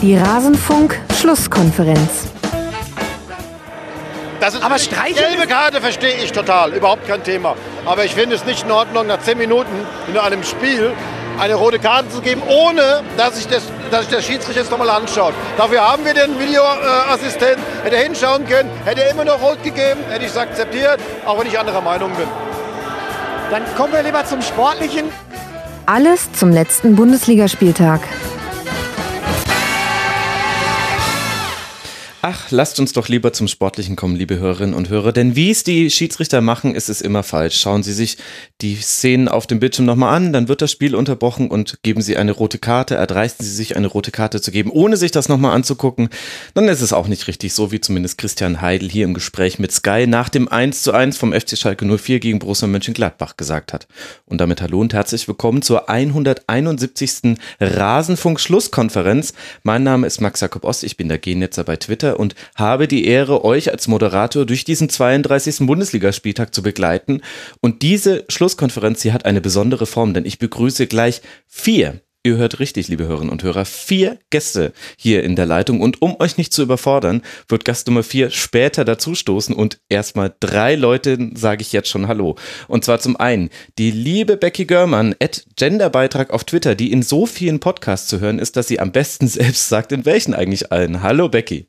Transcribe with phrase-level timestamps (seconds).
[0.00, 2.28] Die Rasenfunk-Schlusskonferenz.
[4.62, 7.56] aber Streichel gelbe Karte verstehe ich total, überhaupt kein Thema.
[7.84, 9.72] Aber ich finde es nicht in Ordnung, nach 10 Minuten
[10.06, 10.92] in einem Spiel
[11.40, 14.90] eine rote Karte zu geben, ohne dass sich, das, dass sich der Schiedsrichter jetzt nochmal
[14.90, 15.34] anschaut.
[15.56, 19.98] Dafür haben wir den Videoassistenten, hätte er hinschauen können, hätte er immer noch rot gegeben,
[20.10, 22.28] hätte ich es akzeptiert, auch wenn ich anderer Meinung bin.
[23.50, 25.06] Dann kommen wir lieber zum Sportlichen.
[25.86, 28.02] Alles zum letzten Bundesligaspieltag.
[32.20, 35.62] Ach, lasst uns doch lieber zum Sportlichen kommen, liebe Hörerinnen und Hörer, denn wie es
[35.62, 37.60] die Schiedsrichter machen, ist es immer falsch.
[37.60, 38.16] Schauen Sie sich
[38.60, 42.16] die Szenen auf dem Bildschirm nochmal an, dann wird das Spiel unterbrochen und geben Sie
[42.16, 45.54] eine rote Karte, erdreisten Sie sich eine rote Karte zu geben, ohne sich das nochmal
[45.54, 46.08] anzugucken,
[46.54, 49.70] dann ist es auch nicht richtig, so wie zumindest Christian Heidel hier im Gespräch mit
[49.70, 53.86] Sky nach dem 1 zu 1 vom FC Schalke 04 gegen Borussia Mönchengladbach gesagt hat.
[54.26, 57.38] Und damit hallo und herzlich willkommen zur 171.
[57.60, 59.34] Rasenfunk-Schlusskonferenz.
[59.62, 62.88] Mein Name ist Max Jakob Ost, ich bin der Genetzer bei Twitter Twitter und habe
[62.88, 65.66] die Ehre, euch als Moderator durch diesen 32.
[65.66, 67.20] Bundesligaspieltag zu begleiten.
[67.60, 72.58] Und diese Schlusskonferenz, sie hat eine besondere Form, denn ich begrüße gleich vier Ihr hört
[72.58, 75.80] richtig, liebe Hörerinnen und Hörer, vier Gäste hier in der Leitung.
[75.80, 79.54] Und um euch nicht zu überfordern, wird Gast Nummer vier später dazustoßen.
[79.54, 82.34] Und erstmal drei Leute sage ich jetzt schon Hallo.
[82.66, 87.24] Und zwar zum einen die liebe Becky Görmann, at Genderbeitrag auf Twitter, die in so
[87.24, 91.02] vielen Podcasts zu hören ist, dass sie am besten selbst sagt, in welchen eigentlich allen.
[91.02, 91.68] Hallo Becky.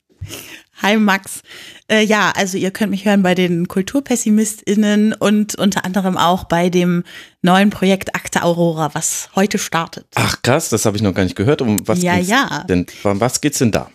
[0.82, 1.42] Hi Max.
[1.90, 6.70] Äh, ja, also ihr könnt mich hören bei den KulturpessimistInnen und unter anderem auch bei
[6.70, 7.04] dem
[7.42, 10.08] neuen Projekt Akte Aurora, was heute startet.
[10.16, 11.62] Ach krass, das habe ich noch gar nicht gehört.
[11.62, 12.64] Um was ja, geht's ja.
[12.70, 12.86] denn?
[13.04, 13.90] Um was geht's denn da?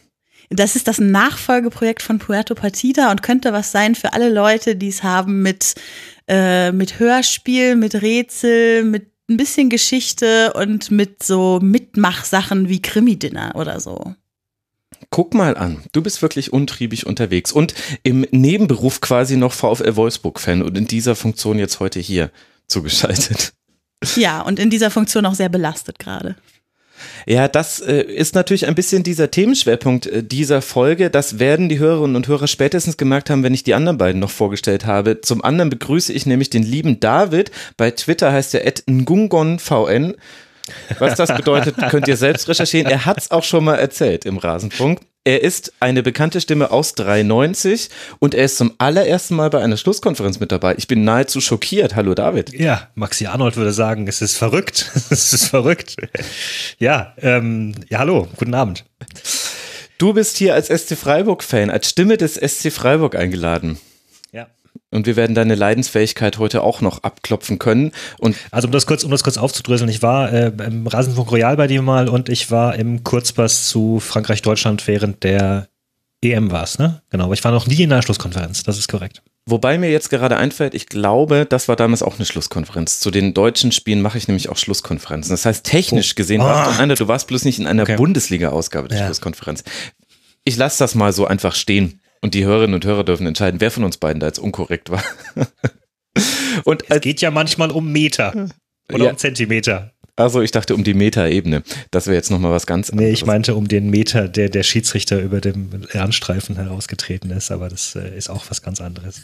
[0.50, 4.88] Das ist das Nachfolgeprojekt von Puerto Partida und könnte was sein für alle Leute, die
[4.88, 5.74] es haben mit,
[6.28, 13.52] äh, mit Hörspiel, mit Rätsel, mit ein bisschen Geschichte und mit so Mitmachsachen wie Krimi-Dinner
[13.54, 14.14] oder so.
[15.10, 20.62] Guck mal an, du bist wirklich untriebig unterwegs und im Nebenberuf quasi noch VfL Wolfsburg-Fan
[20.62, 22.30] und in dieser Funktion jetzt heute hier
[22.66, 23.52] zugeschaltet.
[24.16, 26.36] Ja, und in dieser Funktion auch sehr belastet gerade.
[27.26, 31.10] Ja, das äh, ist natürlich ein bisschen dieser Themenschwerpunkt äh, dieser Folge.
[31.10, 34.30] Das werden die Hörerinnen und Hörer spätestens gemerkt haben, wenn ich die anderen beiden noch
[34.30, 35.20] vorgestellt habe.
[35.20, 37.50] Zum anderen begrüße ich nämlich den lieben David.
[37.76, 40.14] Bei Twitter heißt er @ngungonvn.
[40.98, 42.90] Was das bedeutet, könnt ihr selbst recherchieren.
[42.90, 45.00] Er hat es auch schon mal erzählt im Rasenfunk.
[45.26, 47.88] Er ist eine bekannte Stimme aus 93
[48.18, 50.74] und er ist zum allerersten Mal bei einer Schlusskonferenz mit dabei.
[50.76, 51.96] Ich bin nahezu schockiert.
[51.96, 52.52] Hallo David.
[52.52, 54.90] Ja, Maxi Arnold würde sagen, es ist verrückt.
[55.10, 55.96] es ist verrückt.
[56.78, 58.84] Ja, ähm, ja, hallo, guten Abend.
[59.96, 63.78] Du bist hier als SC Freiburg-Fan, als Stimme des SC Freiburg eingeladen.
[64.90, 67.92] Und wir werden deine Leidensfähigkeit heute auch noch abklopfen können.
[68.18, 71.56] Und also um das kurz, um das kurz aufzudröseln, ich war äh, im Rasenfunk Royal
[71.56, 75.68] bei dir mal und ich war im Kurzpass zu Frankreich-Deutschland während der
[76.22, 77.02] EM war es, ne?
[77.10, 79.22] Genau, aber ich war noch nie in einer Schlusskonferenz, das ist korrekt.
[79.46, 83.00] Wobei mir jetzt gerade einfällt, ich glaube, das war damals auch eine Schlusskonferenz.
[83.00, 85.30] Zu den deutschen Spielen mache ich nämlich auch Schlusskonferenzen.
[85.30, 86.16] Das heißt, technisch oh.
[86.16, 86.44] gesehen oh.
[86.44, 87.96] warst du einer, du warst bloß nicht in einer okay.
[87.96, 89.04] Bundesliga-Ausgabe der ja.
[89.04, 89.62] Schlusskonferenz.
[90.44, 92.00] Ich lasse das mal so einfach stehen.
[92.24, 95.04] Und die Hörerinnen und Hörer dürfen entscheiden, wer von uns beiden da jetzt unkorrekt war.
[96.64, 98.48] und es geht ja manchmal um Meter
[98.90, 99.10] oder ja.
[99.10, 99.92] um Zentimeter.
[100.16, 101.62] Also ich dachte um die Metaebene.
[101.90, 103.08] Das wäre jetzt nochmal was ganz anderes.
[103.08, 107.68] Nee, ich meinte um den Meter, der der Schiedsrichter über dem Lernstreifen herausgetreten ist, aber
[107.68, 109.20] das äh, ist auch was ganz anderes.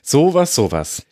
[0.00, 1.02] Sowas, sowas.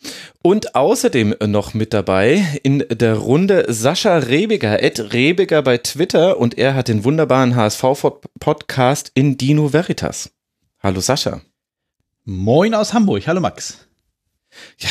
[0.41, 6.57] Und außerdem noch mit dabei in der Runde Sascha Rebiger, Ed Rebiger bei Twitter und
[6.57, 10.31] er hat den wunderbaren HSV-Podcast in Dino Veritas.
[10.81, 11.41] Hallo Sascha.
[12.23, 13.27] Moin aus Hamburg.
[13.27, 13.79] Hallo Max.
[14.77, 14.89] Ja,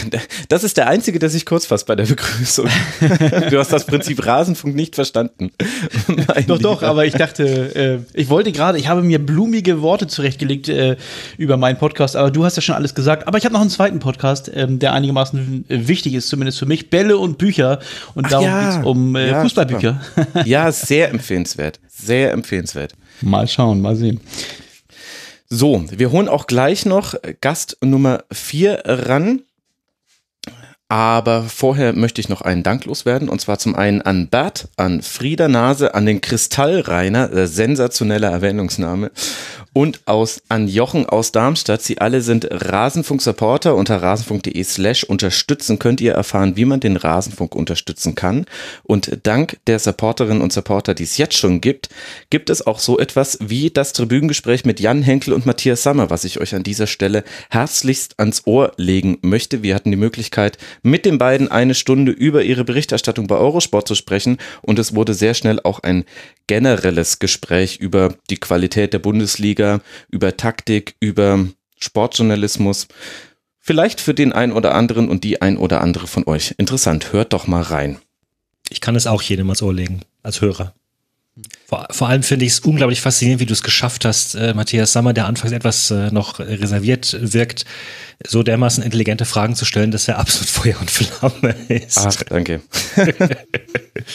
[0.51, 2.69] das ist der Einzige, der sich kurz fasst bei der Begrüßung.
[3.51, 5.51] Du hast das Prinzip Rasenfunk nicht verstanden.
[6.47, 10.69] doch, doch, aber ich dachte, äh, ich wollte gerade, ich habe mir blumige Worte zurechtgelegt
[10.69, 10.97] äh,
[11.39, 13.27] über meinen Podcast, aber du hast ja schon alles gesagt.
[13.27, 16.67] Aber ich habe noch einen zweiten Podcast, ähm, der einigermaßen äh, wichtig ist, zumindest für
[16.67, 16.91] mich.
[16.91, 17.79] Bälle und Bücher.
[18.15, 18.71] Und Ach darum ja.
[18.71, 20.01] geht es um äh, ja, Fußballbücher.
[20.45, 21.81] ja, sehr empfehlenswert.
[21.89, 22.93] Sehr empfehlenswert.
[23.23, 24.21] Mal schauen, mal sehen.
[25.51, 29.43] So, wir holen auch gleich noch Gast Nummer vier ran.
[30.91, 35.03] Aber vorher möchte ich noch einen Dank loswerden und zwar zum einen an Bert, an
[35.03, 39.11] Frieda Nase, an den Kristallreiner, äh, sensationeller Erwähnungsname
[39.75, 41.83] und aus, an Jochen aus Darmstadt.
[41.83, 43.77] Sie alle sind Rasenfunk-Supporter.
[43.77, 48.47] Unter rasenfunk.de slash unterstützen könnt ihr erfahren, wie man den Rasenfunk unterstützen kann.
[48.83, 51.91] Und dank der Supporterinnen und Supporter, die es jetzt schon gibt,
[52.31, 56.25] gibt es auch so etwas wie das Tribünengespräch mit Jan Henkel und Matthias Sammer, was
[56.25, 59.63] ich euch an dieser Stelle herzlichst ans Ohr legen möchte.
[59.63, 63.95] Wir hatten die Möglichkeit, mit den beiden eine Stunde über ihre Berichterstattung bei Eurosport zu
[63.95, 66.05] sprechen und es wurde sehr schnell auch ein
[66.47, 69.81] generelles Gespräch über die Qualität der Bundesliga,
[70.11, 71.47] über Taktik, über
[71.79, 72.89] Sportjournalismus.
[73.59, 77.13] Vielleicht für den ein oder anderen und die ein oder andere von euch interessant.
[77.13, 77.99] Hört doch mal rein.
[78.71, 80.75] Ich kann es auch jedem ans Ohr legen, als Hörer.
[81.67, 84.93] Vor, vor allem finde ich es unglaublich faszinierend, wie du es geschafft hast, äh, Matthias
[84.93, 87.65] Sammer, der anfangs etwas äh, noch reserviert wirkt,
[88.27, 91.99] so dermaßen intelligente Fragen zu stellen, dass er absolut Feuer und Flamme ist.
[91.99, 92.61] Ach, danke.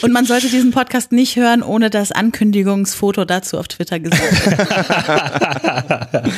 [0.02, 4.22] und man sollte diesen Podcast nicht hören, ohne das Ankündigungsfoto dazu auf Twitter gesagt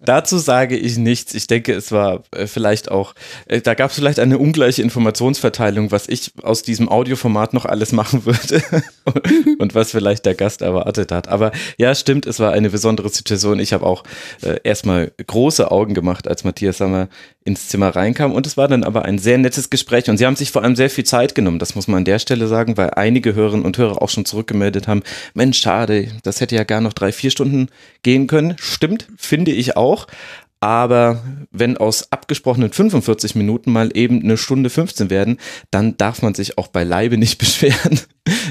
[0.00, 1.34] dazu sage ich nichts.
[1.34, 3.14] Ich denke, es war äh, vielleicht auch,
[3.46, 7.92] äh, da gab es vielleicht eine ungleiche Informationsverteilung, was ich aus diesem Audioformat noch alles
[7.92, 8.62] machen würde
[9.58, 11.28] und was vielleicht der Gast erwartet hat.
[11.28, 13.60] Aber ja, stimmt, es war eine besondere Situation.
[13.60, 14.04] Ich habe auch
[14.42, 17.08] äh, erstmal große Augen gemacht, als Matthias Sammer
[17.44, 18.32] ins Zimmer reinkam.
[18.32, 20.10] Und es war dann aber ein sehr nettes Gespräch.
[20.10, 21.58] Und sie haben sich vor allem sehr viel Zeit genommen.
[21.58, 24.88] Das muss man an der Stelle sagen, weil einige Hörerinnen und Hörer auch schon zurückgemeldet
[24.88, 25.02] haben.
[25.34, 27.68] Mensch, schade, das hätte ja gar noch drei, vier Stunden
[28.02, 28.56] gehen können.
[28.58, 30.06] Stimmt, finde ich auch.
[30.60, 35.38] Aber wenn aus abgesprochenen 45 Minuten mal eben eine Stunde 15 werden,
[35.70, 37.98] dann darf man sich auch beileibe nicht beschweren.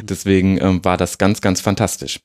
[0.02, 2.20] Deswegen ähm, war das ganz, ganz fantastisch.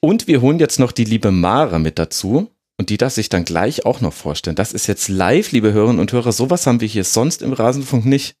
[0.00, 2.50] Und wir holen jetzt noch die liebe Mara mit dazu.
[2.78, 4.56] Und die darf sich dann gleich auch noch vorstellen.
[4.56, 6.32] Das ist jetzt live, liebe Hörerinnen und Hörer.
[6.32, 8.36] Sowas haben wir hier sonst im Rasenfunk nicht.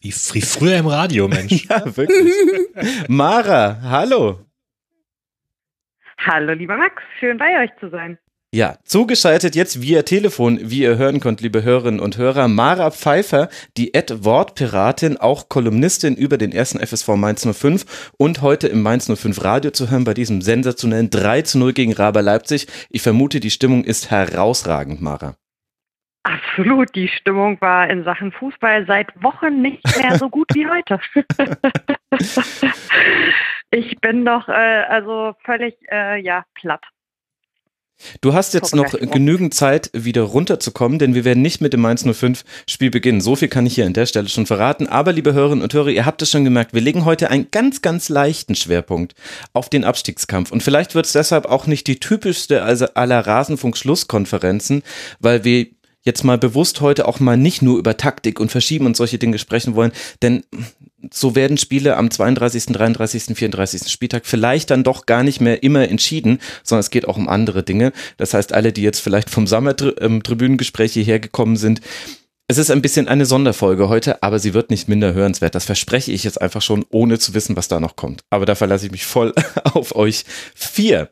[0.00, 1.66] Wie, wie früher im Radio, Mensch.
[1.68, 2.32] ja, wirklich.
[3.08, 4.40] Mara, hallo.
[6.18, 7.02] Hallo, lieber Max.
[7.18, 8.18] Schön bei euch zu sein.
[8.54, 13.48] Ja, zugeschaltet jetzt via Telefon, wie ihr hören könnt, liebe Hörerinnen und Hörer, Mara Pfeiffer,
[13.76, 19.42] die Ad-Wortpiratin, auch Kolumnistin über den ersten FSV Mainz 05 und heute im Mainz 05
[19.42, 22.68] Radio zu hören bei diesem sensationellen 3 zu 0 gegen Raber Leipzig.
[22.90, 25.34] Ich vermute, die Stimmung ist herausragend, Mara.
[26.22, 31.00] Absolut, die Stimmung war in Sachen Fußball seit Wochen nicht mehr so gut wie heute.
[33.72, 36.84] ich bin doch äh, also völlig äh, ja platt.
[38.20, 42.04] Du hast jetzt noch genügend Zeit, wieder runterzukommen, denn wir werden nicht mit dem Mainz
[42.04, 43.20] 05 Spiel beginnen.
[43.20, 44.86] So viel kann ich hier an der Stelle schon verraten.
[44.86, 47.82] Aber liebe Hörerinnen und Hörer, ihr habt es schon gemerkt, wir legen heute einen ganz,
[47.82, 49.14] ganz leichten Schwerpunkt
[49.52, 50.50] auf den Abstiegskampf.
[50.50, 54.82] Und vielleicht wird es deshalb auch nicht die typischste aller Rasenfunk-Schlusskonferenzen,
[55.20, 55.66] weil wir
[56.02, 59.38] jetzt mal bewusst heute auch mal nicht nur über Taktik und Verschieben und solche Dinge
[59.38, 60.44] sprechen wollen, denn
[61.12, 63.90] so werden Spiele am 32., 33., 34.
[63.90, 67.62] Spieltag vielleicht dann doch gar nicht mehr immer entschieden, sondern es geht auch um andere
[67.62, 67.92] Dinge.
[68.16, 71.80] Das heißt, alle, die jetzt vielleicht vom Sommertribünengespräch hierher gekommen sind,
[72.46, 75.54] es ist ein bisschen eine Sonderfolge heute, aber sie wird nicht minder hörenswert.
[75.54, 78.22] Das verspreche ich jetzt einfach schon, ohne zu wissen, was da noch kommt.
[78.28, 79.32] Aber da verlasse ich mich voll
[79.64, 80.24] auf euch
[80.54, 81.08] vier.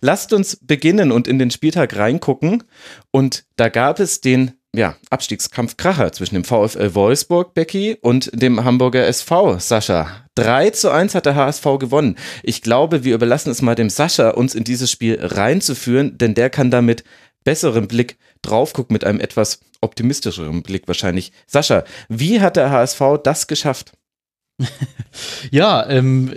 [0.00, 2.64] Lasst uns beginnen und in den Spieltag reingucken.
[3.10, 8.64] Und da gab es den ja, Abstiegskampf Kracher zwischen dem VfL Wolfsburg, Becky, und dem
[8.64, 10.24] Hamburger SV, Sascha.
[10.36, 12.16] 3 zu 1 hat der HSV gewonnen.
[12.42, 16.50] Ich glaube, wir überlassen es mal dem Sascha, uns in dieses Spiel reinzuführen, denn der
[16.50, 17.04] kann damit
[17.42, 21.32] besserem Blick drauf gucken, mit einem etwas optimistischeren Blick wahrscheinlich.
[21.46, 23.92] Sascha, wie hat der HSV das geschafft?
[25.50, 26.32] ja, ähm,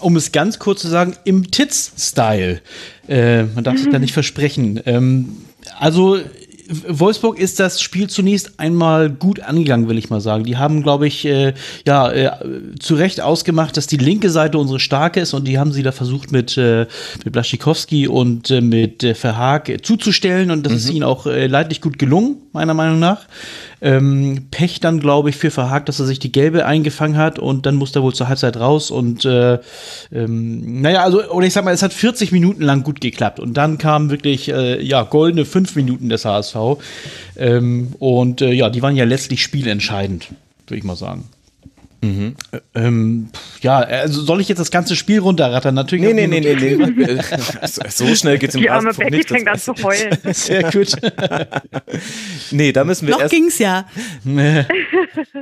[0.00, 2.60] um es ganz kurz zu sagen, im Tits-Style.
[3.08, 4.80] Äh, man darf sich da nicht versprechen.
[4.86, 5.44] Ähm,
[5.78, 6.18] also
[6.68, 10.44] Wolfsburg ist das Spiel zunächst einmal gut angegangen, will ich mal sagen.
[10.44, 11.54] Die haben, glaube ich, äh,
[11.86, 12.30] ja, äh,
[12.78, 15.92] zu Recht ausgemacht, dass die linke Seite unsere starke ist und die haben sie da
[15.92, 16.86] versucht mit, äh,
[17.24, 20.78] mit Blaschikowski und äh, mit äh, Verhaag zuzustellen und das mhm.
[20.78, 23.26] ist ihnen auch äh, leidlich gut gelungen, meiner Meinung nach.
[23.80, 27.66] Ähm, Pech dann, glaube ich, für Verhaag, dass er sich die gelbe eingefangen hat und
[27.66, 29.58] dann musste er wohl zur Halbzeit raus und äh,
[30.12, 33.54] ähm, naja, also, oder ich sag mal, es hat 40 Minuten lang gut geklappt und
[33.54, 36.56] dann kamen wirklich, äh, ja, goldene fünf Minuten des HSV
[37.36, 40.28] ähm, und äh, ja, die waren ja letztlich spielentscheidend,
[40.66, 41.28] würde ich mal sagen.
[42.06, 42.36] Mhm.
[42.74, 43.28] Ähm,
[43.60, 45.74] ja, also soll ich jetzt das ganze Spiel runterrattern?
[45.74, 46.04] Natürlich.
[46.04, 47.18] Nee, nee, nee, nee, nee.
[47.88, 49.28] so schnell geht's im Die arme Becky nicht.
[49.28, 50.16] fängt an zu heulen.
[50.32, 50.92] Sehr gut.
[52.50, 53.34] nee, da müssen wir Noch erst.
[53.34, 53.86] ging's ja.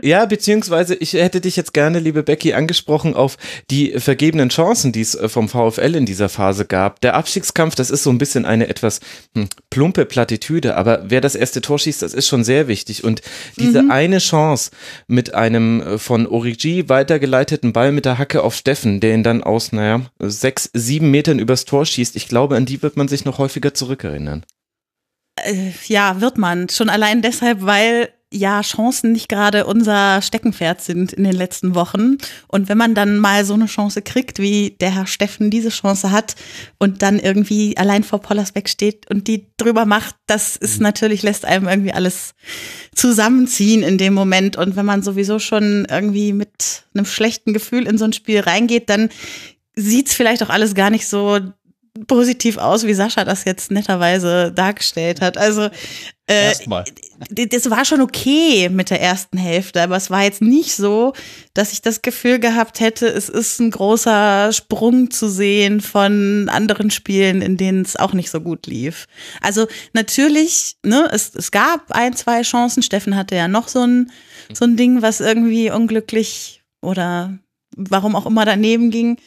[0.02, 3.36] ja, beziehungsweise ich hätte dich jetzt gerne, liebe Becky, angesprochen auf
[3.70, 7.00] die vergebenen Chancen, die es äh, vom VfL in dieser Phase gab.
[7.00, 9.00] Der Abstiegskampf, das ist so ein bisschen eine etwas
[9.34, 13.04] hm, plumpe Plattitüde, aber wer das erste Tor schießt, das ist schon sehr wichtig.
[13.04, 13.22] Und
[13.58, 13.90] diese mhm.
[13.90, 14.70] eine Chance
[15.06, 19.42] mit einem äh, von Origi weitergeleiteten Ball mit der Hacke auf Steffen, der ihn dann
[19.42, 22.14] aus, naja, sechs, sieben Metern übers Tor schießt.
[22.14, 24.44] Ich glaube, an die wird man sich noch häufiger zurückerinnern.
[25.36, 26.68] Äh, ja, wird man.
[26.68, 32.18] Schon allein deshalb, weil ja Chancen nicht gerade unser Steckenpferd sind in den letzten Wochen.
[32.48, 36.10] Und wenn man dann mal so eine Chance kriegt, wie der Herr Steffen diese Chance
[36.10, 36.34] hat
[36.78, 40.84] und dann irgendwie allein vor Pollersbeck steht und die drüber macht, das ist mhm.
[40.84, 42.34] natürlich, lässt einem irgendwie alles
[42.94, 44.56] zusammenziehen in dem Moment.
[44.56, 48.90] Und wenn man sowieso schon irgendwie mit einem schlechten Gefühl in so ein Spiel reingeht,
[48.90, 49.10] dann
[49.76, 51.40] sieht's vielleicht auch alles gar nicht so
[52.06, 55.38] positiv aus, wie Sascha das jetzt netterweise dargestellt hat.
[55.38, 55.68] Also
[56.26, 56.54] äh,
[57.46, 61.12] das war schon okay mit der ersten Hälfte, aber es war jetzt nicht so,
[61.52, 66.90] dass ich das Gefühl gehabt hätte, es ist ein großer Sprung zu sehen von anderen
[66.90, 69.06] Spielen, in denen es auch nicht so gut lief.
[69.42, 72.82] Also natürlich, ne, es, es gab ein, zwei Chancen.
[72.82, 74.10] Steffen hatte ja noch so ein,
[74.52, 77.38] so ein Ding, was irgendwie unglücklich oder
[77.76, 79.18] warum auch immer daneben ging.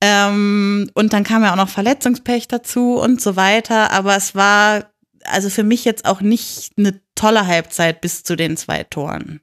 [0.00, 3.90] Ähm, und dann kam ja auch noch Verletzungspech dazu und so weiter.
[3.90, 4.89] Aber es war
[5.24, 9.40] also für mich jetzt auch nicht eine tolle Halbzeit bis zu den zwei Toren.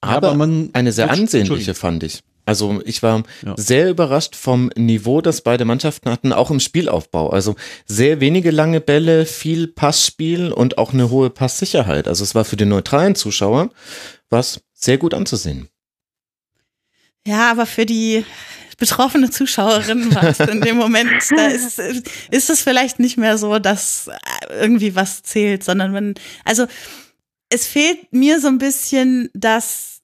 [0.00, 2.22] Aber, aber man, eine sehr ansehnliche fand ich.
[2.44, 3.54] Also ich war ja.
[3.56, 7.30] sehr überrascht vom Niveau, das beide Mannschaften hatten, auch im Spielaufbau.
[7.30, 7.54] Also
[7.86, 12.08] sehr wenige lange Bälle, viel Passspiel und auch eine hohe Passsicherheit.
[12.08, 13.70] Also es war für den neutralen Zuschauer
[14.28, 15.68] was sehr gut anzusehen.
[17.24, 18.24] Ja, aber für die
[18.82, 24.10] betroffene Zuschauerin warst in dem Moment, da ist, ist es vielleicht nicht mehr so, dass
[24.50, 26.66] irgendwie was zählt, sondern wenn, also
[27.48, 30.00] es fehlt mir so ein bisschen das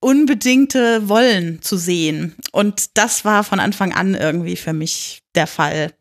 [0.00, 2.34] unbedingte Wollen zu sehen.
[2.50, 5.92] Und das war von Anfang an irgendwie für mich der Fall.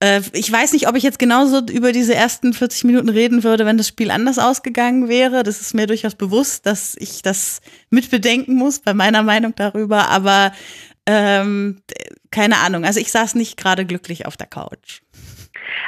[0.00, 3.64] Äh, ich weiß nicht, ob ich jetzt genauso über diese ersten 40 Minuten reden würde,
[3.64, 5.42] wenn das Spiel anders ausgegangen wäre.
[5.42, 10.10] Das ist mir durchaus bewusst, dass ich das mitbedenken muss bei meiner Meinung darüber.
[10.10, 10.52] Aber
[11.06, 11.82] ähm,
[12.30, 12.84] keine Ahnung.
[12.84, 15.00] Also ich saß nicht gerade glücklich auf der Couch.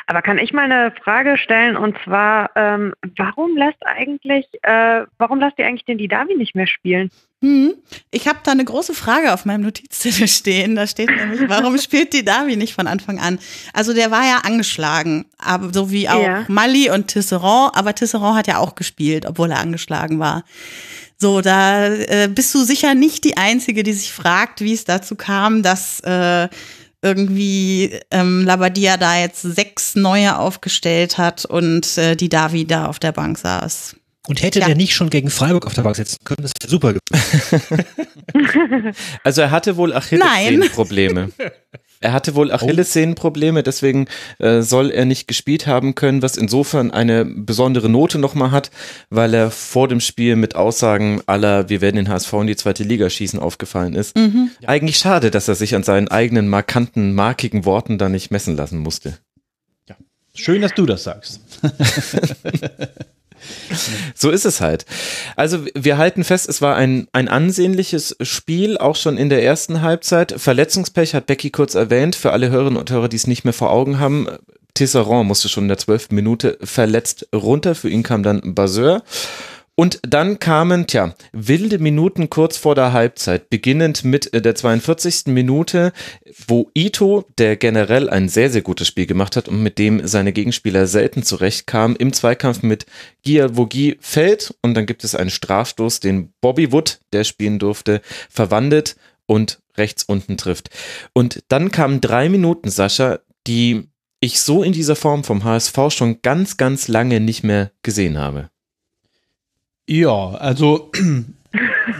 [0.07, 5.41] Aber kann ich mal eine Frage stellen und zwar, ähm, warum lässt eigentlich, äh, warum
[5.41, 7.11] lasst ihr eigentlich den Didavi nicht mehr spielen?
[7.41, 7.75] Hm.
[8.11, 10.75] Ich habe da eine große Frage auf meinem Notizzettel stehen.
[10.75, 13.39] Da steht nämlich, warum spielt Didavi nicht von Anfang an?
[13.73, 16.45] Also der war ja angeschlagen, aber so wie auch ja.
[16.49, 20.45] Mali und Tisserand, aber Tisserand hat ja auch gespielt, obwohl er angeschlagen war.
[21.21, 25.17] So, da äh, bist du sicher nicht die Einzige, die sich fragt, wie es dazu
[25.17, 26.49] kam, dass äh,
[27.03, 33.01] irgendwie ähm, Labadia da jetzt sechs neue aufgestellt hat und äh, die Davi da auf
[33.01, 33.97] der Bank saß.
[34.29, 34.67] Und hätte ja.
[34.67, 36.95] der nicht schon gegen Freiburg auf der Bank sitzen können, das wäre super
[39.25, 41.31] Also er hatte wohl Achillessehnenprobleme.
[42.00, 44.07] Er hatte wohl Achillessehnenprobleme, deswegen
[44.38, 48.71] äh, soll er nicht gespielt haben können, was insofern eine besondere Note nochmal hat,
[49.11, 52.85] weil er vor dem Spiel mit Aussagen aller, wir werden den HSV in die zweite
[52.85, 54.17] Liga schießen, aufgefallen ist.
[54.17, 54.50] Mhm.
[54.67, 58.78] Eigentlich schade, dass er sich an seinen eigenen markanten, markigen Worten da nicht messen lassen
[58.78, 59.19] musste.
[59.88, 59.97] Ja.
[60.35, 61.40] Schön, dass du das sagst.
[64.14, 64.87] so ist es halt.
[65.37, 69.83] Also wir halten fest, es war ein, ein ansehnliches Spiel, auch schon in der ersten
[69.83, 70.35] Halbzeit.
[70.37, 73.71] Verletzungspech hat Becky kurz erwähnt, für alle Hörerinnen und Hörer, die es nicht mehr vor
[73.71, 74.28] Augen haben.
[74.75, 79.02] Tisserand musste schon in der zwölften Minute verletzt runter, für ihn kam dann Baseur.
[79.80, 85.26] Und dann kamen, tja, wilde Minuten kurz vor der Halbzeit, beginnend mit äh, der 42.
[85.26, 85.92] Minute,
[86.49, 90.32] wo Ito, der generell ein sehr, sehr gutes Spiel gemacht hat und mit dem seine
[90.32, 92.87] Gegenspieler selten zurechtkam, im Zweikampf mit
[93.23, 98.00] Gia Vogi fällt und dann gibt es einen Strafstoß, den Bobby Wood, der spielen durfte,
[98.28, 100.70] verwandelt und rechts unten trifft.
[101.12, 103.85] Und dann kamen drei Minuten, Sascha, die
[104.18, 108.50] ich so in dieser Form vom HSV schon ganz, ganz lange nicht mehr gesehen habe.
[109.90, 110.90] Ja, also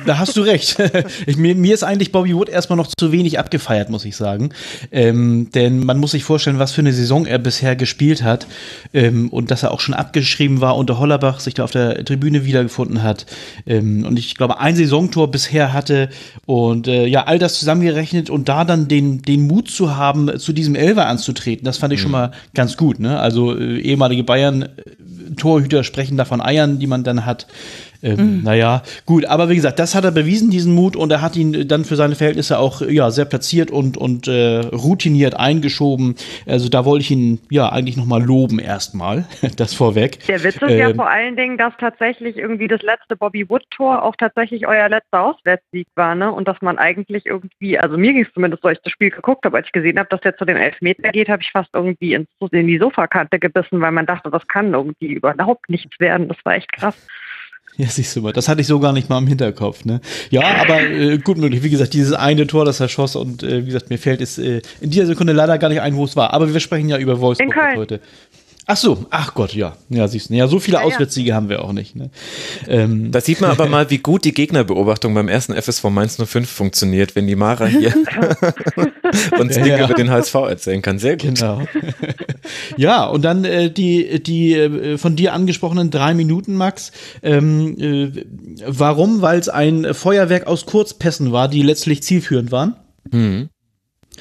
[0.05, 0.76] da hast du recht.
[1.26, 4.50] Ich, mir, mir, ist eigentlich Bobby Wood erstmal noch zu wenig abgefeiert, muss ich sagen.
[4.90, 8.47] Ähm, denn man muss sich vorstellen, was für eine Saison er bisher gespielt hat
[8.95, 12.45] ähm, und dass er auch schon abgeschrieben war unter Hollerbach, sich da auf der Tribüne
[12.45, 13.26] wiedergefunden hat.
[13.67, 16.09] Ähm, und ich glaube, ein Saisontor bisher hatte
[16.47, 20.52] und äh, ja, all das zusammengerechnet und da dann den, den Mut zu haben, zu
[20.52, 22.02] diesem Elfer anzutreten, das fand ich mhm.
[22.02, 23.00] schon mal ganz gut.
[23.00, 23.19] Ne?
[23.19, 27.47] Also äh, ehemalige Bayern-Torhüter sprechen davon Eiern, die man dann hat.
[28.02, 28.43] Ähm, mhm.
[28.45, 31.67] Naja, gut, aber wie gesagt, das hat er bewiesen, diesen Mut, und er hat ihn
[31.67, 36.14] dann für seine Verhältnisse auch ja, sehr platziert und, und äh, routiniert eingeschoben.
[36.47, 39.26] Also da wollte ich ihn ja eigentlich nochmal loben erstmal,
[39.57, 40.25] das vorweg.
[40.26, 44.02] Der Witz ist ähm, ja vor allen Dingen, dass tatsächlich irgendwie das letzte Bobby Wood-Tor
[44.02, 46.33] auch tatsächlich euer letzter Auswärtssieg war, ne?
[46.33, 49.45] Und dass man eigentlich irgendwie, also mir ging es zumindest, so ich das Spiel geguckt
[49.45, 52.14] habe, als ich gesehen habe, dass der zu den Elfmeter geht, habe ich fast irgendwie
[52.14, 56.28] ins, in die Sofakante gebissen, weil man dachte, das kann irgendwie überhaupt nichts werden.
[56.28, 57.07] Das war echt krass.
[57.78, 59.85] Ja, siehst du mal, das hatte ich so gar nicht mal im Hinterkopf.
[59.85, 60.00] Ne?
[60.30, 61.62] Ja, aber äh, gut möglich.
[61.62, 64.37] Wie gesagt, dieses eine Tor, das er schoss und äh, wie gesagt, mir fällt es
[64.37, 66.35] äh, in dieser Sekunde leider gar nicht ein, wo es war.
[66.35, 68.00] Aber wir sprechen ja über Wolfsburg heute.
[68.71, 69.79] Ach so, ach Gott, ja.
[69.89, 70.35] Ja, siehst du.
[70.35, 71.35] Ja, so viele ja, Auswärtssiege ja.
[71.35, 71.97] haben wir auch nicht.
[71.97, 72.11] Ne?
[72.69, 73.11] Ähm.
[73.11, 77.17] Da sieht man aber mal, wie gut die Gegnerbeobachtung beim ersten FSV Mainz 05 funktioniert,
[77.17, 77.95] wenn die Mara hier
[79.39, 79.85] uns Dinge ja.
[79.87, 80.99] über den HSV erzählen kann.
[80.99, 81.37] Sehr gut.
[81.37, 81.63] Genau.
[82.77, 86.93] ja, und dann äh, die, die äh, von dir angesprochenen drei Minuten, Max.
[87.23, 88.25] Ähm, äh,
[88.67, 89.23] warum?
[89.23, 92.77] Weil es ein Feuerwerk aus Kurzpässen war, die letztlich zielführend waren.
[93.11, 93.49] Mhm.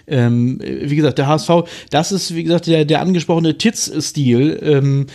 [0.06, 1.50] Ähm, wie gesagt, der HSV,
[1.90, 4.60] das ist, wie gesagt, der, der angesprochene Titz-Stil.
[4.62, 5.08] Ähm,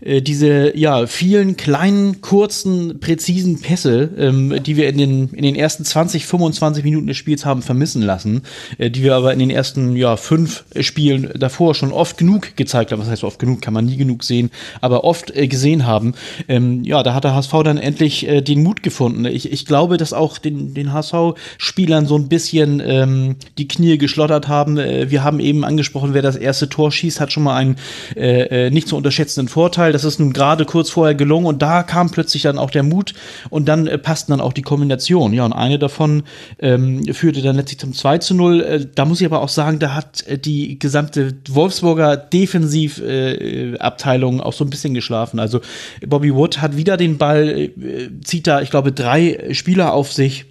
[0.00, 5.56] äh, diese ja vielen kleinen, kurzen, präzisen Pässe, ähm, die wir in den, in den
[5.56, 8.42] ersten 20, 25 Minuten des Spiels haben vermissen lassen,
[8.78, 12.92] äh, die wir aber in den ersten ja, fünf Spielen davor schon oft genug gezeigt
[12.92, 13.00] haben.
[13.00, 13.62] Was heißt oft genug?
[13.62, 14.50] Kann man nie genug sehen,
[14.80, 16.14] aber oft äh, gesehen haben.
[16.48, 19.24] Ähm, ja, da hat der HSV dann endlich äh, den Mut gefunden.
[19.24, 24.48] Ich, ich glaube, dass auch den, den HSV-Spielern so ein bisschen ähm, die Knie geschlottert
[24.48, 24.78] haben.
[24.78, 27.76] Äh, wir haben eben angesprochen, wer das erste Tor schießt, hat schon mal einen
[28.72, 29.87] nicht zu unterschätzenden Vorteil.
[29.88, 32.82] Zufall, das ist nun gerade kurz vorher gelungen und da kam plötzlich dann auch der
[32.82, 33.14] Mut
[33.50, 35.34] und dann äh, passten dann auch die Kombinationen.
[35.34, 36.24] Ja, und eine davon
[36.58, 38.60] ähm, führte dann letztlich zum 2 zu 0.
[38.60, 44.42] Äh, da muss ich aber auch sagen, da hat äh, die gesamte Wolfsburger Defensivabteilung äh,
[44.42, 45.40] auch so ein bisschen geschlafen.
[45.40, 45.60] Also
[46.06, 47.70] Bobby Wood hat wieder den Ball, äh,
[48.24, 50.44] zieht da, ich glaube, drei Spieler auf sich äh,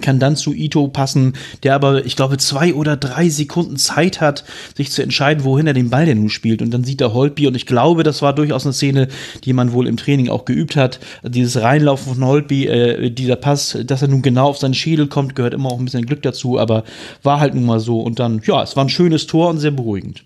[0.00, 4.44] kann dann zu Ito passen, der aber, ich glaube, zwei oder drei Sekunden Zeit hat,
[4.76, 6.62] sich zu entscheiden, wohin er den Ball denn nun spielt.
[6.62, 9.08] Und dann sieht er Holtby und ich glaube, das war durchaus eine Szene,
[9.44, 11.00] die man wohl im Training auch geübt hat.
[11.22, 15.34] Dieses Reinlaufen von Holtby, äh, dieser Pass, dass er nun genau auf seinen Schädel kommt,
[15.34, 16.84] gehört immer auch ein bisschen Glück dazu, aber
[17.22, 18.00] war halt nun mal so.
[18.00, 20.24] Und dann, ja, es war ein schönes Tor und sehr beruhigend.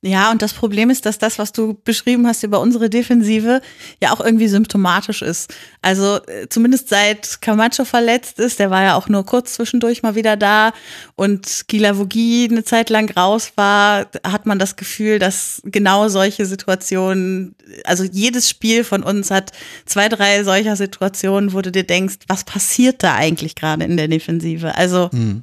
[0.00, 3.60] Ja, und das Problem ist, dass das, was du beschrieben hast über unsere Defensive,
[4.00, 5.52] ja auch irgendwie symptomatisch ist.
[5.82, 10.14] Also äh, zumindest seit Camacho verletzt ist, der war ja auch nur kurz zwischendurch mal
[10.14, 10.72] wieder da
[11.16, 17.56] und Gilavogi eine Zeit lang raus war, hat man das Gefühl, dass genau solche Situationen,
[17.82, 19.50] also jedes Spiel von uns hat
[19.84, 24.06] zwei, drei solcher Situationen, wo du dir denkst, was passiert da eigentlich gerade in der
[24.06, 24.76] Defensive?
[24.76, 25.42] Also hm.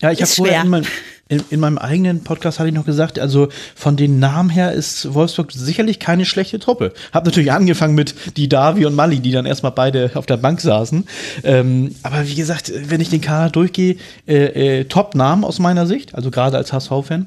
[0.00, 0.86] ja, ich habe vorher in, mein,
[1.30, 5.14] in, in, meinem eigenen Podcast hatte ich noch gesagt, also von den Namen her ist
[5.14, 6.92] Wolfsburg sicherlich keine schlechte Truppe.
[7.12, 10.60] Hab natürlich angefangen mit die Davi und Mali, die dann erstmal beide auf der Bank
[10.60, 11.06] saßen.
[11.44, 16.16] Ähm, aber wie gesagt, wenn ich den Kader durchgehe, äh, äh, Top-Namen aus meiner Sicht,
[16.16, 17.26] also gerade als HSV-Fan.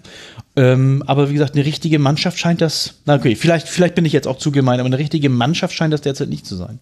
[0.56, 4.13] Ähm, aber wie gesagt, eine richtige Mannschaft scheint das, na okay, vielleicht, vielleicht bin ich
[4.13, 6.80] jetzt auch zu gemein, aber eine richtige Mannschaft scheint das derzeit nicht zu sein.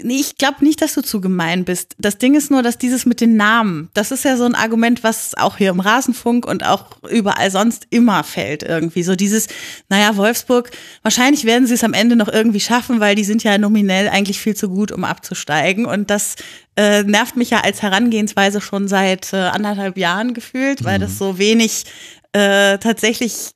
[0.00, 1.94] Nee, ich glaube nicht, dass du zu gemein bist.
[1.98, 5.02] Das Ding ist nur, dass dieses mit den Namen, das ist ja so ein Argument,
[5.04, 9.02] was auch hier im Rasenfunk und auch überall sonst immer fällt irgendwie.
[9.02, 9.48] So dieses,
[9.88, 10.70] naja, Wolfsburg,
[11.02, 14.40] wahrscheinlich werden sie es am Ende noch irgendwie schaffen, weil die sind ja nominell eigentlich
[14.40, 15.86] viel zu gut, um abzusteigen.
[15.86, 16.36] Und das
[16.76, 21.02] äh, nervt mich ja als Herangehensweise schon seit äh, anderthalb Jahren gefühlt, weil mhm.
[21.02, 21.84] das so wenig
[22.32, 23.52] äh, tatsächlich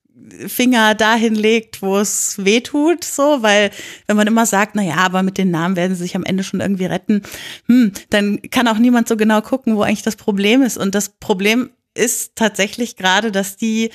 [0.47, 3.71] Finger dahin legt, wo es weh tut, so, weil
[4.07, 6.45] wenn man immer sagt, na ja, aber mit den Namen werden sie sich am Ende
[6.45, 7.23] schon irgendwie retten,
[7.67, 10.79] hm, dann kann auch niemand so genau gucken, wo eigentlich das Problem ist.
[10.79, 13.91] Und das Problem ist tatsächlich gerade, dass die,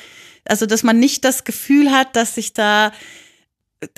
[0.46, 2.92] also dass man nicht das Gefühl hat, dass sich da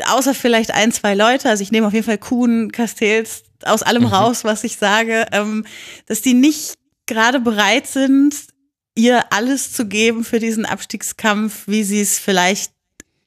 [0.08, 4.04] außer vielleicht ein, zwei Leute, also ich nehme auf jeden Fall Kuhn, Castells aus allem
[4.04, 4.10] mhm.
[4.10, 5.66] raus, was ich sage, ähm,
[6.08, 8.36] dass die nicht gerade bereit sind,
[8.96, 12.74] ihr alles zu geben für diesen Abstiegskampf, wie sie es vielleicht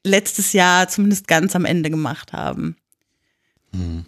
[0.04, 2.76] letztes Jahr zumindest ganz am Ende gemacht haben.
[3.72, 4.06] Hm.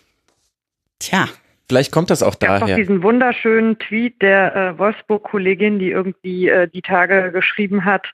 [0.99, 1.29] Tja.
[1.69, 2.55] Vielleicht kommt das auch daher.
[2.55, 7.85] Es gab auch diesen wunderschönen Tweet der äh, Wolfsburg-Kollegin, die irgendwie äh, die Tage geschrieben
[7.85, 8.07] hat,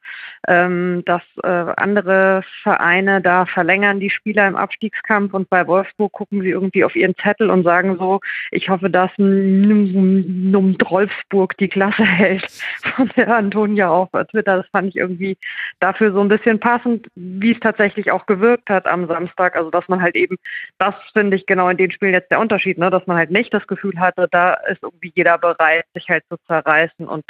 [0.49, 6.43] ähm, dass äh, andere Vereine da verlängern die Spieler im Abstiegskampf und bei Wolfsburg gucken
[6.43, 12.05] sie irgendwie auf ihren Zettel und sagen so, ich hoffe, dass Num Wolfsburg die Klasse
[12.05, 12.51] hält
[12.97, 14.57] von der Antonia auf Twitter.
[14.59, 15.37] Das fand ich irgendwie
[15.81, 19.57] dafür so ein bisschen passend, wie es tatsächlich auch gewirkt hat am Samstag.
[19.57, 20.37] Also dass man halt eben,
[20.79, 22.91] das finde ich genau in den Spielen jetzt der Unterschied, ne?
[22.91, 26.37] dass man halt nicht das Gefühl hatte, da ist irgendwie jeder bereit, sich halt zu
[26.47, 27.25] zerreißen und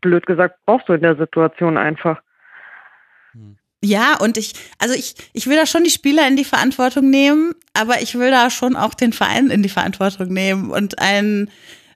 [0.00, 2.20] blöd gesagt, brauchst du in der Situation einfach.
[3.82, 7.54] Ja, und ich, also ich, ich will da schon die Spieler in die Verantwortung nehmen,
[7.72, 11.50] aber ich will da schon auch den Verein in die Verantwortung nehmen und einen,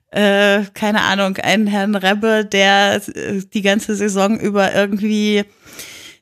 [0.09, 5.43] äh, keine Ahnung, einen Herrn Rebbe, der äh, die ganze Saison über irgendwie,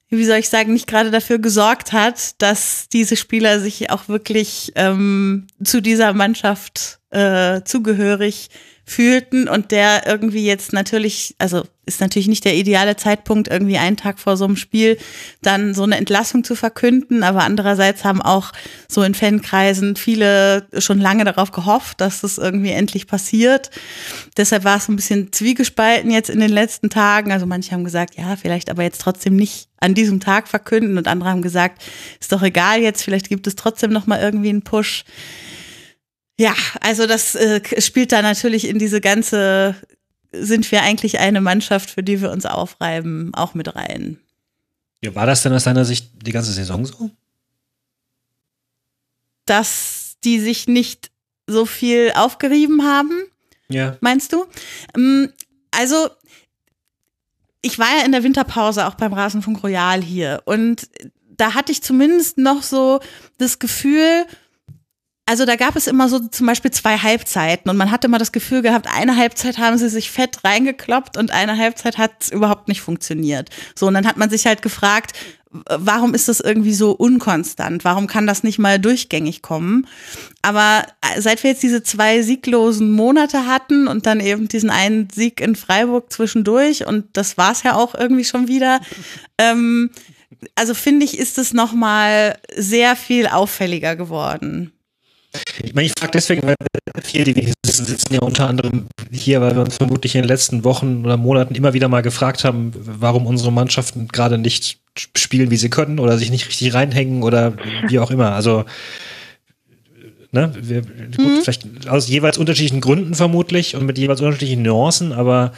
[0.10, 4.74] wie soll ich sagen, nicht gerade dafür gesorgt hat, dass diese Spieler sich auch wirklich
[4.76, 8.50] ähm, zu dieser Mannschaft äh, zugehörig
[8.86, 13.96] fühlten und der irgendwie jetzt natürlich, also ist natürlich nicht der ideale Zeitpunkt, irgendwie einen
[13.96, 14.98] Tag vor so einem Spiel
[15.42, 18.52] dann so eine Entlassung zu verkünden, aber andererseits haben auch
[18.90, 23.70] so in Fankreisen viele schon lange darauf gehofft, dass das irgendwie endlich passiert.
[24.36, 27.32] Deshalb war es ein bisschen zwiegespalten jetzt in den letzten Tagen.
[27.32, 31.08] Also manche haben gesagt, ja, vielleicht aber jetzt trotzdem nicht an diesem Tag verkünden und
[31.08, 31.82] andere haben gesagt,
[32.20, 35.06] ist doch egal jetzt, vielleicht gibt es trotzdem noch mal irgendwie einen Push.
[36.38, 39.76] Ja, also das äh, spielt da natürlich in diese ganze,
[40.32, 44.20] sind wir eigentlich eine Mannschaft, für die wir uns aufreiben, auch mit rein.
[45.02, 47.12] Ja, war das denn aus deiner Sicht die ganze Saison so?
[49.46, 51.12] Dass die sich nicht
[51.46, 53.12] so viel aufgerieben haben?
[53.68, 53.98] Ja.
[54.02, 54.46] Meinst du?
[54.96, 55.32] Ähm,
[55.72, 56.10] also,
[57.62, 60.90] ich war ja in der Winterpause auch beim Rasenfunk Royal hier und
[61.38, 63.00] da hatte ich zumindest noch so
[63.38, 64.26] das Gefühl,
[65.26, 68.34] also da gab es immer so zum Beispiel zwei Halbzeiten und man hatte immer das
[68.34, 72.68] Gefühl gehabt, eine Halbzeit haben sie sich fett reingekloppt und eine Halbzeit hat es überhaupt
[72.68, 73.50] nicht funktioniert.
[73.74, 75.14] So, und dann hat man sich halt gefragt,
[75.70, 77.86] warum ist das irgendwie so unkonstant?
[77.86, 79.88] Warum kann das nicht mal durchgängig kommen?
[80.42, 85.10] Aber äh, seit wir jetzt diese zwei sieglosen Monate hatten und dann eben diesen einen
[85.10, 88.82] Sieg in Freiburg zwischendurch und das war es ja auch irgendwie schon wieder,
[89.38, 89.92] ähm,
[90.56, 94.74] also finde ich, ist es nochmal sehr viel auffälliger geworden.
[95.62, 99.56] Ich meine, ich frage deswegen, weil wir die wir sitzen ja unter anderem hier, weil
[99.56, 103.26] wir uns vermutlich in den letzten Wochen oder Monaten immer wieder mal gefragt haben, warum
[103.26, 104.80] unsere Mannschaften gerade nicht
[105.18, 107.54] spielen, wie sie können oder sich nicht richtig reinhängen oder
[107.88, 108.34] wie auch immer.
[108.34, 108.66] Also
[110.32, 111.42] ne, wir, gut, mhm.
[111.42, 115.54] vielleicht aus jeweils unterschiedlichen Gründen vermutlich und mit jeweils unterschiedlichen Nuancen, aber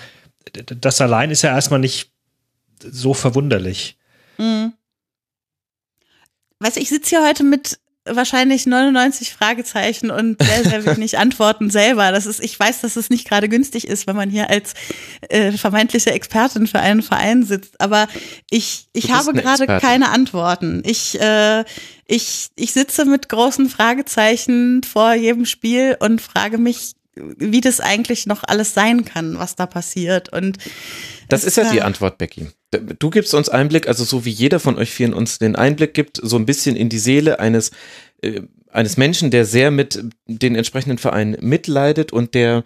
[0.53, 2.11] das allein ist ja erstmal nicht
[2.81, 3.97] so verwunderlich.
[4.37, 4.73] Mhm.
[6.59, 11.69] Weißt du, ich sitze hier heute mit wahrscheinlich 99 Fragezeichen und sehr, sehr wenig Antworten
[11.69, 12.11] selber.
[12.11, 14.73] Das ist, ich weiß, dass es nicht gerade günstig ist, wenn man hier als
[15.29, 17.81] äh, vermeintliche Expertin für einen Verein sitzt.
[17.81, 18.07] Aber
[18.49, 20.83] ich, ich habe gerade keine Antworten.
[20.85, 21.63] Ich, äh,
[22.05, 28.25] ich, ich sitze mit großen Fragezeichen vor jedem Spiel und frage mich, wie das eigentlich
[28.25, 30.29] noch alles sein kann, was da passiert.
[30.29, 30.57] Und
[31.29, 32.47] das ist ja die Antwort, Becky.
[32.99, 36.19] Du gibst uns Einblick, also so wie jeder von euch vieren uns den Einblick gibt,
[36.21, 37.71] so ein bisschen in die Seele eines,
[38.21, 42.63] äh, eines Menschen, der sehr mit den entsprechenden Vereinen mitleidet und der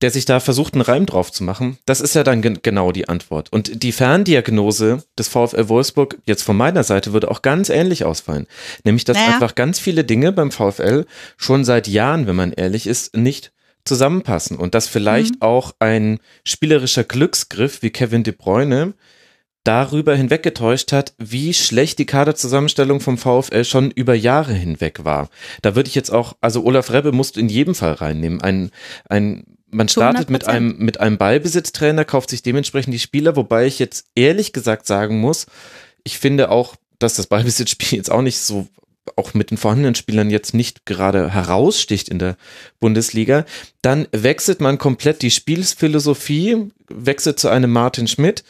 [0.00, 2.92] der sich da versucht, einen Reim drauf zu machen, das ist ja dann gen genau
[2.92, 3.52] die Antwort.
[3.52, 8.46] Und die Ferndiagnose des VfL Wolfsburg, jetzt von meiner Seite, würde auch ganz ähnlich ausfallen.
[8.84, 9.34] Nämlich, dass naja.
[9.34, 11.04] einfach ganz viele Dinge beim VfL
[11.36, 13.50] schon seit Jahren, wenn man ehrlich ist, nicht
[13.88, 15.42] zusammenpassen und dass vielleicht mhm.
[15.42, 18.94] auch ein spielerischer Glücksgriff wie Kevin De Bruyne
[19.64, 25.28] darüber hinweggetäuscht hat, wie schlecht die Kaderzusammenstellung vom VfL schon über Jahre hinweg war.
[25.60, 28.40] Da würde ich jetzt auch, also Olaf Rebbe musst du in jedem Fall reinnehmen.
[28.40, 28.70] Ein,
[29.08, 33.78] ein, man startet mit einem, mit einem Ballbesitztrainer, kauft sich dementsprechend die Spieler, wobei ich
[33.78, 35.46] jetzt ehrlich gesagt sagen muss,
[36.02, 38.68] ich finde auch, dass das Ballbesitzspiel jetzt auch nicht so
[39.16, 42.36] auch mit den vorhandenen Spielern jetzt nicht gerade heraussticht in der
[42.80, 43.44] Bundesliga,
[43.82, 48.44] dann wechselt man komplett die Spielphilosophie, wechselt zu einem Martin Schmidt.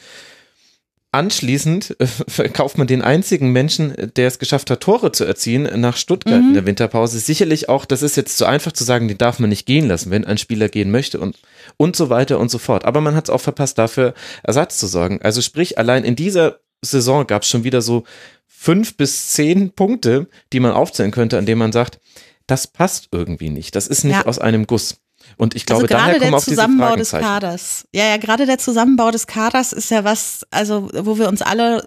[1.11, 5.97] Anschließend äh, verkauft man den einzigen Menschen, der es geschafft hat, Tore zu erziehen, nach
[5.97, 6.49] Stuttgart mhm.
[6.49, 7.19] in der Winterpause.
[7.19, 10.11] Sicherlich auch, das ist jetzt zu einfach zu sagen, den darf man nicht gehen lassen,
[10.11, 11.39] wenn ein Spieler gehen möchte und,
[11.79, 12.85] und so weiter und so fort.
[12.85, 15.21] Aber man hat es auch verpasst, dafür Ersatz zu sorgen.
[15.23, 18.05] Also sprich, allein in dieser Saison gab es schon wieder so
[18.47, 22.01] fünf bis zehn Punkte, die man aufzählen könnte, an denen man sagt,
[22.47, 23.77] das passt irgendwie nicht.
[23.77, 24.27] Das ist nicht ja.
[24.27, 24.97] aus einem Guss.
[25.37, 27.87] Und ich glaube, also daher kommen auch diese Zusammenbau des Kaders.
[27.93, 31.87] Ja, ja, gerade der Zusammenbau des Kaders ist ja was, also wo wir uns alle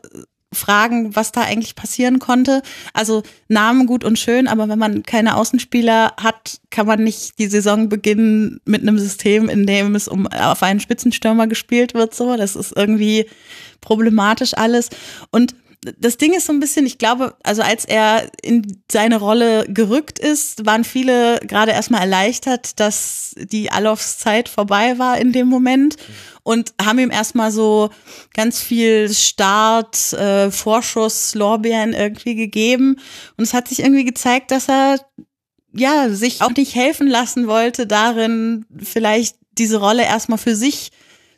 [0.53, 2.61] fragen, was da eigentlich passieren konnte.
[2.93, 7.47] Also Namen gut und schön, aber wenn man keine Außenspieler hat, kann man nicht die
[7.47, 12.13] Saison beginnen mit einem System, in dem es um auf einen Spitzenstürmer gespielt wird.
[12.13, 13.27] So, das ist irgendwie
[13.79, 14.89] problematisch alles.
[15.31, 15.55] Und
[15.97, 20.19] das Ding ist so ein bisschen, ich glaube, also als er in seine Rolle gerückt
[20.19, 25.95] ist, waren viele gerade erstmal erleichtert, dass die Alofs Zeit vorbei war in dem Moment
[26.43, 27.89] und haben ihm erstmal so
[28.33, 32.97] ganz viel Start, äh, Vorschuss, Lorbeeren irgendwie gegeben.
[33.37, 34.99] Und es hat sich irgendwie gezeigt, dass er
[35.73, 40.91] ja sich auch nicht helfen lassen wollte, darin vielleicht diese Rolle erstmal für sich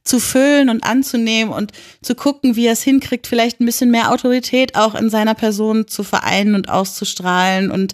[0.03, 4.11] zu füllen und anzunehmen und zu gucken, wie er es hinkriegt, vielleicht ein bisschen mehr
[4.11, 7.93] Autorität auch in seiner Person zu vereinen und auszustrahlen und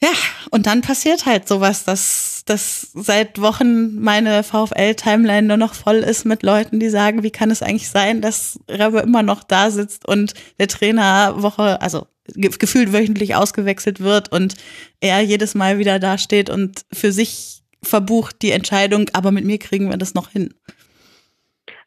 [0.00, 0.10] ja,
[0.50, 6.24] und dann passiert halt sowas, dass, dass seit Wochen meine VfL-Timeline nur noch voll ist
[6.24, 10.06] mit Leuten, die sagen, wie kann es eigentlich sein, dass Rebbe immer noch da sitzt
[10.06, 14.54] und der Trainer Woche, also ge gefühlt wöchentlich ausgewechselt wird und
[15.00, 19.90] er jedes Mal wieder dasteht und für sich verbucht die Entscheidung, aber mit mir kriegen
[19.90, 20.54] wir das noch hin.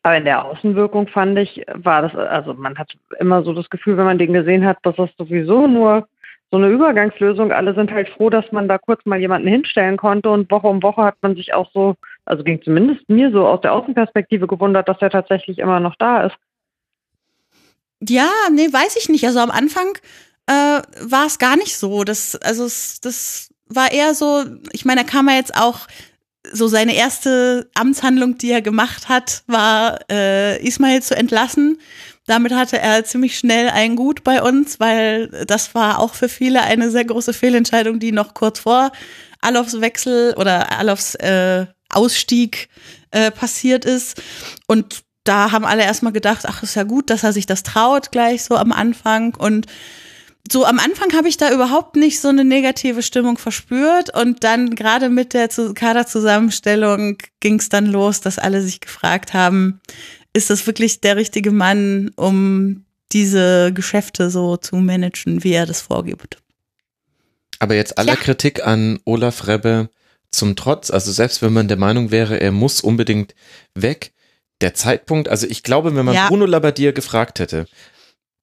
[0.04, 3.98] Aber in der Außenwirkung fand ich, war das, also man hat immer so das Gefühl,
[3.98, 6.08] wenn man den gesehen hat, dass das sowieso nur
[6.50, 7.52] so eine Übergangslösung.
[7.52, 10.82] Alle sind halt froh, dass man da kurz mal jemanden hinstellen konnte und Woche um
[10.82, 14.90] Woche hat man sich auch so, also ging zumindest mir so aus der Außenperspektive gewundert,
[14.90, 16.36] dass er tatsächlich immer noch da ist.
[18.02, 19.26] Ja, nee, weiß ich nicht.
[19.26, 19.94] Also am Anfang
[20.48, 22.04] äh, war es gar nicht so.
[22.04, 25.88] Das, also das war eher so, ich meine, da kam er jetzt auch
[26.52, 31.78] so seine erste Amtshandlung, die er gemacht hat, war äh, Ismail zu entlassen.
[32.26, 36.62] Damit hatte er ziemlich schnell ein Gut bei uns, weil das war auch für viele
[36.62, 38.92] eine sehr große Fehlentscheidung, die noch kurz vor
[39.42, 42.70] Alofs Wechsel oder Alofs äh, Ausstieg
[43.12, 44.22] äh, passiert ist.
[44.68, 48.12] Und da haben alle erstmal gedacht, ach, ist ja gut, dass er sich das traut,
[48.12, 49.36] gleich so am Anfang.
[49.36, 49.68] Und
[50.50, 54.76] so am Anfang habe ich da überhaupt nicht so eine negative Stimmung verspürt und dann
[54.76, 59.82] gerade mit der Kaderzusammenstellung ging es dann los, dass alle sich gefragt haben,
[60.34, 65.82] ist das wirklich der richtige Mann, um diese Geschäfte so zu managen, wie er das
[65.82, 66.38] vorgibt.
[67.60, 68.20] Aber jetzt aller ja.
[68.20, 69.90] Kritik an Olaf Rebbe
[70.32, 73.36] zum Trotz, also selbst wenn man der Meinung wäre, er muss unbedingt
[73.76, 74.14] weg,
[74.62, 76.28] der Zeitpunkt, also ich glaube, wenn man ja.
[76.28, 77.66] Bruno Labbadia gefragt hätte,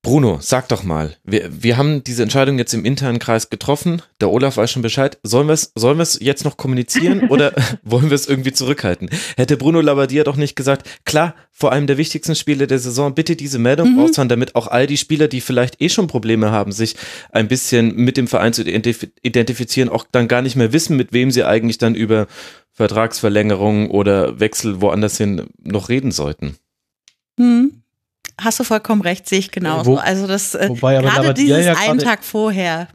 [0.03, 4.01] Bruno, sag doch mal, wir, wir haben diese Entscheidung jetzt im internen Kreis getroffen.
[4.21, 5.19] Der Olaf weiß schon Bescheid.
[5.25, 9.11] Sollen wir es sollen jetzt noch kommunizieren oder wollen wir es irgendwie zurückhalten?
[9.37, 13.35] Hätte Bruno Labbadia doch nicht gesagt, klar, vor allem der wichtigsten Spieler der Saison, bitte
[13.35, 13.99] diese Meldung mhm.
[13.99, 16.95] raushauen, damit auch all die Spieler, die vielleicht eh schon Probleme haben, sich
[17.33, 21.33] ein bisschen mit dem Verein zu identifizieren, auch dann gar nicht mehr wissen, mit wem
[21.33, 22.29] sie eigentlich dann über
[22.73, 26.57] Vertragsverlängerung oder Wechsel woanders hin noch reden sollten.
[27.37, 27.83] Mhm.
[28.41, 29.93] Hast du vollkommen recht, sehe ich genauso.
[29.93, 32.89] Wo, also das äh, gerade dieses ja einen Tag vorher.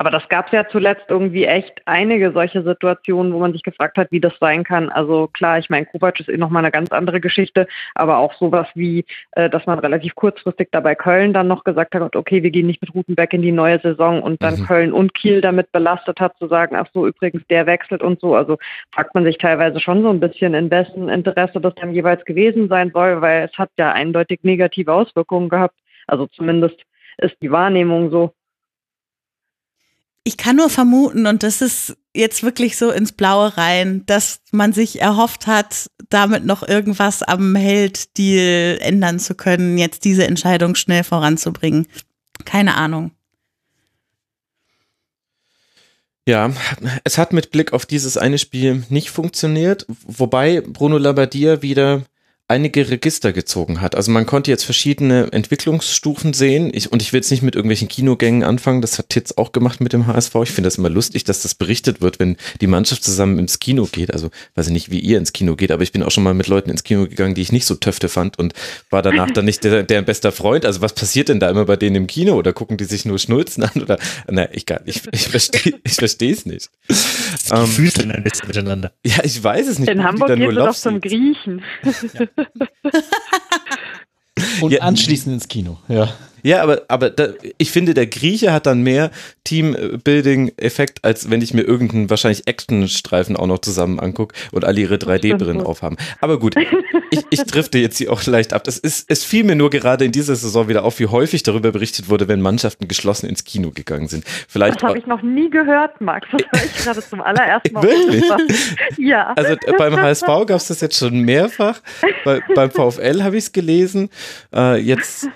[0.00, 3.98] Aber das gab es ja zuletzt irgendwie echt einige solche Situationen, wo man sich gefragt
[3.98, 4.90] hat, wie das sein kann.
[4.90, 8.68] Also klar, ich meine, Kovac ist eh nochmal eine ganz andere Geschichte, aber auch sowas
[8.74, 12.68] wie, äh, dass man relativ kurzfristig dabei Köln dann noch gesagt hat, okay, wir gehen
[12.68, 14.66] nicht mit Rutenbeck in die neue Saison und dann mhm.
[14.66, 18.36] Köln und Kiel damit belastet hat, zu sagen, ach so, übrigens, der wechselt und so.
[18.36, 18.56] Also
[18.92, 22.68] fragt man sich teilweise schon so ein bisschen, in wessen Interesse das dann jeweils gewesen
[22.68, 25.74] sein soll, weil es hat ja eindeutig negative Auswirkungen gehabt.
[26.06, 26.80] Also zumindest
[27.16, 28.32] ist die Wahrnehmung so.
[30.24, 34.72] Ich kann nur vermuten, und das ist jetzt wirklich so ins Blaue rein, dass man
[34.72, 41.04] sich erhofft hat, damit noch irgendwas am Held-Deal ändern zu können, jetzt diese Entscheidung schnell
[41.04, 41.86] voranzubringen.
[42.44, 43.12] Keine Ahnung.
[46.26, 46.52] Ja,
[47.04, 52.02] es hat mit Blick auf dieses eine Spiel nicht funktioniert, wobei Bruno Labbadia wieder
[52.48, 53.94] einige Register gezogen hat.
[53.94, 56.70] Also man konnte jetzt verschiedene Entwicklungsstufen sehen.
[56.72, 58.80] Ich, und ich will jetzt nicht mit irgendwelchen Kinogängen anfangen.
[58.80, 60.34] Das hat Titz auch gemacht mit dem HSV.
[60.44, 63.86] Ich finde das immer lustig, dass das berichtet wird, wenn die Mannschaft zusammen ins Kino
[63.92, 64.14] geht.
[64.14, 66.32] Also weiß ich nicht, wie ihr ins Kino geht, aber ich bin auch schon mal
[66.32, 68.54] mit Leuten ins Kino gegangen, die ich nicht so töfte fand und
[68.88, 70.64] war danach dann nicht der, der bester Freund.
[70.64, 72.32] Also was passiert denn da immer bei denen im Kino?
[72.34, 73.82] Oder gucken die sich nur Schnulzen an?
[73.82, 76.70] Oder na, ich, ich, ich verstehe ich verstehe es nicht.
[76.88, 78.92] Die ähm, Füße ein bisschen miteinander.
[79.04, 79.90] Ja, ich weiß es nicht.
[79.90, 81.62] In Hamburg geht es doch zum Griechen.
[81.84, 82.37] Ja.
[84.60, 86.08] Und anschließend ins Kino, ja.
[86.42, 89.10] Ja, aber, aber da, ich finde, der Grieche hat dann mehr
[89.44, 94.96] Teambuilding-Effekt, als wenn ich mir irgendeinen wahrscheinlich Action-Streifen auch noch zusammen angucke und alle ihre
[94.96, 95.96] 3D-Brillen aufhaben.
[96.20, 96.54] Aber gut,
[97.10, 98.64] ich, ich drifte jetzt hier auch leicht ab.
[98.64, 101.72] Das ist, es fiel mir nur gerade in dieser Saison wieder auf, wie häufig darüber
[101.72, 104.24] berichtet wurde, wenn Mannschaften geschlossen ins Kino gegangen sind.
[104.48, 106.28] Vielleicht das habe ich noch nie gehört, Max.
[106.30, 107.82] Das höre ich gerade zum allerersten Mal.
[107.82, 108.24] Wirklich?
[108.98, 109.32] ja.
[109.34, 111.80] Also äh, beim HSV gab es das jetzt schon mehrfach.
[112.24, 114.10] Bei, beim VfL habe ich es gelesen.
[114.54, 115.28] Äh, jetzt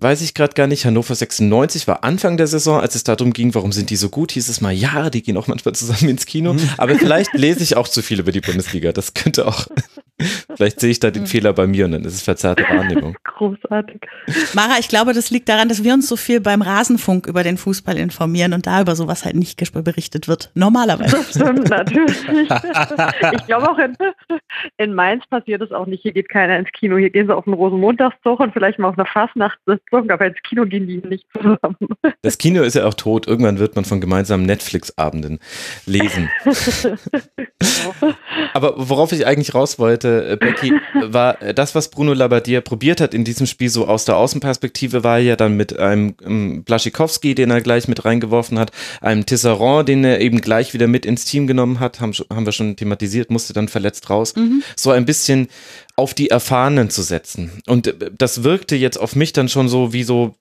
[0.00, 3.54] weiß ich gerade gar nicht, Hannover 96 war Anfang der Saison, als es darum ging,
[3.54, 6.26] warum sind die so gut, hieß es mal, ja, die gehen auch manchmal zusammen ins
[6.26, 6.54] Kino.
[6.54, 6.68] Mhm.
[6.78, 8.92] Aber vielleicht lese ich auch zu viel über die Bundesliga.
[8.92, 9.66] Das könnte auch,
[10.56, 11.26] vielleicht sehe ich da den mhm.
[11.26, 13.16] Fehler bei mir und dann ist es verzerrte Wahrnehmung.
[13.24, 14.00] Großartig.
[14.54, 17.56] Mara, ich glaube, das liegt daran, dass wir uns so viel beim Rasenfunk über den
[17.56, 20.50] Fußball informieren und da über sowas halt nicht berichtet wird.
[20.54, 21.16] Normalerweise.
[21.16, 22.24] Das stimmt natürlich.
[22.26, 23.96] ich glaube auch in,
[24.78, 26.02] in Mainz passiert es auch nicht.
[26.02, 26.96] Hier geht keiner ins Kino.
[26.96, 30.42] Hier gehen sie auf einen Rosenmontagszug und vielleicht mal auf eine Fastnachtssitzung gezogen, aber ins
[30.42, 31.76] Kino gehen die nicht zusammen.
[32.22, 33.26] Das Kino ist ja auch tot.
[33.26, 35.38] Irgendwann wird man von gemeinsamen Netflix-Abenden
[35.86, 36.30] lesen.
[38.54, 42.60] aber worauf ich eigentlich raus wollte, hatte, äh, Becky, war äh, das, was Bruno Labbadia
[42.60, 46.64] probiert hat in diesem Spiel, so aus der Außenperspektive, war ja dann mit einem ähm,
[46.64, 51.06] Blaschikowski, den er gleich mit reingeworfen hat, einem Tisserand, den er eben gleich wieder mit
[51.06, 54.34] ins Team genommen hat, haben, haben wir schon thematisiert, musste dann verletzt raus.
[54.36, 54.62] Mhm.
[54.76, 55.48] So ein bisschen
[55.96, 57.62] auf die Erfahrenen zu setzen.
[57.66, 60.34] Und äh, das wirkte jetzt auf mich dann schon so wie so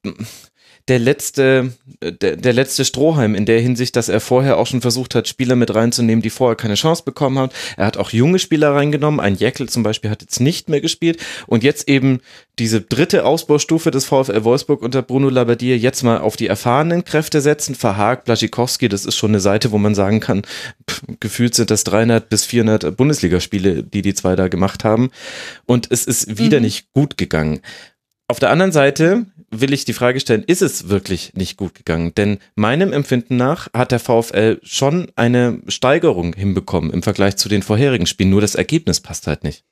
[0.90, 5.14] der letzte, der, der letzte Strohhalm in der Hinsicht, dass er vorher auch schon versucht
[5.14, 7.52] hat, Spieler mit reinzunehmen, die vorher keine Chance bekommen haben.
[7.78, 9.20] Er hat auch junge Spieler reingenommen.
[9.20, 11.20] Ein Jäckel zum Beispiel hat jetzt nicht mehr gespielt.
[11.46, 12.22] Und jetzt eben
[12.58, 17.40] diese dritte Ausbaustufe des VfL Wolfsburg unter Bruno Labbadia jetzt mal auf die erfahrenen Kräfte
[17.40, 17.76] setzen.
[17.76, 20.42] Verhag, Blaschikowski, das ist schon eine Seite, wo man sagen kann,
[20.90, 25.12] pff, gefühlt sind das 300 bis 400 Bundesligaspiele, die die zwei da gemacht haben.
[25.68, 26.66] Und es ist wieder mhm.
[26.66, 27.62] nicht gut gegangen.
[28.30, 32.14] Auf der anderen Seite will ich die Frage stellen, ist es wirklich nicht gut gegangen?
[32.14, 37.64] Denn meinem Empfinden nach hat der VfL schon eine Steigerung hinbekommen im Vergleich zu den
[37.64, 39.64] vorherigen Spielen, nur das Ergebnis passt halt nicht.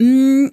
[0.00, 0.46] Mm,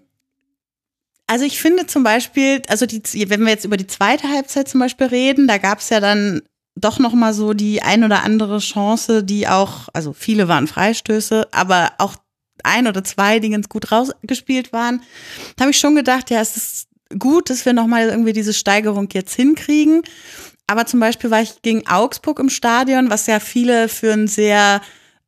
[1.27, 4.81] also ich finde zum Beispiel, also die, wenn wir jetzt über die zweite Halbzeit zum
[4.81, 6.41] Beispiel reden, da gab es ja dann
[6.75, 11.47] doch noch mal so die ein oder andere Chance, die auch, also viele waren Freistöße,
[11.53, 12.17] aber auch
[12.63, 15.01] ein oder zwei, die ganz gut rausgespielt waren,
[15.59, 16.87] habe ich schon gedacht, ja, es ist
[17.19, 20.01] gut, dass wir nochmal irgendwie diese Steigerung jetzt hinkriegen.
[20.67, 24.81] Aber zum Beispiel war ich gegen Augsburg im Stadion, was ja viele für ein sehr,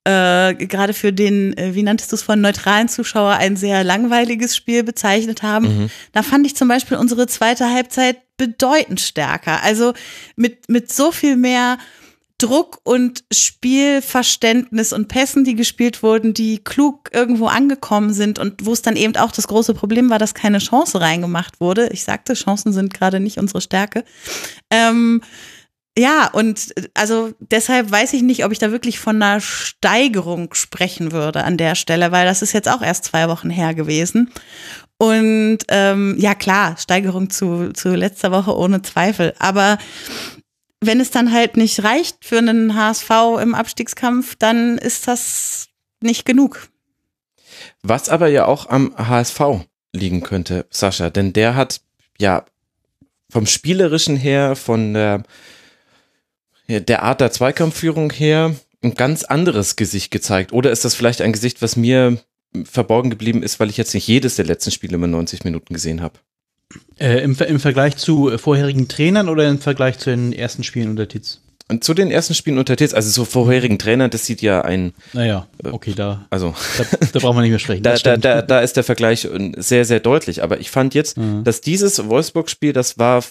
[0.06, 4.56] äh, gerade für den, äh, wie nanntest du es von neutralen Zuschauer, ein sehr langweiliges
[4.56, 5.68] Spiel bezeichnet haben.
[5.68, 5.90] Mhm.
[6.14, 9.62] Da fand ich zum Beispiel unsere zweite Halbzeit bedeutend stärker.
[9.64, 9.94] Also
[10.36, 11.78] mit, mit so viel mehr
[12.38, 18.74] Druck und Spielverständnis und Pässen, die gespielt wurden, die klug irgendwo angekommen sind und wo
[18.74, 21.88] es dann eben auch das große Problem war, dass keine Chance reingemacht wurde.
[21.94, 24.04] Ich sagte, Chancen sind gerade nicht unsere Stärke.
[24.70, 25.22] Ähm,
[25.98, 31.14] ja, und also deshalb weiß ich nicht, ob ich da wirklich von einer Steigerung sprechen
[31.14, 34.30] würde an der Stelle, weil das ist jetzt auch erst zwei Wochen her gewesen.
[34.98, 39.34] Und ähm, ja, klar, Steigerung zu, zu letzter Woche ohne Zweifel.
[39.40, 39.78] Aber
[40.86, 43.10] wenn es dann halt nicht reicht für einen HSV
[43.42, 45.68] im Abstiegskampf, dann ist das
[46.02, 46.70] nicht genug.
[47.82, 49.40] Was aber ja auch am HSV
[49.94, 51.82] liegen könnte, Sascha, denn der hat
[52.20, 52.46] ja
[53.30, 55.24] vom spielerischen her, von der,
[56.68, 60.54] der Art der Zweikampfführung her ein ganz anderes Gesicht gezeigt.
[60.54, 62.18] Oder ist das vielleicht ein Gesicht, was mir
[62.64, 66.02] verborgen geblieben ist, weil ich jetzt nicht jedes der letzten Spiele mit 90 Minuten gesehen
[66.02, 66.20] habe?
[67.00, 70.90] Äh, im, Im Vergleich zu äh, vorherigen Trainern oder im Vergleich zu den ersten Spielen
[70.90, 71.42] unter Titz?
[71.68, 74.94] Und zu den ersten Spielen unter Titz, also zu vorherigen Trainern, das sieht ja ein.
[75.14, 76.28] Naja, äh, okay, da.
[76.30, 76.54] Also.
[76.78, 77.82] Da, da braucht man nicht mehr sprechen.
[77.84, 80.44] da, da, da, da ist der Vergleich sehr, sehr deutlich.
[80.44, 81.44] Aber ich fand jetzt, mhm.
[81.44, 83.24] dass dieses Wolfsburg-Spiel, das war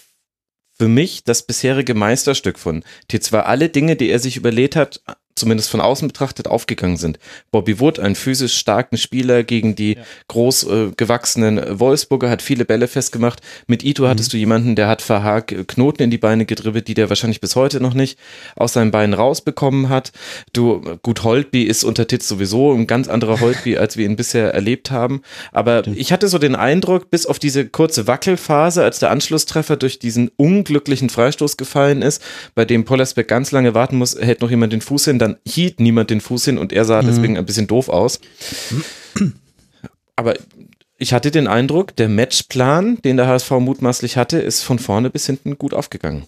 [0.77, 5.01] für mich das bisherige Meisterstück von Titz, weil alle Dinge, die er sich überlegt hat,
[5.37, 7.19] zumindest von außen betrachtet, aufgegangen sind.
[7.51, 10.03] Bobby Wood, ein physisch starken Spieler gegen die ja.
[10.29, 13.41] groß äh, gewachsenen Wolfsburger, hat viele Bälle festgemacht.
[13.67, 14.09] Mit Ito mhm.
[14.09, 17.41] hattest du jemanden, der hat Verhaag äh, Knoten in die Beine gedribbelt, die der wahrscheinlich
[17.41, 18.19] bis heute noch nicht
[18.55, 20.13] aus seinen Beinen rausbekommen hat.
[20.53, 24.55] Du, gut, Holtby ist unter Titz sowieso ein ganz anderer Holtby, als wir ihn bisher
[24.55, 25.23] erlebt haben.
[25.51, 25.99] Aber Stimmt.
[25.99, 30.31] ich hatte so den Eindruck, bis auf diese kurze Wackelphase, als der Anschlusstreffer durch diesen
[30.37, 32.23] unglücklichen Freistoß gefallen ist,
[32.55, 35.81] bei dem Pollersbeck ganz lange warten muss, hält noch jemand den Fuß hin, dann hielt
[35.81, 37.07] niemand den Fuß hin und er sah mhm.
[37.07, 38.21] deswegen ein bisschen doof aus.
[40.17, 40.35] Aber
[40.99, 45.27] ich hatte den Eindruck, der Matchplan, den der HSV mutmaßlich hatte, ist von vorne bis
[45.27, 46.25] hinten gut aufgegangen.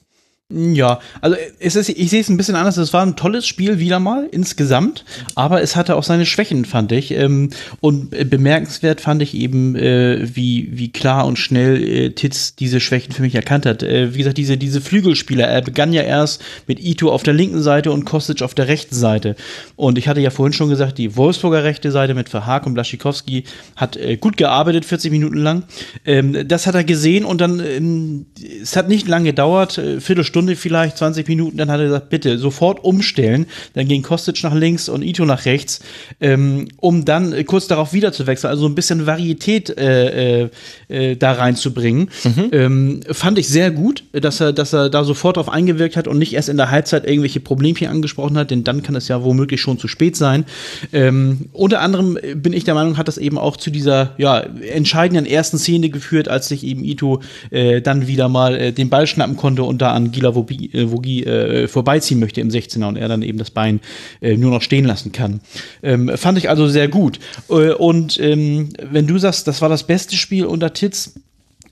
[0.48, 2.76] Ja, also es ist, ich sehe es ein bisschen anders.
[2.76, 5.04] Es war ein tolles Spiel wieder mal insgesamt,
[5.34, 7.10] aber es hatte auch seine Schwächen, fand ich.
[7.10, 12.78] Ähm, und bemerkenswert fand ich eben, äh, wie, wie klar und schnell äh, Titz diese
[12.78, 13.82] Schwächen für mich erkannt hat.
[13.82, 17.60] Äh, wie gesagt, diese, diese Flügelspieler, er begann ja erst mit Ito auf der linken
[17.60, 19.34] Seite und Kostic auf der rechten Seite.
[19.74, 23.42] Und ich hatte ja vorhin schon gesagt, die Wolfsburger rechte Seite mit Verhaag und Blaschikowski
[23.74, 25.64] hat gut gearbeitet, 40 Minuten lang.
[26.04, 28.26] Ähm, das hat er gesehen und dann, ähm,
[28.62, 32.36] es hat nicht lange gedauert, Viertelstunde Stunde vielleicht, 20 Minuten, dann hat er gesagt, bitte
[32.36, 33.46] sofort umstellen.
[33.72, 35.80] Dann ging Kostic nach links und Ito nach rechts,
[36.20, 40.50] ähm, um dann äh, kurz darauf wieder zu wechseln, also ein bisschen Varietät äh, äh,
[40.88, 42.10] äh, da reinzubringen.
[42.22, 42.48] Mhm.
[42.52, 46.18] Ähm, fand ich sehr gut, dass er, dass er da sofort drauf eingewirkt hat und
[46.18, 49.62] nicht erst in der Halbzeit irgendwelche Problemchen angesprochen hat, denn dann kann es ja womöglich
[49.62, 50.44] schon zu spät sein.
[50.92, 55.24] Ähm, unter anderem bin ich der Meinung, hat das eben auch zu dieser ja, entscheidenden
[55.24, 59.62] ersten Szene geführt, als sich eben Ito äh, dann wieder mal den Ball schnappen konnte
[59.62, 63.08] und da an Gila Spieler Vogie, äh, Vogie äh, vorbeiziehen möchte im 16er und er
[63.08, 63.80] dann eben das Bein
[64.20, 65.40] äh, nur noch stehen lassen kann.
[65.82, 67.18] Ähm, fand ich also sehr gut.
[67.48, 71.14] Äh, und ähm, wenn du sagst, das war das beste Spiel unter Titz,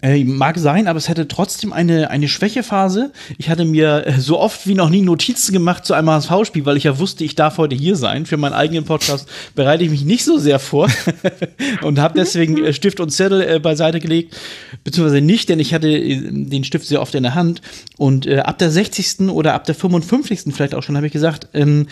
[0.05, 3.11] Äh, mag sein, aber es hätte trotzdem eine, eine Schwächephase.
[3.38, 6.77] Ich hatte mir äh, so oft wie noch nie Notizen gemacht zu einem HSV-Spiel, weil
[6.77, 8.27] ich ja wusste, ich darf heute hier sein.
[8.27, 10.90] Für meinen eigenen Podcast bereite ich mich nicht so sehr vor
[11.83, 14.37] und habe deswegen äh, Stift und Zettel beiseite gelegt,
[14.85, 17.62] beziehungsweise nicht, denn ich hatte den Stift sehr oft in der Hand.
[17.97, 19.31] Und ab der 60.
[19.31, 20.55] oder ab der 55.
[20.55, 21.87] vielleicht auch schon, habe ich gesagt, ähm,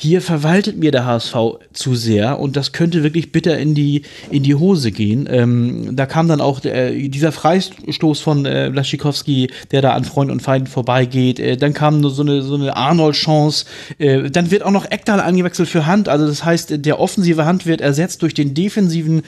[0.00, 1.34] hier verwaltet mir der HSV
[1.72, 5.28] zu sehr und das könnte wirklich bitter in die, in die Hose gehen.
[5.28, 10.30] Ähm, da kam dann auch äh, dieser Freistoß von äh, Laschikowski, der da an Freund
[10.30, 11.40] und Feind vorbeigeht.
[11.40, 13.64] Äh, dann kam so eine, so eine Arnold-Chance.
[13.98, 16.08] Äh, dann wird auch noch Eckdal angewechselt für Hand.
[16.08, 19.22] Also das heißt, der offensive Hand wird ersetzt durch den defensiven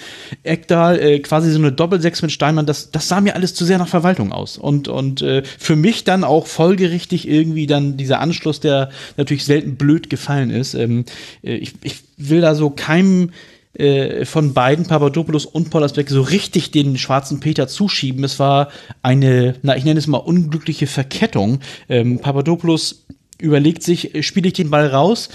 [0.44, 1.00] Eckdal.
[1.00, 2.66] Äh, quasi so eine Doppelsechs mit Steinmann.
[2.66, 4.56] Das, das sah mir alles zu sehr nach Verwaltung aus.
[4.56, 9.74] Und, und äh, für mich dann auch folgerichtig irgendwie dann dieser Anschluss, der natürlich selten
[9.74, 10.74] blöd gefallen ist ist.
[10.74, 11.04] Ähm,
[11.42, 13.30] äh, ich, ich will da so keinem
[13.72, 18.24] äh, von beiden, Papadopoulos und Pollersbeck, so richtig den schwarzen Peter zuschieben.
[18.24, 18.68] Es war
[19.02, 21.60] eine, na, ich nenne es mal unglückliche Verkettung.
[21.88, 23.06] Ähm, Papadopoulos
[23.38, 25.28] überlegt sich, äh, spiele ich den Ball raus?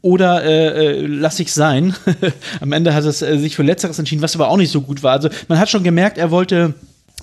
[0.00, 1.94] Oder äh, äh, lass ich sein.
[2.60, 5.02] Am Ende hat es äh, sich für Letzteres entschieden, was aber auch nicht so gut
[5.02, 5.12] war.
[5.12, 6.74] Also man hat schon gemerkt, er wollte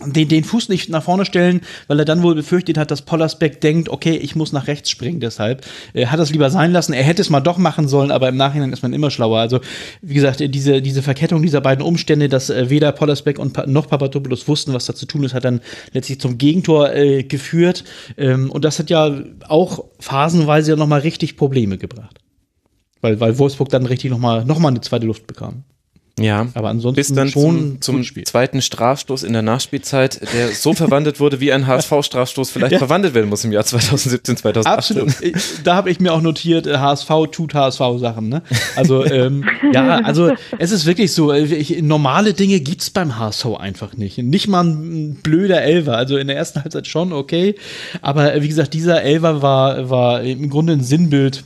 [0.06, 3.62] den, den Fuß nicht nach vorne stellen, weil er dann wohl befürchtet hat, dass Pollersbeck
[3.62, 5.66] denkt, okay, ich muss nach rechts springen, deshalb.
[5.94, 6.94] Er hat es lieber sein lassen.
[6.94, 9.40] Er hätte es mal doch machen sollen, aber im Nachhinein ist man immer schlauer.
[9.40, 9.60] Also,
[10.02, 14.48] wie gesagt, diese, diese Verkettung dieser beiden Umstände, dass äh, weder Pollersbeck und noch Papadopoulos
[14.48, 15.62] wussten, was da zu tun ist, hat dann
[15.94, 17.84] letztlich zum Gegentor äh, geführt.
[18.18, 19.12] Ähm, und das hat ja
[19.48, 22.20] auch phasenweise ja nochmal richtig Probleme gebracht.
[23.02, 25.64] Weil, weil Wolfsburg dann richtig nochmal noch mal eine zweite Luft bekam.
[26.20, 30.74] Ja, aber ansonsten bis dann schon zum, zum zweiten Strafstoß in der Nachspielzeit, der so
[30.74, 32.78] verwandelt wurde, wie ein HSV-Strafstoß vielleicht ja.
[32.80, 35.02] verwandelt werden muss im Jahr 2017, 2018.
[35.02, 35.34] Absolut.
[35.64, 38.30] Da habe ich mir auch notiert, HSV äh, tut HSV-Sachen.
[38.30, 38.42] Ne?
[38.76, 43.18] Also ähm, ja, also es ist wirklich so, äh, ich, normale Dinge gibt es beim
[43.18, 44.18] HSV einfach nicht.
[44.18, 45.98] Nicht mal ein blöder Elver.
[45.98, 47.56] Also in der ersten Halbzeit schon okay,
[48.02, 51.44] aber äh, wie gesagt, dieser Elver war, war im Grunde ein Sinnbild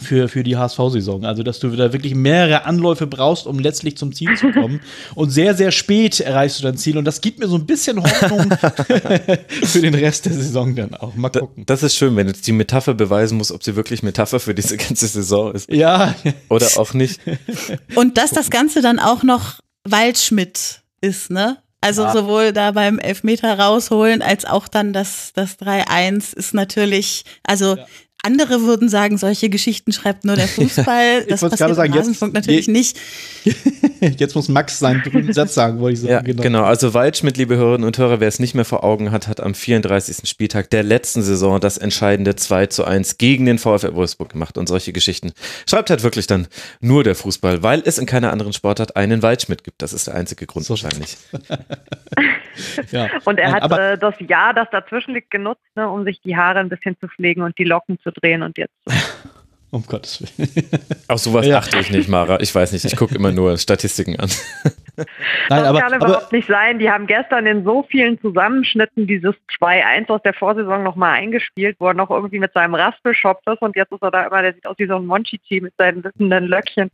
[0.00, 1.24] für, für die HSV-Saison.
[1.24, 4.80] Also, dass du da wirklich mehrere Anläufe brauchst, um letztlich zum Ziel zu kommen.
[5.14, 6.98] Und sehr, sehr spät erreichst du dein Ziel.
[6.98, 8.50] Und das gibt mir so ein bisschen Hoffnung
[9.64, 11.14] für den Rest der Saison dann auch.
[11.14, 11.64] Mal gucken.
[11.66, 14.76] Das ist schön, wenn jetzt die Metapher beweisen muss, ob sie wirklich Metapher für diese
[14.76, 15.70] ganze Saison ist.
[15.70, 16.14] Ja.
[16.48, 17.20] Oder auch nicht.
[17.94, 21.58] Und dass das Ganze dann auch noch Waldschmidt ist, ne?
[21.80, 22.12] Also ja.
[22.12, 27.86] sowohl da beim Elfmeter rausholen als auch dann das, das 3-1 ist natürlich, also ja.
[28.24, 31.24] Andere würden sagen, solche Geschichten schreibt nur der Fußball.
[31.28, 32.98] Das passiert sagen, jetzt, natürlich je, nicht.
[34.00, 36.12] Jetzt muss Max seinen berühmten Satz sagen, wollte ich sagen.
[36.12, 36.42] Ja, genau.
[36.42, 36.64] genau.
[36.64, 39.54] Also Waldschmidt, liebe Hörerinnen und Hörer, wer es nicht mehr vor Augen hat, hat am
[39.54, 40.28] 34.
[40.28, 44.58] Spieltag der letzten Saison das entscheidende 2 zu 1 gegen den VfL Wolfsburg gemacht.
[44.58, 45.32] Und solche Geschichten
[45.68, 46.46] schreibt halt wirklich dann
[46.80, 49.82] nur der Fußball, weil es in keiner anderen Sportart einen Waldschmidt gibt.
[49.82, 50.70] Das ist der einzige Grund so.
[50.70, 51.16] wahrscheinlich.
[52.92, 53.08] ja.
[53.24, 56.60] Und er hat äh, das Jahr, das dazwischen liegt, genutzt, ne, um sich die Haare
[56.60, 58.74] ein bisschen zu pflegen und die Locken zu drehen und jetzt.
[59.70, 60.70] Um Gottes Willen.
[61.08, 61.58] Auf sowas ja.
[61.58, 62.40] achte ich nicht, Mara.
[62.40, 64.30] Ich weiß nicht, ich gucke immer nur Statistiken an.
[64.96, 65.06] Nein,
[65.50, 66.78] das aber, kann überhaupt aber, nicht sein.
[66.78, 71.88] Die haben gestern in so vielen Zusammenschnitten dieses 2-1 aus der Vorsaison nochmal eingespielt, wo
[71.88, 74.66] er noch irgendwie mit seinem Raspelshop ist und jetzt ist er da immer, der sieht
[74.66, 76.90] aus wie so ein Monchichi mit seinen wippenden Löckchen.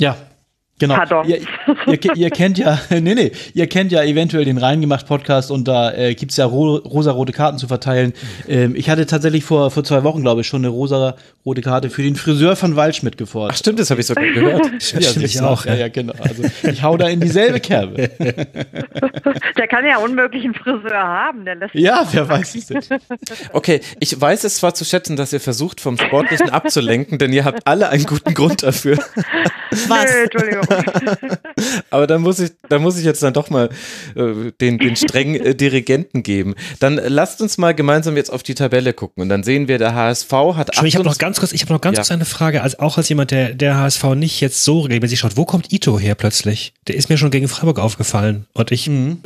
[0.00, 0.16] Ja,
[0.82, 0.96] Genau.
[0.96, 1.28] Pardon.
[1.28, 1.38] Ihr,
[1.86, 6.16] ihr, ihr, kennt ja, nee, nee, ihr kennt ja eventuell den Reingemacht-Podcast und da äh,
[6.16, 8.12] gibt es ja ro rosa-rote Karten zu verteilen.
[8.48, 12.02] Ähm, ich hatte tatsächlich vor, vor zwei Wochen, glaube ich, schon eine rosa-rote Karte für
[12.02, 13.52] den Friseur von Waldschmidt gefordert.
[13.54, 14.72] Ach stimmt, das habe ich sogar gehört.
[14.72, 15.64] ja, stimmt, ich auch.
[15.66, 16.14] Ja, ja, genau.
[16.18, 18.10] Also ich hau da in dieselbe Kerbe.
[18.18, 22.88] der kann ja unmöglich einen Friseur haben, der lässt Ja, wer weiß es nicht.
[23.52, 27.44] Okay, ich weiß es zwar zu schätzen, dass ihr versucht, vom Sportlichen abzulenken, denn ihr
[27.44, 28.98] habt alle einen guten Grund dafür.
[29.86, 30.04] Was?
[30.04, 30.66] Nö, Entschuldigung.
[31.90, 33.70] Aber dann muss ich, da muss ich jetzt dann doch mal
[34.14, 36.54] äh, den, den strengen äh, Dirigenten geben.
[36.80, 39.94] Dann lasst uns mal gemeinsam jetzt auf die Tabelle gucken und dann sehen wir, der
[39.94, 40.70] HSV hat.
[40.84, 42.02] Ich habe noch ganz kurz, ich habe noch ganz ja.
[42.02, 45.36] kurz eine Frage, also auch als jemand, der der HSV nicht jetzt so regelmäßig schaut.
[45.36, 46.72] Wo kommt Ito her plötzlich?
[46.88, 49.22] Der ist mir schon gegen Freiburg aufgefallen und ich mhm.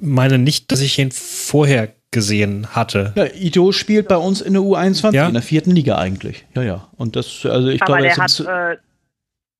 [0.00, 3.12] meine nicht, dass ich ihn vorher gesehen hatte.
[3.14, 5.28] Ja, Ito spielt bei uns in der U21 ja?
[5.28, 6.44] in der vierten Liga eigentlich.
[6.54, 6.88] Ja, ja.
[6.96, 8.76] Und das, also ich Aber glaube, der hat, äh,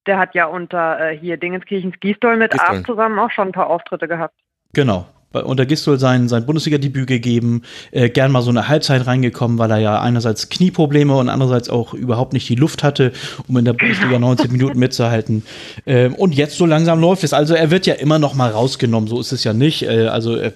[0.06, 2.84] der hat ja unter äh, hier Dingenskirchens Gießdoll mit Gießdoll.
[2.84, 4.34] zusammen auch schon ein paar Auftritte gehabt.
[4.72, 7.62] Genau unter Gistol sein, sein Bundesliga-Debüt gegeben,
[7.92, 11.94] äh, gern mal so eine Halbzeit reingekommen, weil er ja einerseits Knieprobleme und andererseits auch
[11.94, 13.12] überhaupt nicht die Luft hatte,
[13.46, 15.44] um in der Bundesliga 90 Minuten mitzuhalten.
[15.86, 17.32] Ähm, und jetzt so langsam läuft es.
[17.32, 19.82] Also er wird ja immer noch mal rausgenommen, so ist es ja nicht.
[19.82, 20.52] Äh, also äh,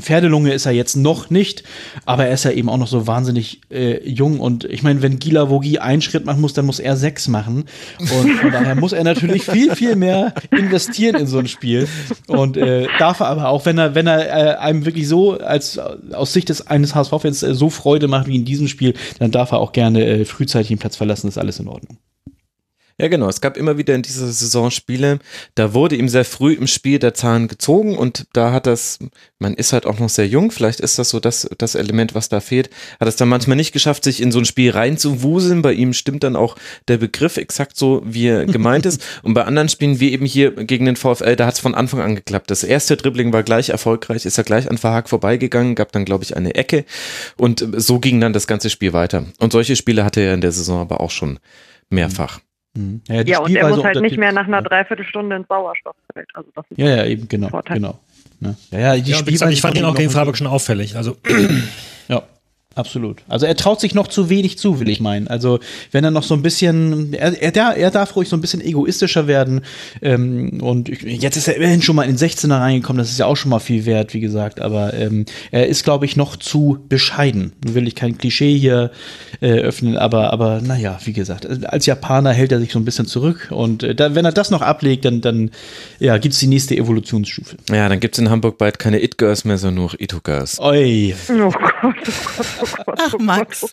[0.00, 1.62] Pferdelunge ist er jetzt noch nicht,
[2.04, 4.40] aber er ist ja eben auch noch so wahnsinnig äh, jung.
[4.40, 7.64] Und ich meine, wenn Gila Vogi einen Schritt machen muss, dann muss er sechs machen.
[8.00, 11.86] Und von daher muss er natürlich viel, viel mehr investieren in so ein Spiel.
[12.26, 15.38] Und äh, darf er aber auch, wenn er, wenn wenn er äh, einem wirklich so
[15.38, 19.30] als aus Sicht des eines HSV-Fans äh, so Freude macht wie in diesem Spiel, dann
[19.30, 21.98] darf er auch gerne äh, frühzeitig den Platz verlassen, das ist alles in Ordnung.
[23.00, 23.30] Ja, genau.
[23.30, 25.20] Es gab immer wieder in dieser Saison Spiele,
[25.54, 28.98] da wurde ihm sehr früh im Spiel der Zahn gezogen und da hat das,
[29.38, 32.28] man ist halt auch noch sehr jung, vielleicht ist das so das, das Element, was
[32.28, 32.68] da fehlt,
[33.00, 35.62] hat es dann manchmal nicht geschafft, sich in so ein Spiel reinzuwuseln.
[35.62, 36.56] Bei ihm stimmt dann auch
[36.88, 39.02] der Begriff exakt so, wie er gemeint ist.
[39.22, 42.02] Und bei anderen Spielen, wie eben hier gegen den VfL, da hat es von Anfang
[42.02, 42.50] an geklappt.
[42.50, 46.24] Das erste Dribbling war gleich erfolgreich, ist er gleich an Verhaag vorbeigegangen, gab dann, glaube
[46.24, 46.84] ich, eine Ecke
[47.38, 49.24] und so ging dann das ganze Spiel weiter.
[49.38, 51.38] Und solche Spiele hatte er in der Saison aber auch schon
[51.88, 52.40] mehrfach.
[52.74, 53.00] Mhm.
[53.08, 56.28] Ja, ja und er muss halt nicht mehr nach einer Dreiviertelstunde ins Sauerstoffzelt.
[56.34, 57.48] Also das ist ja, ja, eben, genau.
[57.64, 57.98] genau.
[58.40, 60.96] Ja, ja, die ja, Spielweise ich fand ihn auch gegen Freiburg schon auffällig.
[60.96, 61.16] Also.
[62.76, 63.22] Absolut.
[63.26, 65.26] Also er traut sich noch zu wenig zu, will ich meinen.
[65.26, 65.58] Also
[65.90, 69.26] wenn er noch so ein bisschen, er, er, er darf ruhig so ein bisschen egoistischer
[69.26, 69.62] werden.
[70.02, 73.26] Ähm, und jetzt ist er immerhin schon mal in den 16er reingekommen, das ist ja
[73.26, 74.60] auch schon mal viel wert, wie gesagt.
[74.60, 77.54] Aber ähm, er ist, glaube ich, noch zu bescheiden.
[77.64, 78.92] Nun will ich kein Klischee hier
[79.40, 83.06] äh, öffnen, aber, aber naja, wie gesagt, als Japaner hält er sich so ein bisschen
[83.06, 83.48] zurück.
[83.50, 85.50] Und äh, da, wenn er das noch ablegt, dann, dann
[85.98, 87.56] ja, gibt es die nächste Evolutionsstufe.
[87.68, 90.60] Ja, dann gibt es in Hamburg bald keine It-Girls mehr, sondern nur Ito-Girls.
[90.60, 91.16] Oi.
[91.30, 91.96] Oh Gott,
[92.62, 92.98] oh Gott.
[93.00, 93.66] Ach, Max.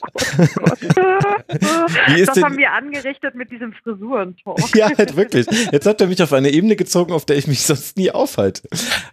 [1.48, 4.76] das haben wir angerichtet mit diesem Frisurentalk.
[4.76, 5.48] ja, halt wirklich.
[5.72, 8.64] Jetzt hat er mich auf eine Ebene gezogen, auf der ich mich sonst nie aufhalte.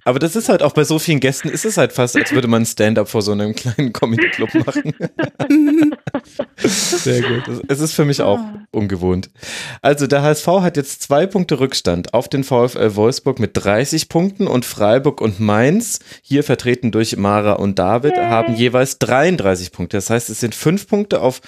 [0.05, 2.49] Aber das ist halt auch bei so vielen Gästen, ist es halt fast, als würde
[2.49, 4.95] man Stand-up vor so einem kleinen Comedy-Club machen.
[6.57, 7.63] Sehr gut.
[7.69, 9.31] Es ist für mich auch ungewohnt.
[9.83, 14.47] Also der HSV hat jetzt zwei Punkte Rückstand auf den VfL Wolfsburg mit 30 Punkten
[14.47, 19.97] und Freiburg und Mainz, hier vertreten durch Mara und David, haben jeweils 33 Punkte.
[19.97, 21.41] Das heißt, es sind fünf Punkte auf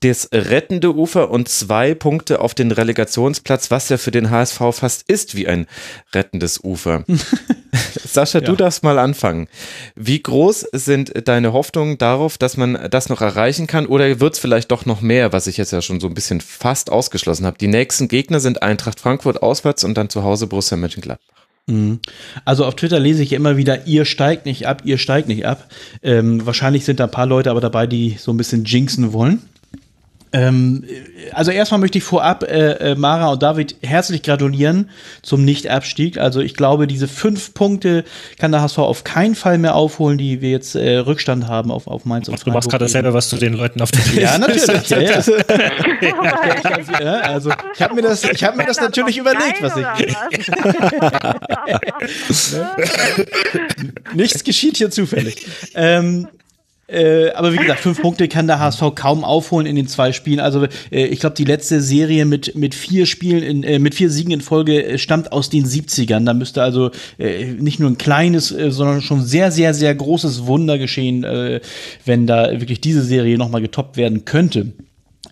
[0.00, 5.08] das rettende Ufer und zwei Punkte auf den Relegationsplatz, was ja für den HSV fast
[5.08, 5.66] ist wie ein
[6.14, 7.04] rettendes Ufer.
[8.04, 8.44] Sascha, ja.
[8.44, 9.48] du darfst mal anfangen.
[9.94, 14.38] Wie groß sind deine Hoffnungen darauf, dass man das noch erreichen kann oder wird es
[14.38, 17.58] vielleicht doch noch mehr, was ich jetzt ja schon so ein bisschen fast ausgeschlossen habe?
[17.58, 21.39] Die nächsten Gegner sind Eintracht Frankfurt auswärts und dann zu Hause Borussia Mönchengladbach.
[21.70, 22.00] Mhm.
[22.44, 25.68] Also auf Twitter lese ich immer wieder, ihr steigt nicht ab, ihr steigt nicht ab.
[26.02, 29.42] Ähm, wahrscheinlich sind da ein paar Leute aber dabei, die so ein bisschen jinxen wollen.
[30.32, 30.84] Ähm,
[31.32, 34.88] also erstmal möchte ich vorab äh, äh, Mara und David herzlich gratulieren
[35.22, 36.18] zum Nicht-Abstieg.
[36.18, 38.04] Also ich glaube, diese fünf Punkte
[38.38, 41.88] kann der HSV auf keinen Fall mehr aufholen, die wir jetzt äh, Rückstand haben auf,
[41.88, 42.44] auf Mainz und Freiburg.
[42.44, 44.88] Du machst gerade dasselbe, was du den Leuten auf den Ja, natürlich.
[44.88, 45.20] ja, ja.
[47.00, 49.84] ja, also ich habe mir das, ich habe mir das natürlich überlegt, was ich.
[54.14, 55.46] Nichts geschieht hier zufällig.
[55.74, 56.28] Ähm,
[56.90, 60.40] äh, aber wie gesagt, fünf Punkte kann der HSV kaum aufholen in den zwei Spielen.
[60.40, 64.10] Also äh, ich glaube, die letzte Serie mit, mit vier Spielen, in, äh, mit vier
[64.10, 66.24] Siegen in Folge äh, stammt aus den 70ern.
[66.24, 70.78] Da müsste also äh, nicht nur ein kleines, sondern schon sehr, sehr, sehr großes Wunder
[70.78, 71.24] geschehen,
[72.04, 74.72] wenn da wirklich diese Serie nochmal getoppt werden könnte.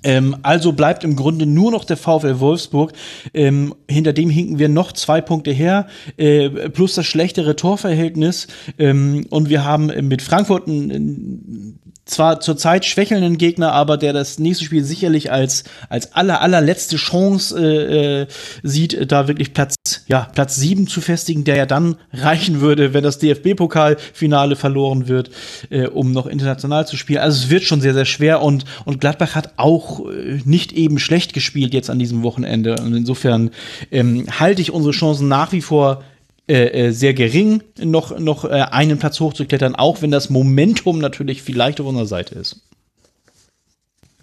[0.03, 2.93] Ähm, also bleibt im Grunde nur noch der VfL Wolfsburg.
[3.35, 5.87] Ähm, hinter dem hinken wir noch zwei Punkte her,
[6.17, 8.47] äh, plus das schlechtere Torverhältnis.
[8.79, 11.79] Ähm, und wir haben mit Frankfurt ein,
[12.09, 17.59] zwar zurzeit schwächelnden Gegner, aber der das nächste Spiel sicherlich als, als aller, allerletzte Chance
[17.59, 18.27] äh, äh,
[18.63, 23.05] sieht, da wirklich Platz, ja, Platz sieben zu festigen, der ja dann reichen würde, wenn
[23.05, 25.31] das DFB-Pokalfinale verloren wird,
[25.71, 27.21] äh, um noch international zu spielen.
[27.21, 30.99] Also es wird schon sehr, sehr schwer und, und Gladbach hat auch äh, nicht eben
[30.99, 32.77] schlecht gespielt jetzt an diesem Wochenende.
[32.83, 33.51] Und insofern
[33.91, 36.03] ähm, halte ich unsere Chancen nach wie vor
[36.49, 41.43] äh, äh, sehr gering, noch, noch äh, einen Platz hochzuklettern, auch wenn das Momentum natürlich
[41.43, 42.63] vielleicht auf unserer Seite ist.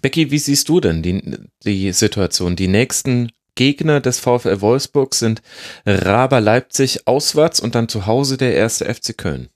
[0.02, 2.56] Becky, wie siehst du denn die, die Situation?
[2.56, 5.40] Die nächsten Gegner des VfL Wolfsburg sind
[5.86, 9.48] Raber Leipzig auswärts und dann zu Hause der erste FC Köln.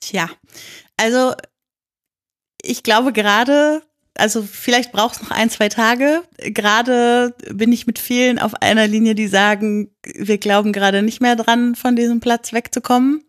[0.00, 0.30] Tja,
[0.96, 1.34] also
[2.62, 3.82] ich glaube gerade
[4.16, 6.22] also vielleicht braucht es noch ein, zwei Tage.
[6.38, 11.36] Gerade bin ich mit vielen auf einer Linie, die sagen, wir glauben gerade nicht mehr
[11.36, 13.24] dran, von diesem Platz wegzukommen.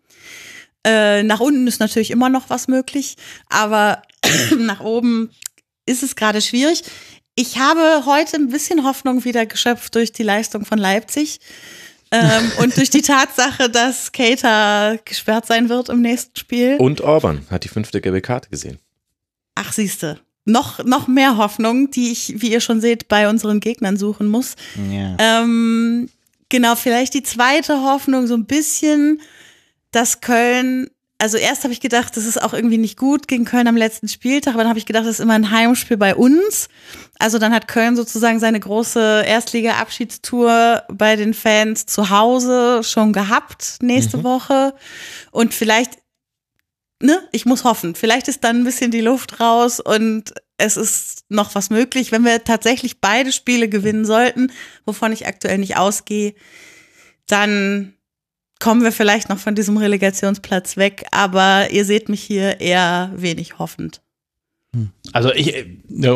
[0.86, 3.16] Äh, nach unten ist natürlich immer noch was möglich,
[3.50, 4.02] aber
[4.58, 5.32] nach oben
[5.86, 6.84] ist es gerade schwierig.
[7.36, 11.40] Ich habe heute ein bisschen Hoffnung wieder geschöpft durch die Leistung von Leipzig.
[12.12, 16.76] ähm, und durch die Tatsache, dass Cater gesperrt sein wird im nächsten Spiel.
[16.78, 18.80] Und Orban hat die fünfte gelbe Karte gesehen.
[19.56, 23.98] Ach, siehste noch, noch mehr Hoffnung, die ich, wie ihr schon seht, bei unseren Gegnern
[23.98, 24.56] suchen muss.
[24.92, 25.16] Ja.
[25.20, 26.10] Ähm,
[26.50, 29.22] genau, vielleicht die zweite Hoffnung so ein bisschen,
[29.92, 30.88] dass Köln,
[31.18, 34.10] also erst habe ich gedacht, das ist auch irgendwie nicht gut gegen Köln am letzten
[34.10, 36.68] Spieltag, aber dann habe ich gedacht, das ist immer ein Heimspiel bei uns.
[37.20, 43.78] Also dann hat Köln sozusagen seine große Erstliga-Abschiedstour bei den Fans zu Hause schon gehabt
[43.82, 44.24] nächste mhm.
[44.24, 44.74] Woche.
[45.32, 46.03] Und vielleicht,
[47.04, 51.26] ne, ich muss hoffen, vielleicht ist dann ein bisschen die Luft raus und es ist
[51.30, 54.52] noch was möglich, wenn wir tatsächlich beide Spiele gewinnen sollten,
[54.86, 56.34] wovon ich aktuell nicht ausgehe,
[57.28, 57.94] dann
[58.60, 63.60] kommen wir vielleicht noch von diesem Relegationsplatz weg, aber ihr seht mich hier eher wenig
[63.60, 64.02] hoffend.
[64.74, 64.92] Hm.
[65.12, 65.66] Also ich,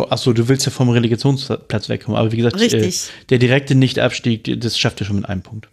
[0.09, 2.91] achso, du willst ja vom Relegationsplatz wegkommen, aber wie gesagt, äh,
[3.29, 5.69] der direkte Nichtabstieg, das schafft ihr schon mit einem Punkt.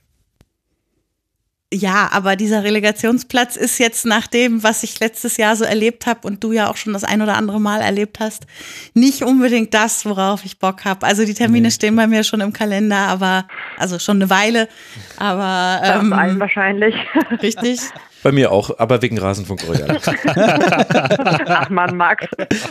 [1.75, 6.21] Ja, aber dieser Relegationsplatz ist jetzt nach dem, was ich letztes Jahr so erlebt habe
[6.25, 8.47] und du ja auch schon das ein oder andere Mal erlebt hast,
[8.95, 11.05] nicht unbedingt das, worauf ich Bock habe.
[11.05, 11.71] Also die Termine nee.
[11.73, 14.69] stehen bei mir schon im Kalender, aber also schon eine Weile.
[15.17, 16.95] Aber ähm, allen wahrscheinlich.
[17.43, 17.81] Richtig.
[18.25, 20.01] Bei mir auch, aber wegen Rasenfunk Royal.
[21.47, 22.25] Ach man, Max.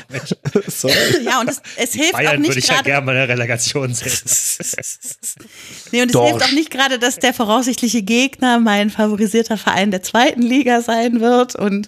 [0.67, 0.95] Sorry.
[1.23, 3.29] Ja, und es, es hilft Bayern auch nicht würde ich ja gerne mal in der
[3.29, 4.11] Relegation sehen.
[5.91, 6.31] nee, und es Dorsch.
[6.31, 11.21] hilft auch nicht gerade, dass der voraussichtliche Gegner mein favorisierter Verein der zweiten Liga sein
[11.21, 11.55] wird.
[11.55, 11.87] Und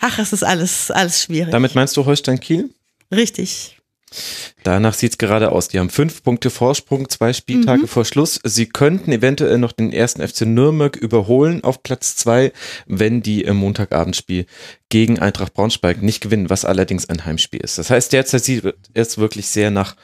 [0.00, 1.52] ach, es ist alles, alles schwierig.
[1.52, 2.74] Damit meinst du Holstein Kiel?
[3.14, 3.73] Richtig.
[4.62, 5.68] Danach sieht es gerade aus.
[5.68, 7.88] Die haben fünf Punkte Vorsprung, zwei Spieltage mhm.
[7.88, 8.40] vor Schluss.
[8.44, 12.52] Sie könnten eventuell noch den ersten FC Nürnberg überholen auf Platz zwei,
[12.86, 14.46] wenn die im Montagabendspiel
[14.90, 17.78] gegen Eintracht Braunschweig nicht gewinnen, was allerdings ein Heimspiel ist.
[17.78, 18.62] Das heißt, derzeit sieht
[18.92, 19.96] es wirklich sehr nach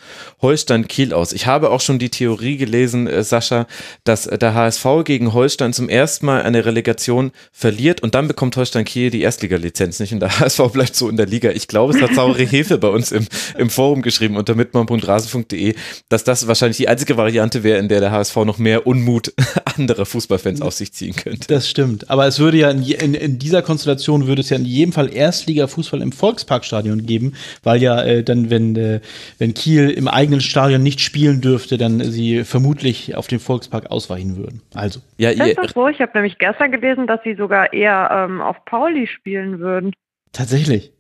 [0.43, 1.33] Holstein Kiel aus.
[1.33, 3.69] Ich habe auch schon die Theorie gelesen, äh, Sascha,
[4.03, 8.85] dass der HSV gegen Holstein zum ersten Mal eine Relegation verliert und dann bekommt Holstein
[8.85, 11.51] Kiel die Erstliga-Lizenz nicht und der HSV bleibt so in der Liga.
[11.51, 13.27] Ich glaube, es hat saure Hefe bei uns im,
[13.59, 15.75] im Forum geschrieben unter mitmann.rasen.de,
[16.09, 19.33] dass das wahrscheinlich die einzige Variante wäre, in der der HSV noch mehr Unmut
[19.77, 21.47] anderer Fußballfans auf sich ziehen könnte.
[21.47, 22.11] Das stimmt.
[22.11, 24.93] Aber es würde ja in, in, in dieser Konstellation würde es ja in jedem jedem
[24.93, 29.01] Fall Erstliga-Fußball im Volksparkstadion geben, weil ja äh, dann, wenn, äh,
[29.39, 34.37] wenn Kiel im eigenen Stadion nicht spielen dürfte, dann sie vermutlich auf den Volkspark ausweichen
[34.37, 34.63] würden.
[34.75, 35.01] Also.
[35.17, 35.89] Ja, ihr, das so?
[35.89, 39.93] Ich habe nämlich gestern gelesen, dass sie sogar eher ähm, auf Pauli spielen würden.
[40.33, 40.93] Tatsächlich.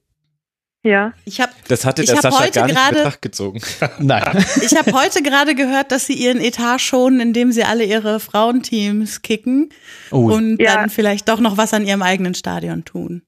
[0.82, 1.12] Ja.
[1.26, 3.60] Ich hab, das hatte der Sascha gar nicht grade, in Betracht gezogen.
[3.98, 4.44] Nein.
[4.62, 9.20] Ich habe heute gerade gehört, dass sie ihren Etat schonen, indem sie alle ihre Frauenteams
[9.20, 9.70] kicken
[10.10, 10.32] oh.
[10.32, 10.76] und ja.
[10.76, 13.22] dann vielleicht doch noch was an ihrem eigenen Stadion tun.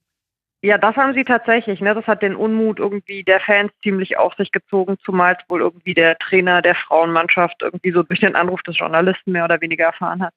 [0.65, 1.81] Ja, das haben sie tatsächlich.
[1.81, 1.93] Ne?
[1.93, 5.93] Das hat den Unmut irgendwie der Fans ziemlich auf sich gezogen, zumal es wohl irgendwie
[5.93, 10.23] der Trainer der Frauenmannschaft irgendwie so durch den Anruf des Journalisten mehr oder weniger erfahren
[10.23, 10.33] hat.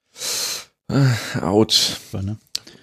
[0.90, 1.96] Äh, Autsch.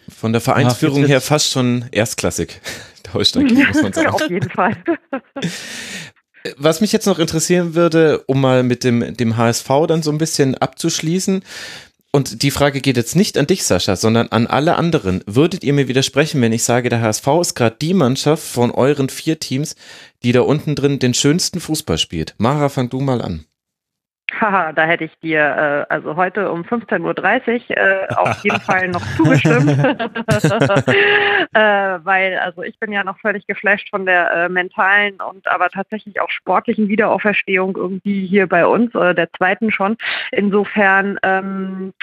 [0.10, 2.62] Von der Vereinsführung Ach, her fast schon erstklassig.
[3.14, 4.08] Holstein muss man sagen.
[4.08, 4.76] auf jeden Fall.
[6.58, 10.18] Was mich jetzt noch interessieren würde, um mal mit dem, dem HSV dann so ein
[10.18, 11.44] bisschen abzuschließen,
[12.16, 15.24] und die Frage geht jetzt nicht an dich, Sascha, sondern an alle anderen.
[15.26, 19.10] Würdet ihr mir widersprechen, wenn ich sage, der HSV ist gerade die Mannschaft von euren
[19.10, 19.76] vier Teams,
[20.22, 22.36] die da unten drin den schönsten Fußball spielt?
[22.38, 23.46] Mara, fang du mal an.
[24.40, 28.88] Haha, da hätte ich dir äh, also heute um 15.30 Uhr äh, auf jeden Fall
[28.90, 29.70] noch zugestimmt.
[31.54, 35.70] äh, weil, also ich bin ja noch völlig geflasht von der äh, mentalen und aber
[35.70, 39.98] tatsächlich auch sportlichen Wiederauferstehung irgendwie hier bei uns, äh, der zweiten schon.
[40.32, 41.94] Insofern ähm,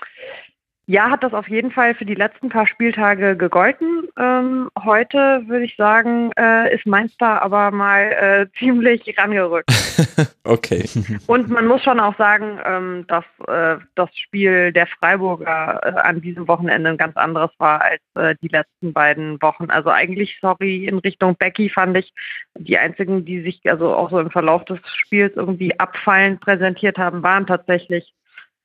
[0.91, 4.09] ja, hat das auf jeden Fall für die letzten paar Spieltage gegolten.
[4.19, 9.71] Ähm, heute würde ich sagen, äh, ist Mainster aber mal äh, ziemlich rangerückt.
[10.43, 10.85] okay.
[11.29, 16.23] Und man muss schon auch sagen, ähm, dass äh, das Spiel der Freiburger äh, an
[16.23, 19.71] diesem Wochenende ein ganz anderes war als äh, die letzten beiden Wochen.
[19.71, 22.13] Also eigentlich, sorry, in Richtung Becky fand ich
[22.59, 27.23] die einzigen, die sich also auch so im Verlauf des Spiels irgendwie abfallend präsentiert haben,
[27.23, 28.13] waren tatsächlich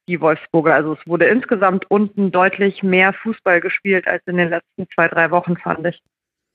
[0.07, 0.75] die Wolfsburger.
[0.75, 5.31] Also es wurde insgesamt unten deutlich mehr Fußball gespielt als in den letzten zwei, drei
[5.31, 6.01] Wochen, fand ich.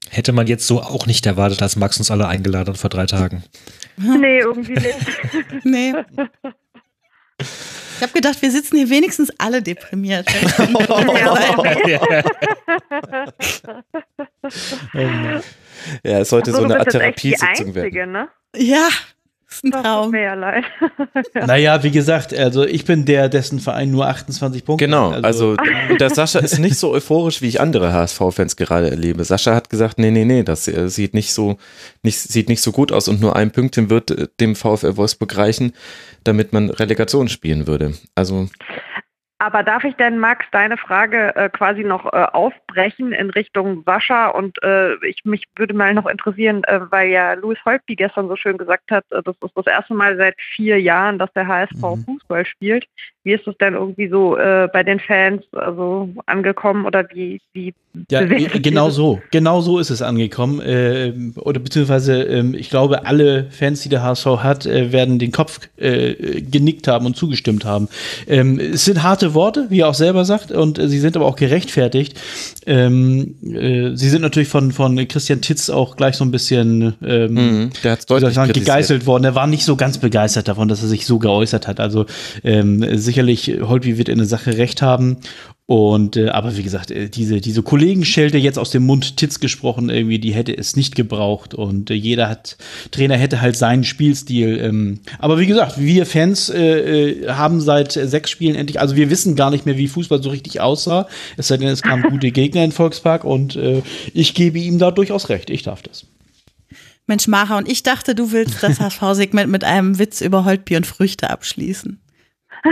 [0.08, 3.06] Hätte man jetzt so auch nicht erwartet, als Max uns alle eingeladen hat vor drei
[3.06, 3.44] Tagen.
[3.96, 4.96] Nee, irgendwie nicht.
[5.64, 5.94] nee.
[7.38, 10.26] Ich habe gedacht, wir sitzen hier wenigstens alle deprimiert.
[16.02, 18.12] ja, es sollte so, so eine Art Therapiesitzung werden.
[18.12, 18.28] Ne?
[18.56, 18.88] Ja,
[19.50, 20.10] ist ein Traum.
[20.10, 20.64] Mehr leid.
[21.34, 21.46] ja.
[21.46, 25.96] Naja, wie gesagt, also ich bin der, dessen Verein nur 28 Punkte Genau, also, also
[25.98, 29.24] der Sascha ist nicht so euphorisch, wie ich andere HSV-Fans gerade erlebe.
[29.24, 31.58] Sascha hat gesagt, nee, nee, nee, das äh, sieht nicht so,
[32.02, 35.36] nicht, sieht nicht so gut aus und nur ein Pünktchen wird äh, dem VfL Wolfsburg
[35.36, 35.72] reichen,
[36.24, 37.94] damit man Relegation spielen würde.
[38.14, 38.48] Also
[39.42, 44.28] Aber darf ich denn, Max, deine Frage äh, quasi noch äh, aufbrechen in Richtung Sascha?
[44.28, 48.36] Und äh, ich mich würde mal noch interessieren, äh, weil ja Louis Holtby gestern so
[48.36, 51.80] schön gesagt hat, äh, das ist das erste Mal seit vier Jahren, dass der HSV
[51.80, 52.04] mhm.
[52.04, 52.84] Fußball spielt.
[53.22, 57.74] Wie ist das denn irgendwie so äh, bei den Fans also angekommen oder wie, wie
[58.10, 60.60] ja, genau so, genau so ist es angekommen.
[60.60, 65.60] Äh, oder beziehungsweise, äh, ich glaube, alle Fans, die der HSV hat, werden den Kopf
[65.76, 67.88] genickt haben und zugestimmt haben.
[68.26, 71.26] Ähm, es sind harte Worte, wie er auch selber sagt, und äh, sie sind aber
[71.26, 72.18] auch gerechtfertigt.
[72.66, 77.34] Ähm, äh, sie sind natürlich von, von Christian Titz auch gleich so ein bisschen ähm,
[77.34, 79.24] mhm, der hat's deutlich sagen, gegeißelt worden.
[79.24, 81.80] Er war nicht so ganz begeistert davon, dass er sich so geäußert hat.
[81.80, 82.06] Also
[82.44, 85.18] ähm, sicherlich, Holtby wird in der Sache recht haben.
[85.70, 89.88] Und äh, aber wie gesagt, äh, diese, diese Kollegenschelte jetzt aus dem Mund Titz gesprochen,
[89.88, 91.54] irgendwie, die hätte es nicht gebraucht.
[91.54, 92.56] Und äh, jeder hat,
[92.90, 94.58] Trainer hätte halt seinen Spielstil.
[94.60, 99.10] Ähm, aber wie gesagt, wir Fans äh, äh, haben seit sechs Spielen endlich, also wir
[99.10, 101.06] wissen gar nicht mehr, wie Fußball so richtig aussah.
[101.36, 104.90] Es sei denn, es kamen gute Gegner in Volkspark und äh, ich gebe ihm da
[104.90, 105.50] durchaus recht.
[105.50, 106.04] Ich darf das.
[107.06, 110.86] Mensch, Macher, und ich dachte, du willst das HSV-Segment mit einem Witz über Holtbier und
[110.88, 112.00] Früchte abschließen.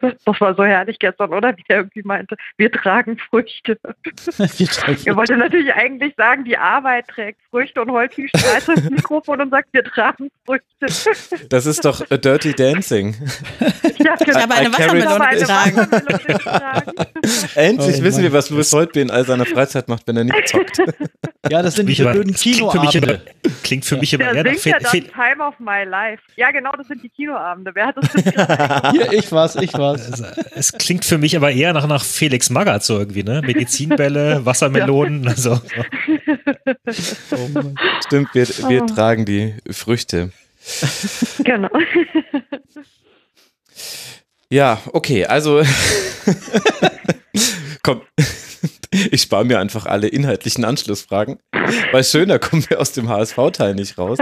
[0.00, 1.56] das war so herrlich gestern, oder?
[1.56, 3.78] Wie er irgendwie meinte, wir tragen Früchte.
[5.04, 9.50] er wollte natürlich eigentlich sagen, die Arbeit trägt Früchte und Holti schreit ins Mikrofon und
[9.50, 10.86] sagt, wir tragen Früchte.
[11.48, 13.16] Das ist doch a Dirty Dancing.
[13.98, 14.30] ja, genau.
[14.30, 15.88] Ich habe eine Wassermelone getragen.
[17.54, 20.48] Endlich oh, wissen wir, was Louis Holtby in all seiner Freizeit macht, wenn er nicht
[20.48, 20.80] zockt.
[21.48, 23.22] Ja, das sind diese blöden Kinoabende.
[23.62, 26.22] Klingt für mich immer, immer Der singt ja dann Time of My Life.
[26.36, 27.70] Ja, genau, das sind die Kinoabende.
[27.74, 30.10] Wer hat das denn Hier, ich war's, ich war's.
[30.10, 33.40] Also, es klingt für mich aber eher nach, nach Felix Magath so irgendwie, ne?
[33.40, 35.30] Medizinbälle, Wassermelonen, ja.
[35.30, 35.60] also.
[37.32, 37.62] Oh
[38.06, 38.86] Stimmt, wir, wir oh.
[38.86, 40.32] tragen die Früchte.
[41.42, 41.70] Genau.
[44.50, 45.62] Ja, okay, also
[47.82, 48.02] komm,
[48.90, 51.38] ich spare mir einfach alle inhaltlichen Anschlussfragen,
[51.92, 54.18] weil schöner kommen wir aus dem HSV-Teil nicht raus.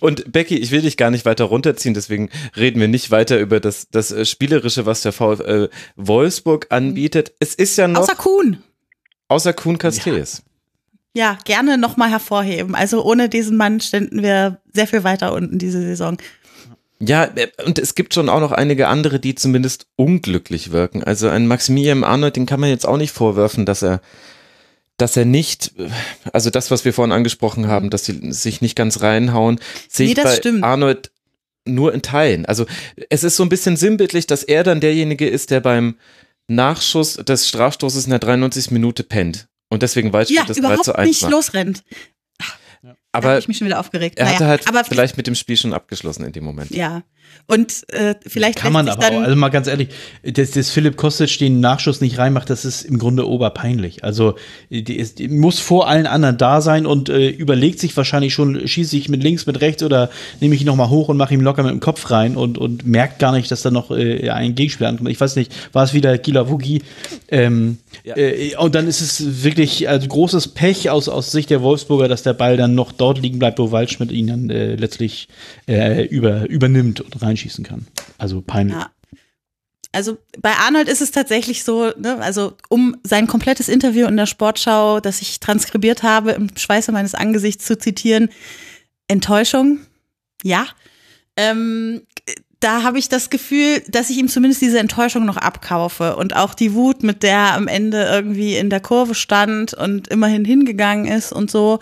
[0.00, 3.60] Und Becky, ich will dich gar nicht weiter runterziehen, deswegen reden wir nicht weiter über
[3.60, 7.32] das, das äh, Spielerische, was der VfL Wolfsburg anbietet.
[7.40, 8.02] Es ist ja noch.
[8.02, 8.62] Außer Kuhn.
[9.28, 10.42] Außer Kuhn Castells.
[11.14, 11.32] Ja.
[11.32, 12.74] ja, gerne nochmal hervorheben.
[12.74, 16.18] Also ohne diesen Mann ständen wir sehr viel weiter unten diese Saison.
[17.06, 21.02] Ja, äh, und es gibt schon auch noch einige andere, die zumindest unglücklich wirken.
[21.02, 24.00] Also ein Maximilian Arnold, den kann man jetzt auch nicht vorwerfen, dass er,
[24.96, 25.72] dass er nicht,
[26.32, 30.12] also das, was wir vorhin angesprochen haben, dass sie sich nicht ganz reinhauen, sehe nee,
[30.12, 30.64] ich bei stimmt.
[30.64, 31.10] Arnold
[31.66, 32.46] nur in Teilen.
[32.46, 32.66] Also
[33.08, 35.96] es ist so ein bisschen sinnbildlich, dass er dann derjenige ist, der beim
[36.46, 38.70] Nachschuss des Strafstoßes in der 93.
[38.70, 39.48] Minute pennt.
[39.70, 41.32] Und deswegen weiß ich, ja, das 3 zu 1 nicht macht.
[41.32, 41.84] losrennt.
[43.14, 44.18] Aber da ich mich schon wieder aufgeregt.
[44.18, 46.70] Er naja, hatte halt aber vielleicht mit dem Spiel schon abgeschlossen in dem Moment.
[46.70, 47.02] Ja.
[47.46, 49.88] Und äh, vielleicht kann man aber auch, also mal ganz ehrlich,
[50.22, 54.02] dass, dass Philipp Kostic den Nachschuss nicht reinmacht, das ist im Grunde oberpeinlich.
[54.02, 54.36] Also
[54.70, 58.96] die, die muss vor allen anderen da sein und äh, überlegt sich wahrscheinlich schon, schieße
[58.96, 60.08] ich mit links, mit rechts oder
[60.40, 62.86] nehme ich ihn nochmal hoch und mache ihm locker mit dem Kopf rein und, und
[62.86, 65.10] merkt gar nicht, dass da noch äh, ein Gegenspieler ankommt.
[65.10, 66.82] Ich weiß nicht, war es wieder Gila Wugi?
[67.28, 68.16] Ähm, ja.
[68.16, 72.22] äh, und dann ist es wirklich also großes Pech aus, aus Sicht der Wolfsburger, dass
[72.22, 75.28] der Ball dann noch dort liegen bleibt, wo Waldschmidt ihn dann äh, letztlich
[75.68, 77.86] äh, über, übernimmt und reinschießen kann.
[78.18, 78.76] Also peinlich.
[78.76, 78.90] Ja.
[79.92, 84.26] Also bei Arnold ist es tatsächlich so, ne, also um sein komplettes Interview in der
[84.26, 88.28] Sportschau, das ich transkribiert habe, im Schweiße meines Angesichts zu zitieren,
[89.06, 89.78] Enttäuschung,
[90.42, 90.66] ja.
[91.36, 92.02] Ähm,
[92.58, 96.54] da habe ich das Gefühl, dass ich ihm zumindest diese Enttäuschung noch abkaufe und auch
[96.54, 101.04] die Wut, mit der er am Ende irgendwie in der Kurve stand und immerhin hingegangen
[101.04, 101.80] ist und so.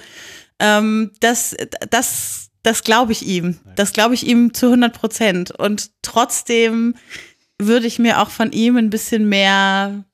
[0.62, 1.56] Ähm, das,
[1.90, 3.58] das das glaube ich ihm.
[3.74, 5.50] Das glaube ich ihm zu 100 Prozent.
[5.50, 6.94] Und trotzdem
[7.58, 10.04] würde ich mir auch von ihm ein bisschen mehr,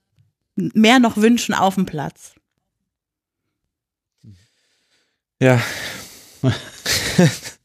[0.57, 2.35] mehr noch wünschen auf dem Platz.
[5.41, 5.61] Ja.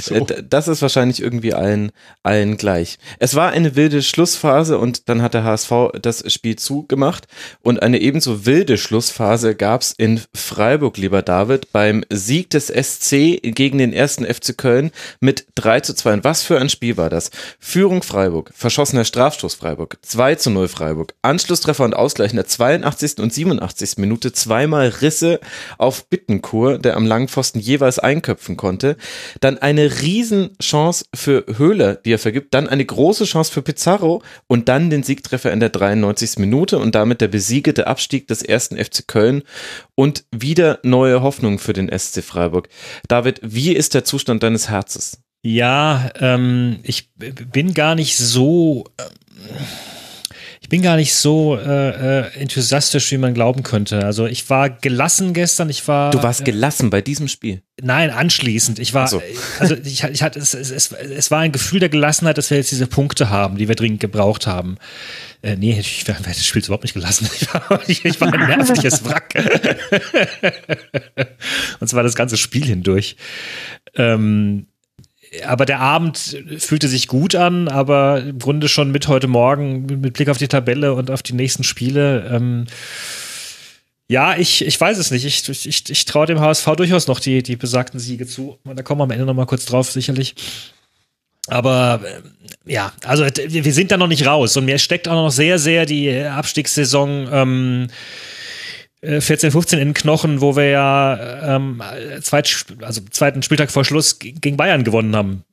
[0.00, 0.14] So.
[0.14, 1.90] Äh, das ist wahrscheinlich irgendwie allen,
[2.22, 2.98] allen gleich.
[3.18, 7.26] Es war eine wilde Schlussphase und dann hat der HSV das Spiel zugemacht.
[7.62, 13.40] Und eine ebenso wilde Schlussphase gab es in Freiburg, lieber David, beim Sieg des SC
[13.42, 14.90] gegen den ersten FC Köln
[15.20, 16.14] mit 3 zu 2.
[16.14, 17.30] Und was für ein Spiel war das?
[17.58, 23.18] Führung Freiburg, verschossener Strafstoß Freiburg, 2 zu 0 Freiburg, Anschlusstreffer und Ausgleich in der 82.
[23.18, 23.98] und 87.
[23.98, 25.40] Minute, zweimal Risse
[25.78, 28.96] auf Bittenkur, der am langen Pfosten jeweils einköpfen konnte.
[29.40, 34.22] Dann dann eine Riesenchance für Höhler, die er vergibt, dann eine große Chance für Pizarro
[34.46, 36.38] und dann den Siegtreffer in der 93.
[36.38, 39.42] Minute und damit der besiegete Abstieg des ersten FC Köln
[39.94, 42.68] und wieder neue Hoffnung für den SC Freiburg.
[43.08, 45.22] David, wie ist der Zustand deines Herzens?
[45.42, 48.84] Ja, ähm, ich bin gar nicht so.
[48.96, 49.04] Äh,
[50.66, 54.04] ich bin gar nicht so äh, äh, enthusiastisch, wie man glauben könnte.
[54.04, 55.70] Also ich war gelassen gestern.
[55.70, 56.10] Ich war.
[56.10, 57.62] Du warst gelassen bei diesem Spiel.
[57.80, 58.80] Nein, anschließend.
[58.80, 59.22] Ich war, so.
[59.60, 62.56] also ich, ich hatte, es, es, es, es war ein Gefühl der Gelassenheit, dass wir
[62.56, 64.76] jetzt diese Punkte haben, die wir dringend gebraucht haben.
[65.40, 67.30] Äh, nee, ich wäre das Spiel überhaupt nicht gelassen.
[67.40, 69.34] Ich war, ich, ich war ein nervliches Wrack.
[71.78, 73.16] Und zwar das ganze Spiel hindurch.
[73.94, 74.66] Ähm,
[75.44, 80.14] aber der Abend fühlte sich gut an, aber im Grunde schon mit heute Morgen, mit
[80.14, 82.28] Blick auf die Tabelle und auf die nächsten Spiele.
[82.30, 82.66] Ähm,
[84.08, 85.24] ja, ich, ich weiß es nicht.
[85.24, 88.58] Ich, ich, ich traue dem HSV durchaus noch die, die besagten Siege zu.
[88.64, 90.34] Da kommen wir am Ende noch mal kurz drauf, sicherlich.
[91.48, 94.56] Aber äh, ja, also wir sind da noch nicht raus.
[94.56, 97.86] Und mir steckt auch noch sehr, sehr die Abstiegssaison ähm,
[99.02, 101.82] 14, äh, 15 in Knochen, wo wir ja ähm,
[102.22, 105.44] zweit, also zweiten Spieltag vor Schluss gegen Bayern gewonnen haben.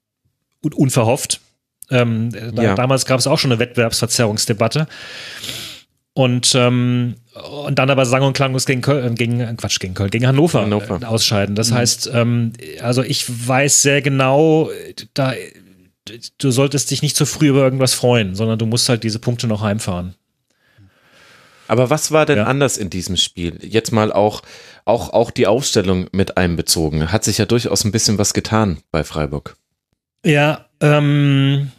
[0.61, 1.41] Und unverhofft.
[1.89, 2.75] Ähm, da, ja.
[2.75, 4.87] Damals gab es auch schon eine Wettbewerbsverzerrungsdebatte.
[6.13, 7.15] Und, ähm,
[7.65, 11.01] und dann aber sang und klanglos gegen Köln, gegen, Quatsch, gegen Köln, gegen Hannover, Hannover.
[11.01, 11.55] Äh, ausscheiden.
[11.55, 11.75] Das mhm.
[11.75, 14.69] heißt, ähm, also ich weiß sehr genau,
[15.15, 15.33] da,
[16.37, 19.47] du solltest dich nicht zu früh über irgendwas freuen, sondern du musst halt diese Punkte
[19.47, 20.15] noch heimfahren.
[21.68, 22.45] Aber was war denn ja.
[22.45, 23.59] anders in diesem Spiel?
[23.61, 24.41] Jetzt mal auch,
[24.86, 27.11] auch, auch die Aufstellung mit einbezogen.
[27.11, 29.55] Hat sich ja durchaus ein bisschen was getan bei Freiburg.
[30.26, 31.72] Ja, ähm,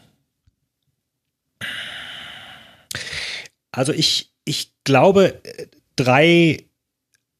[3.72, 5.40] also ich, ich glaube,
[5.96, 6.64] drei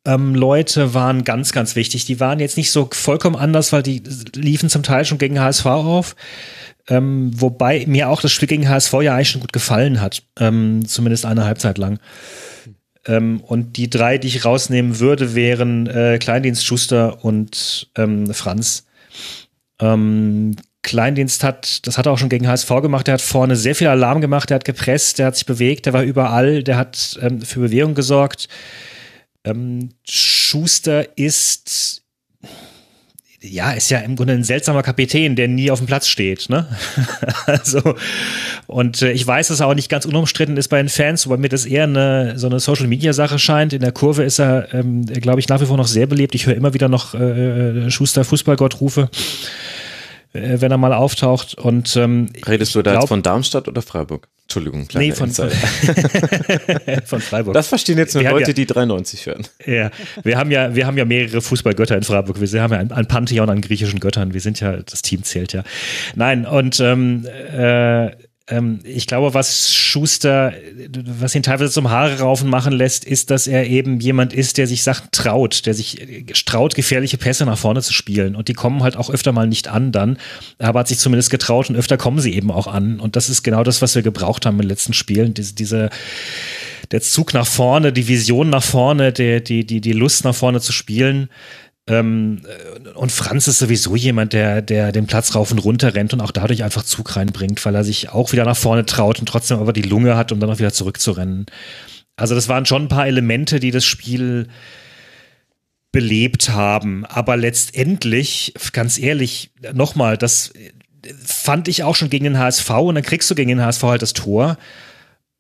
[0.07, 2.05] ähm, Leute waren ganz, ganz wichtig.
[2.05, 4.03] Die waren jetzt nicht so vollkommen anders, weil die
[4.35, 6.17] liefen zum Teil schon gegen HSV auf.
[6.89, 10.23] Ähm, wobei mir auch das Spiel gegen HSV ja eigentlich schon gut gefallen hat.
[10.39, 11.99] Ähm, zumindest eine Halbzeit lang.
[13.07, 18.87] Ähm, und die drei, die ich rausnehmen würde, wären äh, Kleindienst, Schuster und ähm, Franz.
[19.81, 23.75] Ähm, Kleindienst hat, das hat er auch schon gegen HSV gemacht, der hat vorne sehr
[23.75, 27.19] viel Alarm gemacht, der hat gepresst, der hat sich bewegt, der war überall, der hat
[27.23, 28.49] ähm, für Bewegung gesorgt.
[30.07, 32.04] Schuster ist
[33.51, 36.49] ja, ist ja im Grunde ein seltsamer Kapitän, der nie auf dem Platz steht.
[36.49, 36.67] Ne?
[37.47, 37.95] also,
[38.67, 41.37] und äh, ich weiß, dass er auch nicht ganz unumstritten ist bei den Fans, wobei
[41.37, 43.73] mir das eher eine, so eine Social-Media-Sache scheint.
[43.73, 46.35] In der Kurve ist er, ähm, glaube ich, nach wie vor noch sehr belebt.
[46.35, 49.11] Ich höre immer wieder noch äh, Schuster Fußballgott rufe,
[50.33, 51.55] äh, wenn er mal auftaucht.
[51.55, 54.29] Und, ähm, Redest du da glaub, jetzt von Darmstadt oder Freiburg?
[54.45, 55.51] Entschuldigung, nee, von, von,
[57.07, 57.55] von, Freiburg.
[57.55, 59.43] Das verstehen jetzt nur wir Leute, ja, die 93 hören.
[59.65, 59.91] Ja,
[60.23, 62.39] wir haben ja, wir haben ja mehrere Fußballgötter in Freiburg.
[62.39, 64.35] Wir haben ja ein, ein Pantheon an griechischen Göttern.
[64.35, 65.65] Wir sind ja, das Team zählt ja.
[66.15, 68.11] Nein, und ähm, äh,
[68.47, 70.53] ähm, ich glaube, was Schuster,
[71.19, 74.67] was ihn teilweise zum Haare raufen machen lässt, ist, dass er eben jemand ist, der
[74.67, 78.37] sich Sachen traut, der sich äh, traut, gefährliche Pässe nach vorne zu spielen.
[78.37, 80.19] Und die kommen halt auch öfter mal nicht an dann.
[80.59, 83.01] Aber hat sich zumindest getraut und öfter kommen sie eben auch an.
[83.01, 85.33] Und das ist genau das, was wir gebraucht haben in den letzten Spielen.
[85.33, 85.89] Diese, diese
[86.91, 90.61] der Zug nach vorne, die Vision nach vorne, der, die, die, die Lust nach vorne
[90.61, 91.31] zu spielen.
[91.87, 92.43] Ähm,
[92.95, 96.31] und Franz ist sowieso jemand, der, der den Platz rauf und runter rennt und auch
[96.31, 99.73] dadurch einfach Zug reinbringt, weil er sich auch wieder nach vorne traut und trotzdem aber
[99.73, 101.47] die Lunge hat, um dann auch wieder zurückzurennen.
[102.17, 104.49] Also das waren schon ein paar Elemente, die das Spiel
[105.93, 107.05] belebt haben.
[107.05, 110.53] Aber letztendlich, ganz ehrlich, nochmal, das
[111.25, 114.03] fand ich auch schon gegen den HSV und dann kriegst du gegen den HSV halt
[114.03, 114.57] das Tor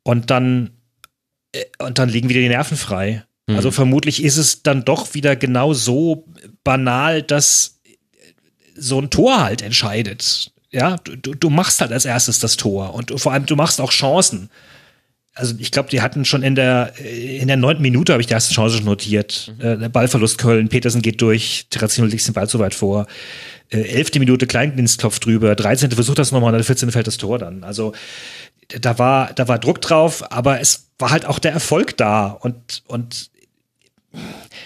[0.03, 0.71] und dann,
[1.53, 3.25] äh, und dann liegen wieder die Nerven frei.
[3.47, 3.75] Also mhm.
[3.75, 6.27] vermutlich ist es dann doch wieder genau so
[6.63, 7.81] banal, dass
[8.75, 10.53] so ein Tor halt entscheidet.
[10.71, 13.93] Ja, du, du machst halt als erstes das Tor und vor allem du machst auch
[13.93, 14.51] Chancen.
[15.35, 18.33] Also ich glaube, die hatten schon in der in der neunten Minute habe ich die
[18.33, 19.53] erste Chance notiert.
[19.59, 19.85] Mhm.
[19.85, 23.07] Äh, Ballverlust Köln, Petersen geht durch, Terrazino legt den Ball so weit vor.
[23.69, 25.91] Äh, elfte Minute Kleindienst klopft drüber, 13.
[25.91, 26.91] versucht das nochmal, der 14.
[26.91, 27.63] fällt das Tor dann.
[27.63, 27.93] Also
[28.81, 32.83] da war da war Druck drauf, aber es war halt auch der Erfolg da und
[32.87, 33.31] und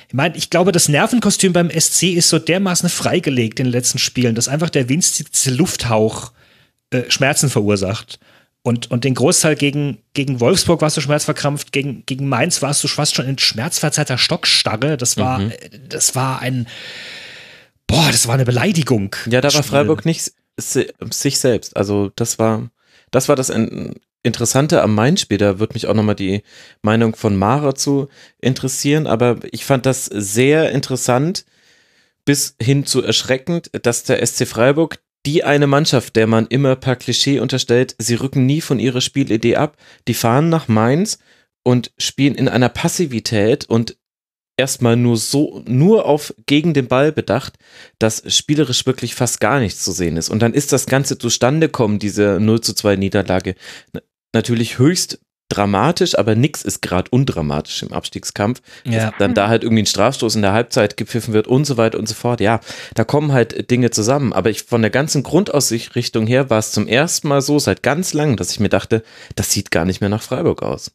[0.08, 3.98] ich meine, ich glaube, das Nervenkostüm beim SC ist so dermaßen freigelegt in den letzten
[3.98, 6.32] Spielen, dass einfach der winzigste Lufthauch
[6.90, 8.18] äh, Schmerzen verursacht.
[8.62, 12.88] Und, und den Großteil gegen, gegen Wolfsburg warst du schmerzverkrampft, gegen, gegen Mainz warst du
[12.88, 14.96] fast schon in schmerzverzerrter Stockstarre.
[14.96, 15.52] Das war, mhm.
[15.88, 16.66] das war ein,
[17.86, 19.14] boah, das war eine Beleidigung.
[19.26, 21.76] Ja, da war Freiburg nicht sich selbst.
[21.76, 22.68] Also das war,
[23.10, 23.50] das war das
[24.22, 26.42] Interessante am Main-Spiel, da würde mich auch nochmal die
[26.82, 28.08] Meinung von Mara zu
[28.40, 31.44] interessieren, aber ich fand das sehr interessant
[32.24, 36.96] bis hin zu erschreckend, dass der SC Freiburg die eine Mannschaft, der man immer per
[36.96, 41.18] Klischee unterstellt, sie rücken nie von ihrer Spielidee ab, die fahren nach Mainz
[41.62, 43.96] und spielen in einer Passivität und
[44.56, 47.54] erstmal nur so, nur auf gegen den Ball bedacht,
[47.98, 50.28] dass spielerisch wirklich fast gar nichts zu sehen ist.
[50.28, 53.54] Und dann ist das Ganze zustande kommen, diese 0 zu 2 Niederlage,
[54.38, 55.18] natürlich höchst
[55.48, 58.60] dramatisch, aber nix ist gerade undramatisch im Abstiegskampf.
[58.84, 59.12] Ja.
[59.18, 62.06] Dann da halt irgendwie ein Strafstoß in der Halbzeit gepfiffen wird und so weiter und
[62.06, 62.40] so fort.
[62.40, 62.60] Ja,
[62.94, 64.32] da kommen halt Dinge zusammen.
[64.32, 68.12] Aber ich von der ganzen Grundausrichtung her war es zum ersten Mal so seit ganz
[68.12, 69.02] langem, dass ich mir dachte,
[69.36, 70.92] das sieht gar nicht mehr nach Freiburg aus.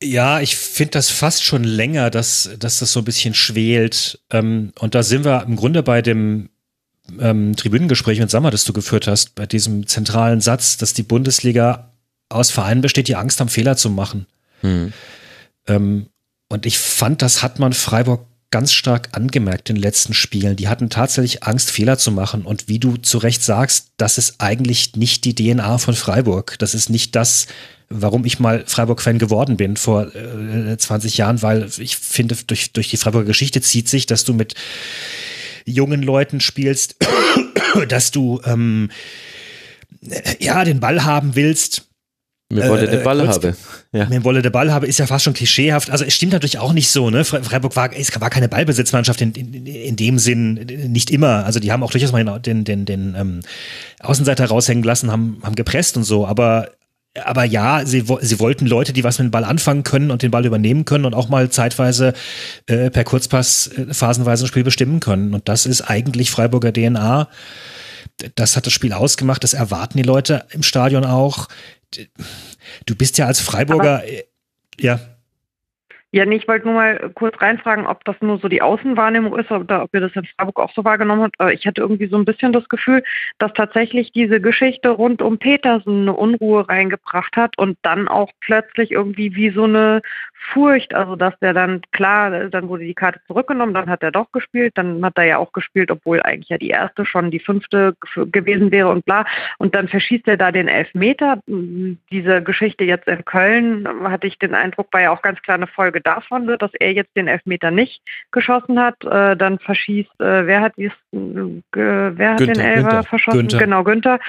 [0.00, 4.20] Ja, ich finde das fast schon länger, dass, dass das so ein bisschen schwelt.
[4.30, 6.50] Ähm, und da sind wir im Grunde bei dem
[7.18, 11.92] ähm, Tribünengespräch mit Sammer, das du geführt hast, bei diesem zentralen Satz, dass die Bundesliga
[12.28, 14.26] aus Vereinen besteht, die Angst haben, Fehler zu machen.
[14.60, 14.92] Hm.
[15.66, 16.06] Ähm,
[16.48, 20.56] und ich fand, das hat man Freiburg ganz stark angemerkt in den letzten Spielen.
[20.56, 22.42] Die hatten tatsächlich Angst, Fehler zu machen.
[22.42, 26.58] Und wie du zu Recht sagst, das ist eigentlich nicht die DNA von Freiburg.
[26.58, 27.46] Das ist nicht das,
[27.90, 32.88] warum ich mal Freiburg-Fan geworden bin vor äh, 20 Jahren, weil ich finde, durch, durch
[32.88, 34.54] die Freiburger Geschichte zieht sich, dass du mit
[35.70, 36.96] jungen Leuten spielst,
[37.88, 38.90] dass du ähm,
[40.40, 41.84] ja den Ball haben willst,
[42.50, 43.56] Mir wollte Äh, den Ball kurz- habe.
[43.92, 44.06] Ja.
[44.06, 45.90] Mir Wolle der Ball habe, ist ja fast schon klischeehaft.
[45.90, 47.22] Also es stimmt natürlich auch nicht so, ne?
[47.24, 50.54] Fre- Freiburg war, es war keine Ballbesitzmannschaft in, in, in dem Sinn,
[50.88, 51.44] nicht immer.
[51.44, 53.40] Also die haben auch durchaus mal den, den, den ähm,
[54.00, 56.70] Außenseiter raushängen lassen, haben, haben gepresst und so, aber
[57.24, 60.30] aber ja, sie, sie wollten Leute, die was mit dem Ball anfangen können und den
[60.30, 62.12] Ball übernehmen können und auch mal zeitweise
[62.66, 65.34] äh, per Kurzpass äh, phasenweise ein Spiel bestimmen können.
[65.34, 67.28] Und das ist eigentlich Freiburger DNA.
[68.34, 71.48] Das hat das Spiel ausgemacht, das erwarten die Leute im Stadion auch.
[72.86, 74.24] Du bist ja als Freiburger, äh,
[74.78, 75.00] ja,
[76.10, 79.50] Ja, nee, ich wollte nur mal kurz reinfragen, ob das nur so die Außenwahrnehmung ist
[79.50, 81.52] oder ob ihr das in Freiburg auch so wahrgenommen habt.
[81.52, 83.04] Ich hatte irgendwie so ein bisschen das Gefühl,
[83.38, 88.92] dass tatsächlich diese Geschichte rund um Petersen eine Unruhe reingebracht hat und dann auch plötzlich
[88.92, 90.00] irgendwie wie so eine
[90.52, 94.30] Furcht, also dass der dann, klar, dann wurde die Karte zurückgenommen, dann hat er doch
[94.32, 97.94] gespielt, dann hat er ja auch gespielt, obwohl eigentlich ja die erste schon die fünfte
[98.14, 99.24] ge- gewesen wäre und bla.
[99.58, 101.40] Und dann verschießt er da den Elfmeter.
[101.46, 105.66] Diese Geschichte jetzt in Köln, hatte ich den Eindruck, war ja auch ganz klar eine
[105.66, 109.04] Folge davon, ne, dass er jetzt den Elfmeter nicht geschossen hat.
[109.04, 111.18] Äh, dann verschießt, äh, wer hat dies, äh,
[111.72, 113.40] wer hat den Günther, Elfer Günther, verschossen?
[113.40, 113.58] Günther.
[113.58, 114.20] Genau, Günther.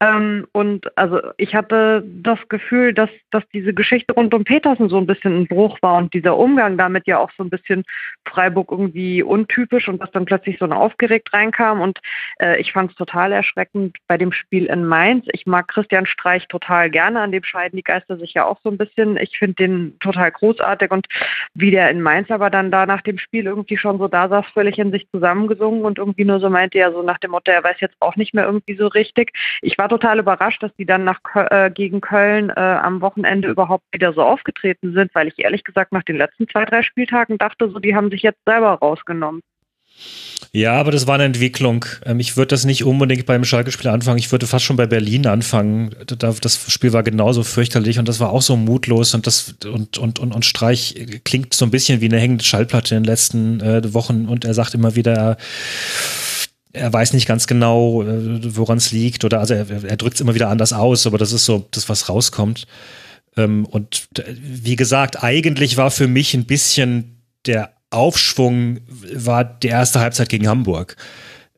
[0.00, 4.96] Ähm, und also ich hatte das Gefühl, dass, dass diese Geschichte rund um Petersen so
[4.96, 7.84] ein bisschen ein Bruch war und dieser Umgang damit ja auch so ein bisschen
[8.26, 11.98] Freiburg irgendwie untypisch und dass dann plötzlich so ein aufgeregt reinkam und
[12.40, 15.26] äh, ich fand es total erschreckend bei dem Spiel in Mainz.
[15.32, 18.70] Ich mag Christian Streich total gerne, an dem scheiden die Geister sich ja auch so
[18.70, 19.16] ein bisschen.
[19.16, 21.06] Ich finde den total großartig und
[21.54, 24.46] wie der in Mainz aber dann da nach dem Spiel irgendwie schon so da saß,
[24.52, 27.64] völlig in sich zusammengesungen und irgendwie nur so meinte, ja so nach dem Motto, er
[27.64, 29.32] weiß jetzt auch nicht mehr irgendwie so richtig.
[29.62, 33.84] Ich war total überrascht, dass die dann nach äh, gegen Köln äh, am Wochenende überhaupt
[33.92, 37.70] wieder so aufgetreten sind, weil ich ehrlich gesagt nach den letzten zwei, drei Spieltagen dachte,
[37.70, 39.40] so die haben sich jetzt selber rausgenommen.
[40.52, 41.84] Ja, aber das war eine Entwicklung.
[42.06, 44.18] Ähm, Ich würde das nicht unbedingt beim Schalke-Spiel anfangen.
[44.18, 45.90] Ich würde fast schon bei Berlin anfangen.
[46.06, 49.98] Da- Das Spiel war genauso fürchterlich und das war auch so mutlos und das und
[49.98, 50.94] und und, und Streich
[51.24, 54.54] klingt so ein bisschen wie eine hängende Schallplatte in den letzten äh, Wochen und er
[54.54, 55.36] sagt immer wieder, er,
[56.72, 60.20] er weiß nicht ganz genau, äh, woran es liegt oder also er, er drückt es
[60.20, 62.66] immer wieder anders aus, aber das ist so das, was rauskommt.
[63.38, 68.80] Ähm, und wie gesagt, eigentlich war für mich ein bisschen der Aufschwung
[69.14, 70.96] war die erste Halbzeit gegen Hamburg,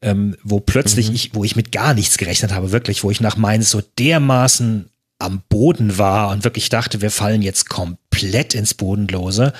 [0.03, 3.37] ähm, wo plötzlich ich, wo ich mit gar nichts gerechnet habe, wirklich, wo ich nach
[3.37, 9.53] Mainz so dermaßen am Boden war und wirklich dachte, wir fallen jetzt komplett ins Bodenlose.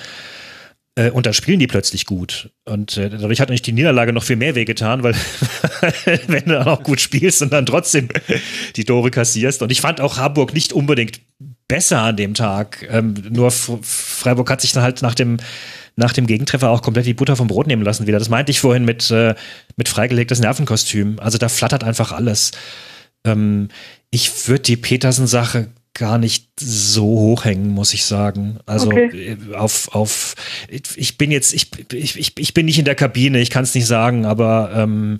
[0.95, 2.51] Äh, und dann spielen die plötzlich gut.
[2.65, 5.15] Und äh, dadurch hat natürlich die Niederlage noch viel mehr wehgetan, weil
[6.27, 8.09] wenn du dann auch gut spielst und dann trotzdem
[8.75, 9.61] die Tore kassierst.
[9.61, 11.21] Und ich fand auch Hamburg nicht unbedingt
[11.71, 12.85] besser an dem Tag.
[12.91, 15.37] Ähm, nur F Freiburg hat sich dann halt nach dem,
[15.95, 18.19] nach dem Gegentreffer auch komplett die Butter vom Brot nehmen lassen wieder.
[18.19, 19.35] Das meinte ich vorhin mit, äh,
[19.77, 21.17] mit freigelegtes Nervenkostüm.
[21.19, 22.51] Also da flattert einfach alles.
[23.23, 23.69] Ähm,
[24.09, 28.59] ich würde die Petersen-Sache gar nicht so hochhängen, muss ich sagen.
[28.65, 29.37] Also Okay.
[29.51, 30.35] äh, auf, auf,
[30.69, 33.73] ich bin jetzt, ich, ich, ich, ich bin nicht in der Kabine, ich kann es
[33.73, 35.19] nicht sagen, aber ähm,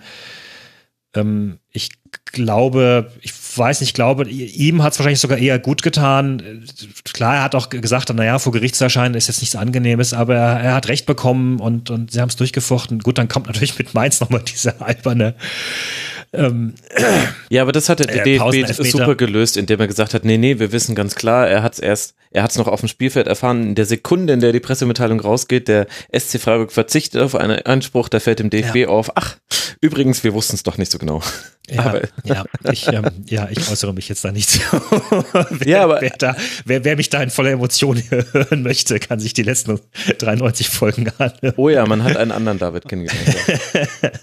[1.16, 1.92] ähm, ich
[2.26, 6.66] glaube, ich weiß nicht, ich glaube, ihm hat es wahrscheinlich sogar eher gut getan.
[7.14, 10.36] Klar, er hat auch gesagt, naja, vor Gericht zu erscheinen ist jetzt nichts Angenehmes, aber
[10.36, 13.00] er, er hat Recht bekommen und, und sie haben es durchgefochten.
[13.00, 15.36] Gut, dann kommt natürlich mit Mainz nochmal diese alberne
[16.34, 16.74] ähm,
[17.50, 20.60] Ja, aber das hat der Äh, DFB super gelöst, indem er gesagt hat, nee, nee,
[20.60, 23.28] wir wissen ganz klar, er hat es erst, er hat es noch auf dem Spielfeld
[23.28, 27.60] erfahren, in der Sekunde, in der die Pressemitteilung rausgeht, der SC Freiburg verzichtet auf einen
[27.66, 29.38] Einspruch, da fällt dem DFB auf, ach,
[29.84, 31.24] Übrigens, wir wussten es doch nicht so genau.
[31.68, 34.60] Ja, aber, ja, ich, ähm, ja, ich äußere mich jetzt da nicht.
[35.50, 39.20] wer, Ja, aber- wer, da, wer, wer mich da in voller Emotion hören möchte, kann
[39.20, 39.80] sich die letzten
[40.20, 41.54] 93 Folgen anhören.
[41.58, 43.36] oh ja, man hat einen anderen David kennengelernt.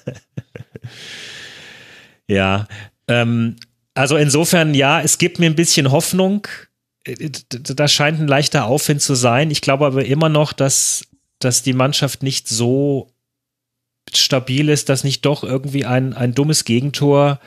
[2.28, 2.68] Ja.
[3.08, 3.56] Ähm,
[3.94, 6.46] also insofern, ja, es gibt mir ein bisschen Hoffnung.
[7.04, 9.50] Äh, Da scheint ein leichter Aufwind zu sein.
[9.50, 11.04] Ich glaube aber immer noch, dass,
[11.40, 13.10] dass die Mannschaft nicht so
[14.14, 17.40] stabil ist, dass nicht doch irgendwie ein, ein dummes Gegentor,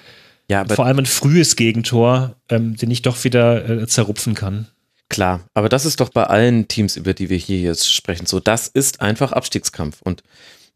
[0.49, 4.67] ja, vor allem ein frühes Gegentor, ähm, den ich doch wieder äh, zerrupfen kann.
[5.09, 8.39] Klar, aber das ist doch bei allen Teams, über die wir hier jetzt sprechen, so.
[8.39, 10.01] Das ist einfach Abstiegskampf.
[10.01, 10.23] Und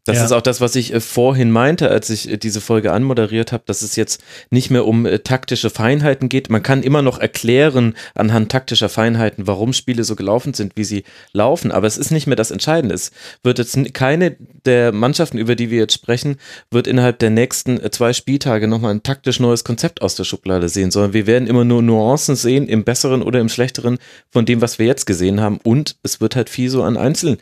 [0.06, 0.24] das Ja.
[0.24, 3.64] ist auch das, was ich äh, vorhin meinte, als ich äh, diese Folge anmoderiert habe,
[3.66, 6.48] dass es jetzt nicht mehr um äh, taktische Feinheiten geht.
[6.48, 11.04] Man kann immer noch erklären anhand taktischer Feinheiten, warum Spiele so gelaufen sind, wie sie
[11.32, 11.72] laufen.
[11.72, 12.94] Aber es ist nicht mehr das Entscheidende.
[12.94, 13.10] Es
[13.42, 16.36] wird jetzt keine der Mannschaften, über die wir jetzt sprechen,
[16.70, 20.90] wird innerhalb der nächsten zwei Spieltage nochmal ein taktisch neues Konzept aus der Schublade sehen,
[20.90, 23.98] sondern wir werden immer nur Nuancen sehen, im Besseren oder im Schlechteren
[24.30, 25.58] von dem, was wir jetzt gesehen haben.
[25.62, 27.38] Und es wird halt viel so an Einzel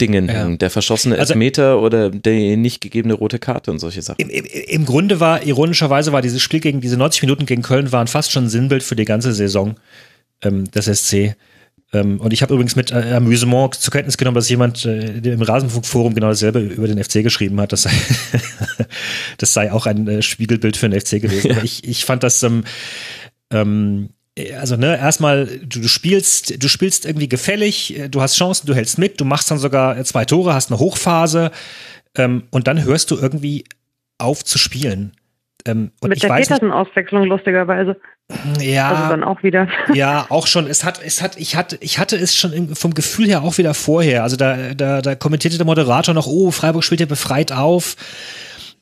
[0.00, 0.32] Dingen Ja.
[0.34, 0.58] hängen.
[0.58, 4.20] Der verschossene Also- Elfmeter oder die nicht gegebene rote Karte und solche Sachen.
[4.20, 7.92] Im, im, Im Grunde war, ironischerweise war dieses Spiel gegen diese 90 Minuten gegen Köln
[7.92, 9.76] waren fast schon ein Sinnbild für die ganze Saison
[10.42, 11.34] ähm, des SC.
[11.92, 15.42] Ähm, und ich habe übrigens mit äh, Amüsement zur Kenntnis genommen, dass jemand äh, im
[15.42, 17.72] Rasenfunkforum genau dasselbe über den FC geschrieben hat.
[17.72, 17.90] Das sei,
[19.38, 21.50] das sei auch ein äh, Spiegelbild für den FC gewesen.
[21.52, 22.64] Aber ich, ich fand das ähm,
[23.52, 24.10] ähm,
[24.58, 28.74] also ne, erstmal, du, du spielst, du spielst irgendwie gefällig, äh, du hast Chancen, du
[28.74, 31.50] hältst mit, du machst dann sogar äh, zwei Tore, hast eine Hochphase
[32.16, 33.64] ähm, und dann hörst du irgendwie
[34.18, 35.12] auf zu spielen.
[35.66, 37.90] Ähm, und Mit ich der Petersen-Auswechslung lustigerweise.
[37.90, 38.00] Also
[38.60, 39.68] ja, dann auch wieder.
[39.94, 40.66] ja, auch schon.
[40.66, 43.74] Es hat, es hat, ich hatte, ich hatte es schon vom Gefühl her auch wieder
[43.74, 44.22] vorher.
[44.22, 47.96] Also da, da, da kommentierte der Moderator noch, oh, Freiburg spielt ja befreit auf.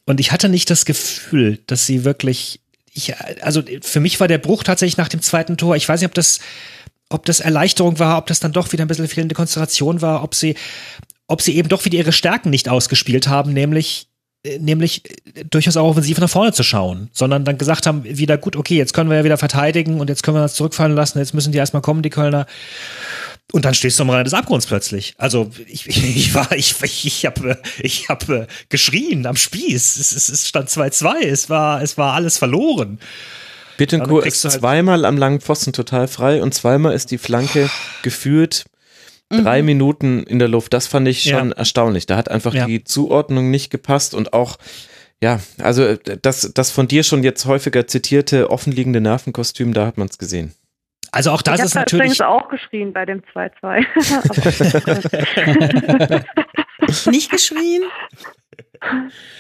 [0.07, 2.61] Und ich hatte nicht das Gefühl, dass sie wirklich,
[2.99, 5.77] ich, also für mich war der Bruch tatsächlich nach dem zweiten Tor.
[5.77, 6.41] Ich weiß nicht, ob das,
[7.09, 10.35] ob das Erleichterung war, ob das dann doch wieder ein bisschen fehlende Konzentration war, ob
[10.35, 10.57] sie,
[11.27, 14.09] ob sie eben doch wieder ihre Stärken nicht ausgespielt haben, nämlich
[14.45, 15.03] äh, nämlich
[15.35, 18.77] äh, durchaus auch offensiv nach vorne zu schauen, sondern dann gesagt haben, wieder gut, okay,
[18.77, 21.53] jetzt können wir ja wieder verteidigen und jetzt können wir das zurückfallen lassen, jetzt müssen
[21.53, 22.47] die erstmal kommen, die Kölner.
[23.53, 25.15] Und dann stehst du am Rand des Abgrunds plötzlich.
[25.17, 29.97] Also ich, ich, war, ich, ich, ich habe ich hab äh, geschrien am Spieß.
[29.97, 31.21] Es, es, es stand 2-2.
[31.23, 32.99] Es war, es war alles verloren.
[33.79, 37.71] Bittencourt ist halt- zweimal am langen Pfosten total frei und zweimal ist die Flanke
[38.03, 38.67] geführt
[39.31, 40.73] drei Minuten in der Luft.
[40.73, 41.57] Das fand ich schon Ja.
[41.57, 42.07] erstaunlich.
[42.07, 42.67] Da hat einfach Ja.
[42.67, 44.59] die Zuordnung nicht gepasst und auch
[45.21, 49.99] ja, also äh, das, das von dir schon jetzt häufiger zitierte offenliegende Nervenkostüm, da hat
[49.99, 50.53] man es gesehen.
[51.13, 52.05] Also auch das ich ist habe natürlich.
[52.05, 53.87] übrigens auch geschrien bei dem 2-2.
[57.11, 57.83] Nicht geschrien?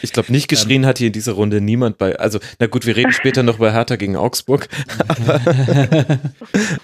[0.02, 2.18] Ich glaube, nicht geschrien hat hier in dieser Runde niemand bei.
[2.18, 4.68] Also, na gut, wir reden später noch bei Hertha gegen Augsburg.
[5.08, 5.40] Aber,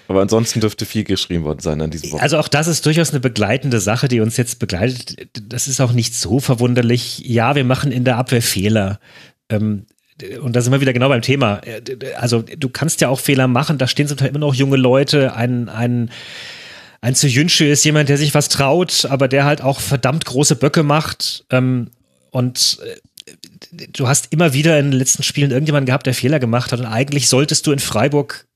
[0.07, 2.23] aber ansonsten dürfte viel geschrien worden sein an diesem Wochenende.
[2.23, 5.27] Also auch das ist durchaus eine begleitende Sache, die uns jetzt begleitet.
[5.49, 7.19] Das ist auch nicht so verwunderlich.
[7.19, 8.99] Ja, wir machen in der Abwehr Fehler.
[9.49, 9.85] Ähm,
[10.41, 11.61] und da sind wir wieder genau beim Thema.
[12.17, 13.77] Also du kannst ja auch Fehler machen.
[13.77, 15.33] Da stehen zum Teil immer noch junge Leute.
[15.33, 16.09] Ein, ein,
[17.01, 20.83] ein Zuyünsche ist jemand, der sich was traut, aber der halt auch verdammt große Böcke
[20.83, 21.45] macht.
[21.49, 21.91] Ähm,
[22.31, 26.71] und äh, du hast immer wieder in den letzten Spielen irgendjemanden gehabt, der Fehler gemacht
[26.71, 26.79] hat.
[26.79, 28.47] Und eigentlich solltest du in Freiburg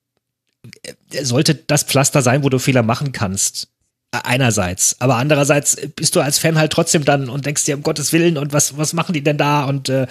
[0.83, 3.67] äh, sollte das Pflaster sein, wo du Fehler machen kannst.
[4.11, 4.95] Einerseits.
[4.97, 8.39] Aber andererseits bist du als Fan halt trotzdem dann und denkst dir, um Gottes Willen,
[8.39, 9.65] und was, was machen die denn da?
[9.65, 10.07] Und, äh,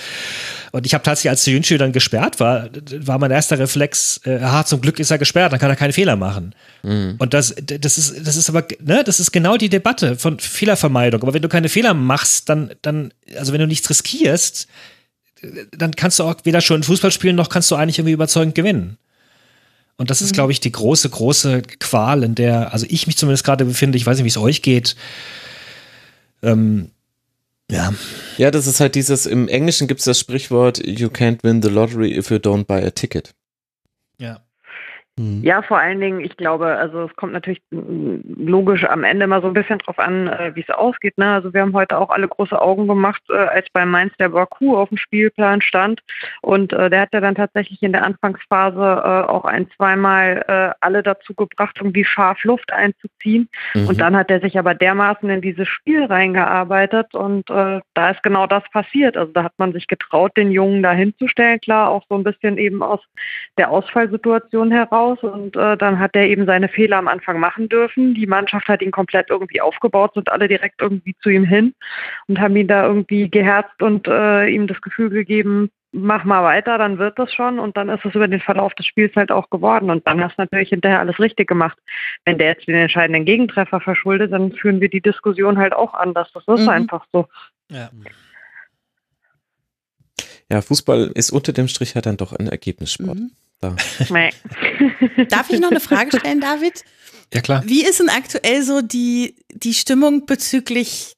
[0.70, 2.68] und ich habe tatsächlich, als Jünsche dann gesperrt war,
[3.00, 5.92] war mein erster Reflex, äh, aha, zum Glück ist er gesperrt, dann kann er keine
[5.92, 6.54] Fehler machen.
[7.18, 11.20] Und das, das ist, das ist aber, ne, das ist genau die Debatte von Fehlervermeidung.
[11.22, 14.68] Aber wenn du keine Fehler machst, dann, dann, also wenn du nichts riskierst,
[15.76, 18.96] dann kannst du auch weder schon Fußball spielen, noch kannst du eigentlich irgendwie überzeugend gewinnen.
[19.98, 23.44] Und das ist, glaube ich, die große, große Qual, in der, also ich mich zumindest
[23.44, 24.94] gerade befinde, ich weiß nicht, wie es euch geht.
[26.40, 26.92] Ähm,
[27.68, 27.92] ja.
[28.36, 31.68] Ja, das ist halt dieses, im Englischen gibt es das Sprichwort, you can't win the
[31.68, 33.34] lottery if you don't buy a ticket.
[35.42, 35.58] Ja.
[35.58, 39.48] Ja, vor allen Dingen, ich glaube, also es kommt natürlich logisch am Ende mal so
[39.48, 41.18] ein bisschen drauf an, äh, wie es ausgeht.
[41.18, 41.32] Ne?
[41.32, 44.76] Also wir haben heute auch alle große Augen gemacht, äh, als bei Mainz der Baku
[44.76, 46.00] auf dem Spielplan stand.
[46.42, 51.34] Und äh, der hat ja dann tatsächlich in der Anfangsphase auch ein, zweimal alle dazu
[51.34, 53.48] gebracht, irgendwie scharf Luft einzuziehen.
[53.74, 53.88] Mhm.
[53.88, 58.46] Und dann hat er sich aber dermaßen in dieses Spiel reingearbeitet und da ist genau
[58.46, 59.16] das passiert.
[59.16, 62.58] Also da hat man sich getraut, den Jungen da hinzustellen, klar, auch so ein bisschen
[62.58, 63.00] eben aus
[63.56, 65.07] der Ausfallsituation heraus.
[65.08, 68.14] Raus und äh, dann hat er eben seine Fehler am Anfang machen dürfen.
[68.14, 71.74] Die Mannschaft hat ihn komplett irgendwie aufgebaut, sind alle direkt irgendwie zu ihm hin
[72.26, 76.76] und haben ihn da irgendwie geherzt und äh, ihm das Gefühl gegeben, mach mal weiter,
[76.76, 79.48] dann wird das schon und dann ist es über den Verlauf des Spiels halt auch
[79.50, 81.78] geworden und dann hast du natürlich hinterher alles richtig gemacht.
[82.24, 86.30] Wenn der jetzt den entscheidenden Gegentreffer verschuldet, dann führen wir die Diskussion halt auch anders.
[86.34, 86.68] Das ist mhm.
[86.68, 87.26] einfach so.
[87.70, 87.90] Ja.
[90.50, 93.18] Ja, Fußball ist unter dem Strich halt dann doch ein Ergebnissport.
[93.18, 93.32] Mhm.
[93.60, 93.74] Da.
[95.28, 96.84] Darf ich noch eine Frage stellen, David?
[97.34, 97.62] Ja, klar.
[97.66, 101.14] Wie ist denn aktuell so die, die Stimmung bezüglich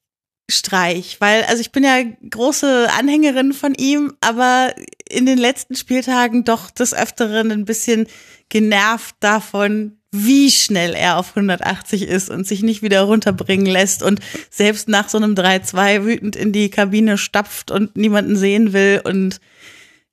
[0.49, 1.17] Streich?
[1.19, 4.73] Weil, also ich bin ja große Anhängerin von ihm, aber
[5.09, 8.07] in den letzten Spieltagen doch des Öfteren ein bisschen
[8.49, 14.19] genervt davon, wie schnell er auf 180 ist und sich nicht wieder runterbringen lässt und
[14.49, 18.99] selbst nach so einem 3-2 wütend in die Kabine stapft und niemanden sehen will.
[19.05, 19.39] Und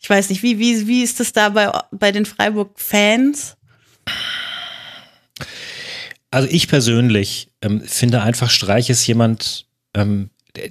[0.00, 3.56] ich weiß nicht, wie, wie, wie ist das da bei, bei den Freiburg-Fans?
[6.30, 10.70] Also ich persönlich ähm, finde einfach, Streich ist jemand, ähm, der,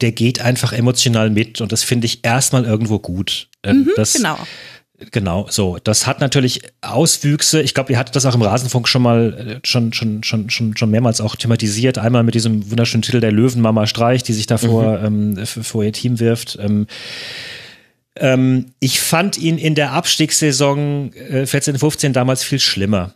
[0.00, 3.48] der, geht einfach emotional mit und das finde ich erstmal irgendwo gut.
[3.62, 4.38] Ähm, mhm, das, genau
[5.12, 5.76] Genau, so.
[5.82, 7.60] Das hat natürlich Auswüchse.
[7.60, 10.76] Ich glaube, ihr hattet das auch im Rasenfunk schon mal, äh, schon, schon, schon, schon,
[10.76, 11.98] schon mehrmals auch thematisiert.
[11.98, 15.38] Einmal mit diesem wunderschönen Titel der Löwenmama Streich, die sich da vor, mhm.
[15.38, 16.58] ähm, vor ihr Team wirft.
[16.60, 16.86] Ähm,
[18.16, 23.14] ähm, ich fand ihn in der Abstiegssaison äh, 14, 15 damals viel schlimmer,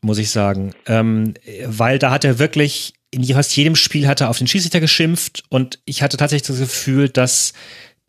[0.00, 0.72] muss ich sagen.
[0.86, 1.34] Ähm,
[1.66, 5.44] weil da hat er wirklich, in fast jedem Spiel hat er auf den Schiedsrichter geschimpft
[5.48, 7.52] und ich hatte tatsächlich das Gefühl, dass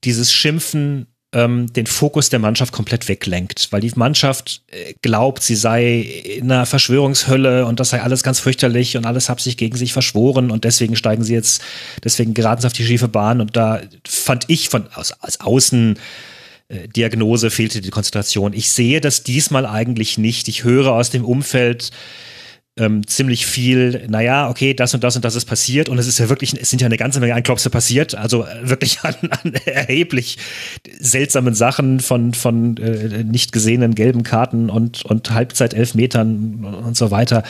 [0.03, 5.55] dieses Schimpfen ähm, den Fokus der Mannschaft komplett weglenkt, weil die Mannschaft äh, glaubt, sie
[5.55, 9.75] sei in einer Verschwörungshölle und das sei alles ganz fürchterlich und alles hat sich gegen
[9.75, 11.61] sich verschworen und deswegen steigen sie jetzt,
[12.03, 15.97] deswegen geraten sie auf die schiefe Bahn und da fand ich von aus, aus außen
[16.69, 18.53] äh, Diagnose fehlte die Konzentration.
[18.53, 20.47] Ich sehe das diesmal eigentlich nicht.
[20.47, 21.91] Ich höre aus dem Umfeld,
[22.77, 26.17] ähm, ziemlich viel, naja, okay, das und das und das ist passiert und es ist
[26.17, 29.53] ja wirklich, es sind ja eine ganze Menge Anklopse passiert, also äh, wirklich an, an
[29.65, 30.37] erheblich
[30.99, 37.11] seltsamen Sachen von, von äh, nicht gesehenen gelben Karten und, und Halbzeit Elfmetern und so
[37.11, 37.43] weiter.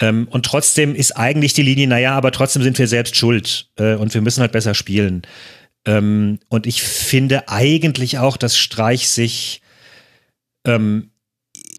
[0.00, 3.94] Ähm, und trotzdem ist eigentlich die Linie, naja, aber trotzdem sind wir selbst schuld äh,
[3.94, 5.22] und wir müssen halt besser spielen.
[5.86, 9.62] Ähm, und ich finde eigentlich auch, dass Streich sich
[10.66, 11.09] ähm,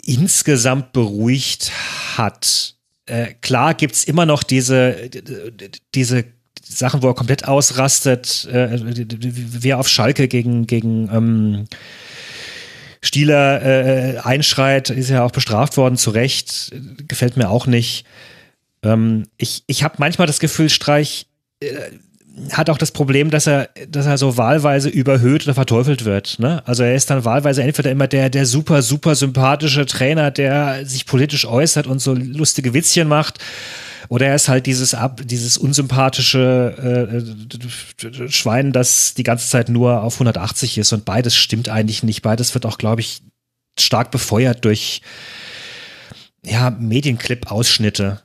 [0.05, 1.71] insgesamt beruhigt
[2.17, 2.75] hat.
[3.05, 5.09] Äh, klar gibt's immer noch diese,
[5.93, 6.25] diese
[6.63, 11.65] Sachen, wo er komplett ausrastet, äh, wie er auf Schalke gegen, gegen ähm,
[13.01, 16.71] Stieler äh, einschreit, ist ja auch bestraft worden, zu Recht,
[17.07, 18.05] gefällt mir auch nicht.
[18.83, 21.27] Ähm, ich ich habe manchmal das Gefühl, Streich
[21.59, 21.67] äh,
[22.51, 26.39] hat auch das Problem, dass er, dass er so wahlweise überhöht oder verteufelt wird.
[26.39, 26.61] Ne?
[26.65, 31.05] Also er ist dann wahlweise entweder immer der, der super, super sympathische Trainer, der sich
[31.05, 33.39] politisch äußert und so lustige Witzchen macht.
[34.07, 37.23] Oder er ist halt dieses ab, dieses unsympathische
[38.03, 40.91] äh, Schwein, das die ganze Zeit nur auf 180 ist.
[40.91, 42.21] Und beides stimmt eigentlich nicht.
[42.21, 43.21] Beides wird auch, glaube ich,
[43.79, 45.01] stark befeuert durch
[46.43, 48.21] ja, Medienclip-Ausschnitte.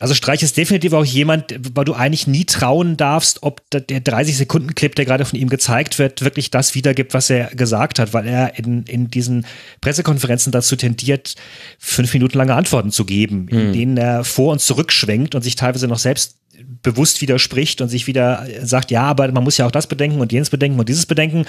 [0.00, 4.92] Also Streich ist definitiv auch jemand, weil du eigentlich nie trauen darfst, ob der 30-Sekunden-Clip,
[4.94, 8.58] der gerade von ihm gezeigt wird, wirklich das wiedergibt, was er gesagt hat, weil er
[8.58, 9.46] in, in diesen
[9.80, 11.36] Pressekonferenzen dazu tendiert,
[11.78, 13.72] fünf Minuten lange Antworten zu geben, in mhm.
[13.72, 16.38] denen er vor und zurück schwenkt und sich teilweise noch selbst
[16.82, 20.32] bewusst widerspricht und sich wieder sagt, ja, aber man muss ja auch das bedenken und
[20.32, 21.46] jenes bedenken und dieses bedenken.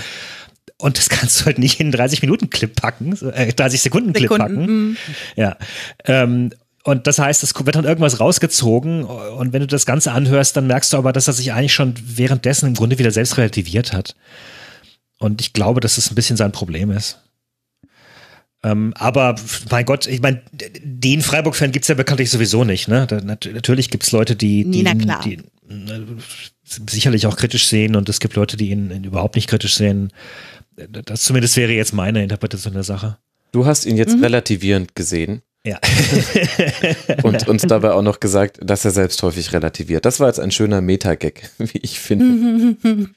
[0.77, 4.65] Und das kannst du halt nicht in einen 30-Minuten-Clip packen, äh, 30-Sekunden-Clip packen.
[4.65, 4.97] Mhm.
[5.35, 5.57] Ja.
[6.05, 6.51] Ähm,
[6.85, 10.67] und das heißt, es wird dann irgendwas rausgezogen und wenn du das Ganze anhörst, dann
[10.67, 14.15] merkst du aber, dass er sich eigentlich schon währenddessen im Grunde wieder selbst relativiert hat.
[15.17, 17.19] Und ich glaube, dass das ein bisschen sein Problem ist.
[18.61, 19.33] Ähm, aber
[19.71, 22.87] mein Gott, ich meine, den Freiburg-Fan gibt es ja bekanntlich sowieso nicht.
[22.87, 23.07] Ne?
[23.07, 24.83] Da, natürlich gibt es Leute, die, die,
[25.23, 26.01] die äh,
[26.63, 30.13] sicherlich auch kritisch sehen und es gibt Leute, die ihn, ihn überhaupt nicht kritisch sehen.
[30.75, 33.17] Das zumindest wäre jetzt meine Interpretation der Sache.
[33.51, 34.23] Du hast ihn jetzt mhm.
[34.23, 35.41] relativierend gesehen.
[35.65, 35.79] Ja.
[37.23, 40.05] und uns dabei auch noch gesagt, dass er selbst häufig relativiert.
[40.05, 42.77] Das war jetzt ein schöner Meta-Gag, wie ich finde.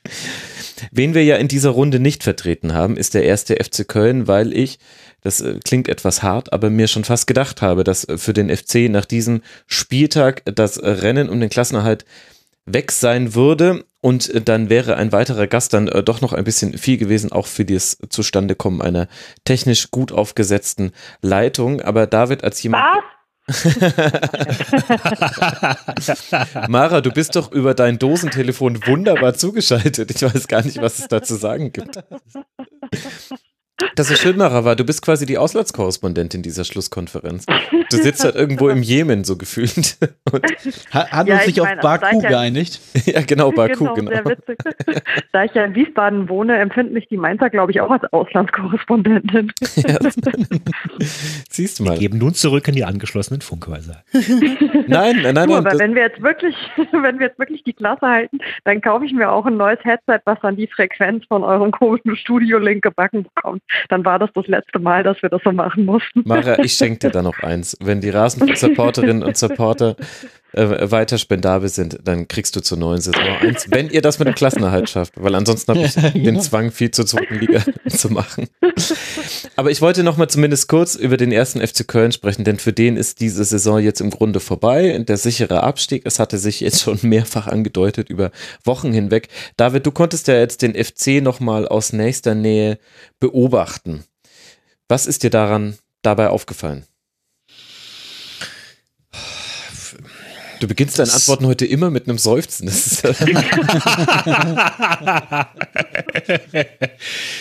[0.91, 4.55] Wen wir ja in dieser Runde nicht vertreten haben, ist der erste FC Köln, weil
[4.55, 4.79] ich,
[5.21, 8.89] das äh, klingt etwas hart, aber mir schon fast gedacht habe, dass für den FC
[8.89, 12.07] nach diesem Spieltag das Rennen um den Klassenerhalt
[12.73, 16.45] weg sein würde und äh, dann wäre ein weiterer Gast dann äh, doch noch ein
[16.45, 19.09] bisschen viel gewesen, auch für das Zustandekommen einer
[19.45, 21.81] technisch gut aufgesetzten Leitung.
[21.81, 22.85] Aber David als jemand.
[22.85, 23.05] Was?
[26.69, 30.11] Mara, du bist doch über dein Dosentelefon wunderbar zugeschaltet.
[30.11, 31.99] Ich weiß gar nicht, was es da zu sagen gibt.
[33.95, 34.75] Das ist schön, Marawa.
[34.75, 37.47] Du bist quasi die Auslandskorrespondentin dieser Schlusskonferenz.
[37.91, 39.97] Du sitzt halt irgendwo im Jemen, so gefühlt.
[40.33, 40.45] Und
[40.91, 42.81] Hat, hat Ja, uns ich sich auf Baku geeinigt?
[43.07, 44.11] ja, genau, Baku, genau.
[44.11, 44.59] Sehr witzig.
[45.33, 49.53] Da ich ja in Wiesbaden wohne, empfinden mich die Mainzer, glaube ich, auch als Auslandskorrespondentin.
[49.77, 49.99] Ja.
[51.49, 51.99] Siehst du Wir mal.
[51.99, 54.03] geben nun zurück in die angeschlossenen Funkhäuser.
[54.13, 55.49] Nein, nein, nein.
[55.49, 56.57] Du, nein aber wenn wir jetzt wirklich,
[56.93, 60.21] wenn wir jetzt wirklich die Klasse halten, dann kaufe ich mir auch ein neues Headset,
[60.25, 63.63] was dann die Frequenz von eurem komischen Studio-Link gebacken bekommt.
[63.89, 66.23] Dann war das das letzte Mal, dass wir das so machen mussten.
[66.25, 67.77] Mara, ich schenke dir da noch eins.
[67.81, 69.97] Wenn die Rasen-Supporterinnen und Supporter
[70.53, 74.29] äh, weiter spendabel sind, dann kriegst du zur neuen Saison eins, wenn ihr das mit
[74.29, 75.85] dem Klassenerhalt schafft, weil ansonsten habe
[76.15, 78.49] ich den Zwang, viel zur zweiten Liga zu machen.
[79.57, 82.73] Aber ich wollte noch mal zumindest kurz über den ersten FC Köln sprechen, denn für
[82.73, 84.99] den ist diese Saison jetzt im Grunde vorbei.
[85.07, 88.31] Der sichere Abstieg, es hatte sich jetzt schon mehrfach angedeutet über
[88.65, 89.29] Wochen hinweg.
[89.57, 92.79] David, du konntest ja jetzt den FC noch mal aus nächster Nähe
[93.21, 94.05] beobachten.
[94.89, 96.85] Was ist dir daran dabei aufgefallen?
[100.61, 102.67] Du beginnst deine Antworten heute immer mit einem Seufzen.
[102.67, 103.03] Das ist,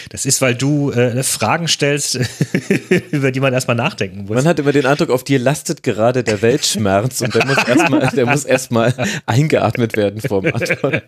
[0.10, 2.16] Das ist, weil du äh, Fragen stellst,
[3.12, 4.36] über die man erstmal nachdenken muss.
[4.36, 8.08] man hat immer den Eindruck, auf dir lastet gerade der Weltschmerz und der muss erstmal,
[8.10, 8.94] der muss erstmal
[9.26, 11.04] eingeatmet werden vor dem Antwort.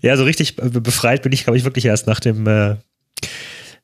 [0.00, 2.76] Ja, so richtig be- befreit bin ich, glaube ich, wirklich erst nach dem, äh,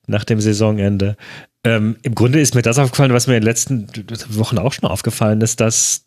[0.07, 1.17] nach dem Saisonende.
[1.65, 3.87] Ähm, Im Grunde ist mir das aufgefallen, was mir in den letzten
[4.31, 6.05] Wochen auch schon aufgefallen ist, dass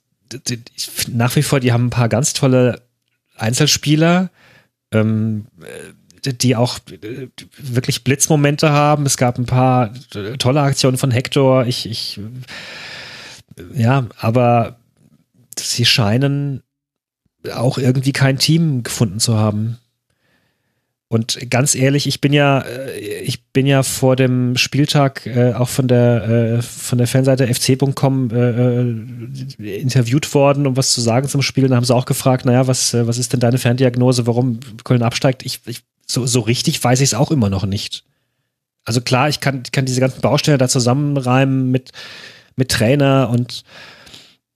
[0.47, 0.63] die-
[1.11, 2.81] nach wie vor, die haben ein paar ganz tolle
[3.35, 4.29] Einzelspieler,
[4.91, 6.79] ähm, äh, die auch
[7.57, 9.05] wirklich Blitzmomente haben.
[9.05, 9.93] Es gab ein paar
[10.39, 11.65] tolle Aktionen von Hector.
[11.65, 12.19] Ich, ich,
[13.73, 14.77] ja, aber
[15.59, 16.63] sie scheinen
[17.53, 19.79] auch irgendwie kein Team gefunden zu haben.
[21.09, 25.69] Und ganz ehrlich, ich bin ja, äh, ich bin ja vor dem Spieltag äh, auch
[25.69, 31.27] von der äh, von der Fanseite fc.com äh, äh, interviewt worden, um was zu sagen
[31.27, 31.67] zum Spiel.
[31.67, 35.03] Da haben sie auch gefragt, naja, was, äh, was ist denn deine Ferndiagnose, warum Köln
[35.03, 35.45] absteigt?
[35.45, 38.03] Ich, ich so, so richtig weiß ich es auch immer noch nicht.
[38.85, 41.91] Also klar, ich kann, kann diese ganzen Bausteine da zusammenreimen mit,
[42.55, 43.63] mit Trainer und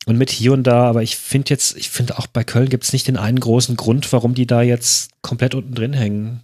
[0.08, 2.84] und mit hier und da, aber ich finde jetzt, ich finde auch bei Köln gibt
[2.86, 6.42] es nicht den einen großen Grund, warum die da jetzt komplett unten drin hängen.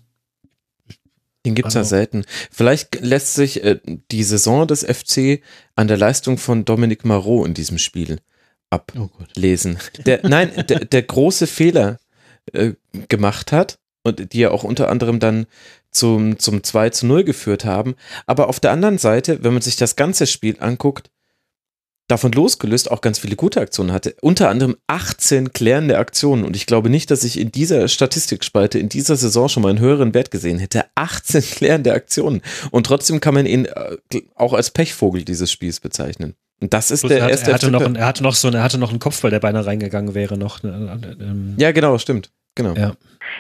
[1.46, 2.26] Den gibt's ja Also- selten.
[2.52, 3.80] Vielleicht lässt sich äh,
[4.12, 5.42] die Saison des FC
[5.76, 8.20] an der Leistung von Dominic Marot in diesem Spiel
[8.72, 9.78] Oh ablesen.
[10.06, 12.00] Der, nein, der, der große Fehler
[12.54, 12.74] äh,
[13.08, 15.46] gemacht hat und die ja auch unter anderem dann
[15.92, 17.96] zum, zum 2 zu 0 geführt haben.
[18.26, 21.12] Aber auf der anderen Seite, wenn man sich das ganze Spiel anguckt,
[22.08, 24.16] davon losgelöst auch ganz viele gute Aktionen hatte.
[24.22, 26.44] Unter anderem 18 klärende Aktionen.
[26.44, 29.80] Und ich glaube nicht, dass ich in dieser Statistikspalte in dieser Saison schon mal einen
[29.80, 30.86] höheren Wert gesehen hätte.
[30.96, 32.42] 18 klärende Aktionen.
[32.72, 33.98] Und trotzdem kann man ihn äh,
[34.36, 36.36] auch als Pechvogel dieses Spiels bezeichnen.
[36.62, 38.48] Und das ist Plus der er, hat, erste er, hatte noch, er hatte noch so,
[38.48, 40.64] eine- er hatte noch einen Kopfball, der beinahe reingegangen wäre noch.
[40.64, 42.32] Ähm, Ja, genau, stimmt.
[42.56, 42.74] Genau.
[42.74, 42.94] Ja.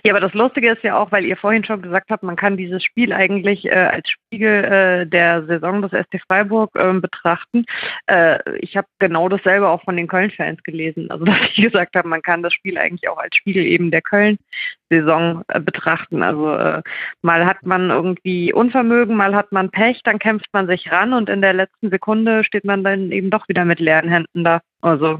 [0.03, 2.57] Ja, aber das Lustige ist ja auch, weil ihr vorhin schon gesagt habt, man kann
[2.57, 7.65] dieses Spiel eigentlich äh, als Spiegel äh, der Saison des SC Freiburg ähm, betrachten.
[8.07, 11.11] Äh, ich habe genau dasselbe auch von den Köln-Fans gelesen.
[11.11, 14.01] Also dass ich gesagt habe, man kann das Spiel eigentlich auch als Spiegel eben der
[14.01, 16.23] Köln-Saison äh, betrachten.
[16.23, 16.81] Also äh,
[17.21, 21.29] mal hat man irgendwie Unvermögen, mal hat man Pech, dann kämpft man sich ran und
[21.29, 24.61] in der letzten Sekunde steht man dann eben doch wieder mit leeren Händen da.
[24.81, 25.19] Also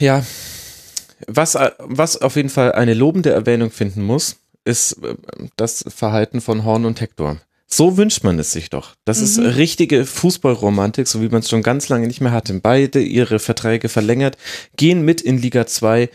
[0.00, 0.22] Ja,
[1.28, 5.14] was, äh, was auf jeden Fall eine lobende Erwähnung finden muss, ist äh,
[5.56, 7.36] das Verhalten von Horn und Hector.
[7.70, 8.94] So wünscht man es sich doch.
[9.04, 12.54] Das ist richtige Fußballromantik, so wie man es schon ganz lange nicht mehr hatte.
[12.54, 14.38] Beide ihre Verträge verlängert,
[14.78, 16.08] gehen mit in Liga 2.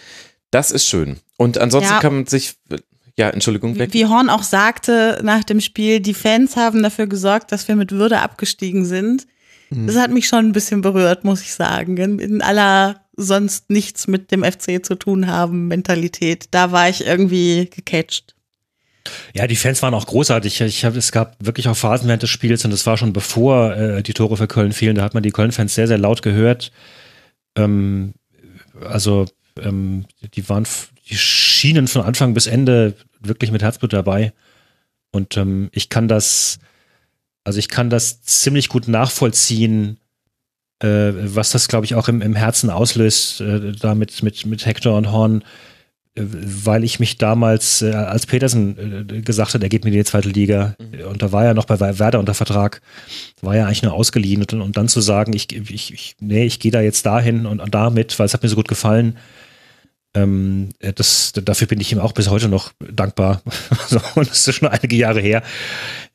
[0.50, 1.18] Das ist schön.
[1.38, 2.00] Und ansonsten Ja.
[2.00, 2.56] kann man sich,
[3.20, 3.94] ja, Entschuldigung, weg.
[3.94, 7.92] Wie Horn auch sagte nach dem Spiel, die Fans haben dafür gesorgt, dass wir mit
[7.92, 9.28] Würde abgestiegen sind.
[9.70, 11.98] Das hat mich schon ein bisschen berührt, muss ich sagen.
[11.98, 16.48] In aller sonst nichts mit dem FC zu tun haben Mentalität.
[16.52, 18.36] Da war ich irgendwie gecatcht.
[19.34, 20.62] Ja, die Fans waren auch großartig.
[20.62, 23.76] Ich hab, es gab wirklich auch Phasen während des Spiels und das war schon bevor
[23.76, 24.96] äh, die Tore für Köln fielen.
[24.96, 26.72] Da hat man die Köln-Fans sehr, sehr laut gehört.
[27.56, 28.14] Ähm,
[28.82, 29.26] also
[29.60, 30.66] ähm, die waren,
[31.10, 34.34] die schienen von Anfang bis Ende wirklich mit Herzblut dabei.
[35.12, 36.60] Und ähm, ich kann das,
[37.44, 40.00] also ich kann das ziemlich gut nachvollziehen,
[40.84, 44.98] was das, glaube ich, auch im, im Herzen auslöst, äh, da mit, mit, mit Hector
[44.98, 45.44] und Horn
[46.16, 49.98] äh, weil ich mich damals, äh, als Petersen äh, gesagt hat, er geht mir in
[49.98, 52.82] die zweite Liga, äh, und da war er noch bei Werder unter Vertrag,
[53.42, 54.42] war er eigentlich nur ausgeliehen.
[54.42, 57.60] Und, und dann zu sagen, ich, ich, ich nee, ich gehe da jetzt dahin und,
[57.60, 59.18] und damit, weil es hat mir so gut gefallen,
[60.16, 63.42] Ähm, das, dafür bin ich ihm auch bis heute noch dankbar.
[63.88, 65.44] so, und das ist schon einige Jahre her.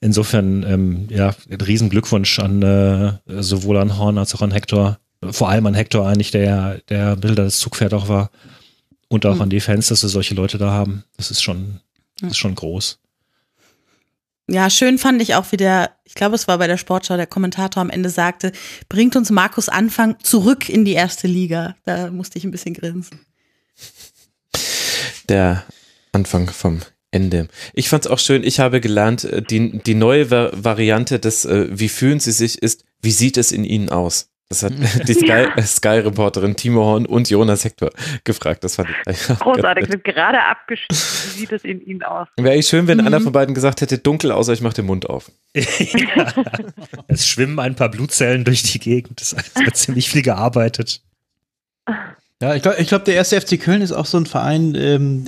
[0.01, 4.99] Insofern, ähm, ja, ein riesen Glückwunsch an äh, sowohl an Horn als auch an Hector.
[5.31, 8.31] Vor allem an Hector eigentlich, der, der Bilder des Zugpferd auch war.
[9.09, 9.43] Und auch mhm.
[9.43, 11.03] an die Fans, dass wir solche Leute da haben.
[11.16, 11.81] Das ist schon,
[12.20, 12.99] das ist schon groß.
[14.51, 17.27] Ja, schön fand ich auch, wie der, ich glaube, es war bei der Sportschau, der
[17.27, 18.53] Kommentator am Ende sagte,
[18.89, 21.77] bringt uns Markus Anfang zurück in die erste Liga.
[21.85, 23.20] Da musste ich ein bisschen grinsen.
[25.29, 25.65] Der
[26.13, 26.81] Anfang vom
[27.11, 27.49] Ende.
[27.73, 31.69] Ich fand es auch schön, ich habe gelernt, äh, die, die neue Variante des äh,
[31.71, 34.31] Wie fühlen Sie sich ist, wie sieht es in Ihnen aus?
[34.51, 34.73] Das hat
[35.09, 37.91] die Sky-Reporterin Sky Timo Horn und Jonas Hector
[38.25, 38.65] gefragt.
[38.65, 40.97] Das fand ich Großartig, wird gerade abgeschnitten.
[40.97, 42.29] Wie sieht es in Ihnen aus?
[42.37, 43.07] Wäre ich schön, wenn mhm.
[43.07, 45.31] einer von beiden gesagt hätte, dunkel, außer ich mache den Mund auf.
[47.09, 49.21] es schwimmen ein paar Blutzellen durch die Gegend.
[49.21, 51.03] Das wird ziemlich viel gearbeitet.
[52.40, 55.24] Ja, ich glaube, ich glaub, der erste FC Köln ist auch so ein Verein, ähm,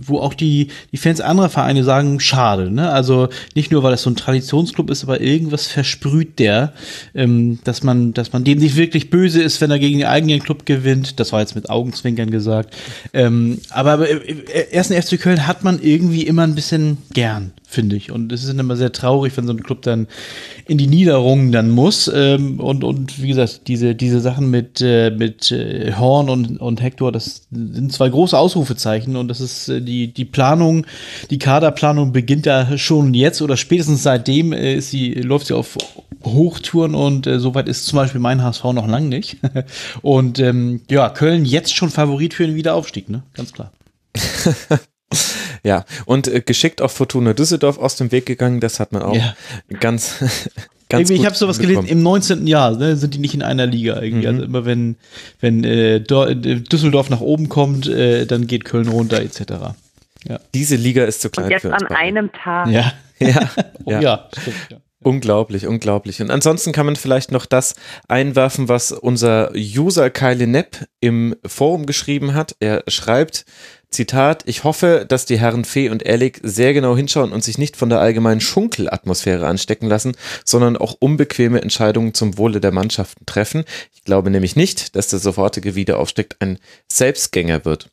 [0.00, 2.70] wo auch die, die Fans anderer Vereine sagen, schade.
[2.70, 2.90] Ne?
[2.90, 6.72] Also nicht nur, weil das so ein Traditionsclub ist, aber irgendwas versprüht der,
[7.14, 10.40] ähm, dass man, dass man dem nicht wirklich böse ist, wenn er gegen den eigenen
[10.40, 11.20] Club gewinnt.
[11.20, 12.74] Das war jetzt mit Augenzwinkern gesagt.
[13.12, 17.94] Ähm, aber im äh, ersten FC Köln hat man irgendwie immer ein bisschen gern finde
[17.94, 18.10] ich.
[18.10, 20.08] Und es ist immer sehr traurig, wenn so ein Club dann
[20.66, 22.10] in die Niederungen dann muss.
[22.12, 26.82] Ähm, und, und wie gesagt, diese, diese Sachen mit, äh, mit äh, Horn und, und
[26.82, 29.14] Hector, das sind zwei große Ausrufezeichen.
[29.14, 30.86] Und das ist äh, die, die Planung,
[31.28, 35.76] die Kaderplanung beginnt da schon jetzt oder spätestens seitdem äh, ist sie, läuft sie auf
[36.24, 39.36] Hochtouren und äh, soweit ist zum Beispiel mein HSV noch lang nicht.
[40.00, 43.22] und ähm, ja, Köln jetzt schon Favorit für den Wiederaufstieg, ne?
[43.34, 43.70] Ganz klar.
[45.62, 49.16] Ja, und äh, geschickt auch Fortuna Düsseldorf aus dem Weg gegangen, das hat man auch
[49.16, 49.34] ja.
[49.80, 50.16] ganz.
[50.88, 52.46] Ganz irgendwie, ich habe sowas gelesen, im 19.
[52.46, 54.28] Jahr ne, sind die nicht in einer Liga irgendwie.
[54.28, 54.34] Mhm.
[54.34, 54.94] Also immer wenn,
[55.40, 59.74] wenn äh, Düsseldorf nach oben kommt, äh, dann geht Köln runter, etc.
[60.28, 60.38] Ja.
[60.54, 61.46] Diese Liga ist zu klein.
[61.46, 62.00] Und jetzt für uns an beide.
[62.00, 62.68] einem Tag.
[62.68, 62.92] Ja.
[63.18, 63.50] ja.
[63.84, 64.00] ja.
[64.00, 64.76] ja, stimmt, ja.
[65.02, 66.20] Unglaublich, unglaublich.
[66.20, 67.76] Und ansonsten kann man vielleicht noch das
[68.08, 72.56] einwerfen, was unser User Kyle Nepp im Forum geschrieben hat.
[72.58, 73.44] Er schreibt,
[73.90, 77.76] Zitat, ich hoffe, dass die Herren Fee und Ehrlich sehr genau hinschauen und sich nicht
[77.76, 83.64] von der allgemeinen Schunkelatmosphäre anstecken lassen, sondern auch unbequeme Entscheidungen zum Wohle der Mannschaften treffen.
[83.94, 86.58] Ich glaube nämlich nicht, dass der sofortige Wiederaufstieg ein
[86.90, 87.90] Selbstgänger wird.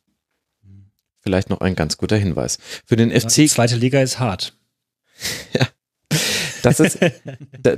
[1.22, 2.58] Vielleicht noch ein ganz guter Hinweis.
[2.84, 3.34] Für den FC.
[3.34, 4.54] Die zweite Liga ist hart.
[5.52, 5.66] ja.
[6.62, 6.98] Das ist,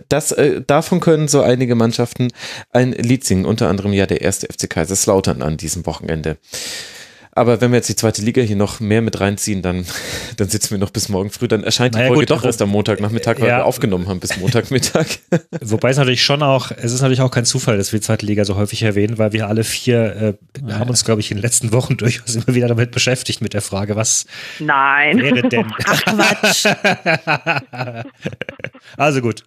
[0.08, 2.28] das, äh, davon können so einige Mannschaften
[2.70, 6.38] ein Lied singen, unter anderem ja der erste FC Kaiserslautern an diesem Wochenende.
[7.36, 9.84] Aber wenn wir jetzt die zweite Liga hier noch mehr mit reinziehen, dann,
[10.38, 11.46] dann sitzen wir noch bis morgen früh.
[11.46, 14.20] Dann erscheint naja, die Folge gut, doch erst am Montagnachmittag, weil ja, wir aufgenommen haben
[14.20, 15.06] bis Montagmittag.
[15.60, 18.24] Wobei es natürlich schon auch, es ist natürlich auch kein Zufall, dass wir die zweite
[18.24, 21.42] Liga so häufig erwähnen, weil wir alle vier äh, haben uns, glaube ich, in den
[21.42, 24.24] letzten Wochen durchaus immer wieder damit beschäftigt, mit der Frage, was
[24.58, 25.20] Nein.
[25.20, 25.70] wäre denn?
[25.84, 26.66] Ach Quatsch.
[28.96, 29.42] also gut.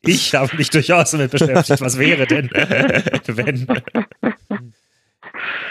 [0.00, 2.48] Ich habe mich durchaus damit beschäftigt, was wäre denn,
[3.26, 3.66] wenn.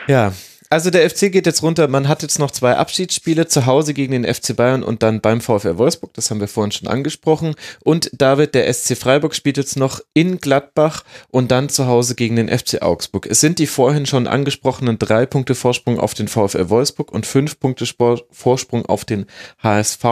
[0.07, 0.33] Ja,
[0.75, 1.87] also der FC geht jetzt runter.
[1.87, 5.39] Man hat jetzt noch zwei Abschiedsspiele zu Hause gegen den FC Bayern und dann beim
[5.39, 6.13] VfR Wolfsburg.
[6.15, 7.55] Das haben wir vorhin schon angesprochen.
[7.85, 12.35] Und David, der SC Freiburg spielt jetzt noch in Gladbach und dann zu Hause gegen
[12.35, 13.25] den FC Augsburg.
[13.25, 17.57] Es sind die vorhin schon angesprochenen drei Punkte Vorsprung auf den VfR Wolfsburg und fünf
[17.57, 17.85] Punkte
[18.29, 19.27] Vorsprung auf den
[19.63, 20.03] HSV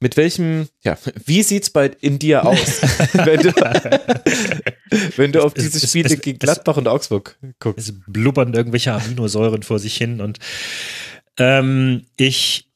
[0.00, 0.96] mit welchem, ja,
[1.26, 2.80] wie sieht's bei in dir aus,
[3.12, 3.54] wenn du,
[5.16, 7.88] wenn du auf diese es, Spiele es, gegen Gladbach es, und Augsburg guckst?
[7.88, 10.38] Es blubbern irgendwelche Aminosäuren vor sich hin und
[11.38, 12.70] ähm, ich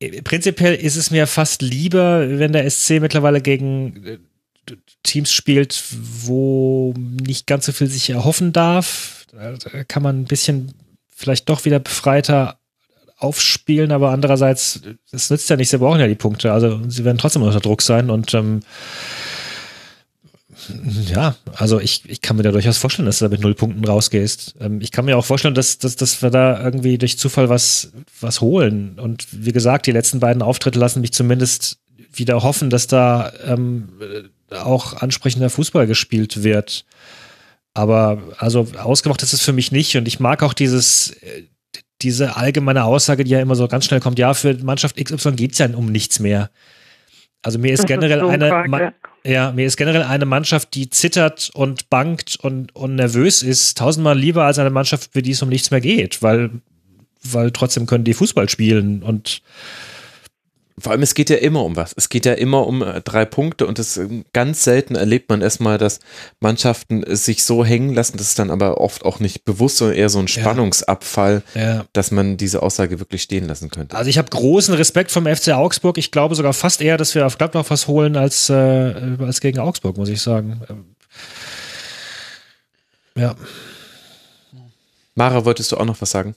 [0.00, 4.18] ähm, prinzipiell ist es mir fast lieber, wenn der SC mittlerweile gegen äh,
[5.02, 9.26] Teams spielt, wo nicht ganz so viel sich erhoffen darf.
[9.32, 10.72] Da kann man ein bisschen
[11.08, 12.58] vielleicht doch wieder befreiter
[13.16, 14.80] aufspielen, aber andererseits,
[15.10, 16.52] es nützt ja nicht, sie brauchen ja die Punkte.
[16.52, 18.60] Also sie werden trotzdem unter Druck sein und ähm,
[21.08, 23.84] ja, also ich, ich kann mir da durchaus vorstellen, dass du da mit null Punkten
[23.84, 24.56] rausgehst.
[24.60, 27.92] Ähm, ich kann mir auch vorstellen, dass, dass, dass wir da irgendwie durch Zufall was,
[28.20, 28.98] was holen.
[28.98, 31.78] Und wie gesagt, die letzten beiden Auftritte lassen mich zumindest
[32.12, 33.90] wieder hoffen, dass da ähm,
[34.50, 36.84] auch ansprechender Fußball gespielt wird.
[37.74, 39.96] Aber also ausgemacht ist es für mich nicht.
[39.96, 41.42] Und ich mag auch dieses, äh,
[42.02, 45.52] diese allgemeine Aussage, die ja immer so ganz schnell kommt, ja, für Mannschaft XY geht
[45.52, 46.50] es ja um nichts mehr.
[47.42, 48.94] Also mir ist das generell ist so eine, Frage.
[49.24, 54.18] ja, mir ist generell eine Mannschaft, die zittert und bangt und, und nervös ist, tausendmal
[54.18, 56.50] lieber als eine Mannschaft, für die es um nichts mehr geht, weil,
[57.22, 59.42] weil trotzdem können die Fußball spielen und
[60.78, 61.94] Vor allem, es geht ja immer um was.
[61.96, 65.40] Es geht ja immer um äh, drei Punkte und es äh, ganz selten erlebt man
[65.40, 66.00] erstmal, dass
[66.40, 68.18] Mannschaften sich so hängen lassen.
[68.18, 71.86] Das ist dann aber oft auch nicht bewusst, sondern eher so ein Spannungsabfall, Ja.
[71.94, 73.96] dass man diese Aussage wirklich stehen lassen könnte.
[73.96, 75.96] Also ich habe großen Respekt vom FC Augsburg.
[75.96, 79.58] Ich glaube sogar fast eher, dass wir auf Gladbach was holen als, äh, als gegen
[79.60, 80.60] Augsburg, muss ich sagen.
[80.68, 80.84] Ähm,
[83.14, 83.34] Ja.
[85.14, 86.34] Mara, wolltest du auch noch was sagen?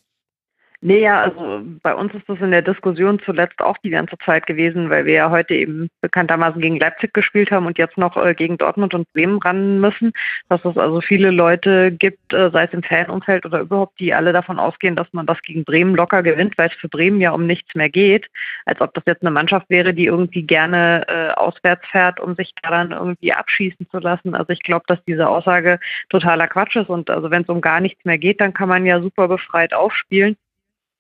[0.82, 4.90] Nee, also bei uns ist das in der Diskussion zuletzt auch die ganze Zeit gewesen,
[4.90, 8.58] weil wir ja heute eben bekanntermaßen gegen Leipzig gespielt haben und jetzt noch äh, gegen
[8.58, 10.14] Dortmund und Bremen ran müssen,
[10.48, 14.32] dass es also viele Leute gibt, äh, sei es im Fanumfeld oder überhaupt, die alle
[14.32, 17.46] davon ausgehen, dass man das gegen Bremen locker gewinnt, weil es für Bremen ja um
[17.46, 18.28] nichts mehr geht,
[18.66, 22.54] als ob das jetzt eine Mannschaft wäre, die irgendwie gerne äh, auswärts fährt, um sich
[22.64, 24.34] daran irgendwie abschießen zu lassen.
[24.34, 25.78] Also ich glaube, dass diese Aussage
[26.08, 28.86] totaler Quatsch ist und also wenn es um gar nichts mehr geht, dann kann man
[28.86, 30.38] ja super befreit aufspielen.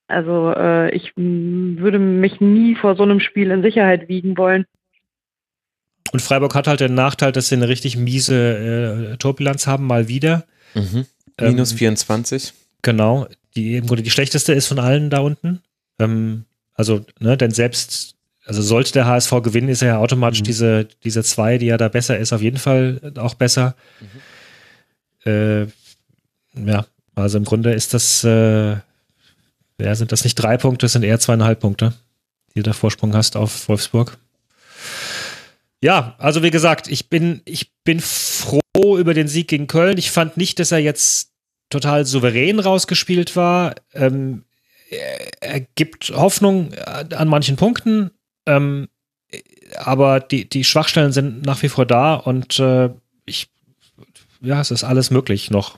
[0.09, 4.65] Also äh, ich würde mich nie vor so einem Spiel in Sicherheit wiegen wollen.
[6.11, 10.07] Und Freiburg hat halt den Nachteil, dass sie eine richtig miese äh, Torbilanz haben, mal
[10.07, 10.45] wieder.
[10.73, 11.05] Mhm.
[11.37, 12.53] Ähm, Minus 24.
[12.81, 15.61] Genau, die im Grunde die schlechteste ist von allen da unten.
[15.99, 18.15] Ähm, also, ne, denn selbst,
[18.45, 21.87] also sollte der HSV gewinnen, ist er ja automatisch diese, diese zwei, die ja da
[21.87, 23.75] besser ist, auf jeden Fall auch besser.
[25.23, 25.65] Äh,
[26.55, 28.77] ja, also im Grunde ist das, äh,
[29.79, 31.93] ja, sind das nicht drei Punkte, sind eher zweieinhalb Punkte,
[32.53, 34.17] die du da Vorsprung hast auf Wolfsburg.
[35.81, 39.97] Ja, also wie gesagt, ich bin, ich bin froh über den Sieg gegen Köln.
[39.97, 41.31] Ich fand nicht, dass er jetzt
[41.69, 43.75] total souverän rausgespielt war.
[43.93, 44.43] Ähm,
[45.39, 48.11] er, gibt Hoffnung an manchen Punkten,
[48.47, 48.87] ähm,
[49.75, 52.89] aber die, die Schwachstellen sind nach wie vor da und äh,
[53.25, 53.49] ich,
[54.41, 55.77] ja, es ist alles möglich noch,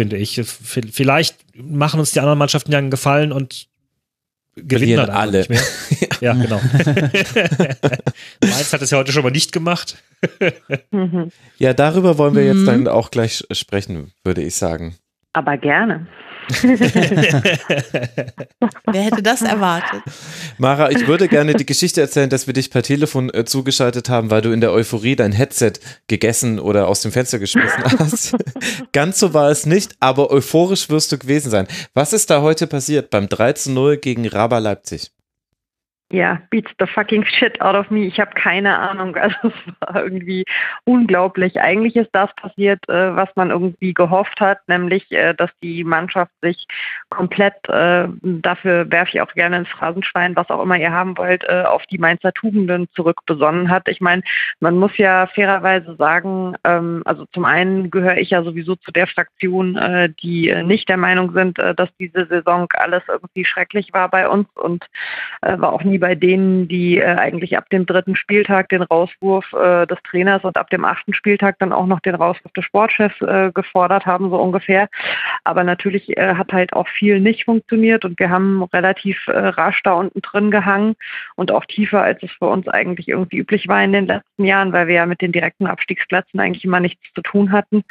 [0.00, 0.40] finde ich.
[0.44, 3.66] Vielleicht machen uns die anderen Mannschaften ja einen Gefallen und
[4.56, 5.38] gewinnen dann alle.
[5.38, 5.60] nicht mehr.
[6.20, 6.60] Ja, genau.
[8.42, 9.96] Mainz hat es ja heute schon mal nicht gemacht.
[10.90, 11.30] Mhm.
[11.58, 12.66] Ja, darüber wollen wir jetzt Mhm.
[12.66, 14.96] dann auch gleich sprechen, würde ich sagen.
[15.32, 16.06] Aber gerne.
[18.92, 20.02] Wer hätte das erwartet?
[20.58, 24.30] Mara, ich würde gerne die Geschichte erzählen, dass wir dich per Telefon äh, zugeschaltet haben,
[24.30, 25.74] weil du in der Euphorie dein Headset
[26.08, 28.36] gegessen oder aus dem Fenster geschmissen hast.
[28.92, 31.68] Ganz so war es nicht, aber euphorisch wirst du gewesen sein.
[31.94, 35.12] Was ist da heute passiert beim 3 zu 0 gegen Raba Leipzig?
[36.12, 38.04] Ja, beats the fucking shit out of me.
[38.06, 39.16] Ich habe keine Ahnung.
[39.20, 40.44] Also es war irgendwie
[40.84, 41.60] unglaublich.
[41.60, 46.32] Eigentlich ist das passiert, äh, was man irgendwie gehofft hat, nämlich, äh, dass die Mannschaft
[46.40, 46.66] sich
[47.10, 51.44] komplett, äh, dafür werfe ich auch gerne ins Phrasenschwein, was auch immer ihr haben wollt,
[51.44, 53.88] äh, auf die Mainzer Tugenden zurückbesonnen hat.
[53.88, 54.22] Ich meine,
[54.58, 59.06] man muss ja fairerweise sagen, ähm, also zum einen gehöre ich ja sowieso zu der
[59.06, 64.08] Fraktion, äh, die äh, nicht der Meinung sind, dass diese Saison alles irgendwie schrecklich war
[64.08, 64.86] bei uns und
[65.42, 69.86] war auch nie bei denen, die äh, eigentlich ab dem dritten Spieltag den Rauswurf äh,
[69.86, 73.50] des Trainers und ab dem achten Spieltag dann auch noch den Rauswurf des Sportchefs äh,
[73.54, 74.88] gefordert haben, so ungefähr.
[75.44, 79.82] Aber natürlich äh, hat halt auch viel nicht funktioniert und wir haben relativ äh, rasch
[79.84, 80.96] da unten drin gehangen
[81.36, 84.72] und auch tiefer, als es für uns eigentlich irgendwie üblich war in den letzten Jahren,
[84.72, 87.84] weil wir ja mit den direkten Abstiegsplätzen eigentlich immer nichts zu tun hatten.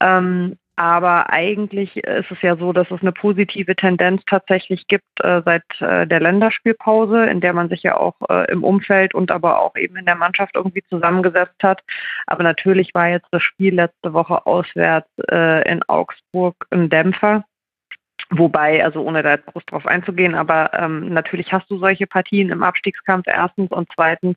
[0.00, 5.42] Ähm, aber eigentlich ist es ja so, dass es eine positive Tendenz tatsächlich gibt äh,
[5.44, 9.60] seit äh, der Länderspielpause, in der man sich ja auch äh, im Umfeld und aber
[9.60, 11.82] auch eben in der Mannschaft irgendwie zusammengesetzt hat.
[12.28, 17.44] Aber natürlich war jetzt das Spiel letzte Woche auswärts äh, in Augsburg ein Dämpfer.
[18.30, 22.62] Wobei, also ohne da groß drauf einzugehen, aber ähm, natürlich hast du solche Partien im
[22.62, 24.36] Abstiegskampf erstens und zweitens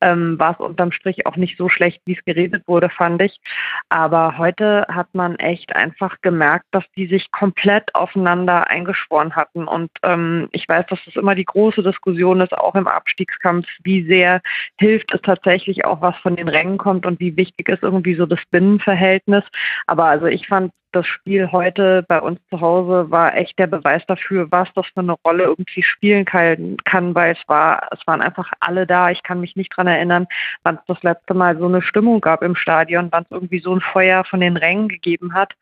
[0.00, 3.40] ähm, war es unterm Strich auch nicht so schlecht, wie es geredet wurde, fand ich.
[3.88, 9.66] Aber heute hat man echt einfach gemerkt, dass die sich komplett aufeinander eingeschworen hatten.
[9.66, 14.06] Und ähm, ich weiß, dass das immer die große Diskussion ist, auch im Abstiegskampf, wie
[14.06, 14.42] sehr
[14.78, 18.26] hilft es tatsächlich auch, was von den Rängen kommt und wie wichtig ist irgendwie so
[18.26, 19.42] das Binnenverhältnis.
[19.88, 24.02] Aber also ich fand das Spiel heute bei uns zu Hause war echt der Beweis
[24.06, 28.20] dafür, was das für eine Rolle irgendwie spielen kann, kann weil es war, es waren
[28.20, 29.10] einfach alle da.
[29.10, 30.26] Ich kann mich nicht dran erinnern,
[30.62, 33.74] wann es das letzte Mal so eine Stimmung gab im Stadion, wann es irgendwie so
[33.74, 35.52] ein Feuer von den Rängen gegeben hat.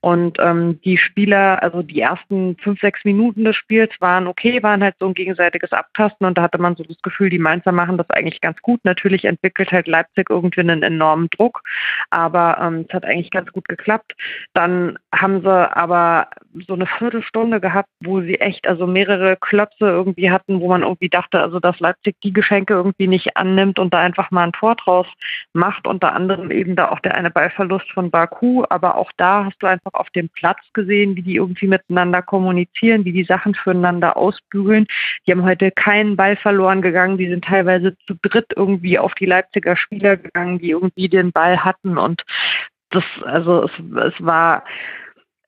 [0.00, 4.82] Und ähm, die Spieler, also die ersten fünf, sechs Minuten des Spiels waren okay, waren
[4.82, 7.96] halt so ein gegenseitiges Abtasten und da hatte man so das Gefühl, die Mainzer machen
[7.96, 8.80] das eigentlich ganz gut.
[8.84, 11.62] Natürlich entwickelt halt Leipzig irgendwie einen enormen Druck,
[12.10, 14.14] aber ähm, es hat eigentlich ganz gut geklappt.
[14.54, 16.28] Dann haben sie aber
[16.66, 21.08] so eine Viertelstunde gehabt, wo sie echt also mehrere Klöpse irgendwie hatten, wo man irgendwie
[21.08, 24.74] dachte, also dass Leipzig die Geschenke irgendwie nicht annimmt und da einfach mal ein Tor
[24.76, 25.06] draus
[25.54, 25.86] macht.
[25.86, 28.64] Unter anderem eben da auch der eine Ballverlust von Baku.
[28.68, 33.04] Aber auch da hast du einfach auf dem Platz gesehen, wie die irgendwie miteinander kommunizieren,
[33.04, 34.86] wie die Sachen füreinander ausbügeln.
[35.26, 37.16] Die haben heute keinen Ball verloren gegangen.
[37.16, 41.64] Die sind teilweise zu dritt irgendwie auf die Leipziger Spieler gegangen, die irgendwie den Ball
[41.64, 41.96] hatten.
[41.96, 42.22] Und
[42.90, 44.64] das, also es, es war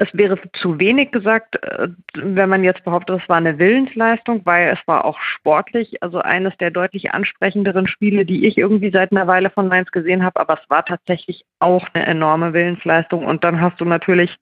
[0.01, 4.69] es wäre zu wenig gesagt, äh, wenn man jetzt behauptet, es war eine Willensleistung, weil
[4.69, 9.27] es war auch sportlich, also eines der deutlich ansprechenderen Spiele, die ich irgendwie seit einer
[9.27, 13.27] Weile von Mainz gesehen habe, aber es war tatsächlich auch eine enorme Willensleistung.
[13.27, 14.35] Und dann hast du natürlich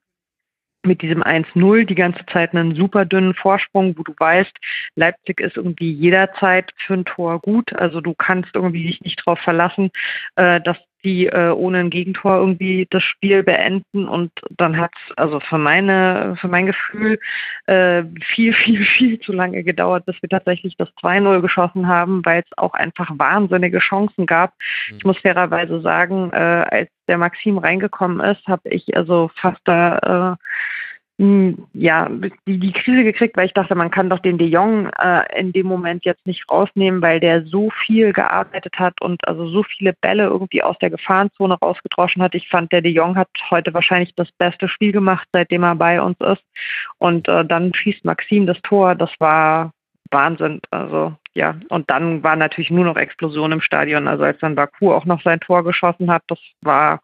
[0.85, 4.55] mit diesem 1-0 die ganze Zeit einen super dünnen Vorsprung, wo du weißt,
[4.95, 7.73] Leipzig ist irgendwie jederzeit für ein Tor gut.
[7.73, 9.91] Also du kannst irgendwie dich nicht darauf verlassen,
[10.37, 15.17] äh, dass die äh, ohne ein Gegentor irgendwie das Spiel beenden und dann hat es
[15.17, 17.19] also für meine für mein Gefühl
[17.67, 22.41] äh, viel viel viel zu lange gedauert, bis wir tatsächlich das 2-0 geschossen haben, weil
[22.41, 24.53] es auch einfach wahnsinnige Chancen gab.
[24.89, 24.97] Mhm.
[24.97, 30.37] Ich muss fairerweise sagen, äh, als der Maxim reingekommen ist, habe ich also fast da
[30.37, 30.43] äh,
[31.73, 32.07] ja,
[32.47, 35.51] die, die Krise gekriegt, weil ich dachte, man kann doch den De Jong äh, in
[35.51, 39.91] dem Moment jetzt nicht rausnehmen, weil der so viel gearbeitet hat und also so viele
[39.91, 42.35] Bälle irgendwie aus der Gefahrenzone rausgedroschen hat.
[42.35, 46.01] Ich fand, der De Jong hat heute wahrscheinlich das beste Spiel gemacht, seitdem er bei
[46.01, 46.43] uns ist.
[46.99, 48.95] Und äh, dann schießt Maxim das Tor.
[48.95, 49.73] Das war
[50.11, 50.61] Wahnsinn.
[50.71, 54.07] Also ja, und dann war natürlich nur noch Explosion im Stadion.
[54.07, 57.01] Also als dann Baku auch noch sein Tor geschossen hat, das war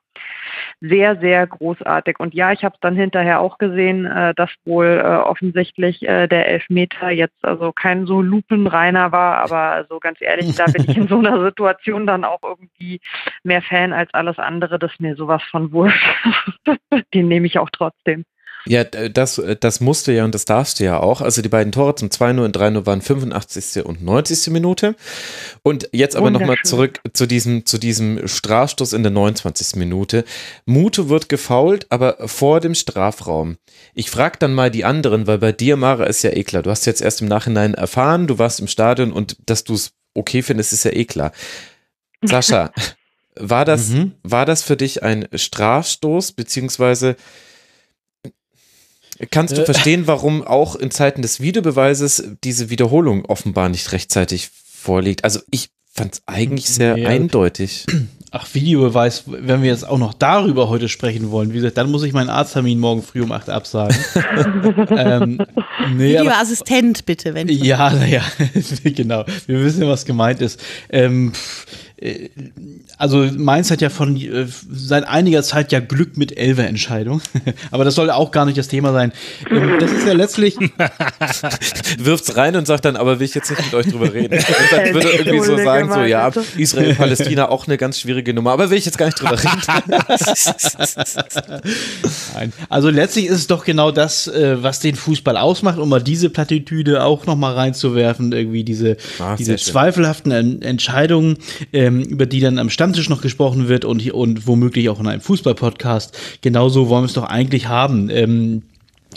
[0.81, 2.19] sehr, sehr großartig.
[2.19, 6.27] Und ja, ich habe es dann hinterher auch gesehen, äh, dass wohl äh, offensichtlich äh,
[6.27, 10.97] der Elfmeter jetzt also kein so lupenreiner war, aber also ganz ehrlich, da bin ich
[10.97, 12.99] in so einer Situation dann auch irgendwie
[13.43, 16.05] mehr Fan als alles andere, das mir sowas von wurscht.
[17.13, 18.25] Den nehme ich auch trotzdem.
[18.67, 21.21] Ja, das, das musste ja und das darfst du ja auch.
[21.21, 23.85] Also die beiden Tore zum 2-0 und 3-0 waren 85.
[23.85, 24.51] und 90.
[24.51, 24.95] Minute.
[25.61, 29.75] Und jetzt aber nochmal zurück zu diesem, zu diesem Strafstoß in der 29.
[29.75, 30.25] Minute.
[30.65, 33.57] Mute wird gefault, aber vor dem Strafraum.
[33.93, 36.63] Ich frage dann mal die anderen, weil bei dir, Mara, ist ja eh klar.
[36.63, 39.91] Du hast jetzt erst im Nachhinein erfahren, du warst im Stadion und dass du es
[40.15, 41.31] okay findest, ist ja eh klar.
[42.23, 42.71] Sascha,
[43.35, 44.13] war das, mhm.
[44.23, 47.15] war das für dich ein Strafstoß, beziehungsweise
[49.31, 49.65] Kannst du äh.
[49.65, 55.23] verstehen, warum auch in Zeiten des Videobeweises diese Wiederholung offenbar nicht rechtzeitig vorliegt?
[55.23, 57.07] Also ich fand es eigentlich sehr ja.
[57.07, 57.85] eindeutig.
[58.37, 62.03] Ach, Videobeweis, wenn wir jetzt auch noch darüber heute sprechen wollen, wie gesagt, dann muss
[62.03, 63.95] ich meinen Arzttermin morgen früh um 8 absagen.
[64.89, 65.39] ähm,
[65.95, 67.47] nee, Videoassistent aber, bitte, wenn.
[67.47, 68.23] Ja, naja,
[68.83, 69.23] genau.
[69.47, 70.61] Wir wissen, was gemeint ist.
[70.89, 71.31] Ähm,
[71.94, 71.94] äh,
[72.97, 77.21] also Mainz hat ja von äh, seit einiger Zeit ja Glück mit Elfer-Entscheidung,
[77.71, 79.13] aber das soll auch gar nicht das Thema sein.
[79.49, 80.57] Ähm, das ist ja letztlich
[81.99, 84.37] wirft's rein und sagt dann, aber will ich jetzt nicht mit euch drüber reden.
[84.37, 88.33] Und dann würde er irgendwie so sagen, so ja, Israel, Palästina auch eine ganz schwierige
[88.33, 89.61] Nummer, aber will ich jetzt gar nicht drüber reden.
[92.33, 92.53] Nein.
[92.67, 96.29] Also letztlich ist es doch genau das, äh, was den Fußball ausmacht, um mal diese
[96.29, 101.37] Plattitüde auch noch mal reinzuwerfen, irgendwie diese Ach, diese zweifelhaften Entscheidungen.
[101.71, 105.07] Ähm, ähm, über die dann am Stammtisch noch gesprochen wird und, und womöglich auch in
[105.07, 106.17] einem Fußball-Podcast.
[106.41, 108.09] Genauso wollen wir es doch eigentlich haben.
[108.09, 108.63] Ähm,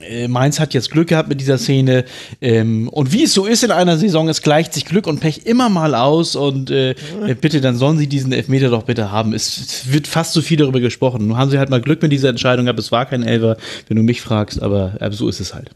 [0.01, 2.05] äh, Mainz hat jetzt Glück gehabt mit dieser Szene.
[2.41, 5.47] Ähm, und wie es so ist in einer Saison, es gleicht sich Glück und Pech
[5.47, 6.37] immer mal aus.
[6.37, 6.91] Und äh,
[7.27, 9.33] äh bitte, dann sollen sie diesen Elfmeter doch bitte haben.
[9.33, 11.27] Es, wird fast zu viel darüber gesprochen.
[11.27, 13.57] Nun haben sie halt mal Glück mit dieser Entscheidung aber Es war kein Elfer,
[13.89, 15.71] wenn du mich fragst, aber so ist es halt.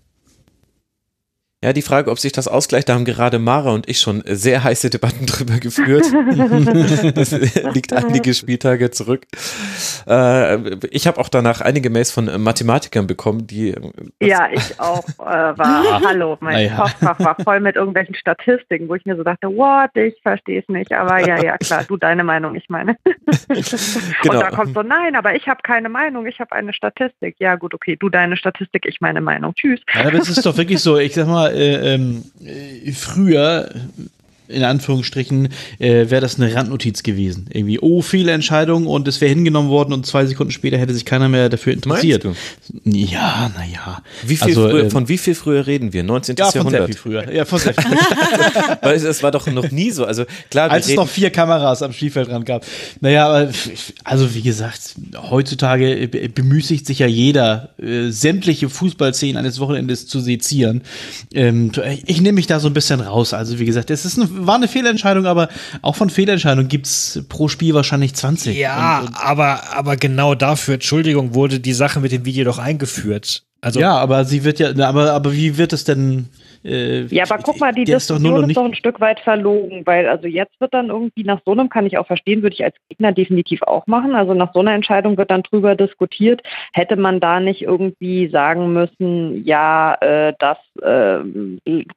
[1.64, 4.64] Ja, die Frage, ob sich das ausgleicht, da haben gerade Mara und ich schon sehr
[4.64, 6.04] heiße Debatten drüber geführt.
[7.16, 7.30] das
[7.72, 9.26] liegt einige Spieltage zurück.
[10.08, 10.56] Äh,
[10.90, 13.76] ich habe auch danach einige Mails von Mathematikern bekommen, die.
[14.20, 15.04] Ja, ich auch.
[15.20, 16.74] Äh, war, hallo, mein ja.
[16.74, 20.68] Postfach war voll mit irgendwelchen Statistiken, wo ich mir so dachte, what, ich verstehe es
[20.68, 20.92] nicht.
[20.92, 22.96] Aber ja, ja, klar, du deine Meinung, ich meine.
[23.04, 24.34] genau.
[24.34, 27.36] Und da kommt so, nein, aber ich habe keine Meinung, ich habe eine Statistik.
[27.38, 29.54] Ja, gut, okay, du deine Statistik, ich meine Meinung.
[29.54, 29.80] Tschüss.
[29.94, 33.68] Ja, aber es ist doch wirklich so, ich sag mal, äh, ähm, äh, früher
[34.52, 35.48] in Anführungsstrichen,
[35.78, 37.46] äh, wäre das eine Randnotiz gewesen.
[37.50, 41.04] Irgendwie, oh, viele Entscheidungen und es wäre hingenommen worden und zwei Sekunden später hätte sich
[41.04, 42.26] keiner mehr dafür interessiert.
[42.84, 44.02] Ja, naja.
[44.24, 46.02] Wie viel also, früher, äh, von wie viel früher reden wir?
[46.02, 46.36] 19.
[46.38, 46.62] Ja, Jahrhundert?
[46.64, 47.32] Von sehr viel früher.
[47.32, 48.78] Ja, von sehr viel früher.
[48.82, 50.04] Weil es war doch noch nie so.
[50.04, 52.64] Also klar, Als es noch vier Kameras am Spielfeldrand gab.
[53.00, 53.50] Naja, aber
[54.04, 54.94] also wie gesagt,
[55.30, 60.82] heutzutage bemüßigt sich ja jeder, äh, sämtliche Fußballszenen eines Wochenendes zu sezieren.
[61.34, 61.72] Ähm,
[62.06, 63.34] ich nehme mich da so ein bisschen raus.
[63.34, 65.48] Also wie gesagt, es ist ein war eine Fehlentscheidung, aber
[65.82, 68.56] auch von Fehlentscheidungen gibt es pro Spiel wahrscheinlich 20.
[68.56, 72.58] Ja, und, und aber, aber genau dafür, Entschuldigung, wurde die Sache mit dem Video doch
[72.58, 73.44] eingeführt.
[73.60, 76.28] Also, ja, aber sie wird ja, aber, aber wie wird es denn
[76.64, 80.08] äh, ja, aber guck mal, die Diskussion ist, ist doch ein Stück weit verlogen, weil
[80.08, 82.76] also jetzt wird dann irgendwie nach so einem, kann ich auch verstehen, würde ich als
[82.88, 84.14] Gegner definitiv auch machen.
[84.14, 86.42] Also nach so einer Entscheidung wird dann drüber diskutiert.
[86.72, 91.18] Hätte man da nicht irgendwie sagen müssen, ja, äh, das äh,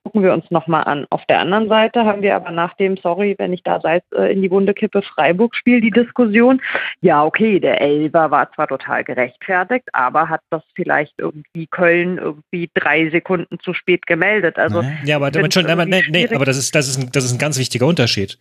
[0.04, 1.06] gucken wir uns nochmal an.
[1.10, 4.34] Auf der anderen Seite haben wir aber nach dem, sorry, wenn ich da Salz äh,
[4.34, 6.62] in die Wunde kippe, Freiburg-Spiel die Diskussion.
[7.02, 12.70] Ja, okay, der Elber war zwar total gerechtfertigt, aber hat das vielleicht irgendwie Köln irgendwie
[12.74, 14.58] drei Sekunden zu spät gemeldet.
[14.58, 17.24] Also ja, aber damit schon, aber, nee, nee, aber das ist, das, ist ein, das
[17.24, 18.38] ist ein ganz wichtiger Unterschied.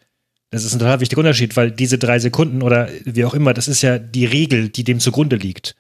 [0.51, 3.69] Das ist ein total wichtiger Unterschied, weil diese drei Sekunden oder wie auch immer, das
[3.69, 5.75] ist ja die Regel, die dem zugrunde liegt.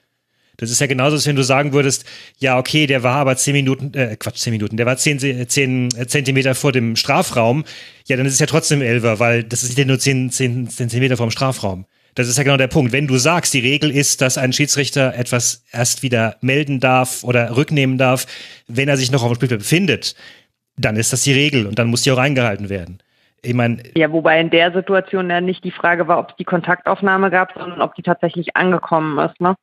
[0.56, 2.05] Das ist ja genauso, als wenn du sagen würdest,
[2.39, 5.90] ja, okay, der war aber zehn Minuten, äh, Quatsch, zehn Minuten, der war zehn, zehn
[5.90, 7.64] Zentimeter vor dem Strafraum.
[8.06, 11.16] Ja, dann ist es ja trotzdem Elfer, weil das ist ja nur zehn, zehn Zentimeter
[11.16, 11.86] vom Strafraum.
[12.14, 12.93] Das ist ja genau der Punkt.
[12.93, 17.56] Wenn du sagst, die Regel ist, dass ein Schiedsrichter etwas erst wieder melden darf oder
[17.56, 18.26] rücknehmen darf,
[18.68, 20.14] wenn er sich noch auf dem Spielfeld befindet,
[20.76, 22.98] dann ist das die Regel und dann muss die auch eingehalten werden.
[23.43, 23.82] Ich meine.
[23.94, 27.52] Ja, wobei in der Situation ja nicht die Frage war, ob es die Kontaktaufnahme gab,
[27.52, 29.55] sondern ob die tatsächlich angekommen ist, ne?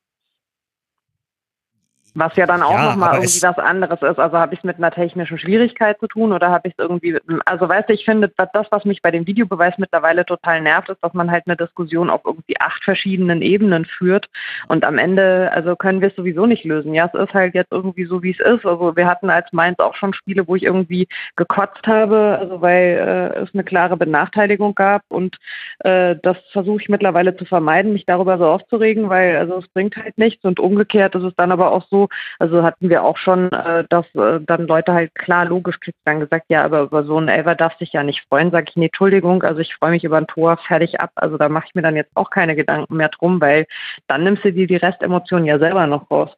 [2.13, 4.19] Was ja dann auch ja, nochmal irgendwie was anderes ist.
[4.19, 7.17] Also habe ich es mit einer technischen Schwierigkeit zu tun oder habe ich es irgendwie,
[7.45, 11.01] also weißt du, ich finde, das, was mich bei dem Videobeweis mittlerweile total nervt, ist,
[11.01, 14.27] dass man halt eine Diskussion auf irgendwie acht verschiedenen Ebenen führt
[14.67, 16.93] und am Ende, also können wir es sowieso nicht lösen.
[16.93, 18.65] Ja, es ist halt jetzt irgendwie so, wie es ist.
[18.65, 21.07] Also wir hatten als Mainz auch schon Spiele, wo ich irgendwie
[21.37, 25.37] gekotzt habe, also weil äh, es eine klare Benachteiligung gab und
[25.79, 29.95] äh, das versuche ich mittlerweile zu vermeiden, mich darüber so aufzuregen, weil also es bringt
[29.95, 32.00] halt nichts und umgekehrt ist es dann aber auch so,
[32.39, 36.45] also hatten wir auch schon, äh, dass äh, dann Leute halt klar logisch dann gesagt,
[36.49, 38.51] ja, aber über so einen Elfer darf sich ja nicht freuen.
[38.51, 41.11] Sag ich, nee, Entschuldigung, also ich freue mich über ein Tor, fertig ab.
[41.15, 43.65] Also da mache ich mir dann jetzt auch keine Gedanken mehr drum, weil
[44.07, 46.31] dann nimmst du dir die Restemotionen ja selber noch raus.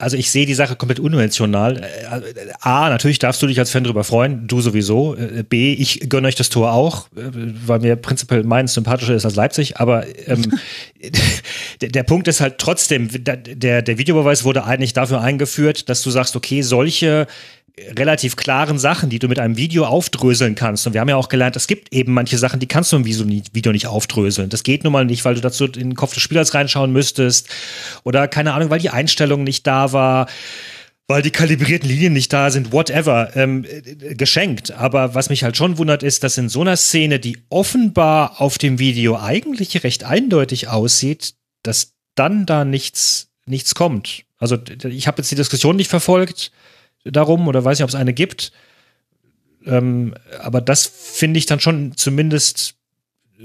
[0.00, 1.76] Also ich sehe die Sache komplett unemotional.
[1.78, 5.16] Äh, A, natürlich darfst du dich als Fan darüber freuen, du sowieso.
[5.16, 7.30] Äh, B, ich gönne euch das Tor auch, äh,
[7.66, 9.78] weil mir prinzipiell meins sympathischer ist als Leipzig.
[9.78, 10.52] Aber ähm,
[11.80, 16.36] der, Punkt ist halt trotzdem, der, der Videobeweis wurde eigentlich dafür eingeführt, dass du sagst,
[16.36, 17.26] okay, solche
[17.96, 20.86] relativ klaren Sachen, die du mit einem Video aufdröseln kannst.
[20.86, 23.04] Und wir haben ja auch gelernt, es gibt eben manche Sachen, die kannst du im
[23.04, 24.48] Video nicht aufdröseln.
[24.48, 27.48] Das geht nun mal nicht, weil du dazu in den Kopf des Spielers reinschauen müsstest.
[28.04, 30.26] Oder keine Ahnung, weil die Einstellung nicht da war
[31.10, 34.72] weil die kalibrierten Linien nicht da sind, whatever, ähm, äh, geschenkt.
[34.72, 38.58] Aber was mich halt schon wundert, ist, dass in so einer Szene, die offenbar auf
[38.58, 41.32] dem Video eigentlich recht eindeutig aussieht,
[41.68, 44.24] dass dann da nichts, nichts kommt.
[44.38, 46.50] Also ich habe jetzt die Diskussion nicht verfolgt,
[47.04, 48.52] darum oder weiß nicht, ob es eine gibt.
[49.66, 52.74] Ähm, aber das finde ich dann schon zumindest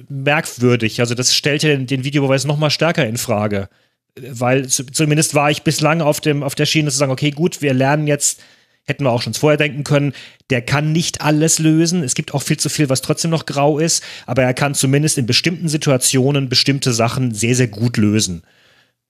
[0.08, 1.02] merkwürdig.
[1.02, 3.68] Also das stellt ja den, den Videobeweis noch mal stärker in Frage.
[4.16, 7.74] Weil zumindest war ich bislang auf, dem, auf der Schiene zu sagen, okay, gut, wir
[7.74, 8.42] lernen jetzt,
[8.86, 10.14] hätten wir auch schon vorher denken können,
[10.50, 12.04] der kann nicht alles lösen.
[12.04, 15.18] Es gibt auch viel zu viel, was trotzdem noch grau ist, aber er kann zumindest
[15.18, 18.44] in bestimmten Situationen bestimmte Sachen sehr, sehr gut lösen.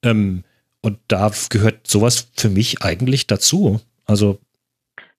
[0.04, 0.44] Ähm,
[0.82, 3.80] und da gehört sowas für mich eigentlich dazu.
[4.06, 4.40] Also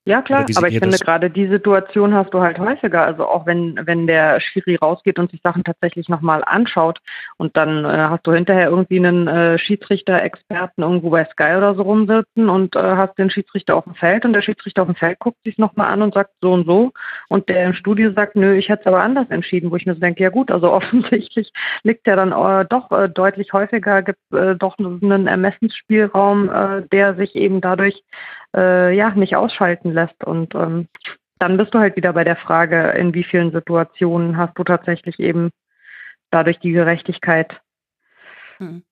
[0.07, 3.03] ja, klar, aber ich finde gerade die Situation hast du halt häufiger.
[3.03, 6.99] Also auch wenn, wenn der Schiri rausgeht und sich Sachen tatsächlich nochmal anschaut
[7.37, 11.81] und dann äh, hast du hinterher irgendwie einen äh, Schiedsrichter-Experten irgendwo bei Sky oder so
[11.81, 15.17] rumsitzen und äh, hast den Schiedsrichter auf dem Feld und der Schiedsrichter auf dem Feld
[15.17, 16.91] guckt sich nochmal an und sagt so und so
[17.29, 19.95] und der im Studio sagt, nö, ich hätte es aber anders entschieden, wo ich mir
[19.95, 21.51] so denke, ja gut, also offensichtlich
[21.81, 27.15] liegt ja dann äh, doch äh, deutlich häufiger, gibt äh, doch einen Ermessensspielraum, äh, der
[27.15, 28.03] sich eben dadurch
[28.55, 30.23] äh, ja nicht ausschalten lässt.
[30.23, 30.87] Und ähm,
[31.39, 35.19] dann bist du halt wieder bei der Frage, in wie vielen Situationen hast du tatsächlich
[35.19, 35.51] eben
[36.31, 37.59] dadurch die Gerechtigkeit
[38.57, 38.83] hm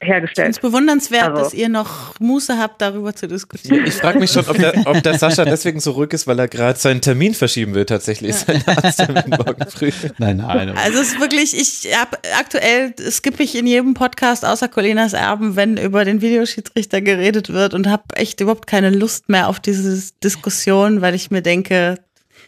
[0.00, 0.50] hergestellt.
[0.50, 1.42] Es ist bewundernswert, also.
[1.42, 3.84] dass ihr noch Muße habt, darüber zu diskutieren.
[3.84, 6.48] Ich frage mich schon, ob der, ob der Sascha deswegen so ruhig ist, weil er
[6.48, 9.90] gerade seinen Termin verschieben will, tatsächlich, seinen Arzttermin morgen früh.
[10.18, 10.70] Nein, nein.
[10.76, 15.56] Also es ist wirklich, ich habe aktuell skippe ich in jedem Podcast außer Colinas Erben,
[15.56, 20.12] wenn über den Videoschiedsrichter geredet wird und habe echt überhaupt keine Lust mehr auf diese
[20.22, 21.98] Diskussion, weil ich mir denke,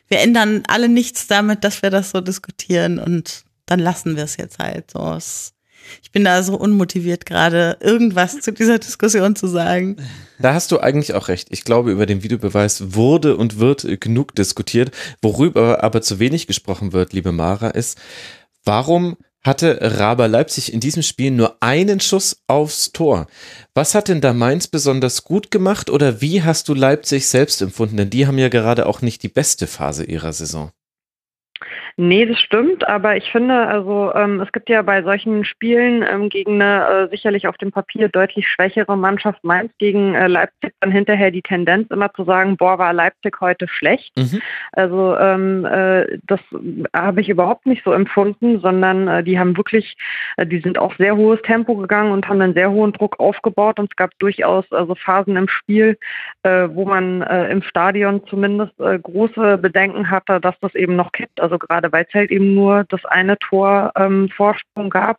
[0.08, 4.36] wir ändern alle nichts damit, dass wir das so diskutieren und dann lassen wir es
[4.36, 5.14] jetzt halt so.
[5.14, 5.52] Es
[6.02, 9.96] ich bin da so unmotiviert gerade, irgendwas zu dieser Diskussion zu sagen.
[10.38, 11.48] Da hast du eigentlich auch recht.
[11.50, 14.90] Ich glaube, über den Videobeweis wurde und wird genug diskutiert.
[15.22, 17.98] Worüber aber zu wenig gesprochen wird, liebe Mara, ist,
[18.64, 23.26] warum hatte Raber Leipzig in diesem Spiel nur einen Schuss aufs Tor.
[23.74, 27.96] Was hat denn da Mainz besonders gut gemacht oder wie hast du Leipzig selbst empfunden?
[27.96, 30.72] Denn die haben ja gerade auch nicht die beste Phase ihrer Saison.
[31.96, 36.28] Nee, das stimmt, aber ich finde, also ähm, es gibt ja bei solchen Spielen ähm,
[36.28, 40.92] gegen eine äh, sicherlich auf dem Papier deutlich schwächere Mannschaft Mainz gegen äh, Leipzig dann
[40.92, 44.16] hinterher die Tendenz immer zu sagen, boah, war Leipzig heute schlecht.
[44.16, 44.40] Mhm.
[44.72, 46.40] Also ähm, äh, das
[46.94, 49.96] habe ich überhaupt nicht so empfunden, sondern äh, die haben wirklich,
[50.36, 53.78] äh, die sind auch sehr hohes Tempo gegangen und haben einen sehr hohen Druck aufgebaut
[53.78, 55.98] und es gab durchaus also Phasen im Spiel,
[56.42, 61.40] äh, wo man im Stadion zumindest große Bedenken hatte, dass das eben noch kippt.
[61.40, 65.18] Also gerade weil es halt eben nur das eine Tor ähm, Vorsprung gab.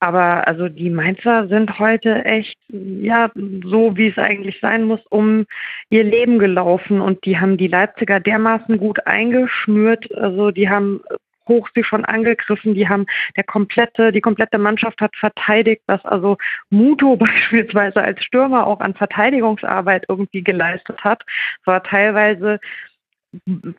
[0.00, 3.30] Aber also die Mainzer sind heute echt, ja,
[3.64, 5.46] so wie es eigentlich sein muss, um
[5.90, 10.12] ihr Leben gelaufen und die haben die Leipziger dermaßen gut eingeschnürt.
[10.14, 11.00] Also die haben
[11.48, 12.74] hoch sie schon angegriffen.
[12.74, 13.06] Die haben
[13.36, 16.36] der komplette, die komplette Mannschaft hat verteidigt, was also
[16.70, 21.22] Muto beispielsweise als Stürmer auch an Verteidigungsarbeit irgendwie geleistet hat.
[21.60, 22.60] Es war teilweise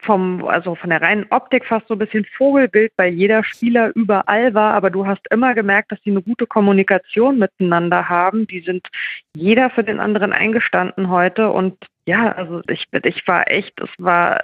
[0.02, 4.54] vom, also von der reinen Optik fast so ein bisschen Vogelbild, weil jeder Spieler überall
[4.54, 8.48] war, aber du hast immer gemerkt, dass sie eine gute Kommunikation miteinander haben.
[8.48, 8.88] Die sind
[9.36, 14.40] jeder für den anderen eingestanden heute und ja, also ich, ich war echt, es war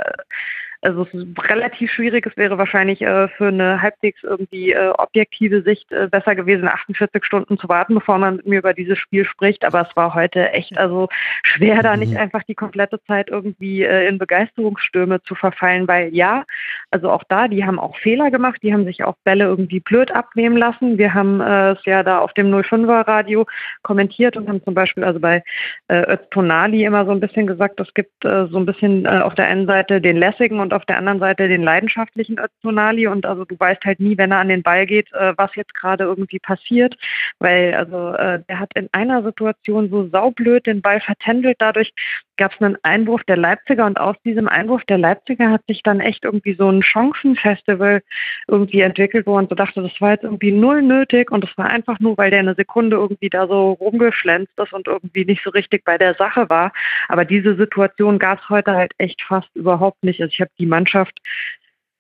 [0.84, 2.26] also es ist relativ schwierig.
[2.26, 7.23] Es wäre wahrscheinlich äh, für eine halbwegs irgendwie äh, objektive Sicht äh, besser gewesen, 48
[7.23, 9.64] Stunden zu warten, bevor man mit mir über dieses Spiel spricht.
[9.64, 11.07] Aber es war heute echt also
[11.43, 12.18] schwer, da nicht mhm.
[12.18, 16.43] einfach die komplette Zeit irgendwie äh, in Begeisterungsstürme zu verfallen, weil ja,
[16.91, 20.11] also auch da, die haben auch Fehler gemacht, die haben sich auch Bälle irgendwie blöd
[20.11, 20.97] abnehmen lassen.
[20.97, 23.45] Wir haben äh, es ja da auf dem 05er Radio
[23.84, 25.43] kommentiert und haben zum Beispiel also bei
[25.88, 29.47] äh, Tonali immer so ein bisschen gesagt, es gibt äh, so ein bisschen auf der
[29.47, 33.59] einen Seite den lässigen und auf der anderen Seite den leidenschaftlichen Öztunali und also du
[33.59, 36.95] weißt halt nie, wenn er an den Ball geht, äh, was jetzt gerade irgendwie passiert,
[37.39, 41.93] weil also äh, der hat in einer Situation so saublöd den Ball vertändelt, dadurch
[42.37, 43.85] gab es einen Einwurf der Leipziger.
[43.85, 48.01] Und aus diesem Einwurf der Leipziger hat sich dann echt irgendwie so ein Chancenfestival
[48.47, 51.31] irgendwie entwickelt, wo man so dachte, das war jetzt irgendwie null nötig.
[51.31, 54.87] Und das war einfach nur, weil der eine Sekunde irgendwie da so rumgeschlänzt ist und
[54.87, 56.71] irgendwie nicht so richtig bei der Sache war.
[57.07, 60.21] Aber diese Situation gab es heute halt echt fast überhaupt nicht.
[60.21, 61.19] Also ich habe die Mannschaft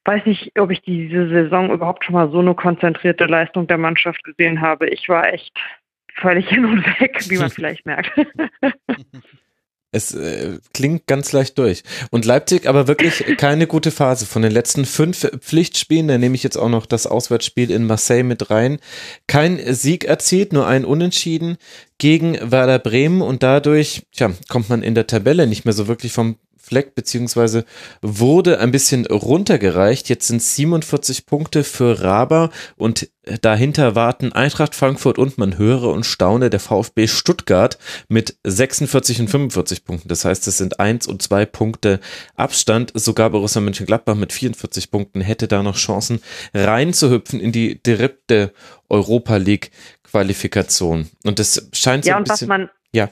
[0.05, 4.23] weiß nicht, ob ich diese Saison überhaupt schon mal so eine konzentrierte Leistung der Mannschaft
[4.23, 4.89] gesehen habe.
[4.89, 5.57] Ich war echt
[6.13, 8.11] völlig hin und weg, wie man vielleicht merkt.
[9.95, 11.83] Es äh, klingt ganz leicht durch.
[12.09, 14.25] Und Leipzig aber wirklich keine gute Phase.
[14.25, 18.23] Von den letzten fünf Pflichtspielen, da nehme ich jetzt auch noch das Auswärtsspiel in Marseille
[18.23, 18.79] mit rein,
[19.27, 21.57] kein Sieg erzielt, nur ein Unentschieden
[21.99, 26.11] gegen Werder Bremen und dadurch, tja, kommt man in der Tabelle nicht mehr so wirklich
[26.11, 27.65] vom Fleck, beziehungsweise
[28.01, 30.07] wurde ein bisschen runtergereicht.
[30.07, 33.09] Jetzt sind 47 Punkte für Raber und
[33.41, 37.77] dahinter warten Eintracht Frankfurt und man höre und staune der VfB Stuttgart
[38.07, 40.07] mit 46 und 45 Punkten.
[40.07, 41.99] Das heißt, es sind eins und zwei Punkte
[42.35, 42.93] Abstand.
[42.95, 46.21] Sogar Borussia Mönchengladbach mit 44 Punkten hätte da noch Chancen
[46.53, 48.53] reinzuhüpfen in die dritte
[48.89, 49.71] Europa League
[50.03, 51.09] Qualifikation.
[51.25, 52.47] Und das scheint so ja, ein bisschen.
[52.47, 53.09] Man, ja.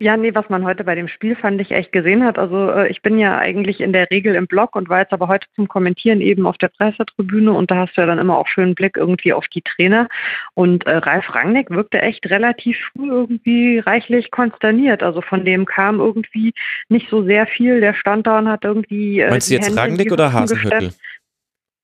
[0.00, 2.36] Ja, nee, was man heute bei dem Spiel fand ich echt gesehen hat.
[2.36, 5.28] Also äh, ich bin ja eigentlich in der Regel im Blog und war jetzt aber
[5.28, 8.48] heute zum Kommentieren eben auf der Pressetribüne und da hast du ja dann immer auch
[8.48, 10.08] schönen Blick irgendwie auf die Trainer.
[10.54, 15.04] Und äh, Ralf Rangnick wirkte echt relativ früh irgendwie reichlich konsterniert.
[15.04, 16.54] Also von dem kam irgendwie
[16.88, 17.80] nicht so sehr viel.
[17.80, 19.20] Der stand da und hat irgendwie.
[19.20, 20.90] Äh, Meinst du jetzt Rangnick oder Hasenhüttel?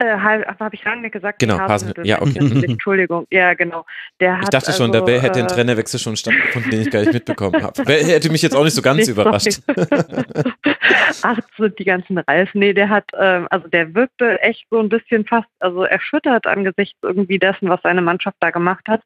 [0.01, 1.40] Äh, habe ich Rangnick gesagt?
[1.40, 2.06] Genau, Hasenhüttl.
[2.06, 2.39] Ja, okay.
[2.66, 3.85] Entschuldigung, ja, genau.
[4.18, 7.01] Der ich dachte schon, also, da hätte ein äh, Trainerwechsel schon stattgefunden, den ich gar
[7.01, 7.82] nicht mitbekommen habe.
[7.86, 9.60] Hätte mich jetzt auch nicht so ganz überrascht.
[11.22, 12.48] Ach, so die ganzen Ralf.
[12.55, 16.97] Nee, der hat, ähm, also der wirkte echt so ein bisschen fast, also erschüttert angesichts
[17.02, 19.02] irgendwie dessen, was seine Mannschaft da gemacht hat.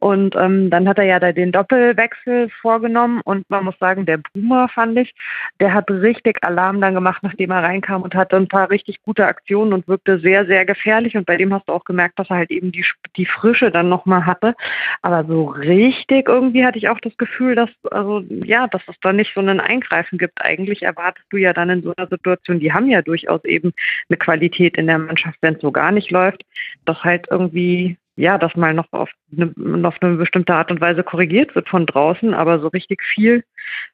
[0.00, 4.18] Und ähm, dann hat er ja da den Doppelwechsel vorgenommen und man muss sagen, der
[4.18, 5.14] Boomer fand ich,
[5.60, 9.26] der hat richtig Alarm dann gemacht, nachdem er reinkam und hatte ein paar richtig gute
[9.26, 12.36] Aktionen und wirkte sehr, sehr gefährlich und bei dem hast du auch gemerkt, dass er
[12.36, 12.84] halt eben die,
[13.16, 14.56] die Frische dann nochmal hatte.
[15.02, 19.12] Aber so richtig irgendwie hatte ich auch das Gefühl, dass, also ja, dass es da
[19.12, 20.42] nicht so ein Eingreifen gibt.
[20.42, 23.72] Eigentlich erwartest du ja dann in so einer Situation, die haben ja durchaus eben
[24.08, 26.42] eine Qualität in der Mannschaft, wenn es so gar nicht läuft,
[26.86, 29.52] dass halt irgendwie ja, dass mal noch auf eine,
[29.86, 33.44] auf eine bestimmte Art und Weise korrigiert wird von draußen, aber so richtig viel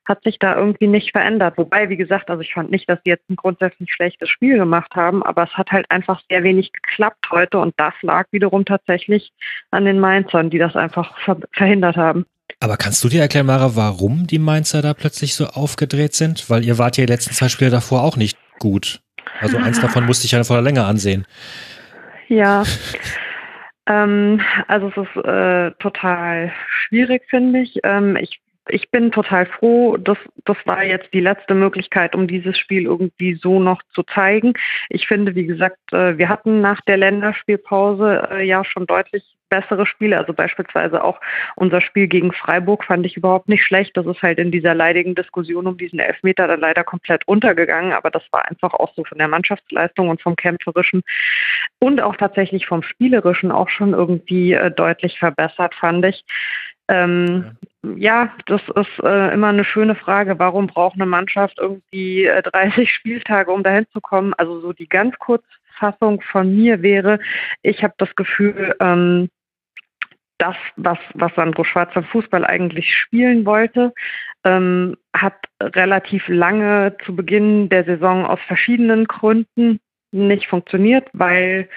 [0.05, 1.59] hat sich da irgendwie nicht verändert.
[1.59, 4.94] Wobei, wie gesagt, also ich fand nicht, dass die jetzt ein grundsätzlich schlechtes Spiel gemacht
[4.94, 9.32] haben, aber es hat halt einfach sehr wenig geklappt heute und das lag wiederum tatsächlich
[9.73, 12.24] an den Mainzern, die das einfach ver verhindert haben.
[12.61, 16.49] Aber kannst du dir erklären, Mara, warum die Mainzer da plötzlich so aufgedreht sind?
[16.49, 19.01] Weil ihr wart ja die letzten zwei Spiele davor auch nicht gut.
[19.40, 21.27] Also eins davon musste ich ja vor der Länge ansehen.
[22.28, 22.62] Ja,
[23.87, 27.79] ähm, also es ist äh, total schwierig, finde ich.
[27.85, 32.57] Ähm, ich ich bin total froh, dass das war jetzt die letzte Möglichkeit, um dieses
[32.57, 34.53] Spiel irgendwie so noch zu zeigen.
[34.89, 39.85] Ich finde, wie gesagt, äh, wir hatten nach der Länderspielpause äh, ja schon deutlich bessere
[39.85, 40.16] Spiele.
[40.16, 41.20] Also beispielsweise auch
[41.57, 43.95] unser Spiel gegen Freiburg fand ich überhaupt nicht schlecht.
[43.99, 47.93] Das ist halt in dieser leidigen Diskussion um diesen Elfmeter dann leider komplett untergegangen.
[47.93, 51.03] Aber das war einfach auch so von der Mannschaftsleistung und vom Kämpferischen
[51.79, 56.24] und auch tatsächlich vom Spielerischen auch schon irgendwie äh, deutlich verbessert, fand ich.
[56.89, 57.57] Ähm,
[57.97, 60.39] ja, das ist äh, immer eine schöne Frage.
[60.39, 64.33] Warum braucht eine Mannschaft irgendwie äh, 30 Spieltage, um dahin zu kommen?
[64.35, 67.19] Also so die ganz Kurzfassung von mir wäre,
[67.62, 69.29] ich habe das Gefühl, ähm,
[70.43, 73.94] das, was, was Sandro Schwarz am Fußball eigentlich spielen wollte,
[74.44, 79.78] ähm, hat relativ lange zu Beginn der Saison aus verschiedenen Gründen
[80.10, 81.69] nicht funktioniert, weil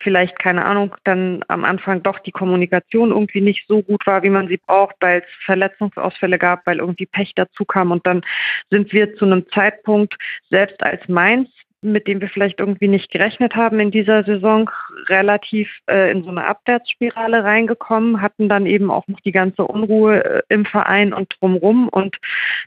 [0.00, 4.30] vielleicht, keine Ahnung, dann am Anfang doch die Kommunikation irgendwie nicht so gut war, wie
[4.30, 7.90] man sie braucht, weil es Verletzungsausfälle gab, weil irgendwie Pech dazu kam.
[7.90, 8.22] Und dann
[8.70, 10.16] sind wir zu einem Zeitpunkt,
[10.48, 11.50] selbst als Mainz
[11.82, 14.70] mit dem wir vielleicht irgendwie nicht gerechnet haben in dieser Saison,
[15.08, 20.24] relativ äh, in so eine Abwärtsspirale reingekommen, hatten dann eben auch noch die ganze Unruhe
[20.24, 21.88] äh, im Verein und drumrum.
[21.88, 22.16] Und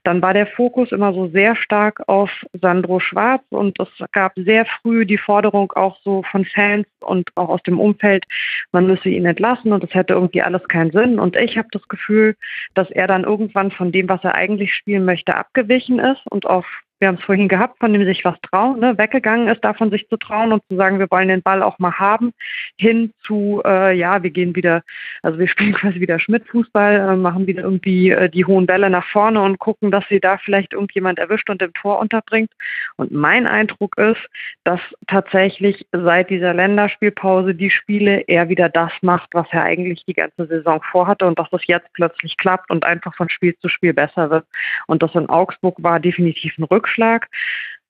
[0.04, 2.30] dann war der Fokus immer so sehr stark auf
[2.62, 7.50] Sandro Schwarz und es gab sehr früh die Forderung auch so von Fans und auch
[7.50, 8.26] aus dem Umfeld,
[8.72, 11.20] man müsse ihn entlassen und es hätte irgendwie alles keinen Sinn.
[11.20, 12.36] Und ich habe das Gefühl,
[12.74, 16.66] dass er dann irgendwann von dem, was er eigentlich spielen möchte, abgewichen ist und auf
[17.00, 20.08] wir haben es vorhin gehabt, von dem sich was trauen, ne, weggegangen ist, davon sich
[20.08, 22.32] zu trauen und zu sagen, wir wollen den Ball auch mal haben,
[22.78, 24.82] hin zu, äh, ja, wir gehen wieder,
[25.22, 29.06] also wir spielen quasi wieder Schmidt-Fußball, äh, machen wieder irgendwie äh, die hohen Bälle nach
[29.08, 32.52] vorne und gucken, dass sie da vielleicht irgendjemand erwischt und im Tor unterbringt.
[32.96, 34.26] Und mein Eindruck ist,
[34.64, 40.14] dass tatsächlich seit dieser Länderspielpause die Spiele er wieder das macht, was er eigentlich die
[40.14, 43.94] ganze Saison vorhatte und dass das jetzt plötzlich klappt und einfach von Spiel zu Spiel
[43.94, 44.46] besser wird.
[44.88, 47.28] Und das in Augsburg war definitiv ein Rückschlag Rückschlag.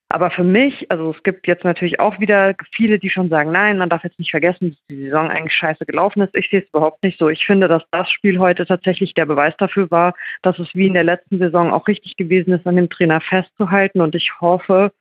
[0.08, 3.80] Aber für mich, also es gibt jetzt natürlich auch wieder viele, die schon sagen, nein,
[3.80, 6.36] man darf jetzt nicht vergessen, dass die Saison eigentlich scheiße gelaufen ist.
[6.36, 7.28] Ich sehe es überhaupt nicht so.
[7.28, 10.14] Ich finde, dass das Spiel heute tatsächlich der Beweis dafür war,
[10.44, 14.00] dass es wie in der letzten Saison auch richtig gewesen ist, an dem Trainer festzuhalten.
[14.00, 14.92] Und ich hoffe,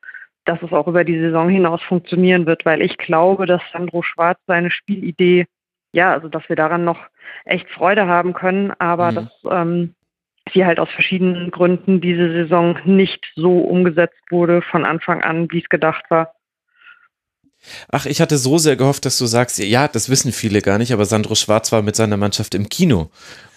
[0.47, 4.39] dass es auch über die Saison hinaus funktionieren wird, weil ich glaube, dass Sandro Schwarz
[4.47, 5.47] seine Spielidee,
[5.93, 6.99] ja, also dass wir daran noch
[7.45, 9.15] echt Freude haben können, aber mhm.
[9.15, 9.95] das ähm,
[10.53, 15.63] die halt aus verschiedenen Gründen diese Saison nicht so umgesetzt wurde von Anfang an, wie
[15.63, 16.35] es gedacht war.
[17.91, 20.93] Ach, ich hatte so sehr gehofft, dass du sagst, ja, das wissen viele gar nicht,
[20.93, 23.11] aber Sandro Schwarz war mit seiner Mannschaft im Kino.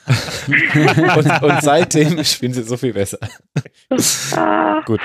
[1.18, 3.20] und, und, seitdem spielen sie so viel besser.
[4.32, 4.82] Ah.
[4.86, 5.02] Gut,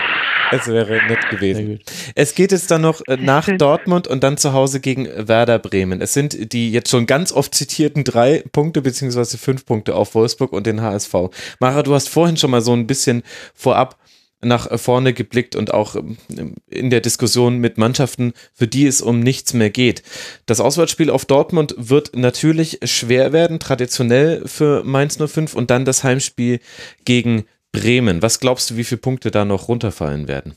[0.52, 1.80] es wäre nett gewesen.
[2.14, 6.00] Es geht jetzt dann noch äh, nach Dortmund und dann zu Hause gegen Werder Bremen.
[6.00, 10.52] Es sind die jetzt schon ganz oft zitierten drei Punkte beziehungsweise fünf Punkte auf Wolfsburg
[10.52, 11.14] und den HSV.
[11.58, 13.22] Mara, du hast vorhin schon mal so ein bisschen
[13.54, 13.96] vorab
[14.43, 16.16] nach vorne geblickt und auch ähm,
[16.69, 20.02] in der Diskussion mit Mannschaften, für die es um nichts mehr geht.
[20.47, 26.05] Das Auswärtsspiel auf Dortmund wird natürlich schwer werden, traditionell für Mainz 05 und dann das
[26.05, 26.60] Heimspiel
[27.05, 28.20] gegen Bremen.
[28.20, 30.56] Was glaubst du, wie viele Punkte da noch runterfallen werden?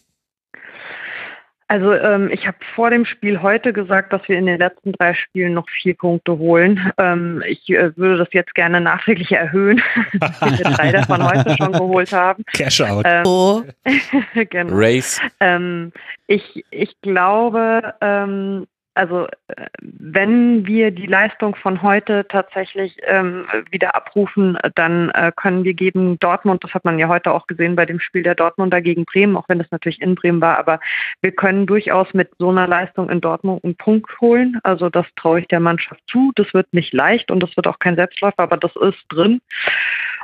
[1.68, 5.16] Also ähm, ich habe vor dem Spiel heute gesagt, dass wir in den letzten drei
[5.16, 6.92] Spielen noch vier Punkte holen.
[7.00, 9.82] Ähm, ich äh, würde das jetzt gerne nachträglich erhöhen,
[10.20, 12.44] dass wir drei davon heute schon geholt haben.
[12.54, 13.06] Cash out.
[13.08, 13.64] Ähm, oh.
[14.50, 14.76] genau.
[14.76, 15.20] Race.
[15.40, 15.92] Ähm,
[16.28, 23.94] ich, ich glaube, ähm, also äh, wenn wir die Leistung von heute tatsächlich ähm, wieder
[23.96, 27.86] abrufen, dann äh, können wir gegen Dortmund, das hat man ja heute auch gesehen bei
[27.86, 30.80] dem Spiel der Dortmunder gegen Bremen, auch wenn das natürlich in Bremen war, aber
[31.22, 34.60] wir können durchaus mit so einer Leistung in Dortmund einen Punkt holen.
[34.64, 36.32] Also das traue ich der Mannschaft zu.
[36.36, 39.42] Das wird nicht leicht und das wird auch kein Selbstläufer, aber das ist drin.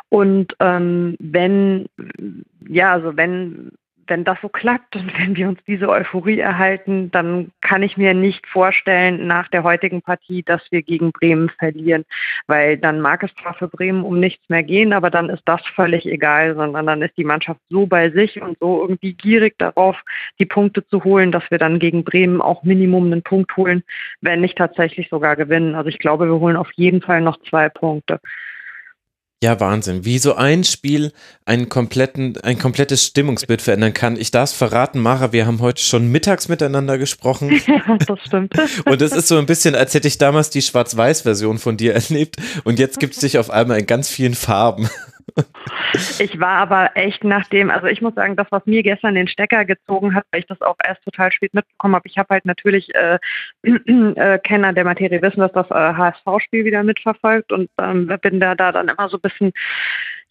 [0.09, 1.87] Und ähm, wenn,
[2.67, 3.71] ja, also wenn
[4.11, 8.13] wenn das so klappt und wenn wir uns diese Euphorie erhalten, dann kann ich mir
[8.13, 12.03] nicht vorstellen nach der heutigen Partie, dass wir gegen Bremen verlieren,
[12.45, 15.61] weil dann mag es zwar für Bremen um nichts mehr gehen, aber dann ist das
[15.75, 19.95] völlig egal, sondern dann ist die Mannschaft so bei sich und so irgendwie gierig darauf,
[20.39, 23.81] die Punkte zu holen, dass wir dann gegen Bremen auch Minimum einen Punkt holen,
[24.19, 25.73] wenn nicht tatsächlich sogar gewinnen.
[25.73, 28.19] Also ich glaube, wir holen auf jeden Fall noch zwei Punkte.
[29.43, 30.05] Ja, Wahnsinn.
[30.05, 31.13] Wie so ein Spiel
[31.45, 34.15] einen kompletten, ein komplettes Stimmungsbild verändern kann.
[34.15, 37.59] Ich darf verraten, Mara, wir haben heute schon mittags miteinander gesprochen.
[37.71, 38.53] Ja, das stimmt.
[38.85, 42.35] Und es ist so ein bisschen, als hätte ich damals die Schwarz-Weiß-Version von dir erlebt.
[42.63, 44.89] Und jetzt gibt es dich auf einmal in ganz vielen Farben.
[46.19, 49.27] Ich war aber echt nach dem, also ich muss sagen, das, was mir gestern den
[49.27, 52.45] Stecker gezogen hat, weil ich das auch erst total spät mitbekommen habe, ich habe halt
[52.45, 53.19] natürlich äh,
[53.63, 58.55] äh, Kenner der Materie wissen, dass das äh, HSV-Spiel wieder mitverfolgt und ähm, bin da,
[58.55, 59.51] da dann immer so ein bisschen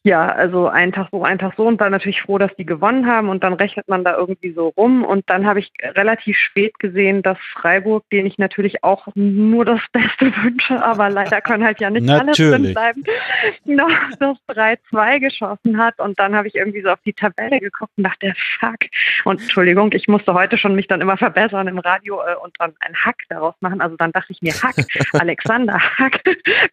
[0.02, 3.06] ja, also einen Tag so, einen Tag so und dann natürlich froh, dass die gewonnen
[3.06, 6.78] haben und dann rechnet man da irgendwie so rum und dann habe ich relativ spät
[6.78, 11.80] gesehen, dass Freiburg, den ich natürlich auch nur das Beste wünsche, aber leider können halt
[11.80, 13.04] ja nicht alle drin bleiben,
[13.64, 17.92] noch das 3-2 geschossen hat und dann habe ich irgendwie so auf die Tabelle geguckt
[17.96, 18.78] und dachte, fuck.
[19.24, 22.72] Und Entschuldigung, ich musste heute schon mich dann immer verbessern im Radio äh, und dann
[22.80, 23.82] ein Hack daraus machen.
[23.82, 24.76] Also dann dachte ich mir, Hack,
[25.12, 26.22] Alexander Hack,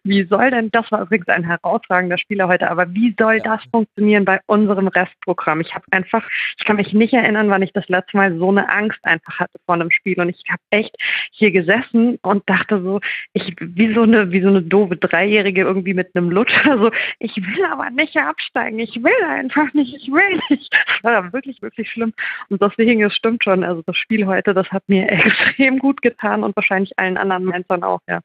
[0.02, 4.24] wie soll denn, das war übrigens ein herausragender Spieler heute, aber wie soll das funktionieren
[4.24, 5.60] bei unserem Restprogramm?
[5.60, 6.24] Ich habe einfach,
[6.56, 9.58] ich kann mich nicht erinnern, wann ich das letzte Mal so eine Angst einfach hatte
[9.66, 10.20] vor einem Spiel.
[10.20, 10.96] Und ich habe echt
[11.30, 13.00] hier gesessen und dachte so,
[13.32, 16.78] ich wie so eine, wie so eine doofe Dreijährige irgendwie mit einem Lutscher.
[16.78, 20.72] So, ich will aber nicht absteigen, ich will einfach nicht, ich will nicht.
[20.72, 22.12] Das war wirklich, wirklich schlimm.
[22.50, 26.44] Und deswegen, es stimmt schon, also das Spiel heute, das hat mir extrem gut getan
[26.44, 28.20] und wahrscheinlich allen anderen Menschen auch, ja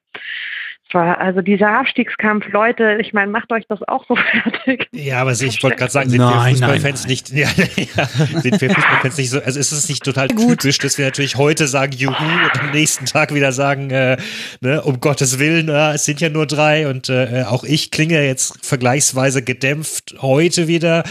[0.93, 1.19] war.
[1.19, 4.87] Also dieser Abstiegskampf, Leute, ich meine, macht euch das auch so fertig.
[4.91, 7.47] Ja, aber ich wollte gerade sagen, sind nein, wir Fußballfans nicht, ja,
[7.95, 8.05] ja,
[8.39, 10.61] sind wir Fußballfans nicht so, also ist es nicht total Gut.
[10.61, 14.17] typisch, dass wir natürlich heute sagen Juhu und am nächsten Tag wieder sagen, äh,
[14.61, 18.23] ne, um Gottes Willen, äh, es sind ja nur drei und äh, auch ich klinge
[18.23, 21.03] jetzt vergleichsweise gedämpft heute wieder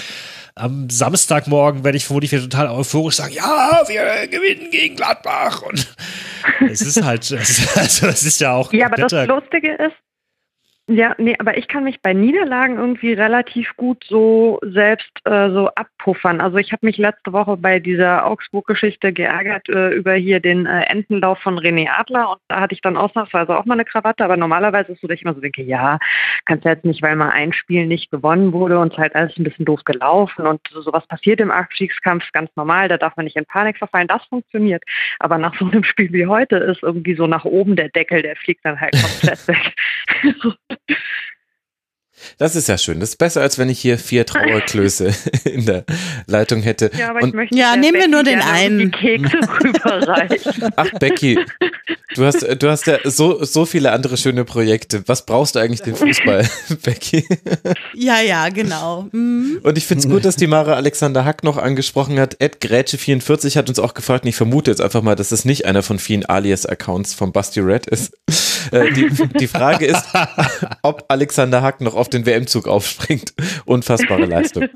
[0.54, 5.62] am Samstagmorgen werde ich vermutlich wieder total euphorisch sagen, ja, wir gewinnen gegen Gladbach.
[5.62, 5.94] Und
[6.70, 7.20] es ist halt,
[7.76, 8.72] also es ist ja auch.
[8.72, 9.96] Ja, aber das Lustige ist,
[10.94, 15.68] ja, nee, aber ich kann mich bei Niederlagen irgendwie relativ gut so selbst äh, so
[15.68, 16.40] abpuffern.
[16.40, 20.82] Also ich habe mich letzte Woche bei dieser Augsburg-Geschichte geärgert äh, über hier den äh,
[20.84, 24.36] Entenlauf von René Adler und da hatte ich dann ausnahmsweise auch mal eine Krawatte, aber
[24.36, 25.98] normalerweise ist so, dass ich immer so denke, ja,
[26.44, 29.36] kannst du jetzt nicht, weil mal ein Spiel nicht gewonnen wurde und es halt alles
[29.38, 33.24] ein bisschen doof gelaufen und so, sowas passiert im Abstiegskampf ganz normal, da darf man
[33.24, 34.82] nicht in Panik verfallen, das funktioniert.
[35.20, 38.36] Aber nach so einem Spiel wie heute ist irgendwie so nach oben der Deckel, der
[38.36, 39.74] fliegt dann halt komplett weg.
[42.38, 43.00] Das ist ja schön.
[43.00, 45.12] Das ist besser, als wenn ich hier vier Trauerklöße
[45.44, 45.84] in der
[46.26, 46.90] Leitung hätte.
[46.96, 48.78] Ja, aber ich möchte ja nehmen wir nur den einen.
[48.78, 50.70] Die Kekse rüberreichen.
[50.76, 51.38] Ach, Becky,
[52.14, 55.02] du hast, du hast ja so, so viele andere schöne Projekte.
[55.06, 56.48] Was brauchst du eigentlich den Fußball,
[56.82, 57.26] Becky?
[57.94, 59.08] Ja, ja, genau.
[59.12, 59.60] Mhm.
[59.62, 62.36] Und ich finde es gut, dass die Mara Alexander Hack noch angesprochen hat.
[62.40, 65.66] Ed Grätsche44 hat uns auch gefragt, und ich vermute jetzt einfach mal, dass es nicht
[65.66, 68.16] einer von vielen Alias-Accounts von Basti Red ist.
[68.70, 69.08] Äh, die,
[69.38, 70.06] die Frage ist,
[70.82, 73.34] ob Alexander Hack noch auf den WM-Zug aufspringt.
[73.64, 74.68] Unfassbare Leistung.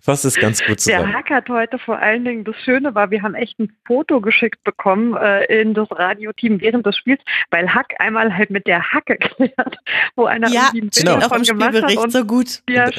[0.00, 1.10] Fasst es ganz gut zusammen.
[1.10, 4.20] Der Hack hat heute vor allen Dingen, das Schöne war, wir haben echt ein Foto
[4.20, 7.20] geschickt bekommen äh, in das Radioteam während des Spiels,
[7.50, 9.76] weil Hack einmal halt mit der Hacke klärt,
[10.16, 11.18] wo einer ja, irgendwie ein Bild genau.
[11.18, 11.96] davon gemacht hat.
[11.96, 12.62] Und so gut.
[12.68, 12.90] Ja,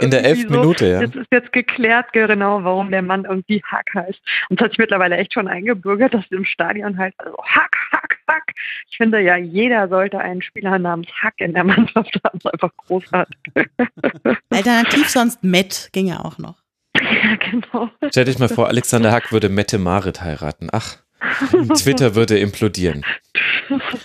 [0.00, 1.00] in der elf so, Minute, ja.
[1.00, 4.20] Jetzt ist jetzt geklärt, genau, warum der Mann irgendwie Hack heißt.
[4.48, 8.18] Und das hat sich mittlerweile echt schon eingebürgert, dass im Stadion halt also Hack, Hack,
[8.32, 8.52] Hack.
[8.90, 12.38] Ich finde ja, jeder sollte einen Spieler namens Hack in der Mannschaft haben.
[12.42, 13.36] Das ist einfach großartig.
[14.50, 16.62] Alternativ sonst Matt ging ja auch noch.
[17.22, 17.88] Ja, genau.
[18.10, 20.68] Stell dich mal vor, Alexander Hack würde Mette Marit heiraten.
[20.72, 20.98] Ach,
[21.76, 23.04] Twitter würde implodieren.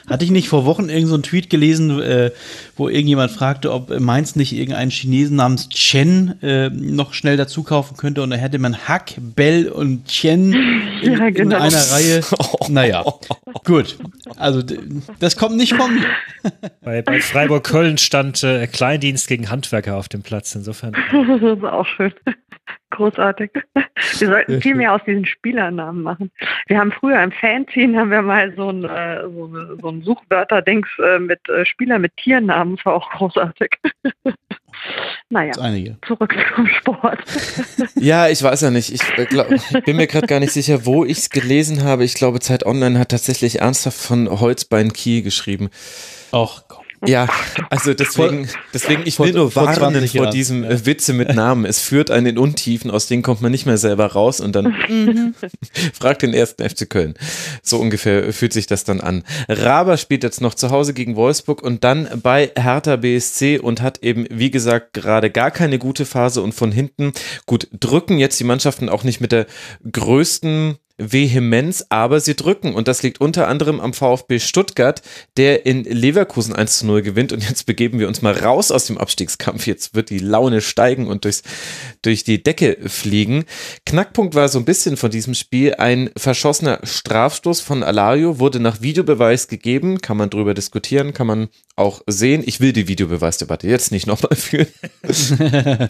[0.10, 2.32] Hatte ich nicht vor Wochen irgendeinen so Tweet gelesen, äh,
[2.76, 7.98] wo irgendjemand fragte, ob Mainz nicht irgendeinen Chinesen namens Chen äh, noch schnell dazu kaufen
[7.98, 10.54] könnte und da hätte man Hack, Bell und Chen
[11.02, 11.58] in, ja, genau.
[11.58, 12.22] in einer Reihe.
[12.70, 13.04] Naja,
[13.66, 13.98] gut.
[14.36, 14.62] Also
[15.20, 16.06] das kommt nicht von mir.
[16.82, 20.94] Bei, bei Freiburg-Köln stand äh, Kleindienst gegen Handwerker auf dem Platz, insofern.
[21.28, 22.14] Das ist auch schön.
[22.90, 23.52] Großartig.
[23.74, 26.32] Wir sollten viel mehr aus diesen Spielernamen machen.
[26.68, 30.88] Wir haben früher im Fanzine haben wir mal so ein, äh, so, so ein Suchwörter-Dings
[31.04, 33.78] äh, mit äh, Spieler mit Tiernamen, das war auch großartig.
[35.30, 35.54] naja,
[36.06, 37.20] zurück zum Sport.
[37.96, 38.94] ja, ich weiß ja nicht.
[38.94, 42.04] Ich, glaub, ich bin mir gerade gar nicht sicher, wo ich es gelesen habe.
[42.04, 45.70] Ich glaube, Zeit Online hat tatsächlich ernsthaft von Holzbein Kiel geschrieben.
[46.32, 46.67] Komm.
[47.06, 47.28] Ja,
[47.70, 50.86] also deswegen, deswegen ich will nur warnen vor diesem ja.
[50.86, 51.66] Witze mit Namen.
[51.66, 54.74] Es führt einen in Untiefen, aus denen kommt man nicht mehr selber raus und dann
[55.94, 57.14] fragt den ersten FC Köln.
[57.62, 59.24] So ungefähr fühlt sich das dann an.
[59.48, 64.04] Raber spielt jetzt noch zu Hause gegen Wolfsburg und dann bei Hertha BSC und hat
[64.04, 67.12] eben, wie gesagt, gerade gar keine gute Phase und von hinten
[67.46, 69.46] gut drücken jetzt die Mannschaften auch nicht mit der
[69.92, 72.74] größten Vehemenz, aber sie drücken.
[72.74, 75.02] Und das liegt unter anderem am VfB Stuttgart,
[75.38, 77.34] der in Leverkusen 1 zu 0 gewinnt.
[77.34, 79.68] Und jetzt begeben wir uns mal raus aus dem Abstiegskampf.
[79.68, 81.44] Jetzt wird die Laune steigen und durchs,
[82.02, 83.46] durch die Decke fliegen.
[83.86, 88.82] Knackpunkt war so ein bisschen von diesem Spiel ein verschossener Strafstoß von Alario, wurde nach
[88.82, 90.02] Videobeweis gegeben.
[90.02, 92.44] Kann man drüber diskutieren, kann man auch sehen.
[92.46, 94.68] Ich will die Videobeweisdebatte jetzt nicht nochmal führen.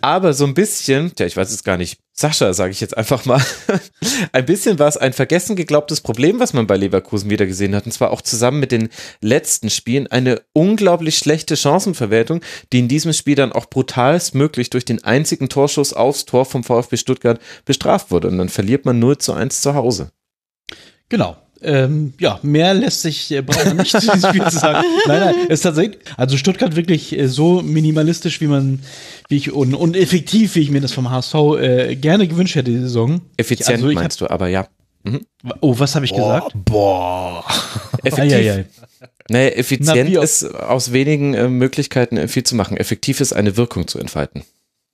[0.00, 3.24] aber so ein bisschen, ja, ich weiß es gar nicht, Sascha, sage ich jetzt einfach
[3.24, 3.40] mal.
[4.32, 7.86] ein bisschen war es ein vergessen geglaubtes Problem, was man bei Leverkusen wieder gesehen hat.
[7.86, 8.88] Und zwar auch zusammen mit den
[9.20, 12.40] letzten Spielen eine unglaublich schlechte Chancenverwertung,
[12.72, 16.64] die in diesem Spiel dann auch brutalst möglich durch den einzigen Torschuss aufs Tor vom
[16.64, 18.28] VfB Stuttgart bestraft wurde.
[18.28, 20.10] Und dann verliert man 0 zu 1 zu Hause.
[21.08, 21.36] Genau.
[21.60, 24.86] Ähm, ja, mehr lässt sich, äh, braucht man nicht zu diesem Spiel zu sagen.
[25.06, 28.80] Nein, nein, ist tatsächlich, also Stuttgart wirklich äh, so minimalistisch, wie man,
[29.28, 32.70] wie ich, und, und effektiv, wie ich mir das vom HSV äh, gerne gewünscht hätte,
[32.70, 33.20] die Saison.
[33.36, 34.68] Effizient Also ich meinst du, aber ja.
[35.04, 35.20] Mhm.
[35.60, 36.52] Oh, was habe ich gesagt?
[36.54, 37.44] Boah.
[38.04, 38.34] Effektiv.
[38.34, 38.64] Eieiei.
[39.30, 42.76] Nee, Na, effizient wie auch- ist aus wenigen äh, Möglichkeiten äh, viel zu machen.
[42.76, 44.42] Effektiv ist eine Wirkung zu entfalten.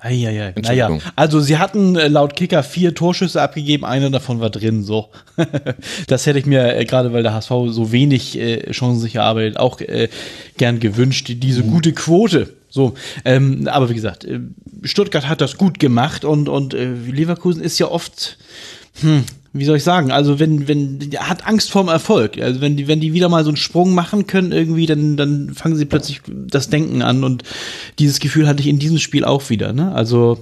[0.04, 0.52] Eieiei.
[0.60, 5.08] Naja, also sie hatten äh, laut Kicker vier Torschüsse abgegeben, einer davon war drin, so.
[6.08, 9.80] das hätte ich mir, äh, gerade weil der HSV so wenig äh, chancensicher arbeitet, auch
[9.80, 10.08] äh,
[10.58, 12.50] gern gewünscht, diese gute Quote.
[12.68, 12.94] So,
[13.24, 14.40] ähm, aber wie gesagt, äh,
[14.82, 18.36] Stuttgart hat das gut gemacht und, und äh, Leverkusen ist ja oft,
[19.00, 19.24] hm,
[19.54, 22.38] wie soll ich sagen, also wenn, wenn, hat Angst vorm Erfolg.
[22.38, 25.54] Also wenn die, wenn die wieder mal so einen Sprung machen können irgendwie, dann, dann
[25.54, 27.44] fangen sie plötzlich das Denken an und
[28.00, 29.92] dieses Gefühl hatte ich in diesem Spiel auch wieder, ne?
[29.94, 30.40] Also,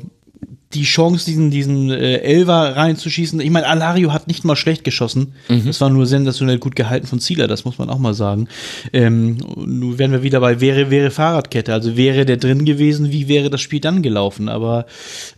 [0.75, 3.41] die Chance, diesen, diesen äh, Elver reinzuschießen.
[3.41, 5.35] Ich meine, Alario hat nicht mal schlecht geschossen.
[5.67, 8.49] Das war nur sensationell gut gehalten von Zieler, das muss man auch mal sagen.
[8.93, 11.73] Ähm, nun wären wir wieder bei wäre, wäre Fahrradkette.
[11.75, 14.49] Also wäre der drin gewesen, wie wäre das Spiel dann gelaufen?
[14.49, 14.87] Aber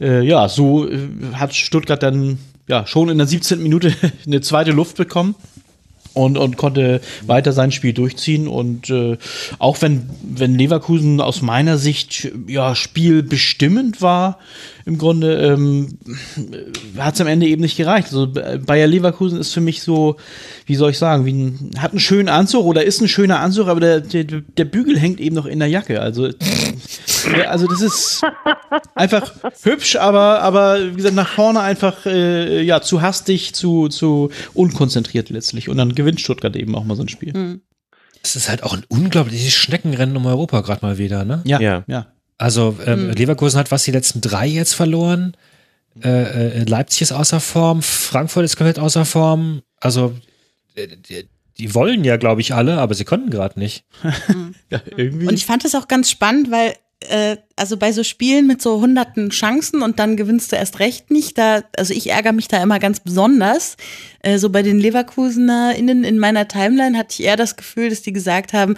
[0.01, 3.62] äh, ja, so äh, hat Stuttgart dann ja schon in der 17.
[3.62, 3.95] Minute
[4.27, 5.35] eine zweite Luft bekommen
[6.15, 8.49] und, und konnte weiter sein Spiel durchziehen.
[8.49, 9.19] Und äh,
[9.59, 14.39] auch wenn, wenn Leverkusen aus meiner Sicht ja spielbestimmend war,
[14.86, 15.98] im Grunde ähm,
[16.98, 18.09] hat es am Ende eben nicht gereicht.
[18.09, 18.28] Also
[18.66, 20.16] Bayer Leverkusen ist für mich so,
[20.66, 23.69] wie soll ich sagen, wie ein, hat einen schönen Anzug oder ist ein schöner Anzug,
[23.69, 26.01] aber der, der, der Bügel hängt eben noch in der Jacke.
[26.01, 28.23] Also, ja, also das ist
[28.94, 29.32] einfach
[29.62, 35.31] hübsch, aber, aber wie gesagt, nach vorne einfach äh, ja, zu hastig, zu, zu unkonzentriert
[35.31, 35.69] letztlich.
[35.70, 37.61] Und dann gewinnt Stuttgart eben auch mal so ein Spiel.
[38.23, 41.43] Es ist halt auch ein unglaubliches Schneckenrennen um Europa gerade mal wieder, ne?
[41.44, 41.85] Ja, Ja.
[41.86, 42.06] ja.
[42.39, 45.36] Also ähm, Leverkusen hat was die letzten drei jetzt verloren.
[46.02, 49.62] Äh, äh, Leipzig ist außer Form, Frankfurt ist komplett außer Form.
[49.81, 50.16] Also
[50.74, 51.28] äh, die,
[51.59, 53.85] die wollen ja, glaube ich, alle, aber sie konnten gerade nicht.
[54.70, 55.28] ja irgendwie.
[55.28, 58.81] Und ich fand das auch ganz spannend, weil äh, also bei so Spielen mit so
[58.81, 62.62] hunderten Chancen und dann gewinnst du erst recht nicht, da also ich ärgere mich da
[62.62, 63.77] immer ganz besonders.
[64.24, 68.12] Äh, so bei den LeverkusenerInnen in meiner Timeline hatte ich eher das Gefühl, dass die
[68.12, 68.76] gesagt haben,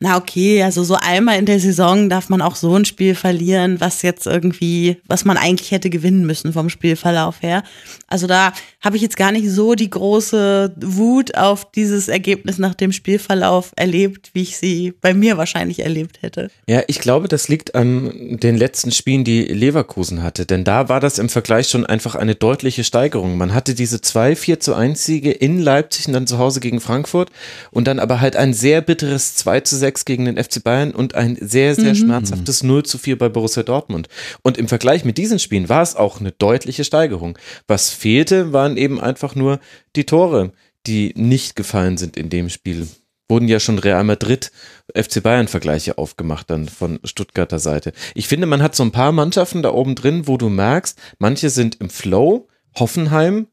[0.00, 3.80] na okay, also so einmal in der Saison darf man auch so ein Spiel verlieren,
[3.80, 7.64] was jetzt irgendwie, was man eigentlich hätte gewinnen müssen vom Spielverlauf her.
[8.06, 12.74] Also da habe ich jetzt gar nicht so die große Wut auf dieses Ergebnis nach
[12.74, 16.48] dem Spielverlauf erlebt, wie ich sie bei mir wahrscheinlich erlebt hätte.
[16.68, 20.46] Ja, ich glaube, das liegt an den letzten Spielen, die Leverkusen hatte.
[20.46, 23.36] Denn da war das im Vergleich schon einfach eine deutliche Steigerung.
[23.36, 26.80] Man hatte diese zwei 4 zu 1 Siege in Leipzig und dann zu Hause gegen
[26.80, 27.30] Frankfurt
[27.70, 31.14] und dann aber halt ein sehr bitteres 2 zu 6 gegen den FC Bayern und
[31.14, 34.08] ein sehr, sehr schmerzhaftes 0 zu 4 bei Borussia Dortmund.
[34.42, 37.38] Und im Vergleich mit diesen Spielen war es auch eine deutliche Steigerung.
[37.66, 39.60] Was fehlte, waren eben einfach nur
[39.96, 40.52] die Tore,
[40.86, 42.88] die nicht gefallen sind in dem Spiel
[43.28, 44.50] wurden ja schon Real Madrid,
[44.94, 47.92] FC Bayern Vergleiche aufgemacht dann von Stuttgarter Seite.
[48.14, 51.50] Ich finde, man hat so ein paar Mannschaften da oben drin, wo du merkst, manche
[51.50, 52.48] sind im Flow,
[52.78, 53.48] Hoffenheim,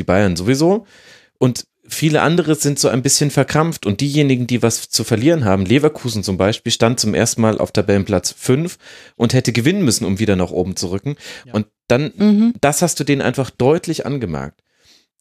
[0.00, 0.86] die Bayern sowieso
[1.38, 5.66] und viele andere sind so ein bisschen verkrampft und diejenigen, die was zu verlieren haben,
[5.66, 8.78] Leverkusen zum Beispiel, stand zum ersten Mal auf Tabellenplatz 5
[9.16, 11.16] und hätte gewinnen müssen, um wieder nach oben zu rücken.
[11.52, 12.54] Und dann, Mhm.
[12.60, 14.60] das hast du denen einfach deutlich angemerkt.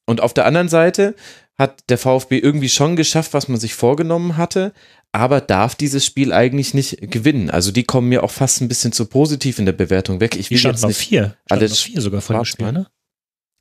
[0.06, 1.16] Und auf der anderen Seite
[1.58, 4.72] hat der VfB irgendwie schon geschafft, was man sich vorgenommen hatte,
[5.12, 7.50] aber darf dieses Spiel eigentlich nicht gewinnen.
[7.50, 10.36] Also die kommen mir auch fast ein bisschen zu positiv in der Bewertung weg.
[10.36, 11.20] Ich Die will jetzt auf nicht vier.
[11.22, 12.88] Standen alles auf vier sogar vor dem Spiel, ne?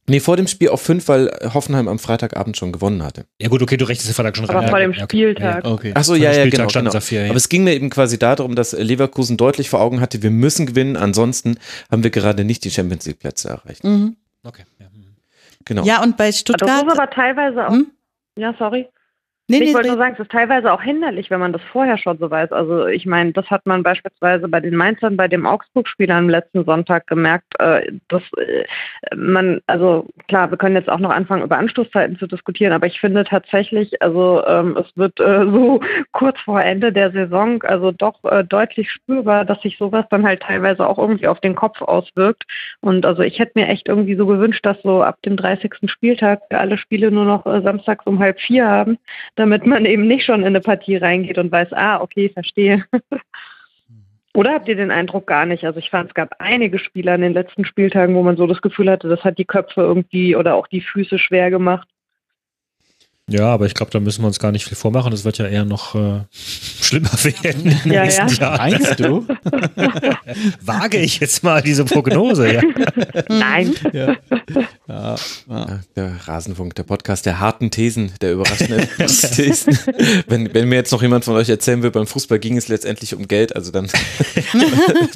[0.09, 3.27] Nee, vor dem Spiel auf fünf, weil Hoffenheim am Freitagabend schon gewonnen hatte.
[3.41, 4.69] Ja gut, okay, du rechnest den Freitag schon Aber rein.
[4.71, 5.17] vor dem Ja, okay.
[5.17, 5.65] Spieltag.
[5.67, 5.93] Okay.
[5.95, 6.91] Ach so, Vor ja, dem ja, Spieltag genau.
[6.91, 7.01] genau.
[7.01, 7.29] vier, ja.
[7.31, 10.67] Aber es ging mir eben quasi darum, dass Leverkusen deutlich vor Augen hatte, wir müssen
[10.67, 11.59] gewinnen, ansonsten
[11.91, 13.85] haben wir gerade nicht die Champions League Plätze erreicht.
[13.85, 14.17] Mhm.
[14.45, 14.63] Okay.
[14.79, 14.87] Ja.
[14.87, 15.17] hm.
[15.65, 15.85] Genau.
[15.85, 16.87] Ja, und bei Das Stuttgart.
[16.87, 17.73] ist aber teilweise auch.
[17.73, 17.89] Hm?
[18.37, 18.87] Ja, sorry.
[19.49, 21.99] Nee, ich nee, wollte nur sagen, es ist teilweise auch hinderlich, wenn man das vorher
[21.99, 22.53] schon so weiß.
[22.53, 26.65] Also ich meine, das hat man beispielsweise bei den Mainzern, bei dem Augsburg-Spiel am letzten
[26.65, 28.65] Sonntag gemerkt, äh, dass äh,
[29.17, 33.01] man, also klar, wir können jetzt auch noch anfangen, über Anstoßzeiten zu diskutieren, aber ich
[33.01, 35.81] finde tatsächlich, also ähm, es wird äh, so
[36.13, 40.43] kurz vor Ende der Saison, also doch äh, deutlich spürbar, dass sich sowas dann halt
[40.43, 42.45] teilweise auch irgendwie auf den Kopf auswirkt.
[42.81, 45.73] Und also ich hätte mir echt irgendwie so gewünscht, dass so ab dem 30.
[45.87, 48.99] Spieltag alle Spiele nur noch äh, samstags um halb vier haben,
[49.39, 52.85] damit man eben nicht schon in eine Partie reingeht und weiß, ah, okay, verstehe.
[54.35, 55.65] Oder habt ihr den Eindruck gar nicht?
[55.65, 58.63] Also ich fand, es gab einige Spieler in den letzten Spieltagen, wo man so das
[58.63, 61.89] Gefühl hatte, das hat die Köpfe irgendwie oder auch die Füße schwer gemacht.
[63.29, 65.11] Ja, aber ich glaube, da müssen wir uns gar nicht viel vormachen.
[65.11, 68.57] Das wird ja eher noch äh, schlimmer werden Ja, nächsten ja.
[68.57, 68.71] Jahren.
[68.73, 69.27] Meinst du?
[70.63, 72.53] Wage ich jetzt mal diese Prognose.
[72.55, 72.63] Ja.
[73.29, 73.75] Nein.
[73.93, 74.17] ja.
[74.89, 75.17] Ja,
[75.95, 79.79] der Rasenfunk, der Podcast der harten Thesen, der überraschenden Thesen.
[80.27, 83.15] Wenn, wenn mir jetzt noch jemand von euch erzählen will, beim Fußball ging es letztendlich
[83.15, 83.89] um Geld, also dann,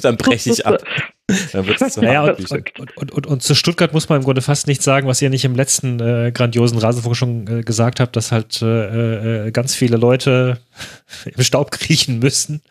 [0.01, 0.83] dann breche ich ab.
[1.27, 4.23] Dann wird es zu Naja, und, und, und, und, und zu Stuttgart muss man im
[4.25, 7.99] Grunde fast nichts sagen, was ihr nicht im letzten äh, grandiosen Rasenfunk schon äh, gesagt
[7.99, 10.59] habt, dass halt äh, äh, ganz viele Leute
[11.25, 12.61] im Staub kriechen müssen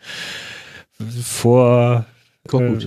[1.23, 2.05] vor
[2.47, 2.85] Korkut.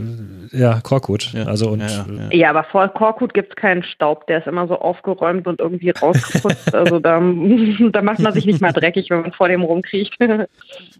[0.52, 1.32] Äh, ja, Korkut.
[1.32, 1.44] Ja.
[1.44, 2.28] Also und Ja, ja, äh, ja.
[2.32, 5.90] Ja, aber vor Korkut gibt es keinen Staub, der ist immer so aufgeräumt und irgendwie
[5.90, 6.74] rausgeputzt.
[6.74, 10.18] also da, da macht man sich nicht mal dreckig, wenn man vor dem rumkriecht.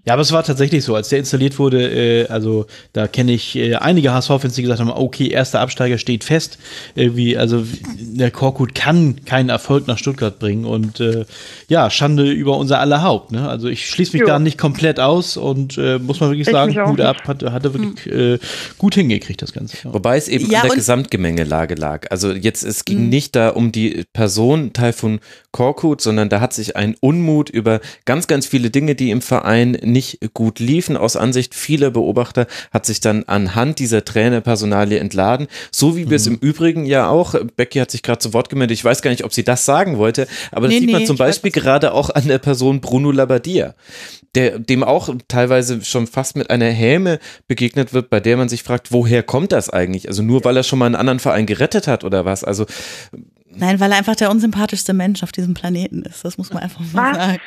[0.06, 3.56] Ja, aber es war tatsächlich so, als der installiert wurde, äh, also da kenne ich
[3.56, 6.58] äh, einige HSV-Fans, die gesagt haben, okay, erster Absteiger steht fest.
[6.94, 7.64] Irgendwie, also
[7.98, 11.24] der Korkut kann keinen Erfolg nach Stuttgart bringen und äh,
[11.68, 13.32] ja, Schande über unser aller Haupt.
[13.32, 13.48] Ne?
[13.48, 14.26] Also ich schließe mich Jo.
[14.28, 17.64] da nicht komplett aus und äh, muss man wirklich Ich sagen, gut ab, hat, hat
[17.64, 18.38] er wirklich äh,
[18.78, 19.76] gut hingekriegt, das Ganze.
[19.84, 19.92] Ja.
[19.92, 22.06] Wobei es eben Ja, an der Gesamtgemengelage lag.
[22.10, 23.08] Also jetzt, es ging Mhm.
[23.08, 25.18] nicht da um die Person Taifun
[25.56, 29.70] Korkut, sondern da hat sich ein Unmut über ganz, ganz viele Dinge, die im Verein
[29.82, 35.46] nicht gut liefen, aus Ansicht vieler Beobachter, hat sich dann anhand dieser Trainerpersonalie entladen.
[35.72, 38.76] So wie wir es im Übrigen ja auch, Becky hat sich gerade zu Wort gemeldet,
[38.76, 41.06] ich weiß gar nicht, ob sie das sagen wollte, aber das Nee, sieht man nee,
[41.06, 43.74] zum Beispiel gerade auch an der Person Bruno Labbadia
[44.36, 47.18] der, dem auch teilweise schon fast mit einer Häme
[47.48, 50.08] begegnet wird, bei der man sich fragt, woher kommt das eigentlich?
[50.08, 52.44] Also nur weil er schon mal einen anderen Verein gerettet hat oder was?
[52.44, 52.66] Also
[53.58, 56.24] Nein, weil er einfach der unsympathischste Mensch auf diesem Planeten ist.
[56.24, 57.16] Das muss man einfach mal Was?
[57.16, 57.40] sagen.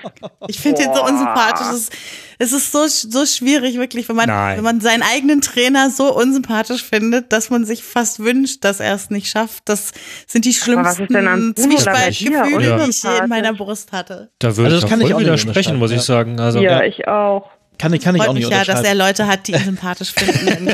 [0.48, 1.68] Ich finde ihn so unsympathisch.
[1.68, 1.92] Es ist,
[2.40, 4.58] es ist so, so schwierig, wirklich, wenn man, Nein.
[4.58, 8.96] wenn man seinen eigenen Trainer so unsympathisch findet, dass man sich fast wünscht, dass er
[8.96, 9.64] es nicht schafft.
[9.66, 9.92] Das
[10.28, 11.08] sind die schlimmsten
[11.56, 14.30] Zwiespaltgefühle, die ich je in meiner Brust hatte.
[14.40, 16.40] da würde Also ich das auch kann ich auch widersprechen, muss ich sagen.
[16.40, 17.50] Also, ja, ich auch.
[17.80, 18.94] Kann, ich- kann ich auch nicht mich ja, dass er.
[18.94, 20.70] Leute hat, die ihn sympathisch finden.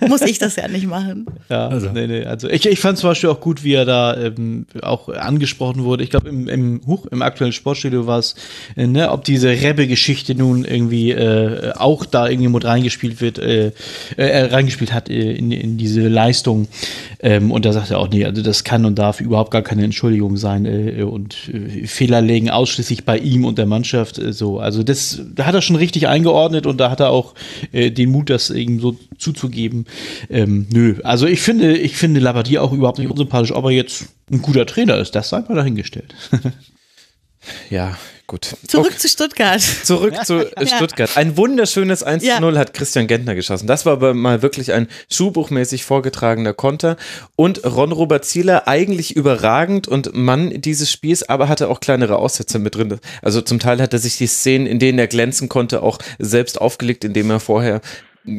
[0.08, 1.26] Muss ich das ja nicht machen.
[1.48, 1.90] Ja, Also.
[1.92, 2.24] nee, nee.
[2.24, 6.02] Also ich, ich fand zum Beispiel auch gut, wie er da ähm, auch angesprochen wurde.
[6.04, 8.34] Ich glaube, im, im, Huch, im aktuellen Sportstudio war es,
[8.76, 13.72] äh, ne, ob diese Rebbe-Geschichte nun irgendwie äh, auch da irgendwie mit reingespielt wird, äh,
[14.16, 16.68] äh, reingespielt hat äh, in, in diese Leistung.
[17.20, 19.84] Ähm, und da sagt er auch, nee, also das kann und darf überhaupt gar keine
[19.84, 24.18] Entschuldigung sein äh, und äh, Fehler legen ausschließlich bei ihm und der Mannschaft.
[24.18, 27.34] Äh, so, also das, da hat er schon richtig eingeordnet und da hat er auch
[27.72, 29.86] äh, den Mut, das eben so zuzugeben.
[30.28, 34.06] Ähm, nö, also ich finde, ich finde Labbadia auch überhaupt nicht unsympathisch, ob er jetzt
[34.30, 36.14] ein guter Trainer ist, das sei mal dahingestellt.
[37.70, 37.96] ja,
[38.26, 38.54] gut.
[38.66, 39.60] Zurück zu Stuttgart.
[39.60, 41.16] Zurück zu äh, Stuttgart.
[41.16, 42.36] Ein wunderschönes 1 Ja.
[42.36, 43.66] zu 0 hat Christian Gentner geschossen.
[43.66, 46.96] Das war aber mal wirklich ein schulbuchmäßig vorgetragener Konter.
[47.36, 52.58] Und Ron Robert Zieler eigentlich überragend und Mann dieses Spiels, aber hatte auch kleinere Aussätze
[52.58, 53.00] mit drin.
[53.22, 56.60] Also zum Teil hat er sich die Szenen, in denen er glänzen konnte, auch selbst
[56.60, 57.80] aufgelegt, indem er vorher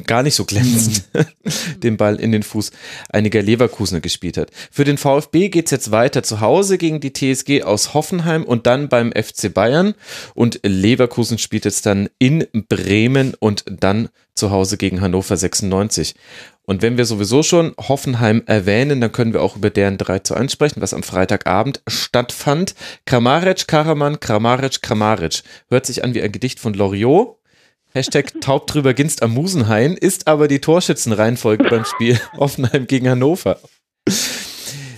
[0.05, 1.03] gar nicht so glänzend
[1.83, 2.71] den Ball in den Fuß
[3.09, 4.51] einiger Leverkusener gespielt hat.
[4.71, 8.89] Für den VfB geht's jetzt weiter zu Hause gegen die TSG aus Hoffenheim und dann
[8.89, 9.95] beim FC Bayern
[10.33, 16.15] und Leverkusen spielt jetzt dann in Bremen und dann zu Hause gegen Hannover 96.
[16.63, 20.35] Und wenn wir sowieso schon Hoffenheim erwähnen, dann können wir auch über deren 3 zu
[20.35, 22.75] 1 sprechen, was am Freitagabend stattfand.
[23.05, 25.43] Kramaric, Karaman, Kramaric, Kramaric.
[25.69, 27.40] Hört sich an wie ein Gedicht von Loriot.
[27.93, 33.59] Hashtag taub drüber ginst am Musenhain ist aber die Torschützenreihenfolge beim Spiel Hoffenheim gegen Hannover.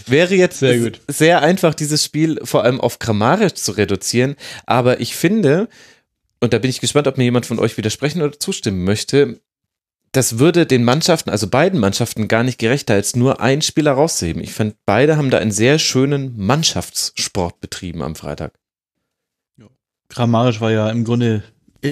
[0.06, 1.02] Wäre jetzt Sehr gut.
[1.08, 5.70] sehr einfach, dieses Spiel vor allem auf Kramaric zu reduzieren, aber ich finde,
[6.40, 9.40] und da bin ich gespannt, ob mir jemand von euch widersprechen oder zustimmen möchte,
[10.12, 14.44] das würde den Mannschaften, also beiden Mannschaften, gar nicht gerechter, als nur einen Spieler rauszuheben.
[14.44, 18.54] Ich fand, beide haben da einen sehr schönen Mannschaftssport betrieben am Freitag.
[20.10, 21.42] Grammarisch war ja im Grunde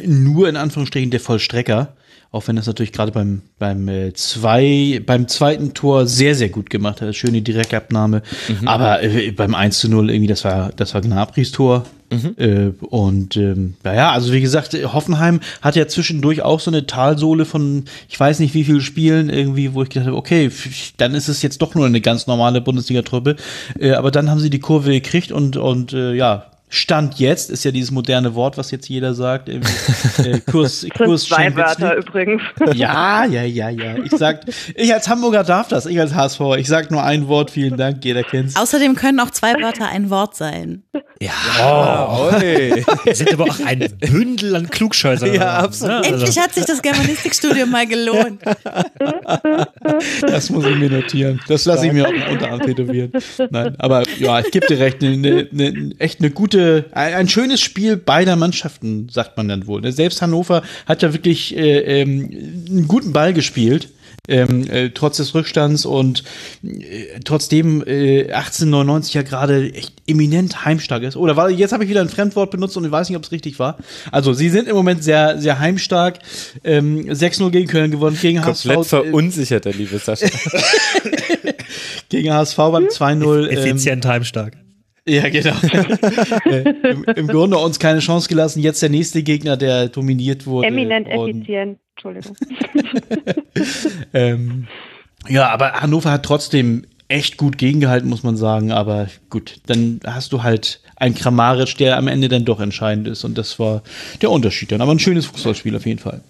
[0.05, 1.93] nur in Anführungsstrichen der Vollstrecker,
[2.31, 6.69] auch wenn das natürlich gerade beim beim äh, zwei beim zweiten Tor sehr sehr gut
[6.69, 8.21] gemacht hat, schöne Direktabnahme,
[8.65, 11.85] aber äh, beim 1 zu 0 irgendwie das war das war Gnabrys Tor.
[12.37, 17.45] Äh, und ähm, naja, also wie gesagt, Hoffenheim hat ja zwischendurch auch so eine Talsohle
[17.45, 20.51] von, ich weiß nicht wie viele Spielen irgendwie, wo ich gedacht habe, okay,
[20.97, 23.37] dann ist es jetzt doch nur eine ganz normale Bundesliga-Truppe.
[23.79, 27.65] Äh, aber dann haben sie die Kurve gekriegt und, und äh, ja, Stand jetzt ist
[27.65, 29.49] ja dieses moderne Wort, was jetzt jeder sagt.
[29.49, 29.61] Im,
[30.23, 32.41] äh, Kurs, Kurs zwei Wörter übrigens.
[32.73, 33.97] Ja, ja, ja, ja.
[33.97, 34.45] Ich sag,
[34.75, 36.39] ich als Hamburger darf das, ich als HSV.
[36.57, 38.55] Ich sag nur ein Wort, vielen Dank, jeder kennt's.
[38.55, 40.83] Außerdem können auch zwei Wörter ein Wort sein.
[41.19, 45.27] Ja, oh, Wir sind aber auch ein Bündel an Klugscheißer.
[45.33, 46.05] Ja, absolut.
[46.05, 48.41] Endlich hat sich das Germanistikstudium mal gelohnt.
[50.21, 51.41] Das muss ich mir notieren.
[51.49, 53.11] Das lasse ich mir auch im Unterarm tätowieren.
[53.49, 56.60] Nein, aber ja, ich gebe dir recht, eine, eine, echt eine gute
[56.91, 59.81] ein, ein, schönes Spiel beider Mannschaften, sagt man dann wohl.
[59.81, 59.91] Ne?
[59.91, 62.29] Selbst Hannover hat ja wirklich äh, ähm,
[62.69, 63.89] einen guten Ball gespielt.
[64.27, 66.23] Ähm, äh, trotz des Rückstands und
[66.63, 71.15] äh, trotzdem äh, 1899 ja gerade echt eminent heimstark ist.
[71.15, 73.31] Oder war, jetzt habe ich wieder ein Fremdwort benutzt und ich weiß nicht, ob es
[73.31, 73.77] richtig war.
[74.11, 76.19] Also, sie sind im Moment sehr, sehr heimstark.
[76.63, 78.91] Ähm, 6-0 gegen Köln gewonnen, gegen Komplett HSV.
[78.91, 80.27] Komplett verunsichert, der liebe Sascha.
[82.09, 83.47] gegen HSV beim 2-0.
[83.47, 84.55] Effizient ähm, heimstark.
[85.11, 85.55] Ja, genau.
[86.45, 88.61] Äh, Im, Im, Grunde uns keine Chance gelassen.
[88.61, 90.67] Jetzt der nächste Gegner, der dominiert wurde.
[90.67, 91.79] Eminent effizient.
[91.95, 92.35] Entschuldigung.
[94.13, 94.67] ähm,
[95.27, 98.71] ja, aber Hannover hat trotzdem echt gut gegengehalten, muss man sagen.
[98.71, 103.23] Aber gut, dann hast du halt einen Kramaric, der am Ende dann doch entscheidend ist.
[103.23, 103.83] Und das war
[104.21, 104.81] der Unterschied dann.
[104.81, 106.21] Aber ein schönes Fußballspiel auf jeden Fall.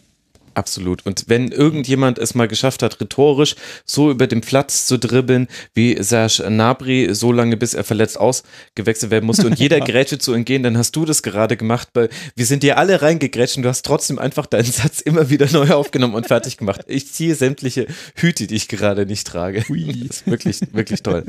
[0.53, 1.05] Absolut.
[1.05, 3.55] Und wenn irgendjemand es mal geschafft hat, rhetorisch
[3.85, 9.11] so über den Platz zu dribbeln, wie Serge Nabri, so lange bis er verletzt ausgewechselt
[9.11, 11.89] werden musste und jeder Grätsche zu entgehen, dann hast du das gerade gemacht.
[11.93, 15.49] Weil wir sind dir alle reingegrätscht und du hast trotzdem einfach deinen Satz immer wieder
[15.51, 16.81] neu aufgenommen und fertig gemacht.
[16.87, 19.59] Ich ziehe sämtliche Hüte, die ich gerade nicht trage.
[19.59, 21.25] Das ist wirklich, wirklich toll.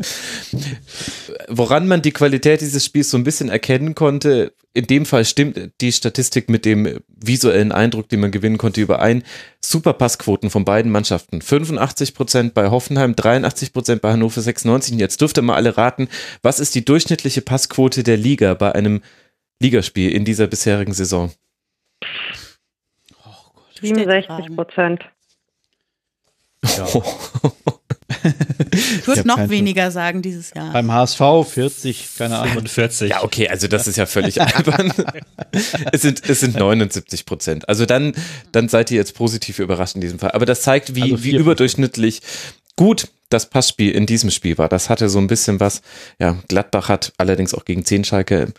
[1.49, 5.71] Woran man die Qualität dieses Spiels so ein bisschen erkennen konnte, in dem Fall stimmt
[5.81, 9.23] die Statistik mit dem visuellen Eindruck, den man gewinnen konnte, überein.
[9.61, 11.43] Super Passquoten von beiden Mannschaften.
[11.43, 14.95] 85 Prozent bei Hoffenheim, 83 Prozent bei Hannover 96.
[14.95, 16.09] Und jetzt dürft ihr mal alle raten,
[16.43, 19.03] was ist die durchschnittliche Passquote der Liga bei einem
[19.61, 21.31] Ligaspiel in dieser bisherigen Saison?
[23.81, 25.03] 67 Prozent.
[26.77, 26.87] Ja.
[28.73, 30.73] Ich würde noch weniger sagen dieses Jahr.
[30.73, 32.67] Beim HSV 40, keine Ahnung.
[32.67, 33.11] 40.
[33.11, 34.93] Ja, okay, also das ist ja völlig albern.
[35.93, 37.69] es, sind, es sind 79 Prozent.
[37.69, 38.15] Also dann,
[38.53, 40.33] dann seid ihr jetzt positiv überrascht in diesem Fall.
[40.33, 42.21] Aber das zeigt, wie, also wie überdurchschnittlich
[42.77, 44.69] gut das Passspiel in diesem Spiel war.
[44.69, 45.83] Das hatte so ein bisschen was.
[46.19, 48.53] Ja, Gladbach hat allerdings auch gegen Zehnschalke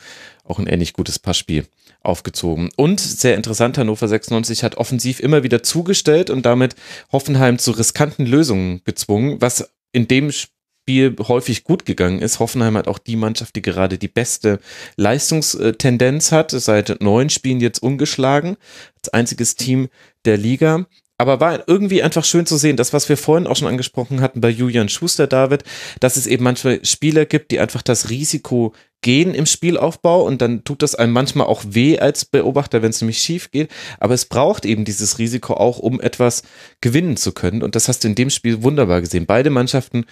[0.46, 1.66] auch ein ähnlich gutes Passspiel
[2.04, 2.70] aufgezogen.
[2.76, 6.76] Und sehr interessant, Hannover 96 hat offensiv immer wieder zugestellt und damit
[7.12, 12.40] Hoffenheim zu riskanten Lösungen gezwungen, was in dem Spiel häufig gut gegangen ist.
[12.40, 14.60] Hoffenheim hat auch die Mannschaft, die gerade die beste
[14.98, 18.58] Leistungstendenz hat, seit neun Spielen jetzt ungeschlagen,
[18.98, 19.88] als einziges Team
[20.26, 20.86] der Liga.
[21.18, 24.42] Aber war irgendwie einfach schön zu sehen, das, was wir vorhin auch schon angesprochen hatten
[24.42, 25.64] bei Julian Schuster, David,
[26.02, 28.74] dass es eben manchmal Spieler gibt, die einfach das Risiko
[29.04, 33.02] gehen im Spielaufbau und dann tut das einem manchmal auch weh als Beobachter, wenn es
[33.02, 33.70] nämlich schief geht.
[34.00, 36.42] Aber es braucht eben dieses Risiko auch, um etwas
[36.82, 37.62] gewinnen zu können.
[37.62, 39.28] Und das hast du in dem Spiel wunderbar gesehen.
[39.28, 40.06] Beide Mannschaften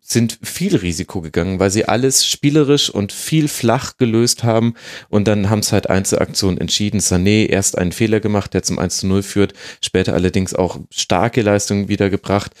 [0.00, 4.74] sind viel Risiko gegangen, weil sie alles spielerisch und viel flach gelöst haben
[5.08, 7.00] und dann haben es halt Einzelaktionen entschieden.
[7.00, 11.42] Sané erst einen Fehler gemacht, der zum 1 zu 0 führt, später allerdings auch starke
[11.42, 12.52] Leistungen wiedergebracht.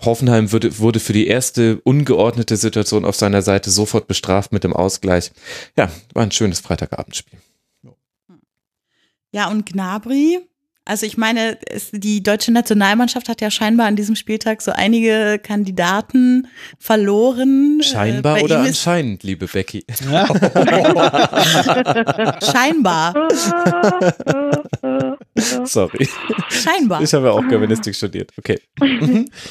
[0.00, 4.72] Hoffenheim wurde, wurde für die erste ungeordnete Situation auf seiner Seite sofort bestraft mit dem
[4.72, 5.32] Ausgleich.
[5.76, 7.38] Ja, war ein schönes Freitagabendspiel.
[9.30, 10.40] Ja, und Gnabry,
[10.88, 15.38] also ich meine, es, die deutsche Nationalmannschaft hat ja scheinbar an diesem Spieltag so einige
[15.38, 16.48] Kandidaten
[16.78, 17.80] verloren.
[17.80, 19.84] Äh, scheinbar äh, oder anscheinend, liebe Becky?
[22.50, 23.28] scheinbar.
[25.64, 26.08] Sorry.
[26.48, 27.02] Scheinbar.
[27.02, 28.32] Ich habe ja auch Germanistik studiert.
[28.38, 28.58] Okay.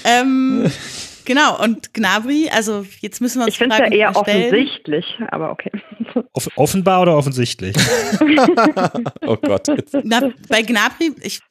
[0.03, 0.71] ähm,
[1.27, 5.51] Genau, und Gnabry, also jetzt müssen wir uns Ich finde es ja eher offensichtlich, aber
[5.51, 5.71] okay.
[6.31, 7.75] Off offenbar oder offensichtlich?
[9.27, 9.67] oh Gott.
[10.03, 11.41] Na, bei Gnabry, ich,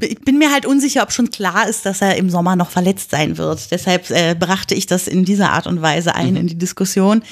[0.00, 3.10] ich, bin mir halt unsicher, ob schon klar ist, dass er im Sommer noch verletzt
[3.10, 3.70] sein wird.
[3.70, 6.36] Deshalb äh, brachte ich das in dieser Art und Weise ein mhm.
[6.36, 7.22] in die Diskussion.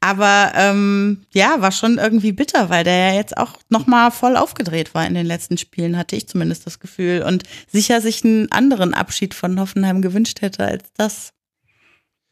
[0.00, 4.94] Aber ähm, ja, war schon irgendwie bitter, weil der ja jetzt auch nochmal voll aufgedreht
[4.94, 7.22] war in den letzten Spielen, hatte ich zumindest das Gefühl.
[7.22, 11.34] Und sicher sich einen anderen Abschied von Hoffenheim gewünscht hätte als das.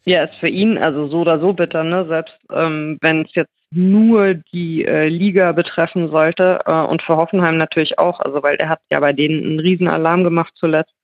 [0.08, 2.06] Ja, ist für ihn also so oder so bitter, ne?
[2.06, 7.58] Selbst ähm, wenn es jetzt nur die äh, Liga betreffen sollte äh, und für Hoffenheim
[7.58, 10.94] natürlich auch, also weil er hat ja bei denen einen riesen Alarm gemacht zuletzt.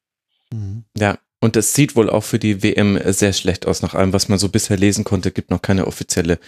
[0.96, 4.30] Ja, und es sieht wohl auch für die WM sehr schlecht aus, nach allem, was
[4.30, 5.30] man so bisher lesen konnte.
[5.30, 6.38] Gibt noch keine offizielle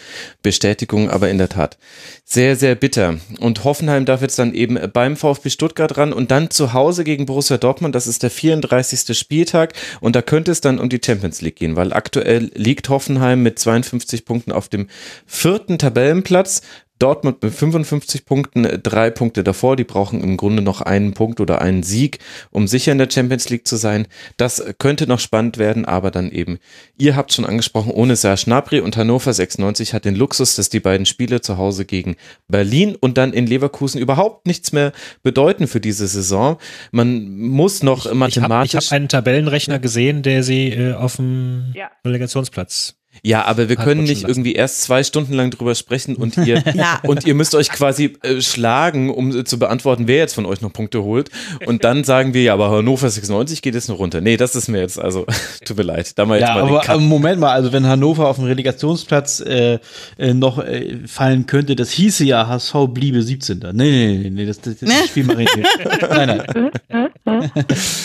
[0.40, 1.76] Bestätigung, aber in der Tat
[2.24, 3.18] sehr, sehr bitter.
[3.38, 7.26] Und Hoffenheim darf jetzt dann eben beim VfB Stuttgart ran und dann zu Hause gegen
[7.26, 7.94] Borussia Dortmund.
[7.94, 9.14] Das ist der 34.
[9.18, 13.42] Spieltag und da könnte es dann um die Champions League gehen, weil aktuell liegt Hoffenheim
[13.42, 14.88] mit 52 Punkten auf dem
[15.26, 16.62] vierten Tabellenplatz.
[16.98, 19.76] Dortmund mit 55 Punkten, äh, drei Punkte davor.
[19.76, 22.18] Die brauchen im Grunde noch einen Punkt oder einen Sieg,
[22.50, 24.06] um sicher in der Champions League zu sein.
[24.36, 26.58] Das könnte noch spannend werden, aber dann eben,
[26.96, 30.80] ihr habt schon angesprochen, ohne Serge Gnabry und Hannover 96 hat den Luxus, dass die
[30.80, 32.16] beiden Spiele zu Hause gegen
[32.48, 34.92] Berlin und dann in Leverkusen überhaupt nichts mehr
[35.22, 36.56] bedeuten für diese Saison.
[36.92, 38.70] Man muss noch Ich, mathematisch.
[38.72, 41.90] ich habe hab einen Tabellenrechner gesehen, der sie äh, auf dem Ja.
[42.04, 42.94] Relegationsplatz.
[43.22, 44.26] Ja, aber wir Hat können nicht lassen.
[44.30, 47.00] irgendwie erst zwei Stunden lang drüber sprechen und ihr, Ja.
[47.04, 50.60] und ihr müsst euch quasi äh, schlagen, um äh, zu beantworten, wer jetzt von euch
[50.60, 51.30] noch Punkte holt.
[51.66, 54.20] Und dann sagen wir, ja, aber Hannover 96 geht jetzt noch runter.
[54.20, 55.26] Nee, das ist mir jetzt, also,
[55.64, 56.18] tut mir leid.
[56.18, 58.44] Da mal jetzt Ja, mal den aber, aber Moment mal, also wenn Hannover auf dem
[58.46, 59.78] Relegationsplatz äh,
[60.18, 63.58] äh, noch äh, fallen könnte, das hieße ja, HSV bliebe 17.
[63.58, 65.68] Nee, nee, nee, nee das, das, das Spiel mache ich nicht.
[66.10, 66.42] Nein,
[67.24, 67.50] nein.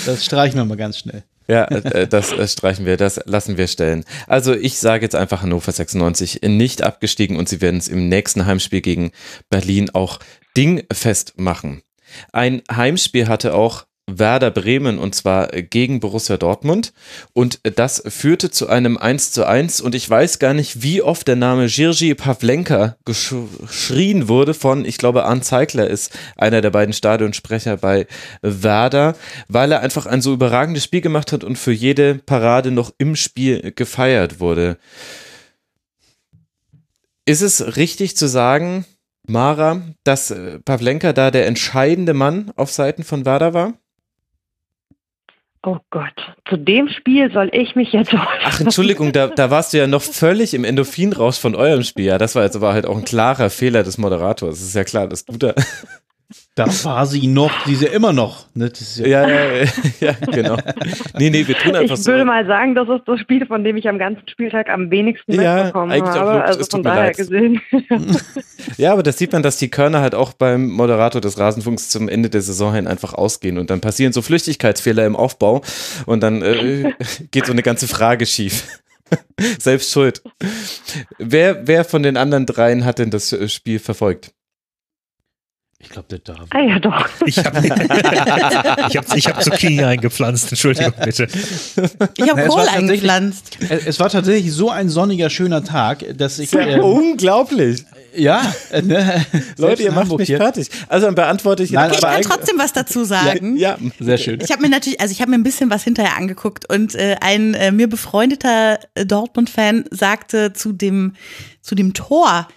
[0.05, 1.23] Das streichen wir mal ganz schnell.
[1.52, 4.06] Ja, äh, das äh, streichen wir, das lassen wir stellen.
[4.26, 8.45] Also ich sage jetzt einfach Hannover 96 nicht abgestiegen und sie werden es im nächsten
[8.45, 9.11] Heimspiel gegen
[9.49, 10.19] Berlin auch
[10.56, 11.82] dingfest machen.
[12.32, 13.84] Ein Heimspiel hatte auch
[14.19, 16.93] Werder Bremen und zwar gegen Borussia Dortmund
[17.33, 21.27] und das führte zu einem 1 zu 1 und ich weiß gar nicht, wie oft
[21.27, 26.93] der Name Jirgi Pavlenka geschrien wurde von, ich glaube, Arndt Zeigler ist einer der beiden
[26.93, 28.07] Stadionsprecher bei
[28.41, 29.15] Werder,
[29.47, 33.15] weil er einfach ein so überragendes Spiel gemacht hat und für jede Parade noch im
[33.15, 34.77] Spiel gefeiert wurde.
[37.25, 38.85] Ist es richtig zu sagen,
[39.27, 43.73] Mara, dass äh, Pavlenka da der entscheidende Mann auf Seiten von Werder war?
[45.63, 49.77] Oh Gott, zu dem Spiel soll ich mich jetzt Ach, Entschuldigung, da, da warst du
[49.77, 52.05] ja noch völlig im Endorphinrausch von eurem Spiel.
[52.05, 54.55] Ja, das war jetzt aber halt auch ein klarer Fehler des Moderators.
[54.55, 55.53] Es ist ja klar, dass du da.
[56.53, 58.45] Da war sie noch, sie ist ja immer noch.
[58.56, 58.69] Ne?
[58.69, 59.65] Das ist ja, Ja, ja, ja,
[60.02, 60.57] ja, genau.
[61.18, 62.11] Nee, nee, wir tun einfach Ich so.
[62.11, 65.32] würde mal sagen, das ist das Spiel, von dem ich am ganzen Spieltag am wenigsten
[65.40, 66.32] Ja, mitbekommen eigentlich auch habe.
[66.34, 67.18] logisch, Also von daher leid.
[67.18, 67.61] gesehen.
[68.78, 72.07] Ja, aber das sieht man, dass die Körner halt auch beim Moderator des Rasenfunks zum
[72.10, 75.61] Ende der Saison hin einfach ausgehen und dann passieren so Flüchtigkeitsfehler im Aufbau
[76.06, 76.91] und dann äh,
[77.32, 78.68] geht so eine ganze Frage schief.
[79.60, 80.22] Selbst schuld.
[81.18, 84.32] Wer, wer von den anderen dreien hat denn das äh, Spiel verfolgt?
[85.83, 86.47] Ich glaube, der David.
[86.51, 87.09] ah ja, doch.
[87.25, 87.59] Ich habe
[88.89, 91.27] ich hab, ich hab Zucchini eingepflanzt, Entschuldigung bitte.
[92.17, 93.57] Ich habe Ja, es Kohl eingepflanzt.
[93.69, 96.51] Es, war tatsächlich so ein sonniger, schöner Tag, dass ich.
[96.51, 97.83] Ja, ähm, unglaublich.
[98.15, 99.25] ja, äh, ne,
[99.57, 100.37] Leute, ihr macht Hamburg mich hier.
[100.37, 100.69] fertig.
[100.87, 103.57] Also dann beantworte ich Nein, jetzt Ich kann trotzdem was dazu sagen.
[103.57, 104.39] ja, Sehr schön.
[104.41, 107.15] Ich habe mir natürlich, also ich habe mir ein bisschen was hinterher angeguckt und äh,
[107.21, 111.13] ein äh, mir befreundeter äh, Dortmund-Fan sagte zu dem,
[111.61, 112.47] zu dem Tor,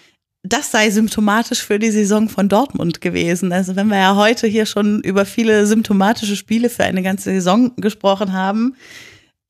[0.47, 3.51] das sei symptomatisch für die Saison von Dortmund gewesen.
[3.53, 7.73] Also wenn wir ja heute hier schon über viele symptomatische Spiele für eine ganze Saison
[7.77, 8.77] gesprochen haben,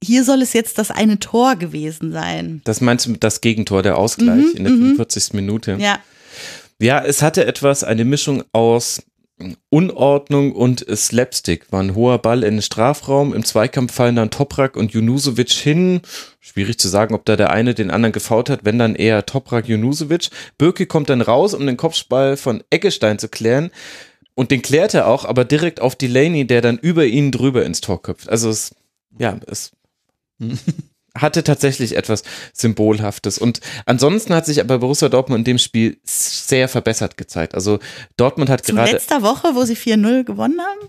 [0.02, 2.60] hier soll es jetzt das eine Tor gewesen sein.
[2.64, 4.96] das meinst du mit das Gegentor, der Ausgleich Mhm, in der mhm.
[4.96, 5.32] 45.
[5.34, 5.76] Minute?
[5.80, 5.98] Ja,
[6.80, 9.02] Ja, es hatte etwas, eine Mischung aus
[9.68, 11.72] Unordnung und Slapstick.
[11.72, 16.02] War ein hoher Ball in den Strafraum, im Zweikampf fallen dann Toprak und Junusovic hin.
[16.40, 19.68] Schwierig zu sagen, ob da der eine den anderen gefault hat, wenn dann eher Toprak
[19.68, 20.30] Junusovic.
[20.56, 23.70] Birki kommt dann raus, um den Kopfball von Eggestein zu klären.
[24.34, 27.80] Und den klärt er auch, aber direkt auf Delaney, der dann über ihn drüber ins
[27.80, 28.28] Tor köpft.
[28.28, 28.74] Also es,
[29.18, 29.72] ja, es
[31.16, 33.38] hatte tatsächlich etwas Symbolhaftes.
[33.38, 37.54] Und ansonsten hat sich aber Borussia Dortmund in dem Spiel sehr verbessert gezeigt.
[37.54, 37.78] Also
[38.16, 38.92] Dortmund hat zu gerade.
[38.92, 40.88] letzter Woche, wo sie 4-0 gewonnen haben.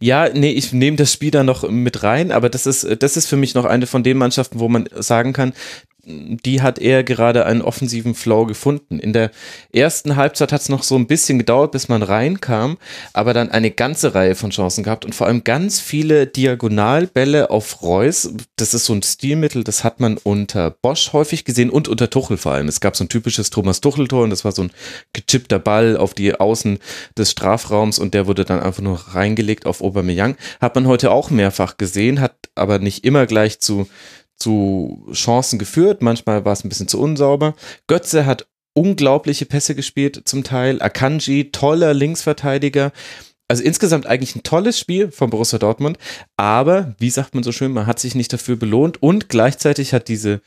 [0.00, 3.26] Ja, nee, ich nehme das Spiel da noch mit rein, aber das ist, das ist
[3.26, 5.52] für mich noch eine von den Mannschaften, wo man sagen kann,
[6.04, 8.98] die hat eher gerade einen offensiven Flow gefunden.
[8.98, 9.30] In der
[9.72, 12.78] ersten Halbzeit hat es noch so ein bisschen gedauert, bis man reinkam,
[13.12, 17.82] aber dann eine ganze Reihe von Chancen gehabt und vor allem ganz viele Diagonalbälle auf
[17.82, 18.30] Reus.
[18.56, 22.36] Das ist so ein Stilmittel, das hat man unter Bosch häufig gesehen und unter Tuchel
[22.36, 22.68] vor allem.
[22.68, 24.72] Es gab so ein typisches Thomas Tuchel-Tor und das war so ein
[25.12, 26.78] gechippter Ball auf die Außen
[27.16, 30.36] des Strafraums und der wurde dann einfach nur reingelegt auf Aubameyang.
[30.60, 33.88] Hat man heute auch mehrfach gesehen, hat aber nicht immer gleich zu
[34.40, 36.02] zu Chancen geführt.
[36.02, 37.54] Manchmal war es ein bisschen zu unsauber.
[37.86, 40.82] Götze hat unglaubliche Pässe gespielt zum Teil.
[40.82, 42.92] Akanji, toller Linksverteidiger.
[43.48, 45.98] Also insgesamt eigentlich ein tolles Spiel von Borussia Dortmund.
[46.36, 50.08] Aber, wie sagt man so schön, man hat sich nicht dafür belohnt und gleichzeitig hat
[50.08, 50.40] diese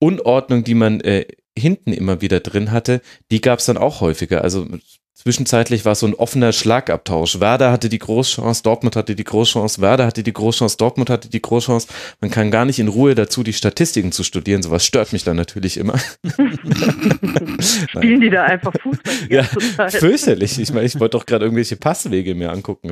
[0.00, 1.26] Unordnung, die man äh,
[1.56, 4.42] hinten immer wieder drin hatte, die gab es dann auch häufiger.
[4.42, 4.66] Also
[5.14, 7.40] zwischenzeitlich war es so ein offener Schlagabtausch.
[7.40, 11.40] Werder hatte die Großchance, Dortmund hatte die Großchance, Werder hatte die Großchance, Dortmund hatte die
[11.40, 11.88] Großchance.
[12.20, 14.62] Man kann gar nicht in Ruhe dazu, die Statistiken zu studieren.
[14.62, 15.98] Sowas stört mich dann natürlich immer.
[17.88, 19.44] Spielen die da einfach Fußball Ja,
[19.88, 20.58] fürchterlich.
[20.58, 22.90] Ich meine, ich wollte doch gerade irgendwelche Passwege mir angucken.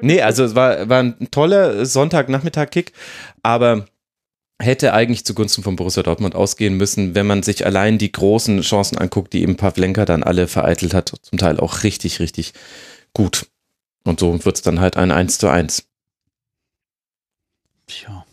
[0.00, 2.92] Nee, also es war, war ein toller Sonntagnachmittag-Kick,
[3.42, 3.86] aber
[4.64, 8.98] hätte eigentlich zugunsten von Borussia Dortmund ausgehen müssen, wenn man sich allein die großen Chancen
[8.98, 11.12] anguckt, die eben Pavlenka dann alle vereitelt hat.
[11.22, 12.52] Zum Teil auch richtig, richtig
[13.12, 13.46] gut.
[14.04, 15.84] Und so wird es dann halt ein 1 zu 1.
[17.86, 18.26] Tja.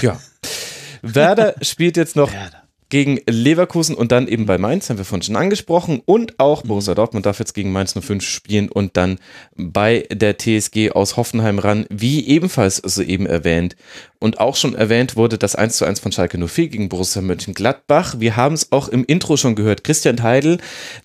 [0.00, 0.20] Ja.
[1.02, 2.61] Werder spielt jetzt noch Werder.
[2.92, 6.02] Gegen Leverkusen und dann eben bei Mainz, haben wir vorhin schon angesprochen.
[6.04, 9.18] Und auch Borussia Dortmund darf jetzt gegen Mainz 05 spielen und dann
[9.56, 13.76] bei der TSG aus Hoffenheim ran, wie ebenfalls soeben erwähnt.
[14.18, 18.16] Und auch schon erwähnt wurde das 1 zu 1 von Schalke 04 gegen Borussia Mönchengladbach.
[18.20, 19.84] Wir haben es auch im Intro schon gehört.
[19.84, 20.58] Christian Heidel,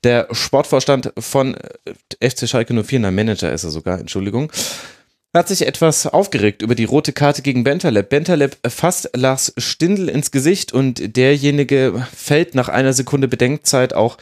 [0.03, 1.55] der Sportvorstand von
[2.22, 4.51] FC Schalke 04, na Manager ist er sogar, Entschuldigung,
[5.38, 8.09] hat sich etwas aufgeregt über die rote Karte gegen Bentaleb.
[8.09, 14.18] Bentaleb fasst Lars Stindl ins Gesicht und derjenige fällt nach einer Sekunde Bedenkzeit auch,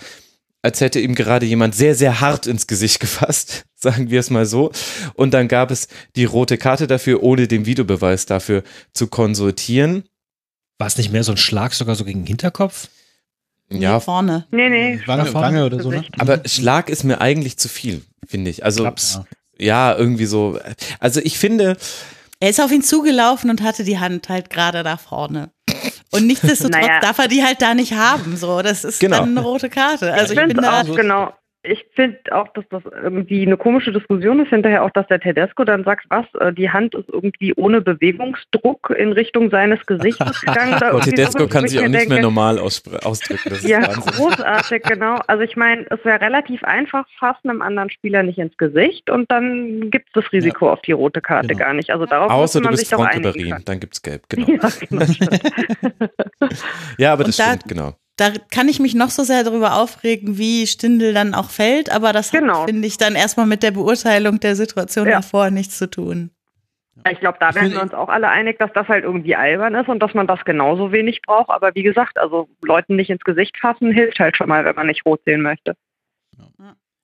[0.61, 4.45] als hätte ihm gerade jemand sehr, sehr hart ins Gesicht gefasst, sagen wir es mal
[4.45, 4.71] so.
[5.13, 8.63] Und dann gab es die rote Karte dafür, ohne den Videobeweis dafür
[8.93, 10.03] zu konsultieren.
[10.77, 12.89] War es nicht mehr so ein Schlag sogar so gegen den Hinterkopf?
[13.69, 14.45] Ja, vorne.
[14.51, 14.99] Nee, nee.
[15.05, 16.03] Wange, Wange oder so, ne?
[16.17, 18.63] aber Schlag ist mir eigentlich zu viel, finde ich.
[18.63, 19.21] Also, Klaps.
[19.57, 20.59] Ja, irgendwie so.
[20.99, 21.77] Also ich finde,
[22.39, 25.51] Er ist auf ihn zugelaufen und hatte die Hand halt gerade da vorne.
[26.11, 26.99] Und nichtsdestotrotz Naja.
[26.99, 28.35] darf er die halt da nicht haben.
[28.37, 29.19] So, das ist Genau.
[29.19, 30.13] dann eine rote Karte.
[30.13, 30.81] Also ich ich bin finde da.
[30.81, 31.33] auch, genau.
[31.67, 35.63] Ich finde auch, dass das irgendwie eine komische Diskussion ist hinterher auch, dass der Tedesco
[35.63, 40.77] dann sagt, was, äh, die Hand ist irgendwie ohne Bewegungsdruck in Richtung seines Gesichtes gegangen.
[40.81, 43.49] irgendwie Tedesco wo kann ich sich auch nicht mehr denke, normal auspr- ausdrücken.
[43.49, 44.13] Das ist Ja, Wahnsinn.
[44.13, 45.19] großartig, genau.
[45.27, 49.31] Also ich meine, es wäre relativ einfach, fassen einem anderen Spieler nicht ins Gesicht und
[49.31, 51.59] dann gibt es das Risiko auf die rote Karte Genau.
[51.59, 51.89] gar nicht.
[51.91, 53.65] Also darauf Außer müsste du man bist Ribéry, können.
[53.65, 54.47] dann gibt's gelb, genau.
[54.49, 55.05] Ja, genau.
[56.97, 57.93] Ja, aber das Und da- stimmt, genau.
[58.17, 62.13] Da kann ich mich noch so sehr darüber aufregen, wie Stindel dann auch fällt, aber
[62.13, 62.61] das Genau.
[62.61, 65.17] hat, finde ich, dann erstmal mit der Beurteilung der Situation Ja.
[65.17, 66.31] davor nichts zu tun.
[67.11, 69.75] Ich glaube, da Ich werden wir uns auch alle einig, dass das halt irgendwie albern
[69.75, 71.49] ist und dass man das genauso wenig braucht.
[71.49, 74.87] Aber wie gesagt, also Leuten nicht ins Gesicht fassen hilft halt schon mal, wenn man
[74.87, 75.75] nicht rot sehen möchte.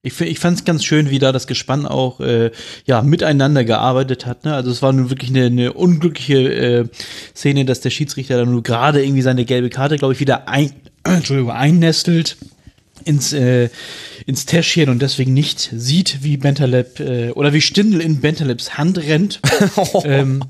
[0.03, 2.49] Ich, fi- ich fand es ganz schön, wie da das Gespann auch äh,
[2.85, 4.45] ja, miteinander gearbeitet hat.
[4.45, 4.55] Ne?
[4.55, 6.88] Also es war nun wirklich eine, eine unglückliche äh,
[7.35, 10.71] Szene, dass der Schiedsrichter dann nur gerade irgendwie seine gelbe Karte, glaube ich, wieder ein,
[11.15, 12.37] Entschuldigung, einnestelt
[13.05, 13.69] ins, äh,
[14.25, 18.97] ins Täschchen und deswegen nicht sieht, wie Bentaleb äh, oder wie Stindl in Bentalebs Hand
[18.97, 19.39] rennt.
[20.03, 20.43] ähm,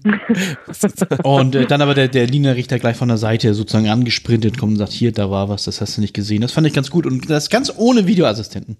[1.24, 4.78] und äh, dann aber der, der Linienrichter gleich von der Seite sozusagen angesprintet kommt und
[4.80, 6.42] sagt, hier, da war was, das hast du nicht gesehen.
[6.42, 8.78] Das fand ich ganz gut und das ganz ohne Videoassistenten.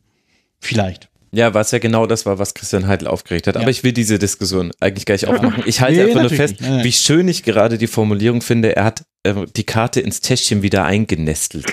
[0.60, 1.11] Vielleicht.
[1.34, 3.56] Ja, was ja genau das war, was Christian Heidel aufgeregt hat.
[3.56, 3.62] Ja.
[3.62, 5.64] Aber ich will diese Diskussion eigentlich gar nicht aufmachen.
[5.66, 6.84] Ich halte Nee, einfach nur fest, nicht.
[6.84, 8.76] Wie schön ich gerade die Formulierung finde.
[8.76, 11.72] Er hat äh, die Karte ins Täschchen wieder eingenestelt.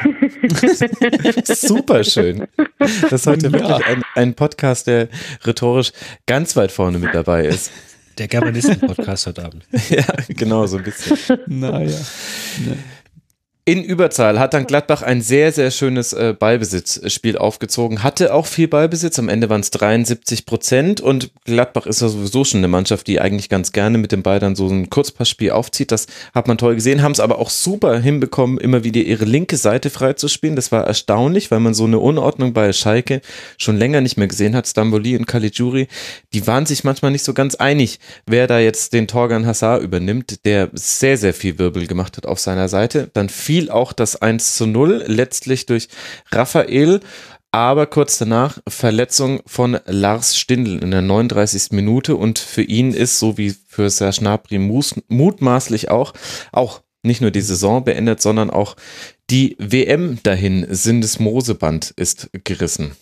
[1.44, 2.46] Super schön.
[2.78, 5.08] Das ist heute wirklich ein, ein Podcast, der
[5.44, 5.92] rhetorisch
[6.26, 7.72] ganz weit vorne mit dabei ist.
[8.18, 9.64] Der Germanisten-Podcast heute Abend.
[9.90, 11.16] ja, genau, so ein bisschen.
[11.46, 11.98] Naja.
[13.68, 18.02] In Überzahl hat dann Gladbach ein sehr, sehr schönes äh, Ballbesitzspiel aufgezogen.
[18.02, 19.18] Hatte auch viel Ballbesitz.
[19.18, 21.02] Am Ende waren es 73 Prozent.
[21.02, 24.38] Und Gladbach ist ja sowieso schon eine Mannschaft, die eigentlich ganz gerne mit dem Ball
[24.40, 25.92] dann so ein Kurzpassspiel aufzieht.
[25.92, 27.02] Das hat man toll gesehen.
[27.02, 30.56] Haben es aber auch super hinbekommen, immer wieder ihre linke Seite freizuspielen.
[30.56, 33.20] Das war erstaunlich, weil man so eine Unordnung bei Schalke
[33.58, 34.66] schon länger nicht mehr gesehen hat.
[34.66, 35.88] Stamboli und Caligiuri,
[36.32, 40.46] die waren sich manchmal nicht so ganz einig, wer da jetzt den Torgan Hassar übernimmt,
[40.46, 43.10] der sehr, sehr viel Wirbel gemacht hat auf seiner Seite.
[43.12, 43.28] Dann
[43.58, 45.88] fiel auch das 1 zu 0, letztlich durch
[46.30, 47.00] Raphael.
[47.50, 51.72] Aber kurz danach Verletzung von Lars Stindl in der 39.
[51.72, 54.58] Minute und für ihn ist, so wie für Serge Gnabry
[55.08, 56.12] mutmaßlich auch,
[56.52, 58.76] auch nicht nur die Saison beendet, sondern auch
[59.30, 60.66] die WM dahin.
[60.68, 62.92] Sindesmoseband ist gerissen.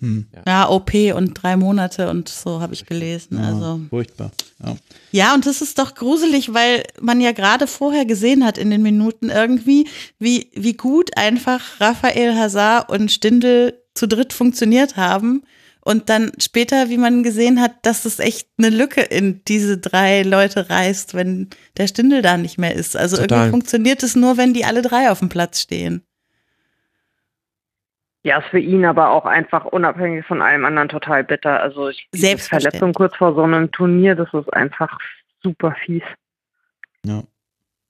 [0.00, 0.26] Hm.
[0.46, 3.38] Ja, OP und drei Monate und so habe ich gelesen.
[3.38, 3.80] Also.
[3.88, 4.30] Furchtbar.
[4.64, 4.76] Ja.
[5.12, 8.82] Ja, und das ist doch gruselig, weil man ja gerade vorher gesehen hat in den
[8.82, 15.42] Minuten irgendwie, wie, wie gut einfach Raphael Hazard und Stindl zu dritt funktioniert haben.
[15.80, 20.24] Und dann später, wie man gesehen hat, dass es echt eine Lücke in diese drei
[20.24, 22.96] Leute reißt, wenn der Stindl da nicht mehr ist.
[22.96, 23.38] Also Total.
[23.38, 26.02] irgendwie funktioniert es nur, wenn die alle drei auf dem Platz stehen.
[28.26, 31.60] Ja, ist für ihn aber auch einfach unabhängig von allem anderen total bitter.
[31.60, 32.80] Also ich, diese Selbstverständlich.
[32.80, 34.98] Verletzung kurz vor so einem Turnier, das ist einfach
[35.44, 36.02] super fies.
[37.04, 37.22] ja.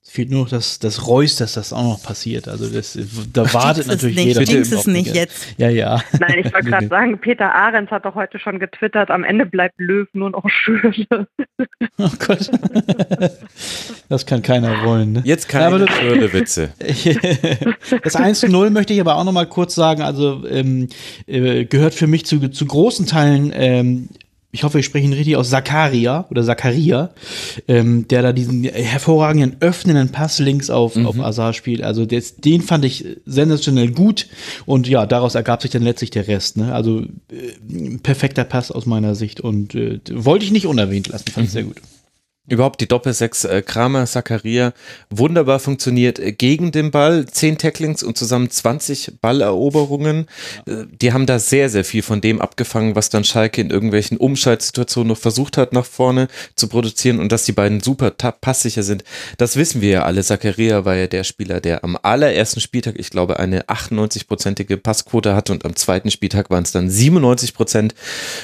[0.06, 2.46] Es fehlt nur noch das, das Reus, dass das auch noch passiert.
[2.48, 2.96] Also das,
[3.32, 4.42] da wartet natürlich nicht, jeder.
[4.42, 4.80] jinx drauf.
[4.80, 5.46] es nicht jetzt.
[5.58, 6.00] Ja, ja.
[6.20, 9.74] Nein, ich wollte gerade sagen, Peter Ahrens hat doch heute schon getwittert, am Ende bleibt
[9.78, 11.26] Löw nur noch Schöne.
[11.98, 12.50] Oh Gott.
[14.10, 15.12] Das kann keiner wollen.
[15.12, 15.22] Ne?
[15.24, 16.70] Jetzt Ja, keine du- schöne Witze.
[18.04, 20.88] Das 1 zu 0 möchte ich aber auch noch mal kurz sagen, also ähm,
[21.26, 24.08] äh, gehört für mich zu, zu großen Teilen ähm,
[24.56, 27.10] ich hoffe, ich spreche ihn richtig aus, Zakaria oder Zakaria,
[27.68, 31.04] ähm, der da diesen hervorragenden öffnenden Pass links auf, mhm.
[31.04, 31.82] auf Azar spielt.
[31.82, 34.28] Also des, den fand ich sensationell gut
[34.64, 36.56] und ja, daraus ergab sich dann letztlich der Rest.
[36.56, 36.72] Ne?
[36.72, 41.36] Also äh, perfekter Pass aus meiner Sicht und äh, wollte ich nicht unerwähnt lassen, fand
[41.36, 41.44] mhm.
[41.44, 41.76] ich sehr gut.
[42.48, 44.72] Überhaupt die Doppelsechs äh, Kramer, Zakaria
[45.10, 47.26] wunderbar funktioniert äh, gegen den Ball.
[47.26, 50.28] Zehn Tacklings und zusammen 20 Balleroberungen.
[50.66, 50.72] Ja.
[50.72, 54.16] Äh, die haben da sehr, sehr viel von dem abgefangen, was dann Schalke in irgendwelchen
[54.16, 59.02] Umschaltsituationen noch versucht hat, nach vorne zu produzieren und dass die beiden super passsicher sind.
[59.38, 60.22] Das wissen wir ja alle.
[60.22, 65.52] Zakaria war ja der Spieler, der am allerersten Spieltag, ich glaube, eine 98-prozentige Passquote hatte
[65.52, 67.94] und am zweiten Spieltag waren es dann 97 Prozent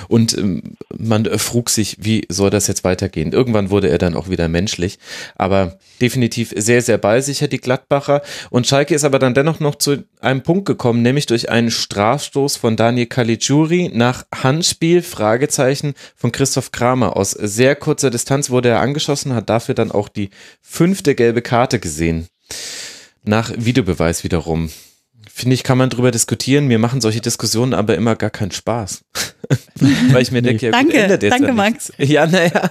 [0.09, 3.33] und ähm, man frug sich, wie soll das jetzt weitergehen?
[3.33, 4.99] Irgendwann wurde er dann auch wieder menschlich.
[5.37, 8.23] Aber definitiv sehr, sehr ballsicher, die Gladbacher.
[8.51, 12.57] Und Schalke ist aber dann dennoch noch zu einem Punkt gekommen, nämlich durch einen Strafstoß
[12.57, 17.17] von Daniel Caligiuri nach Handspiel, Fragezeichen, von Christoph Kramer.
[17.17, 20.31] Aus sehr kurzer Distanz wurde er angeschossen, hat dafür dann auch die
[20.61, 22.27] fünfte gelbe Karte gesehen.
[23.23, 24.71] Nach Videobeweis wiederum
[25.33, 26.67] finde ich, kann man drüber diskutieren.
[26.67, 29.05] Mir machen solche Diskussionen aber immer gar keinen Spaß.
[30.11, 31.93] Weil ich mir denke, ja, danke, danke, Max.
[31.99, 32.71] Ja, naja.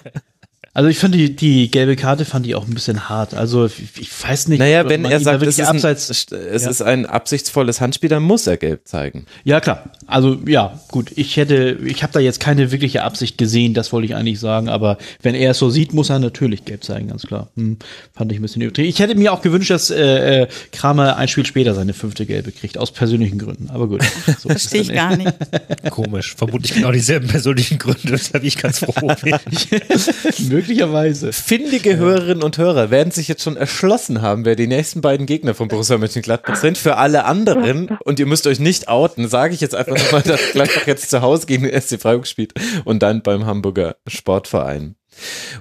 [0.73, 3.33] Also ich finde die, die gelbe Karte fand ich auch ein bisschen hart.
[3.33, 4.59] Also ich, ich weiß nicht.
[4.59, 6.69] Naja, wenn er sagt, es, ist ein, es ja.
[6.69, 9.25] ist ein absichtsvolles Handspiel, dann muss er gelb zeigen.
[9.43, 9.89] Ja klar.
[10.07, 11.11] Also ja, gut.
[11.17, 13.73] Ich hätte, ich habe da jetzt keine wirkliche Absicht gesehen.
[13.73, 14.69] Das wollte ich eigentlich sagen.
[14.69, 17.49] Aber wenn er es so sieht, muss er natürlich gelb zeigen, ganz klar.
[17.57, 17.77] Hm,
[18.13, 18.87] fand ich ein bisschen übertrieben.
[18.87, 22.53] Ich hätte mir auch gewünscht, dass äh, äh, Kramer ein Spiel später seine fünfte gelbe
[22.53, 23.69] kriegt aus persönlichen Gründen.
[23.69, 24.01] Aber gut.
[24.41, 25.31] So Verstehe ich gar nicht.
[25.89, 26.35] Komisch.
[26.35, 29.35] Vermutlich genau dieselben persönlichen Gründe, weshalb ich ganz froh bin.
[30.61, 31.33] Möglicherweise.
[31.33, 35.55] Findige Hörerinnen und Hörer werden sich jetzt schon erschlossen haben, wer die nächsten beiden Gegner
[35.55, 36.77] von Borussia Mönchengladbach sind.
[36.77, 40.51] Für alle anderen, und ihr müsst euch nicht outen, sage ich jetzt einfach nochmal, dass
[40.51, 42.53] Gladbach jetzt zu Hause gegen den SC Freiburg spielt
[42.85, 44.95] und dann beim Hamburger Sportverein.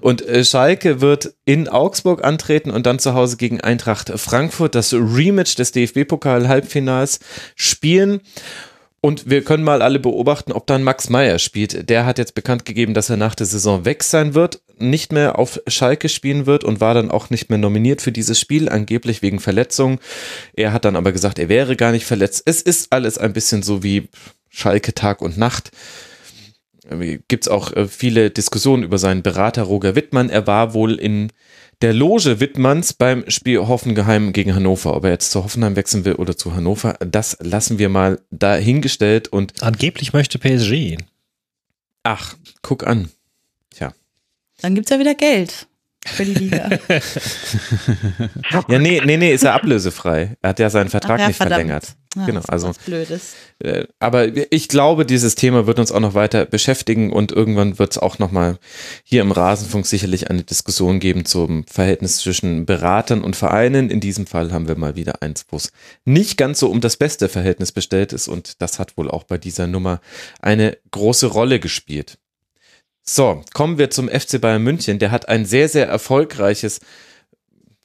[0.01, 4.93] Und äh, Schalke wird in Augsburg antreten und dann zu Hause gegen Eintracht Frankfurt das
[4.93, 7.21] Rematch des DFB-Pokal-Halbfinals
[7.57, 8.21] spielen.
[9.03, 11.89] Und wir können mal alle beobachten, ob dann Max Meyer spielt.
[11.89, 15.39] Der hat jetzt bekannt gegeben, dass er nach der Saison weg sein wird, nicht mehr
[15.39, 19.23] auf Schalke spielen wird und war dann auch nicht mehr nominiert für dieses Spiel, angeblich
[19.23, 20.01] wegen Verletzung.
[20.53, 22.43] Er hat dann aber gesagt, er wäre gar nicht verletzt.
[22.45, 24.09] Es ist alles ein bisschen so wie
[24.51, 25.71] Schalke Tag und Nacht.
[27.29, 30.31] Gibt es auch äh, viele Diskussionen über seinen Berater Roger Wittmann.
[30.31, 31.33] Er war wohl in
[31.83, 34.95] der Loge Wittmanns beim Spiel Hoffenheim gegen Hannover.
[34.97, 39.29] Ob er jetzt zu Hoffenheim wechseln will oder zu Hannover, das lassen wir mal dahingestellt
[39.29, 39.63] und.
[39.63, 40.99] Angeblich möchte PSG.
[42.03, 43.11] Ach, guck an.
[43.71, 43.93] Tja.
[44.61, 45.69] Dann gibt's ja wieder Geld
[46.07, 46.71] für die Liga.
[48.69, 50.37] ja, nee, nee, nee, ist er ablösefrei.
[50.41, 51.61] Er hat ja seinen Vertrag ja, nicht verdammt.
[51.61, 51.97] verlängert.
[52.17, 52.73] Ja, genau, also.
[52.87, 53.35] Blödes.
[53.61, 57.93] Äh, aber ich glaube, dieses Thema wird uns auch noch weiter beschäftigen und irgendwann wird
[57.93, 58.59] es auch nochmal
[59.05, 63.91] hier im Rasenfunk sicherlich eine Diskussion geben zum Verhältnis zwischen Beratern und Vereinen.
[63.91, 65.71] In diesem Fall haben wir mal wieder eins, wo es
[66.05, 69.39] nicht ganz so um das beste Verhältnis bestellt ist und das hat wohl auch bei
[69.39, 70.01] dieser Nummer
[70.41, 72.19] eine große Rolle gespielt.
[73.13, 75.01] So, kommen wir zum FC Bayern München.
[75.01, 76.79] Der hat ein sehr, sehr erfolgreiches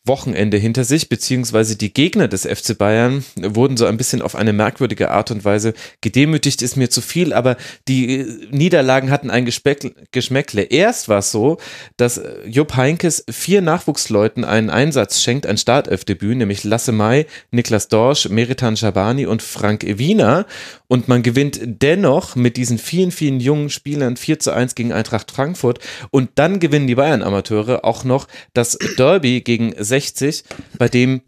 [0.05, 4.53] Wochenende hinter sich, beziehungsweise die Gegner des FC Bayern wurden so ein bisschen auf eine
[4.53, 9.45] merkwürdige Art und Weise gedemütigt, ist mir zu viel, aber die äh, Niederlagen hatten ein
[9.45, 10.61] Geschmäckle.
[10.61, 11.57] Erst war es so,
[11.97, 17.87] dass äh, Jupp Heinkes vier Nachwuchsleuten einen Einsatz schenkt, ein Startelfdebüt, nämlich Lasse May, Niklas
[17.87, 20.45] Dorsch, Meritan Schabani und Frank Wiener
[20.87, 25.31] und man gewinnt dennoch mit diesen vielen, vielen jungen Spielern 4 zu 1 gegen Eintracht
[25.31, 25.79] Frankfurt
[26.11, 30.43] und dann gewinnen die Bayern-Amateure auch noch das Derby gegen 60,
[30.77, 31.21] bei dem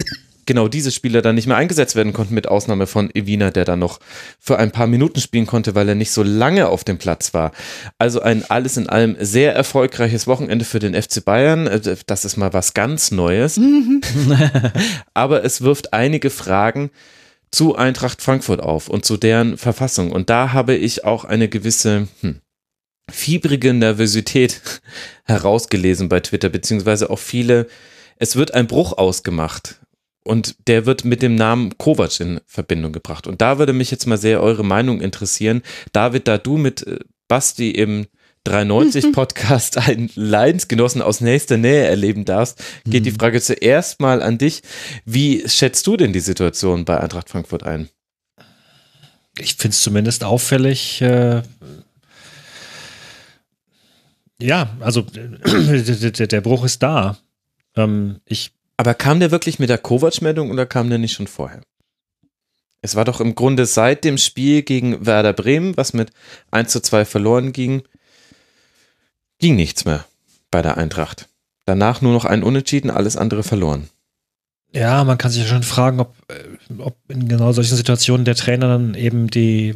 [0.48, 3.80] genau diese Spieler dann nicht mehr eingesetzt werden konnten, mit Ausnahme von Evina, der dann
[3.80, 4.00] noch
[4.40, 7.52] für ein paar Minuten spielen konnte, weil er nicht so lange auf dem Platz war.
[8.00, 11.68] Also ein alles in allem sehr erfolgreiches Wochenende für den FC Bayern.
[11.68, 13.58] Äh, das ist mal was ganz Neues.
[13.58, 14.02] Mhm.
[15.14, 16.90] Aber es wirft einige Fragen
[17.52, 20.12] zu Eintracht Frankfurt auf und zu deren Verfassung.
[20.12, 22.42] Und da habe ich auch eine gewisse hm,
[23.10, 24.62] fiebrige Nervosität
[25.26, 27.68] herausgelesen bei Twitter, beziehungsweise auch viele,
[28.18, 29.80] es wird ein Bruch ausgemacht.
[30.24, 33.28] Und der wird mit dem Namen Kovac in Verbindung gebracht.
[33.28, 35.62] Und da würde mich jetzt mal sehr eure Meinung interessieren.
[35.94, 38.08] David, da du mit äh, Basti im
[38.48, 43.20] 93 Podcast einen Leidensgenossen aus nächster Nähe erleben darfst, geht die mhm.
[43.20, 44.62] Frage zuerst mal an dich.
[45.06, 47.90] Wie schätzt du denn die Situation bei Eintracht Frankfurt ein?
[49.38, 51.02] Ich finde es zumindest auffällig.
[51.02, 51.44] Äh,
[54.40, 57.18] ja, also der, der, Bruch ist da.
[57.76, 61.62] Ähm, ich Aber kam der wirklich mit der Kovac-Meldung oder kam der nicht schon vorher?
[62.82, 66.12] Es war doch im Grunde seit dem Spiel gegen Werder Bremen, was mit
[66.52, 67.84] 1 zu 2 verloren ging,
[69.40, 70.06] ging nichts mehr
[70.52, 71.28] bei der Eintracht.
[71.66, 73.90] Danach nur noch ein Unentschieden, alles andere verloren.
[74.74, 78.36] Ja, man kann sich ja schon fragen, ob, äh, ob in genau solchen Situationen der
[78.36, 79.76] Trainer dann eben die,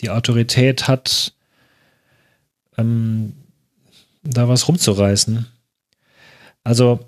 [0.00, 1.34] die Autorität hat,
[2.78, 3.34] ähm,
[4.22, 5.46] da was rumzureißen.
[6.64, 7.00] Also,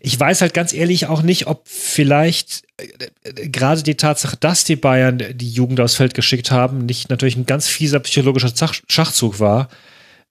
[0.00, 4.76] ich weiß halt ganz ehrlich auch nicht, ob vielleicht äh, gerade die Tatsache, dass die
[4.76, 8.52] Bayern die Jugend aufs Feld geschickt haben, nicht natürlich ein ganz fieser psychologischer
[8.88, 9.68] Schachzug war.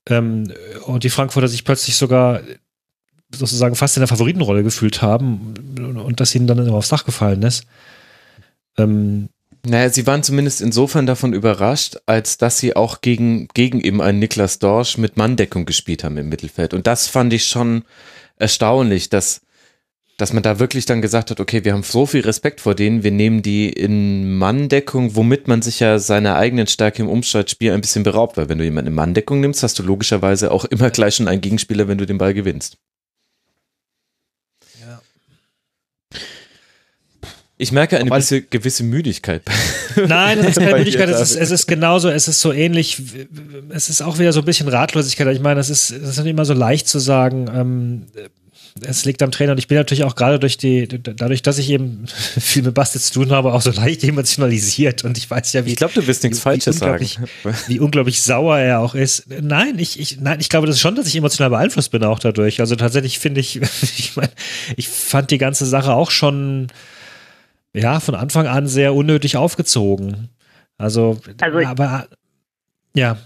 [0.10, 0.52] Ähm,
[0.86, 2.42] und die Frankfurter sich plötzlich sogar
[3.32, 7.44] sozusagen fast in der Favoritenrolle gefühlt haben und dass ihnen dann immer aufs Dach gefallen
[7.44, 7.66] ist.
[8.78, 9.30] Ähm,
[9.66, 14.20] naja, sie waren zumindest insofern davon überrascht, als dass sie auch gegen, gegen eben einen
[14.20, 16.74] Niklas Dorsch mit Manndeckung gespielt haben im Mittelfeld.
[16.74, 17.84] Und das fand ich schon
[18.38, 19.42] erstaunlich, dass,
[20.20, 23.04] dass man da wirklich dann gesagt hat, okay, wir haben so viel Respekt vor denen,
[23.04, 27.80] wir nehmen die in Manndeckung, womit man sich ja seiner eigenen Stärke im Umschaltspiel ein
[27.80, 31.16] bisschen beraubt, weil wenn du jemanden in Manndeckung nimmst, hast du logischerweise auch immer gleich
[31.16, 32.78] schon einen Gegenspieler, wenn du den Ball gewinnst.
[37.62, 39.44] Ich merke eine gewisse, gewisse Müdigkeit.
[40.08, 43.02] Nein, es ist keine Müdigkeit, es ist, es ist genauso, es ist so ähnlich,
[43.70, 45.34] es ist auch wieder so ein bisschen Ratlosigkeit.
[45.34, 48.06] Ich meine, es ist, es ist nicht immer so leicht zu sagen, ähm,
[48.82, 51.70] es liegt am Trainer und ich bin natürlich auch gerade durch die, dadurch, dass ich
[51.70, 52.06] eben
[52.40, 55.72] viel mit Basti zu tun habe, auch so leicht emotionalisiert und ich weiß ja, wie.
[55.72, 57.06] Ich glaube, du wirst nichts Falsches sagen.
[57.68, 59.26] Wie unglaublich sauer er auch ist.
[59.30, 62.20] Nein, ich, ich, nein, ich glaube das ist schon, dass ich emotional beeinflusst bin auch
[62.20, 62.60] dadurch.
[62.60, 64.32] Also tatsächlich finde ich, ich meine,
[64.76, 66.68] ich fand die ganze Sache auch schon,
[67.74, 70.30] ja, von Anfang an sehr unnötig aufgezogen.
[70.78, 72.08] Also, also aber
[72.96, 73.18] ja,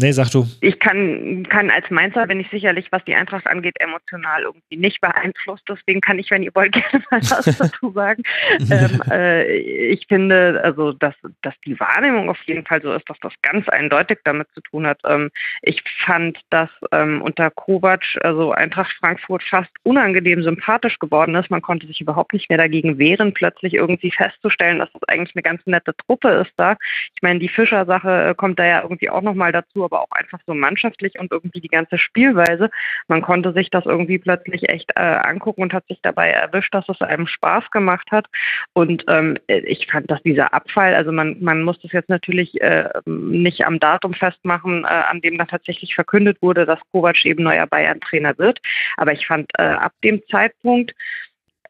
[0.00, 0.46] Nee, sag du.
[0.60, 5.00] Ich kann, kann als Mainzer bin ich sicherlich, was die Eintracht angeht, emotional irgendwie nicht
[5.00, 5.64] beeinflusst.
[5.68, 8.22] Deswegen kann ich, wenn ihr wollt, gerne mal was dazu sagen.
[8.70, 13.18] ähm, äh, ich finde, also, dass, dass die Wahrnehmung auf jeden Fall so ist, dass
[13.20, 15.00] das ganz eindeutig damit zu tun hat.
[15.04, 15.30] Ähm,
[15.62, 21.50] ich fand, dass ähm, unter Kovac, also Eintracht Frankfurt, fast unangenehm sympathisch geworden ist.
[21.50, 25.42] Man konnte sich überhaupt nicht mehr dagegen wehren, plötzlich irgendwie festzustellen, dass das eigentlich eine
[25.42, 26.76] ganz nette Truppe ist da.
[27.16, 30.40] Ich meine, die Fischer-Sache äh, kommt da ja irgendwie auch nochmal dazu aber auch einfach
[30.46, 32.70] so mannschaftlich und irgendwie die ganze Spielweise.
[33.08, 36.88] Man konnte sich das irgendwie plötzlich echt äh, angucken und hat sich dabei erwischt, dass
[36.88, 38.26] es einem Spaß gemacht hat.
[38.74, 42.88] Und ähm, ich fand, dass dieser Abfall, also man, man muss das jetzt natürlich äh,
[43.06, 47.66] nicht am Datum festmachen, äh, an dem dann tatsächlich verkündet wurde, dass Kovac eben neuer
[47.66, 48.60] Bayern-Trainer wird.
[48.96, 50.94] Aber ich fand äh, ab dem Zeitpunkt,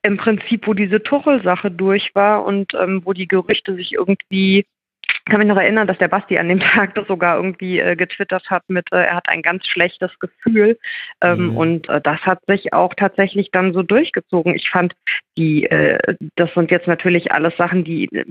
[0.02, 4.64] im Prinzip, wo diese Tuchel-Sache durch war und ähm, wo die Gerüchte sich irgendwie
[5.28, 8.48] kann mich noch erinnern, dass der Basti an dem Tag das sogar irgendwie äh, getwittert
[8.50, 10.78] hat mit, äh, er hat ein ganz schlechtes Gefühl.
[11.20, 11.56] Ähm, mhm.
[11.56, 14.54] Und äh, das hat sich auch tatsächlich dann so durchgezogen.
[14.54, 14.94] Ich fand
[15.38, 18.24] die, äh, das sind jetzt natürlich alles Sachen, die äh,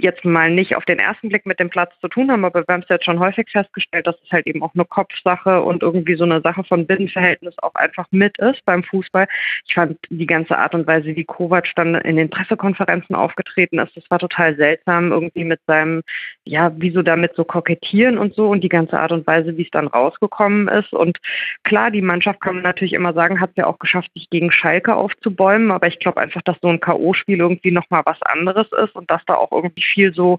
[0.00, 2.72] jetzt mal nicht auf den ersten Blick mit dem Platz zu tun haben, aber wir
[2.72, 6.14] haben es jetzt schon häufig festgestellt, dass es halt eben auch eine Kopfsache und irgendwie
[6.14, 9.28] so eine Sache von Binnenverhältnis auch einfach mit ist beim Fußball.
[9.66, 13.94] Ich fand die ganze Art und Weise, wie Kovac dann in den Pressekonferenzen aufgetreten ist,
[13.96, 16.02] das war total seltsam, irgendwie mit seinem
[16.46, 19.70] ja, wieso damit so kokettieren und so und die ganze Art und Weise, wie es
[19.70, 20.92] dann rausgekommen ist.
[20.92, 21.18] Und
[21.62, 24.52] klar, die Mannschaft kann man natürlich immer sagen, hat es ja auch geschafft, sich gegen
[24.52, 28.94] Schalke aufzubäumen, aber ich glaube einfach, dass so ein K.O.-Spiel irgendwie nochmal was anderes ist
[28.94, 30.38] und dass da auch irgendwie viel so,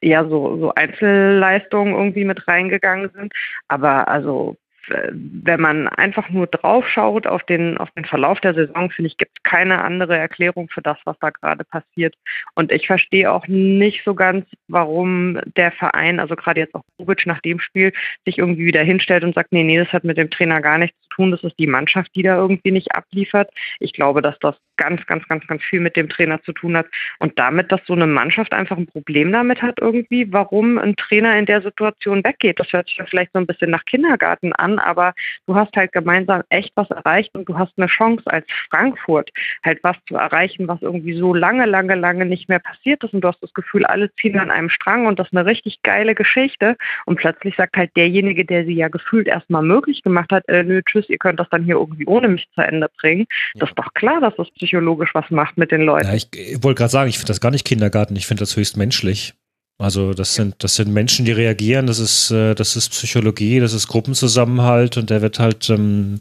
[0.00, 3.32] ja, so, so Einzelleistungen irgendwie mit reingegangen sind.
[3.68, 4.56] Aber also
[4.88, 9.16] wenn man einfach nur drauf schaut auf den, auf den Verlauf der Saison, finde ich,
[9.16, 12.14] gibt es keine andere Erklärung für das, was da gerade passiert.
[12.54, 17.26] Und ich verstehe auch nicht so ganz, warum der Verein, also gerade jetzt auch Bobic
[17.26, 17.92] nach dem Spiel,
[18.24, 20.98] sich irgendwie wieder hinstellt und sagt, nee, nee, das hat mit dem Trainer gar nichts
[21.14, 23.50] tun, das ist die Mannschaft, die da irgendwie nicht abliefert.
[23.80, 26.86] Ich glaube, dass das ganz, ganz, ganz, ganz viel mit dem Trainer zu tun hat
[27.20, 31.38] und damit, dass so eine Mannschaft einfach ein Problem damit hat irgendwie, warum ein Trainer
[31.38, 32.58] in der Situation weggeht.
[32.58, 35.14] Das hört sich ja vielleicht so ein bisschen nach Kindergarten an, aber
[35.46, 39.30] du hast halt gemeinsam echt was erreicht und du hast eine Chance als Frankfurt
[39.64, 43.20] halt was zu erreichen, was irgendwie so lange, lange, lange nicht mehr passiert ist und
[43.20, 46.14] du hast das Gefühl, alle ziehen an einem Strang und das ist eine richtig geile
[46.14, 46.76] Geschichte
[47.06, 50.82] und plötzlich sagt halt derjenige, der sie ja gefühlt erstmal möglich gemacht hat, äh, nö,
[50.84, 53.26] tschüss, ihr könnt das dann hier irgendwie ohne mich zu Ende bringen.
[53.54, 56.06] Das ist doch klar, dass das psychologisch was macht mit den Leuten.
[56.06, 58.56] Ja, ich, ich wollte gerade sagen, ich finde das gar nicht Kindergarten, ich finde das
[58.56, 59.34] höchst menschlich.
[59.78, 63.72] Also das sind, das sind Menschen, die reagieren, das ist, äh, das ist Psychologie, das
[63.72, 66.20] ist Gruppenzusammenhalt und der wird halt ähm,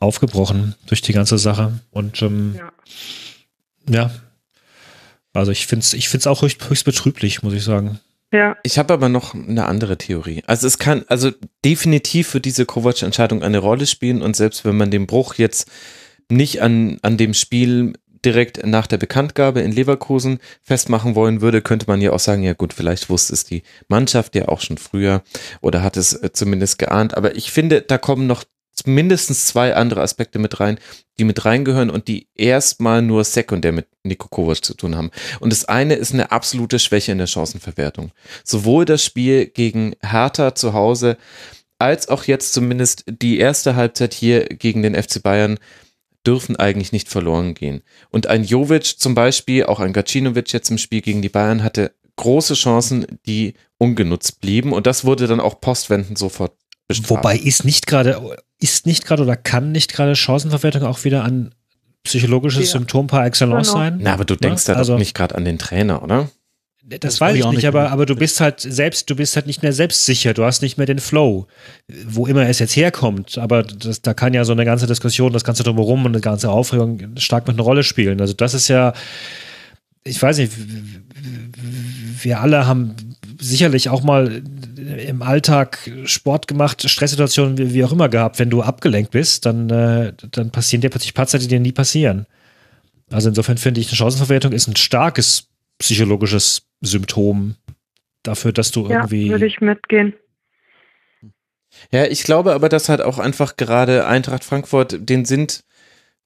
[0.00, 1.80] aufgebrochen durch die ganze Sache.
[1.92, 2.72] Und ähm, ja.
[3.88, 4.10] ja.
[5.32, 8.00] Also ich finde es ich find's auch höchst, höchst betrüblich, muss ich sagen.
[8.32, 8.56] Ja.
[8.62, 10.42] Ich habe aber noch eine andere Theorie.
[10.46, 11.30] Also es kann, also
[11.64, 15.70] definitiv für diese Kovac-Entscheidung eine Rolle spielen und selbst wenn man den Bruch jetzt
[16.28, 21.86] nicht an, an dem Spiel direkt nach der Bekanntgabe in Leverkusen festmachen wollen würde, könnte
[21.86, 25.22] man ja auch sagen, ja gut, vielleicht wusste es die Mannschaft ja auch schon früher
[25.60, 27.16] oder hat es äh, zumindest geahnt.
[27.16, 28.42] Aber ich finde, da kommen noch
[28.84, 30.78] mindestens zwei andere Aspekte mit rein,
[31.18, 35.10] die mit reingehören und die erstmal nur sekundär mit Niko Kovac zu tun haben.
[35.40, 38.12] Und das eine ist eine absolute Schwäche in der Chancenverwertung.
[38.44, 41.16] Sowohl das Spiel gegen Hertha zu Hause
[41.78, 45.58] als auch jetzt zumindest die erste Halbzeit hier gegen den FC Bayern
[46.26, 47.82] dürfen eigentlich nicht verloren gehen.
[48.10, 51.92] Und ein Jovic zum Beispiel, auch ein Gacinovic jetzt im Spiel gegen die Bayern hatte
[52.16, 54.72] große Chancen, die ungenutzt blieben.
[54.72, 56.52] Und das wurde dann auch postwendend sofort
[56.88, 57.10] bestraft.
[57.10, 61.54] Wobei ist nicht gerade, ist nicht gerade oder kann nicht gerade Chancenverwertung auch wieder ein
[62.04, 62.78] psychologisches ja.
[62.78, 63.78] Symptom par excellence genau.
[63.78, 63.98] sein?
[64.00, 66.30] Na, aber du denkst ja, da also, doch nicht gerade an den Trainer, oder?
[66.88, 69.48] Das, das weiß ich nicht, nicht aber, aber du bist halt selbst, du bist halt
[69.48, 71.48] nicht mehr selbstsicher, du hast nicht mehr den Flow,
[72.06, 73.38] wo immer es jetzt herkommt.
[73.38, 76.48] Aber das, da kann ja so eine ganze Diskussion, das ganze drumherum und eine ganze
[76.48, 78.20] Aufregung stark mit einer Rolle spielen.
[78.20, 78.92] Also das ist ja,
[80.04, 80.52] ich weiß nicht,
[82.22, 82.94] wir alle haben
[83.40, 84.42] sicherlich auch mal
[84.78, 88.38] im Alltag Sport gemacht, Stresssituationen wie, wie auch immer gehabt.
[88.38, 92.26] Wenn du abgelenkt bist, dann, äh, dann passieren dir plötzlich Patzer, die dir nie passieren.
[93.10, 95.48] Also insofern finde ich, eine Chancenverwertung ist ein starkes
[95.78, 97.56] psychologisches Symptom
[98.22, 99.30] dafür, dass du ja, irgendwie.
[99.30, 100.14] Würde ich mitgehen.
[101.92, 105.62] Ja, ich glaube aber, dass halt auch einfach gerade Eintracht Frankfurt, den sind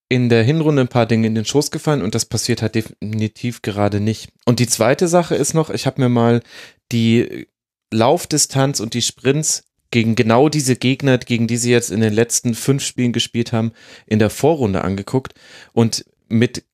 [0.08, 3.62] in der Hinrunde ein paar Dinge in den Schoß gefallen und das passiert halt definitiv
[3.62, 4.30] gerade nicht.
[4.44, 6.42] Und die zweite Sache ist noch, ich habe mir mal
[6.90, 7.46] die
[7.90, 12.54] Laufdistanz und die Sprints gegen genau diese Gegner, gegen die sie jetzt in den letzten
[12.54, 13.72] fünf Spielen gespielt haben,
[14.06, 15.34] in der Vorrunde angeguckt
[15.72, 16.64] und mit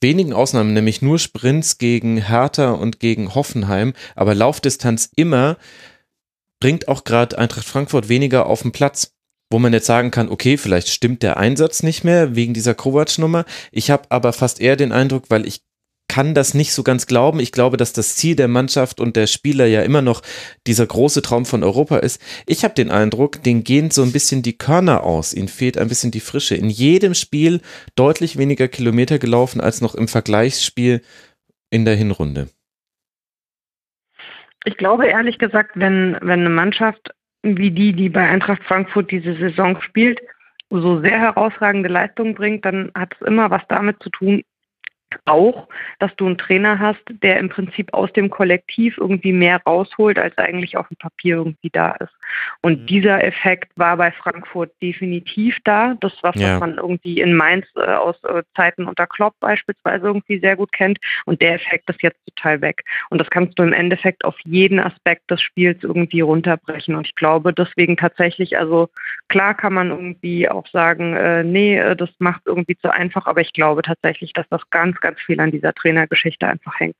[0.00, 5.58] wenigen Ausnahmen, nämlich nur Sprints gegen Hertha und gegen Hoffenheim, aber Laufdistanz immer,
[6.60, 9.12] bringt auch gerade Eintracht Frankfurt weniger auf den Platz.
[9.50, 13.44] Wo man jetzt sagen kann, okay, vielleicht stimmt der Einsatz nicht mehr wegen dieser Kovac-Nummer.
[13.70, 15.60] Ich habe aber fast eher den Eindruck, weil ich
[16.12, 17.40] kann das nicht so ganz glauben.
[17.40, 20.20] Ich glaube, dass das Ziel der Mannschaft und der Spieler ja immer noch
[20.66, 22.20] dieser große Traum von Europa ist.
[22.46, 25.32] Ich habe den Eindruck, den gehen so ein bisschen die Körner aus.
[25.32, 26.54] Ihnen fehlt ein bisschen die Frische.
[26.54, 27.62] In jedem Spiel
[27.96, 31.00] deutlich weniger Kilometer gelaufen als noch im Vergleichsspiel
[31.70, 32.50] in der Hinrunde.
[34.66, 37.08] Ich glaube ehrlich gesagt, wenn, wenn eine Mannschaft
[37.42, 40.20] wie die, die bei Eintracht Frankfurt diese Saison spielt,
[40.68, 44.42] so sehr herausragende Leistungen bringt, dann hat es immer was damit zu tun,
[45.24, 45.68] auch,
[45.98, 50.36] dass du einen Trainer hast, der im Prinzip aus dem Kollektiv irgendwie mehr rausholt, als
[50.38, 52.12] eigentlich auf dem Papier irgendwie da ist.
[52.60, 52.86] Und mhm.
[52.86, 55.94] dieser Effekt war bei Frankfurt definitiv da.
[56.00, 56.54] Das, was, ja.
[56.54, 60.72] was man irgendwie in Mainz äh, aus äh, Zeiten unter Klopp beispielsweise irgendwie sehr gut
[60.72, 60.98] kennt.
[61.26, 62.84] Und der Effekt ist jetzt total weg.
[63.10, 66.94] Und das kannst du im Endeffekt auf jeden Aspekt des Spiels irgendwie runterbrechen.
[66.94, 68.88] Und ich glaube deswegen tatsächlich, also
[69.28, 73.40] klar kann man irgendwie auch sagen, äh, nee, äh, das macht irgendwie zu einfach, aber
[73.40, 76.96] ich glaube tatsächlich, dass das ganz, ganz viel an dieser Trainergeschichte einfach hängt.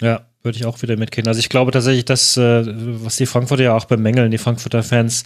[0.00, 1.28] Ja, würde ich auch wieder mitgehen.
[1.28, 5.24] Also ich glaube tatsächlich, dass, äh, was die Frankfurter ja auch bemängeln, die Frankfurter Fans,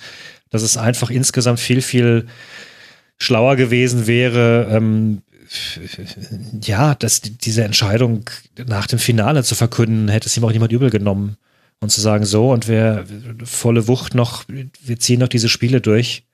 [0.50, 2.26] dass es einfach insgesamt viel, viel
[3.18, 5.23] schlauer gewesen wäre, ähm,
[6.62, 8.28] ja, dass diese Entscheidung
[8.66, 11.36] nach dem Finale zu verkünden, hätte es ihm auch niemand übel genommen.
[11.81, 13.05] Und zu sagen, so, und wir
[13.44, 16.24] volle Wucht noch, wir ziehen noch diese Spiele durch.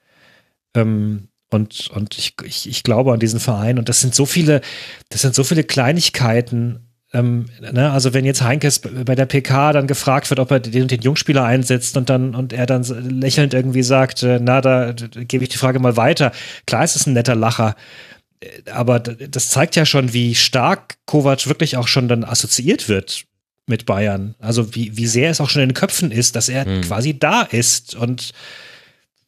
[0.74, 3.78] Ähm, und, und ich, ich, ich glaube an diesen Verein.
[3.78, 4.60] Und das sind so viele,
[5.08, 9.88] das sind so viele Kleinigkeiten, ähm, ne, also wenn jetzt Heinkes bei der PK dann
[9.88, 13.82] gefragt wird, ob er den, den Jungspieler einsetzt und dann und er dann lächelnd irgendwie
[13.82, 16.30] sagt, äh, na, da, da gebe ich die Frage mal weiter.
[16.66, 17.74] Klar ist es ein netter Lacher,
[18.40, 23.24] äh, aber das zeigt ja schon, wie stark Kovac wirklich auch schon dann assoziiert wird
[23.66, 24.36] mit Bayern.
[24.38, 26.82] Also wie, wie sehr es auch schon in den Köpfen ist, dass er hm.
[26.82, 28.32] quasi da ist und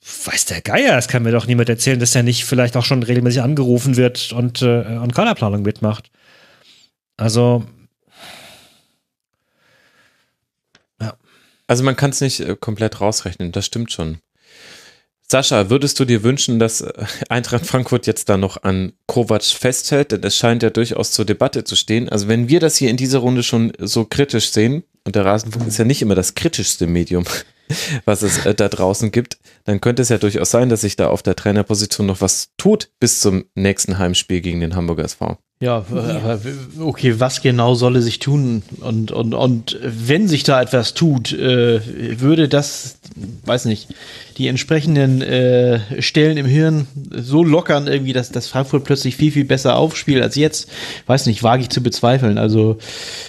[0.03, 3.03] weiß der Geier, das kann mir doch niemand erzählen, dass er nicht vielleicht auch schon
[3.03, 6.11] regelmäßig angerufen wird und, äh, und Kaderplanung mitmacht.
[7.17, 7.65] Also.
[11.01, 11.15] Ja.
[11.69, 14.19] Also man kann es nicht äh, komplett rausrechnen, das stimmt schon.
[15.29, 16.93] Sascha, würdest du dir wünschen, dass äh,
[17.29, 20.11] Eintracht Frankfurt jetzt da noch an Kovac festhält?
[20.13, 22.09] Denn es scheint ja durchaus zur Debatte zu stehen.
[22.09, 25.67] Also wenn wir das hier in dieser Runde schon so kritisch sehen, und der Rasenfunk
[25.67, 27.25] ist ja nicht immer das kritischste Medium,
[28.05, 31.09] was es äh, da draußen gibt, dann könnte es ja durchaus sein, dass sich da
[31.09, 35.39] auf der Trainerposition noch was tut bis zum nächsten Heimspiel gegen den Hamburger SV.
[35.63, 35.85] Ja,
[36.81, 38.65] okay, was genau solle sich tun?
[38.81, 41.81] Und, und, und wenn sich da etwas tut, äh,
[42.21, 42.97] würde das
[43.45, 43.89] weiß nicht,
[44.39, 49.45] die entsprechenden äh, Stellen im Hirn so lockern irgendwie, dass, dass Frankfurt plötzlich viel, viel
[49.45, 50.71] besser aufspielt als jetzt.
[51.07, 52.39] Weiß nicht, wage ich zu bezweifeln.
[52.39, 52.79] Also,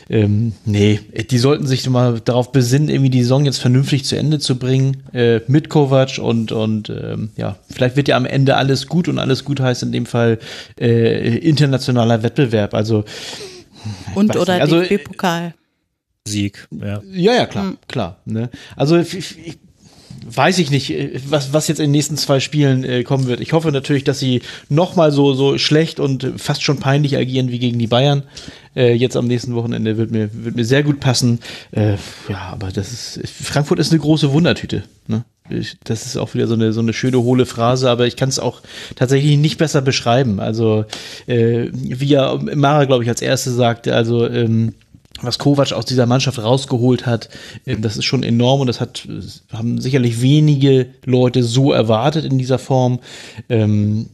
[0.09, 4.39] ähm, nee, die sollten sich mal darauf besinnen, irgendwie die Saison jetzt vernünftig zu Ende
[4.39, 8.87] zu bringen, äh, mit Kovac und, und ähm, ja, vielleicht wird ja am Ende alles
[8.87, 10.39] gut und alles gut heißt in dem Fall
[10.79, 12.73] äh, internationaler Wettbewerb.
[12.73, 13.03] Also,
[14.15, 15.53] und oder also, DFB-Pokal.
[16.27, 17.01] Sieg, ja.
[17.11, 17.77] Ja, ja, klar, mhm.
[17.87, 18.21] klar.
[18.25, 18.49] Ne?
[18.77, 19.57] Also ich, ich,
[20.25, 23.41] weiß ich nicht, äh, was, was jetzt in den nächsten zwei Spielen äh, kommen wird.
[23.41, 27.49] Ich hoffe natürlich, dass sie noch mal so, so schlecht und fast schon peinlich agieren
[27.49, 28.23] wie gegen die Bayern.
[28.75, 31.39] Äh, jetzt am nächsten Wochenende wird mir, wird mir sehr gut passen.
[31.71, 31.97] Äh,
[32.29, 34.83] ja, aber das ist, Frankfurt ist eine große Wundertüte.
[35.07, 35.25] Ne?
[35.53, 38.29] Ich, das ist auch wieder so eine, so eine schöne, hohle Phrase, aber ich kann
[38.29, 38.61] es auch
[38.95, 40.39] tatsächlich nicht besser beschreiben.
[40.39, 40.85] Also,
[41.27, 44.73] äh, wie ja Mara, glaube ich, als Erste sagte, also, ähm,
[45.21, 47.29] was Kovac aus dieser Mannschaft rausgeholt hat,
[47.65, 49.07] äh, das ist schon enorm und das hat,
[49.51, 52.99] haben sicherlich wenige Leute so erwartet in dieser Form.
[53.49, 54.07] Ähm,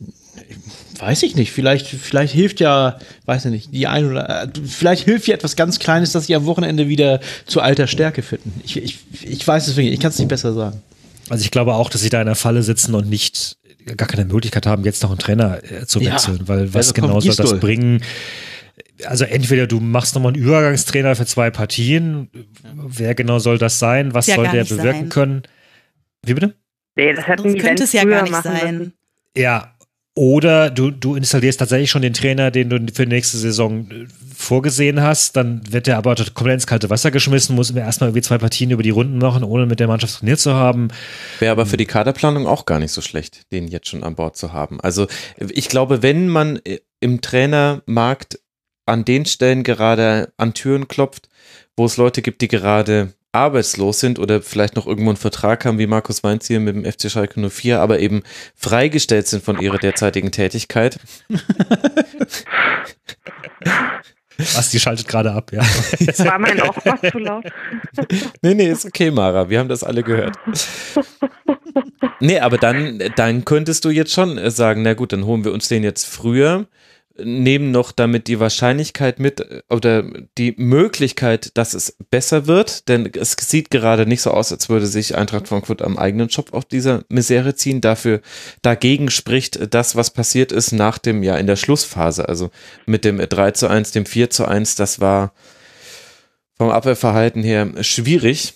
[0.99, 5.27] weiß ich nicht, vielleicht, vielleicht hilft ja, weiß ich nicht, die ein oder vielleicht hilft
[5.27, 8.61] ja etwas ganz Kleines, dass sie am Wochenende wieder zu alter Stärke finden.
[8.63, 10.81] Ich, ich, ich weiß es wirklich, ich kann es nicht besser sagen.
[11.29, 13.57] Also ich glaube auch, dass sie da in der Falle sitzen und nicht
[13.97, 16.93] gar keine Möglichkeit haben, jetzt noch einen Trainer äh, zu wechseln, ja, weil was also
[16.93, 18.01] genau soll das bringen?
[19.05, 22.29] also entweder du machst nochmal einen Übergangstrainer für zwei Partien.
[22.63, 24.13] Wer genau soll das sein?
[24.13, 25.09] Was ja soll der bewirken sein.
[25.09, 25.41] können?
[26.23, 26.55] Wie bitte?
[26.95, 28.77] Nee, das hätten die könnte es ja gar nicht sein.
[28.77, 28.93] Müssen.
[29.35, 29.73] Ja,
[30.19, 34.05] oder du, du installierst tatsächlich schon den Trainer, den du für die nächste Saison äh,
[34.35, 38.37] vorgesehen hast, dann wird der aber komplett ins kalte Wasser geschmissen, muss erstmal irgendwie zwei
[38.37, 40.89] Partien über die Runden machen, ohne mit der Mannschaft trainiert zu haben.
[41.39, 44.35] Wäre aber für die Kaderplanung auch gar nicht so schlecht, den jetzt schon an Bord
[44.35, 44.81] zu haben.
[44.81, 45.07] Also
[45.37, 48.41] ich glaube, wenn man äh, im Trainermarkt
[48.85, 51.29] an den Stellen gerade an Türen klopft,
[51.77, 55.77] wo es Leute gibt, die gerade arbeitslos sind oder vielleicht noch irgendwo einen Vertrag haben,
[55.77, 58.23] wie Markus Weinz hier mit dem FC Schalke 04, aber eben
[58.55, 60.99] freigestellt sind von ihrer derzeitigen Tätigkeit.
[64.39, 65.61] Was, die schaltet gerade ab, ja.
[66.25, 67.43] War mein was zu laut?
[68.41, 69.49] nee, nee, ist okay, Mara.
[69.49, 70.37] Wir haben das alle gehört.
[72.21, 75.67] Nee, aber dann, dann könntest du jetzt schon sagen, na gut, dann holen wir uns
[75.67, 76.67] den jetzt früher
[77.23, 80.03] nehmen noch damit die Wahrscheinlichkeit mit oder
[80.37, 84.87] die Möglichkeit, dass es besser wird, denn es sieht gerade nicht so aus, als würde
[84.87, 87.81] sich Eintracht Frankfurt am eigenen Job auf dieser Misere ziehen.
[87.81, 88.21] Dafür,
[88.61, 92.51] dagegen spricht das, was passiert ist nach dem, ja, in der Schlussphase, also
[92.85, 95.33] mit dem 3 zu 1, dem 4 zu 1, das war
[96.57, 98.53] vom Abwehrverhalten her schwierig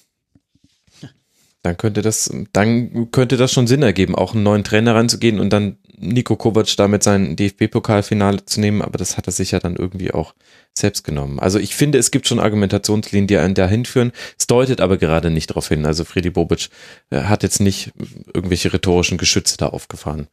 [1.63, 5.51] dann könnte das, dann könnte das schon Sinn ergeben, auch einen neuen Trainer reinzugehen und
[5.51, 9.75] dann Nico Kovac damit sein DFB-Pokalfinale zu nehmen, aber das hat er sich ja dann
[9.75, 10.33] irgendwie auch
[10.73, 11.39] selbst genommen.
[11.39, 14.11] Also ich finde, es gibt schon Argumentationslinien, die einen dahin führen.
[14.37, 15.85] Es deutet aber gerade nicht darauf hin.
[15.85, 16.69] Also Friedi Bobic
[17.09, 17.91] äh, hat jetzt nicht
[18.33, 20.27] irgendwelche rhetorischen Geschütze da aufgefahren.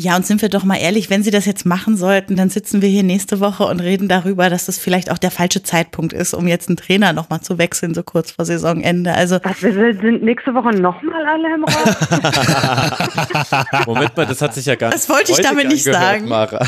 [0.00, 2.82] Ja, und sind wir doch mal ehrlich, wenn Sie das jetzt machen sollten, dann sitzen
[2.82, 6.34] wir hier nächste Woche und reden darüber, dass das vielleicht auch der falsche Zeitpunkt ist,
[6.34, 9.12] um jetzt einen Trainer nochmal zu wechseln, so kurz vor Saisonende.
[9.12, 11.84] Also Was, wir sind nächste Woche nochmal alle im Raum?
[13.86, 16.28] Moment mal, das hat sich ja gar nicht Das wollte ich damit nicht sagen.
[16.28, 16.64] Mara.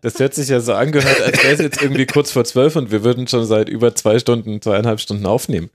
[0.00, 2.90] Das hört sich ja so angehört, als wäre es jetzt irgendwie kurz vor zwölf und
[2.90, 5.68] wir würden schon seit über zwei Stunden, zweieinhalb Stunden aufnehmen.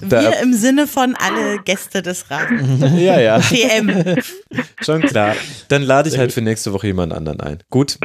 [0.00, 2.60] Wir im Sinne von alle Gäste des Rates.
[2.96, 3.38] Ja, ja.
[3.38, 4.16] PM.
[4.80, 5.34] Schon klar.
[5.68, 7.58] Dann lade ich halt für nächste Woche jemand anderen ein.
[7.70, 7.98] Gut,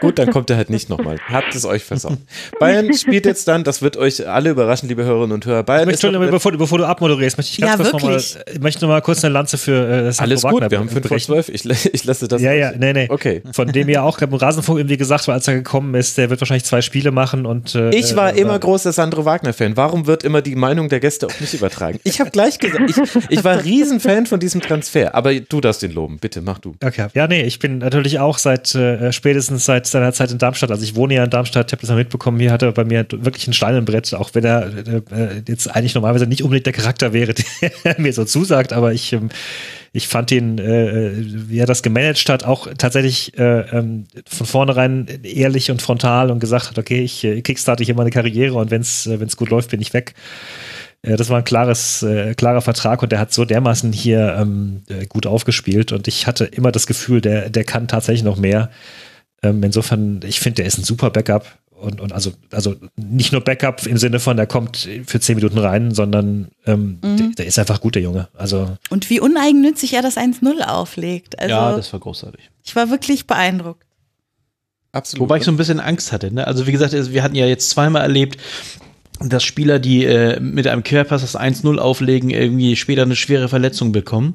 [0.00, 1.18] gut, dann kommt er halt nicht nochmal.
[1.28, 2.18] Habt es euch versaut.
[2.58, 5.62] Bayern spielt jetzt dann, das wird euch alle überraschen, liebe Hörerinnen und Hörer.
[5.62, 8.16] Bayern Entschuldigung, bevor, bevor, du abmoderierst, möchte ich ganz ja, kurz nochmal,
[8.52, 10.88] ich möchte noch mal kurz eine Lanze für äh, das Alles gut, Wagner wir haben
[10.88, 11.48] 5 vor 12.
[11.50, 12.40] Ich, ich lasse das.
[12.40, 13.06] Ja, ja, nee, nee.
[13.10, 13.42] Okay.
[13.52, 16.40] Von dem ja auch im Rasenfunk irgendwie gesagt war, als er gekommen ist, der wird
[16.40, 17.74] wahrscheinlich zwei Spiele machen und.
[17.74, 19.76] Äh, ich war äh, immer großer Sandro Wagner-Fan.
[19.76, 22.00] Warum wird immer die Meinung der Gäste auf mich übertragen?
[22.04, 22.96] Ich habe gleich gesagt, ich,
[23.28, 26.18] ich war Riesenfan von diesem Transfer, aber du darfst ihn loben.
[26.18, 26.74] Bitte, mach du.
[26.82, 27.08] Okay.
[27.12, 30.82] Ja, nee, ich bin natürlich auch seit äh, spätestens seit seiner Zeit in Darmstadt, also
[30.82, 33.46] ich wohne ja in Darmstadt, habe das mal mitbekommen, hier hatte er bei mir wirklich
[33.46, 37.12] ein Stein im Brett, auch wenn er äh, jetzt eigentlich normalerweise nicht unbedingt der Charakter
[37.12, 37.34] wäre,
[37.84, 39.28] der mir so zusagt, aber ich ähm,
[39.92, 45.06] ich fand ihn, äh, wie er das gemanagt hat, auch tatsächlich äh, ähm, von vornherein
[45.24, 48.82] ehrlich und frontal und gesagt hat, okay, ich äh, kickstarte hier meine Karriere und wenn
[48.82, 50.14] es äh, gut läuft, bin ich weg.
[51.02, 54.82] Äh, das war ein klares, äh, klarer Vertrag und der hat so dermaßen hier ähm,
[54.88, 58.70] äh, gut aufgespielt und ich hatte immer das Gefühl, der, der kann tatsächlich noch mehr.
[59.42, 61.46] Ähm, insofern, ich finde, der ist ein super Backup
[61.80, 65.56] und, und also, also nicht nur Backup im Sinne von, der kommt für zehn Minuten
[65.56, 67.16] rein, sondern ähm, mhm.
[67.16, 68.28] der, der, ist einfach gut, der Junge.
[68.34, 71.38] Also und wie uneigennützig er das 1-0 auflegt.
[71.38, 72.50] Also, ja, das war großartig.
[72.64, 73.86] Ich war wirklich beeindruckt.
[74.92, 75.22] Absolut.
[75.22, 76.34] Wobei ich so ein bisschen Angst hatte.
[76.34, 76.46] Ne?
[76.46, 78.38] Also wie gesagt, wir hatten ja jetzt zweimal erlebt,
[79.20, 83.92] dass Spieler, die äh, mit einem Querpass das 1-0 auflegen, irgendwie später eine schwere Verletzung
[83.92, 84.34] bekommen.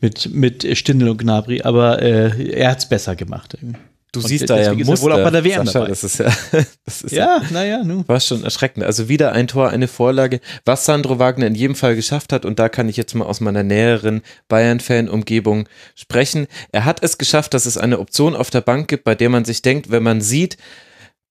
[0.00, 1.62] Mit, mit Stindl und Gnabry.
[1.62, 3.54] Aber äh, er hat's besser gemacht.
[3.54, 3.78] Irgendwie.
[4.12, 5.88] Du Und siehst da ja Muster, wohl auch bei der WM Sascha, dabei.
[5.88, 6.26] das ist ja,
[6.84, 8.06] das ist Ja, naja, nun.
[8.06, 8.84] War schon erschreckend.
[8.84, 12.44] Also wieder ein Tor, eine Vorlage, was Sandro Wagner in jedem Fall geschafft hat.
[12.44, 16.46] Und da kann ich jetzt mal aus meiner näheren Bayern-Fan-Umgebung sprechen.
[16.72, 19.46] Er hat es geschafft, dass es eine Option auf der Bank gibt, bei der man
[19.46, 20.58] sich denkt, wenn man sieht,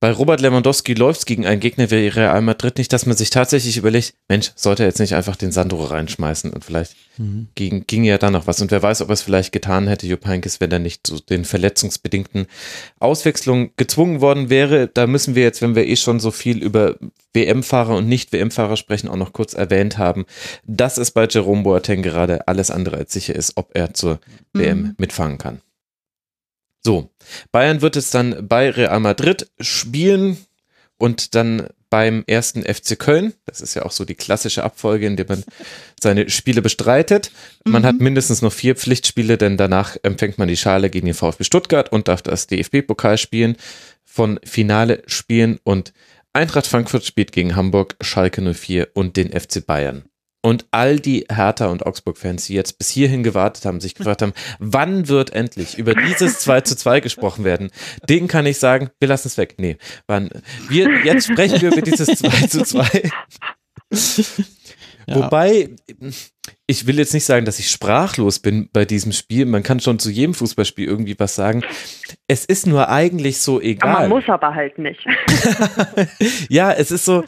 [0.02, 3.30] bei Robert Lewandowski läuft es gegen einen Gegner wie Real Madrid nicht, dass man sich
[3.30, 6.96] tatsächlich überlegt, Mensch, sollte er jetzt nicht einfach den Sandro reinschmeißen und vielleicht
[7.54, 8.60] ging, ging ja da noch was.
[8.64, 11.20] Und wer weiß, ob er es vielleicht getan hätte, Jupp Heynckes, wenn er nicht zu
[11.20, 12.48] den verletzungsbedingten
[13.00, 14.88] Auswechslungen gezwungen worden wäre.
[14.88, 16.96] Da müssen wir jetzt, wenn wir eh schon so viel über
[17.36, 20.26] WM-Fahrer und Nicht-WM-Fahrer sprechen, auch noch kurz erwähnt haben,
[20.66, 24.20] dass es bei Jerome Boateng gerade alles andere als sicher ist, ob er zur
[24.54, 25.62] WM mitfahren kann.
[26.84, 27.10] So,
[27.52, 30.38] Bayern wird es dann bei Real Madrid spielen
[30.98, 33.34] und dann beim ersten FC Köln.
[33.46, 35.44] Das ist ja auch so die klassische Abfolge, in der man
[36.00, 37.32] seine Spiele bestreitet.
[37.66, 41.44] Man hat mindestens noch vier Pflichtspiele, denn danach empfängt man die Schale gegen den VfB
[41.44, 43.58] Stuttgart und darf das DFB-Pokal spielen,
[44.06, 45.94] von Finale spielen und
[46.34, 50.06] Eintracht Frankfurt spielt gegen Hamburg, Schalke 04 und den FC Bayern.
[50.44, 54.34] Und all die Hertha- und Augsburg-Fans, die jetzt bis hierhin gewartet haben, sich gefragt haben,
[54.58, 57.70] wann wird endlich über dieses 2 zu 2 gesprochen werden,
[58.10, 59.56] denen kann ich sagen, wir lassen es weg.
[59.60, 60.30] Nee, wann,
[60.68, 63.12] wir, jetzt sprechen wir über dieses 2 zu 2.
[65.08, 65.16] Ja.
[65.16, 65.70] Wobei,
[66.68, 69.46] ich will jetzt nicht sagen, dass ich sprachlos bin bei diesem Spiel.
[69.46, 71.64] Man kann schon zu jedem Fußballspiel irgendwie was sagen.
[72.28, 73.94] Es ist nur eigentlich so Aber egal.
[73.94, 75.06] man muss aber halt nicht.
[76.50, 77.24] Ja, es ist so.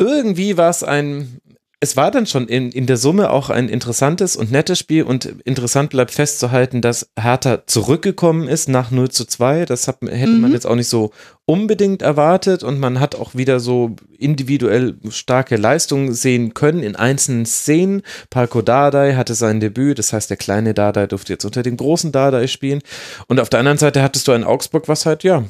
[0.00, 1.40] Irgendwie war es ein.
[1.82, 5.24] Es war dann schon in, in der Summe auch ein interessantes und nettes Spiel und
[5.44, 9.64] interessant bleibt festzuhalten, dass Hertha zurückgekommen ist nach 0 zu 2.
[9.64, 11.10] Das hat, hätte man jetzt auch nicht so
[11.46, 17.46] unbedingt erwartet und man hat auch wieder so individuell starke Leistungen sehen können in einzelnen
[17.46, 18.02] Szenen.
[18.28, 22.12] Palko Dardai hatte sein Debüt, das heißt, der kleine Dardai durfte jetzt unter dem großen
[22.12, 22.82] Dardai spielen.
[23.26, 25.44] Und auf der anderen Seite hattest du ein Augsburg, was halt, ja,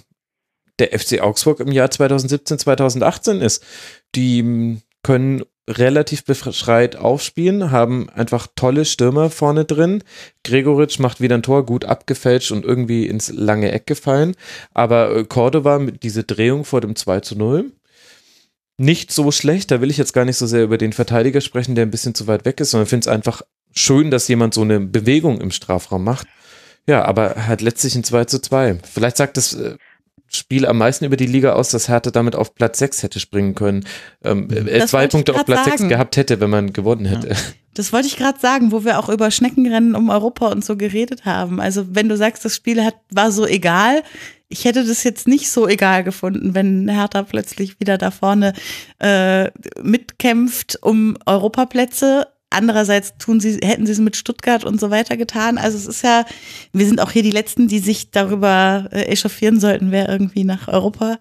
[0.81, 3.62] der FC Augsburg im Jahr 2017, 2018 ist.
[4.15, 10.03] Die können relativ befreit aufspielen, haben einfach tolle Stürmer vorne drin.
[10.45, 14.35] Gregoritsch macht wieder ein Tor, gut abgefälscht und irgendwie ins lange Eck gefallen.
[14.75, 17.73] Aber äh, Cordova mit dieser Drehung vor dem 2 zu 0
[18.79, 19.71] nicht so schlecht.
[19.71, 22.15] Da will ich jetzt gar nicht so sehr über den Verteidiger sprechen, der ein bisschen
[22.15, 25.51] zu weit weg ist, sondern finde es einfach schön, dass jemand so eine Bewegung im
[25.51, 26.27] Strafraum macht.
[26.87, 28.79] Ja, aber halt letztlich ein 2 zu 2.
[28.91, 29.77] Vielleicht sagt das äh,
[30.31, 33.55] Spiel am meisten über die Liga aus, dass Hertha damit auf Platz 6 hätte springen
[33.55, 33.84] können.
[34.25, 35.89] Ähm, äh, zwei Punkte auf Platz 6 sagen.
[35.89, 37.34] gehabt hätte, wenn man gewonnen hätte.
[37.75, 41.25] Das wollte ich gerade sagen, wo wir auch über Schneckenrennen um Europa und so geredet
[41.25, 41.60] haben.
[41.60, 44.02] Also wenn du sagst, das Spiel hat, war so egal,
[44.49, 48.52] ich hätte das jetzt nicht so egal gefunden, wenn Hertha plötzlich wieder da vorne
[48.99, 49.50] äh,
[49.81, 52.26] mitkämpft um Europaplätze.
[52.53, 55.57] Andererseits tun sie, hätten sie es mit Stuttgart und so weiter getan.
[55.57, 56.25] Also es ist ja,
[56.73, 60.67] wir sind auch hier die Letzten, die sich darüber äh, echauffieren sollten, wer irgendwie nach
[60.67, 61.19] Europa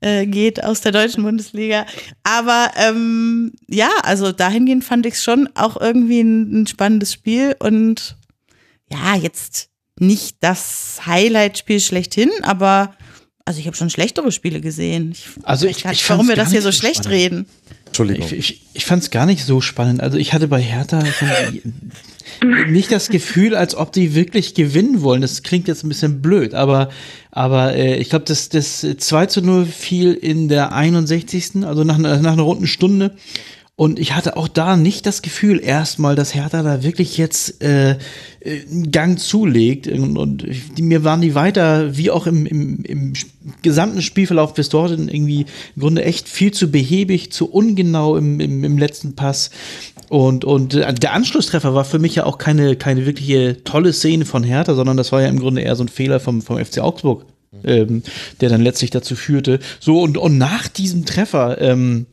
[0.00, 1.86] äh, geht aus der deutschen Bundesliga.
[2.24, 7.54] Aber ähm, ja, also dahingehend fand ich es schon auch irgendwie ein, ein spannendes Spiel
[7.60, 8.16] und
[8.90, 9.68] ja, jetzt
[10.00, 12.94] nicht das Highlight-Spiel schlechthin, aber
[13.44, 15.12] also ich habe schon schlechtere Spiele gesehen.
[15.12, 17.12] Ich Also ich- nicht, ich warum wir das hier so schlecht spannend.
[17.18, 17.46] reden.
[17.92, 18.24] Entschuldigung.
[18.24, 20.00] Ich, ich, ich fand es gar nicht so spannend.
[20.00, 21.02] Also ich hatte bei Hertha
[22.66, 25.20] nicht das Gefühl, als ob die wirklich gewinnen wollen.
[25.20, 26.88] Das klingt jetzt ein bisschen blöd, aber,
[27.30, 31.66] aber äh, ich glaube, das, das 2 zu 0 fiel in der 61.
[31.66, 33.14] Also nach, nach einer runden Stunde.
[33.74, 37.92] Und ich hatte auch da nicht das Gefühl erstmal, dass Hertha da wirklich jetzt äh,
[37.92, 37.96] äh,
[38.70, 39.88] einen Gang zulegt.
[39.88, 43.14] Und, und die, mir waren die weiter, wie auch im, im, im
[43.62, 48.62] gesamten Spielverlauf bis dorthin, irgendwie im Grunde echt viel zu behäbig, zu ungenau im, im,
[48.62, 49.50] im letzten Pass.
[50.10, 54.26] Und, und äh, der Anschlusstreffer war für mich ja auch keine, keine wirkliche tolle Szene
[54.26, 56.80] von Hertha, sondern das war ja im Grunde eher so ein Fehler vom, vom FC
[56.80, 57.24] Augsburg,
[57.64, 58.02] ähm,
[58.42, 59.60] der dann letztlich dazu führte.
[59.80, 62.04] So, und, und nach diesem Treffer, ähm,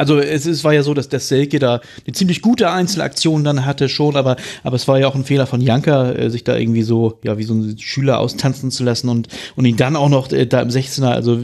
[0.00, 3.66] also es, es war ja so, dass der Selke da eine ziemlich gute Einzelaktion dann
[3.66, 6.56] hatte schon, aber, aber es war ja auch ein Fehler von Janka, äh, sich da
[6.56, 10.08] irgendwie so, ja, wie so ein Schüler austanzen zu lassen und, und ihn dann auch
[10.08, 11.42] noch äh, da im 16er, also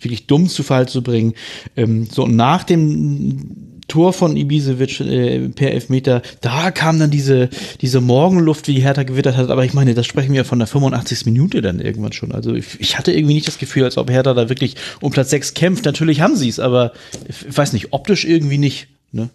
[0.00, 1.34] wirklich dumm zu Fall zu bringen.
[1.76, 7.48] Ähm, so, und nach dem Tor von Ibisevic äh, per Elfmeter, da kam dann diese,
[7.80, 9.50] diese Morgenluft, wie die Hertha gewittert hat.
[9.50, 11.26] Aber ich meine, das sprechen wir von der 85.
[11.26, 12.32] Minute dann irgendwann schon.
[12.32, 15.30] Also ich, ich hatte irgendwie nicht das Gefühl, als ob Hertha da wirklich um Platz
[15.30, 15.84] 6 kämpft.
[15.84, 16.92] Natürlich haben sie es, aber
[17.28, 18.88] ich weiß nicht, optisch irgendwie nicht.
[19.10, 19.30] Ne?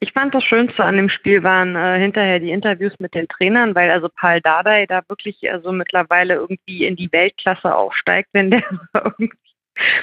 [0.00, 3.74] Ich fand das Schönste an dem Spiel waren äh, hinterher die Interviews mit den Trainern,
[3.74, 8.64] weil also Paul Dardai da wirklich also mittlerweile irgendwie in die Weltklasse aufsteigt, wenn der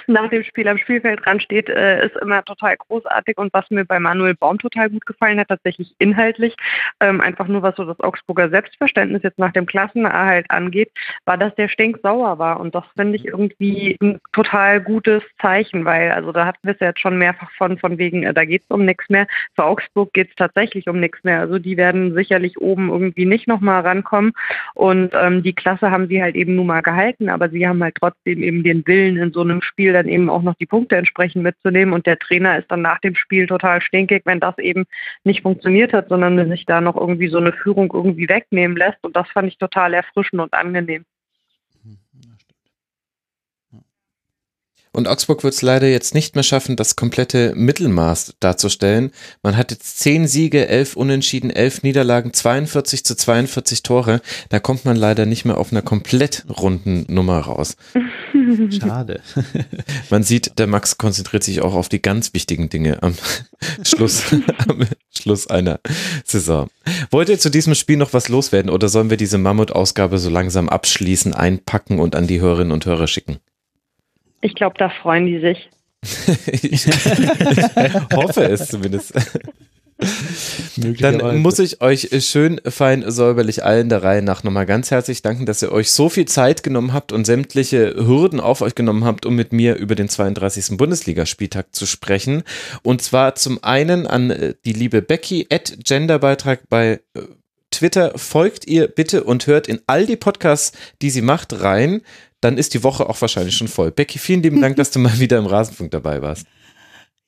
[0.08, 3.38] nach dem Spiel am Spielfeldrand steht, äh, ist immer total großartig.
[3.38, 6.56] Und was mir bei Manuel Baum total gut gefallen hat, tatsächlich inhaltlich,
[7.00, 10.92] ähm, einfach nur was so das Augsburger Selbstverständnis jetzt nach dem Klassenerhalt angeht,
[11.26, 12.60] war, dass der stinksauer war.
[12.60, 16.80] Und das finde ich irgendwie ein total gutes Zeichen, weil also da hatten wir es
[16.80, 19.28] ja jetzt schon mehrfach von, von wegen, äh, da geht es um nichts mehr.
[19.56, 21.40] Für Augsburg geht es tatsächlich um nichts mehr.
[21.40, 24.34] Also die werden sicherlich oben irgendwie nicht nochmal rankommen.
[24.74, 27.96] Und ähm, die Klasse haben sie halt eben nun mal gehalten, aber sie haben halt
[27.96, 31.44] trotzdem eben den Willen in so einem Spiel dann eben auch noch die Punkte entsprechend
[31.44, 31.94] mitzunehmen.
[31.94, 34.86] Und der Trainer ist dann nach dem Spiel total stinkig, wenn das eben
[35.24, 39.04] nicht funktioniert hat, sondern sich da noch irgendwie so eine Führung irgendwie wegnehmen lässt.
[39.04, 41.06] Und das fand ich total erfrischend und angenehm.
[44.92, 49.12] Und Augsburg wird es leider jetzt nicht mehr schaffen, das komplette Mittelmaß darzustellen.
[49.44, 54.22] Man hat jetzt zehn Siege, elf Unentschieden, elf Niederlagen, 42 zu 42 Tore.
[54.50, 57.78] Da kommt man leider nicht mehr auf einer komplett runden Nummer raus.
[58.80, 59.22] Schade.
[60.10, 63.14] Man sieht, der Max konzentriert sich auch auf die ganz wichtigen Dinge am
[63.84, 64.24] Schluss,
[64.68, 64.86] am
[65.16, 65.80] Schluss einer
[66.26, 66.68] Saison.
[67.12, 70.70] Wollt ihr zu diesem Spiel noch was loswerden oder sollen wir diese Mammutausgabe so langsam
[70.70, 73.40] abschließen, einpacken und an die Hörerinnen und Hörer schicken?
[74.42, 75.70] Ich glaube, da freuen die sich.
[76.62, 76.88] ich
[78.14, 79.14] hoffe es zumindest.
[80.78, 85.46] Dann muss ich euch schön fein säuberlich allen der Reihe nach nochmal ganz herzlich danken,
[85.46, 89.26] dass ihr euch so viel Zeit genommen habt und sämtliche Hürden auf euch genommen habt,
[89.26, 90.78] um mit mir über den 32.
[90.78, 92.44] Bundesligaspieltag zu sprechen.
[92.82, 97.22] Und zwar zum einen an äh, die liebe Becky at Genderbeitrag bei äh,
[97.72, 98.18] Twitter.
[98.18, 102.02] Folgt ihr bitte und hört in all die Podcasts, die sie macht, rein
[102.42, 103.92] dann ist die Woche auch wahrscheinlich schon voll.
[103.92, 106.46] Becky, vielen lieben Dank, dass du mal wieder im Rasenfunk dabei warst.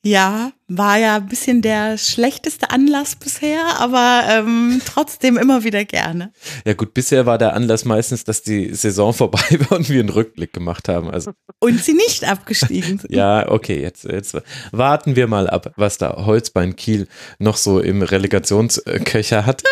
[0.04, 6.32] Ja, war ja ein bisschen der schlechteste Anlass bisher, aber ähm, trotzdem immer wieder gerne.
[6.64, 10.08] Ja gut, bisher war der Anlass meistens, dass die Saison vorbei war und wir einen
[10.08, 11.10] Rückblick gemacht haben.
[11.10, 13.12] Also und sie nicht abgestiegen sind.
[13.12, 14.36] ja, okay, jetzt, jetzt
[14.72, 17.06] warten wir mal ab, was da Holzbein Kiel
[17.38, 19.62] noch so im Relegationsköcher hat.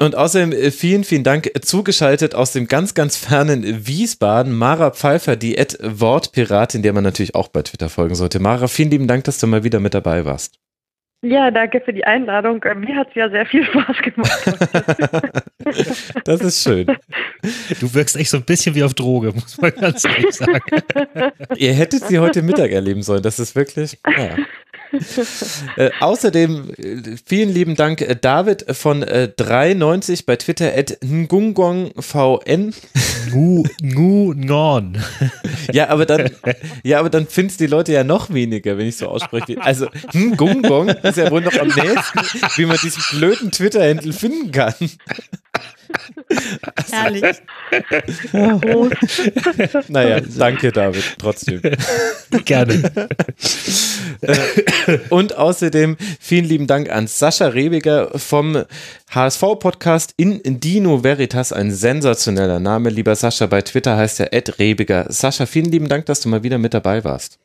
[0.00, 5.36] und außerdem äh, vielen, vielen Dank zugeschaltet aus dem ganz, ganz fernen Wiesbaden, Mara Pfeiffer,
[5.36, 8.40] die Ad Wortpiratin, der man natürlich auch bei Twitter folgen sollte.
[8.40, 10.58] Mara, vielen lieben Dank, dass du mal wieder mit dabei warst.
[11.20, 12.62] Ja, danke für die Einladung.
[12.62, 15.42] Äh, mir hat es ja sehr viel Spaß gemacht.
[16.24, 16.86] das ist schön.
[17.80, 20.60] Du wirkst echt so ein bisschen wie auf Droge, muss man ganz ehrlich sagen.
[21.56, 23.22] Ihr hättet sie heute Mittag erleben sollen.
[23.22, 23.98] Das ist wirklich.
[24.06, 24.36] Ja.
[25.76, 32.74] Äh, außerdem äh, vielen lieben Dank äh, David von äh, 93 bei Twitter at ngungongvn.
[33.82, 34.98] Ngon.
[35.72, 36.30] ja, aber dann,
[36.82, 39.60] ja, aber dann finden die Leute ja noch weniger, wenn ich so ausspreche.
[39.60, 42.20] Also Ngungong ist ja wohl noch am nächsten,
[42.56, 44.74] wie man diesen blöden Twitter-Händel finden kann.
[46.90, 47.24] Herrlich.
[48.32, 48.88] Oh.
[49.88, 51.60] naja, danke David, trotzdem.
[52.44, 52.90] Gerne.
[54.20, 58.64] Äh, und außerdem vielen lieben Dank an Sascha Rebiger vom
[59.10, 62.90] HSV-Podcast in Dino Veritas, ein sensationeller Name.
[62.90, 65.06] Lieber Sascha, bei Twitter heißt er Ed Rebiger.
[65.08, 67.38] Sascha, vielen lieben Dank, dass du mal wieder mit dabei warst.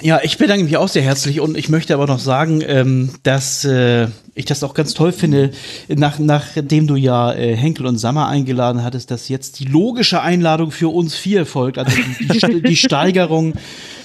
[0.00, 3.64] Ja, ich bedanke mich auch sehr herzlich und ich möchte aber noch sagen, ähm, dass
[3.64, 5.50] äh, ich das auch ganz toll finde,
[5.88, 10.70] nach, nachdem du ja äh, Henkel und Sammer eingeladen hattest, dass jetzt die logische Einladung
[10.70, 13.54] für uns vier folgt, also die, die, die Steigerung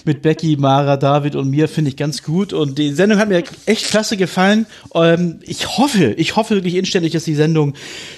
[0.05, 3.43] mit Becky, Mara, David und mir finde ich ganz gut und die Sendung hat mir
[3.65, 4.65] echt klasse gefallen.
[4.93, 7.73] Ähm, ich hoffe, ich hoffe wirklich inständig, dass die Sendung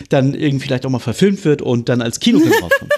[0.09, 2.93] dann irgendwie vielleicht auch mal verfilmt wird und dann als Kinofilm rauskommt.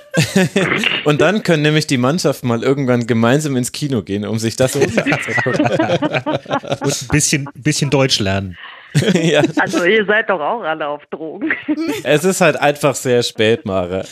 [1.06, 4.76] und dann können nämlich die Mannschaften mal irgendwann gemeinsam ins Kino gehen, um sich das
[4.76, 5.66] anzugucken.
[5.66, 8.58] und ein bisschen, bisschen Deutsch lernen.
[9.14, 9.42] ja.
[9.58, 11.52] Also ihr seid doch auch alle auf Drogen.
[12.04, 14.04] Es ist halt einfach sehr spät, Mara.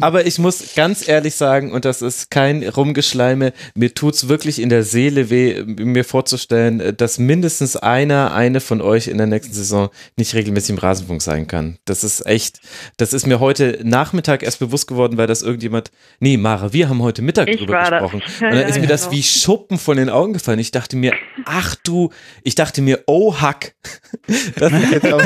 [0.00, 4.60] Aber ich muss ganz ehrlich sagen, und das ist kein Rumgeschleime, mir tut es wirklich
[4.60, 9.52] in der Seele weh, mir vorzustellen, dass mindestens einer, eine von euch in der nächsten
[9.52, 11.78] Saison nicht regelmäßig im Rasenfunk sein kann.
[11.84, 12.60] Das ist echt,
[12.96, 15.90] das ist mir heute Nachmittag erst bewusst geworden, weil das irgendjemand,
[16.20, 18.22] nee, Mara, wir haben heute Mittag ich drüber gesprochen.
[18.40, 19.12] Ja, und dann ist mir das genau.
[19.12, 20.58] wie Schuppen von den Augen gefallen.
[20.58, 21.12] Ich dachte mir,
[21.44, 22.10] ach du,
[22.42, 23.74] ich dachte mir, oh Hack.
[24.56, 25.22] Das ist jetzt auch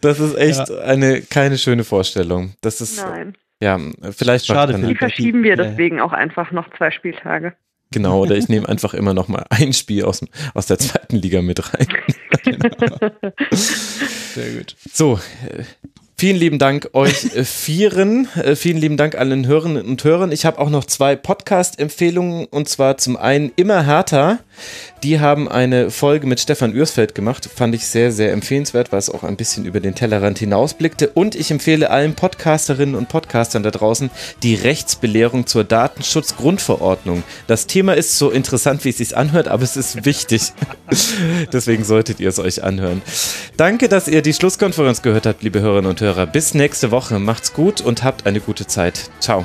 [0.00, 0.78] Das ist echt ja.
[0.80, 2.54] eine keine schöne Vorstellung.
[2.60, 3.36] Das ist Nein.
[3.62, 3.78] ja
[4.10, 7.54] vielleicht Schade Die verschieben wir deswegen auch einfach noch zwei Spieltage.
[7.90, 11.40] Genau, oder ich nehme einfach immer noch mal ein Spiel aus, aus der zweiten Liga
[11.40, 11.86] mit rein.
[13.52, 14.76] Sehr gut.
[14.92, 15.18] So,
[16.20, 18.26] Vielen lieben Dank euch Vieren.
[18.34, 20.32] Äh, vielen lieben Dank allen Hörerinnen und Hörern.
[20.32, 24.40] Ich habe auch noch zwei Podcast-Empfehlungen und zwar zum einen immer härter.
[25.02, 27.48] Die haben eine Folge mit Stefan Ürsfeld gemacht.
[27.54, 31.08] Fand ich sehr, sehr empfehlenswert, weil es auch ein bisschen über den Tellerrand hinausblickte.
[31.10, 34.10] Und ich empfehle allen Podcasterinnen und Podcastern da draußen
[34.42, 37.22] die Rechtsbelehrung zur Datenschutzgrundverordnung.
[37.46, 40.52] Das Thema ist so interessant, wie es sich anhört, aber es ist wichtig.
[41.52, 43.02] Deswegen solltet ihr es euch anhören.
[43.56, 46.26] Danke, dass ihr die Schlusskonferenz gehört habt, liebe Hörerinnen und Hörer.
[46.26, 47.18] Bis nächste Woche.
[47.18, 49.10] Macht's gut und habt eine gute Zeit.
[49.20, 49.44] Ciao.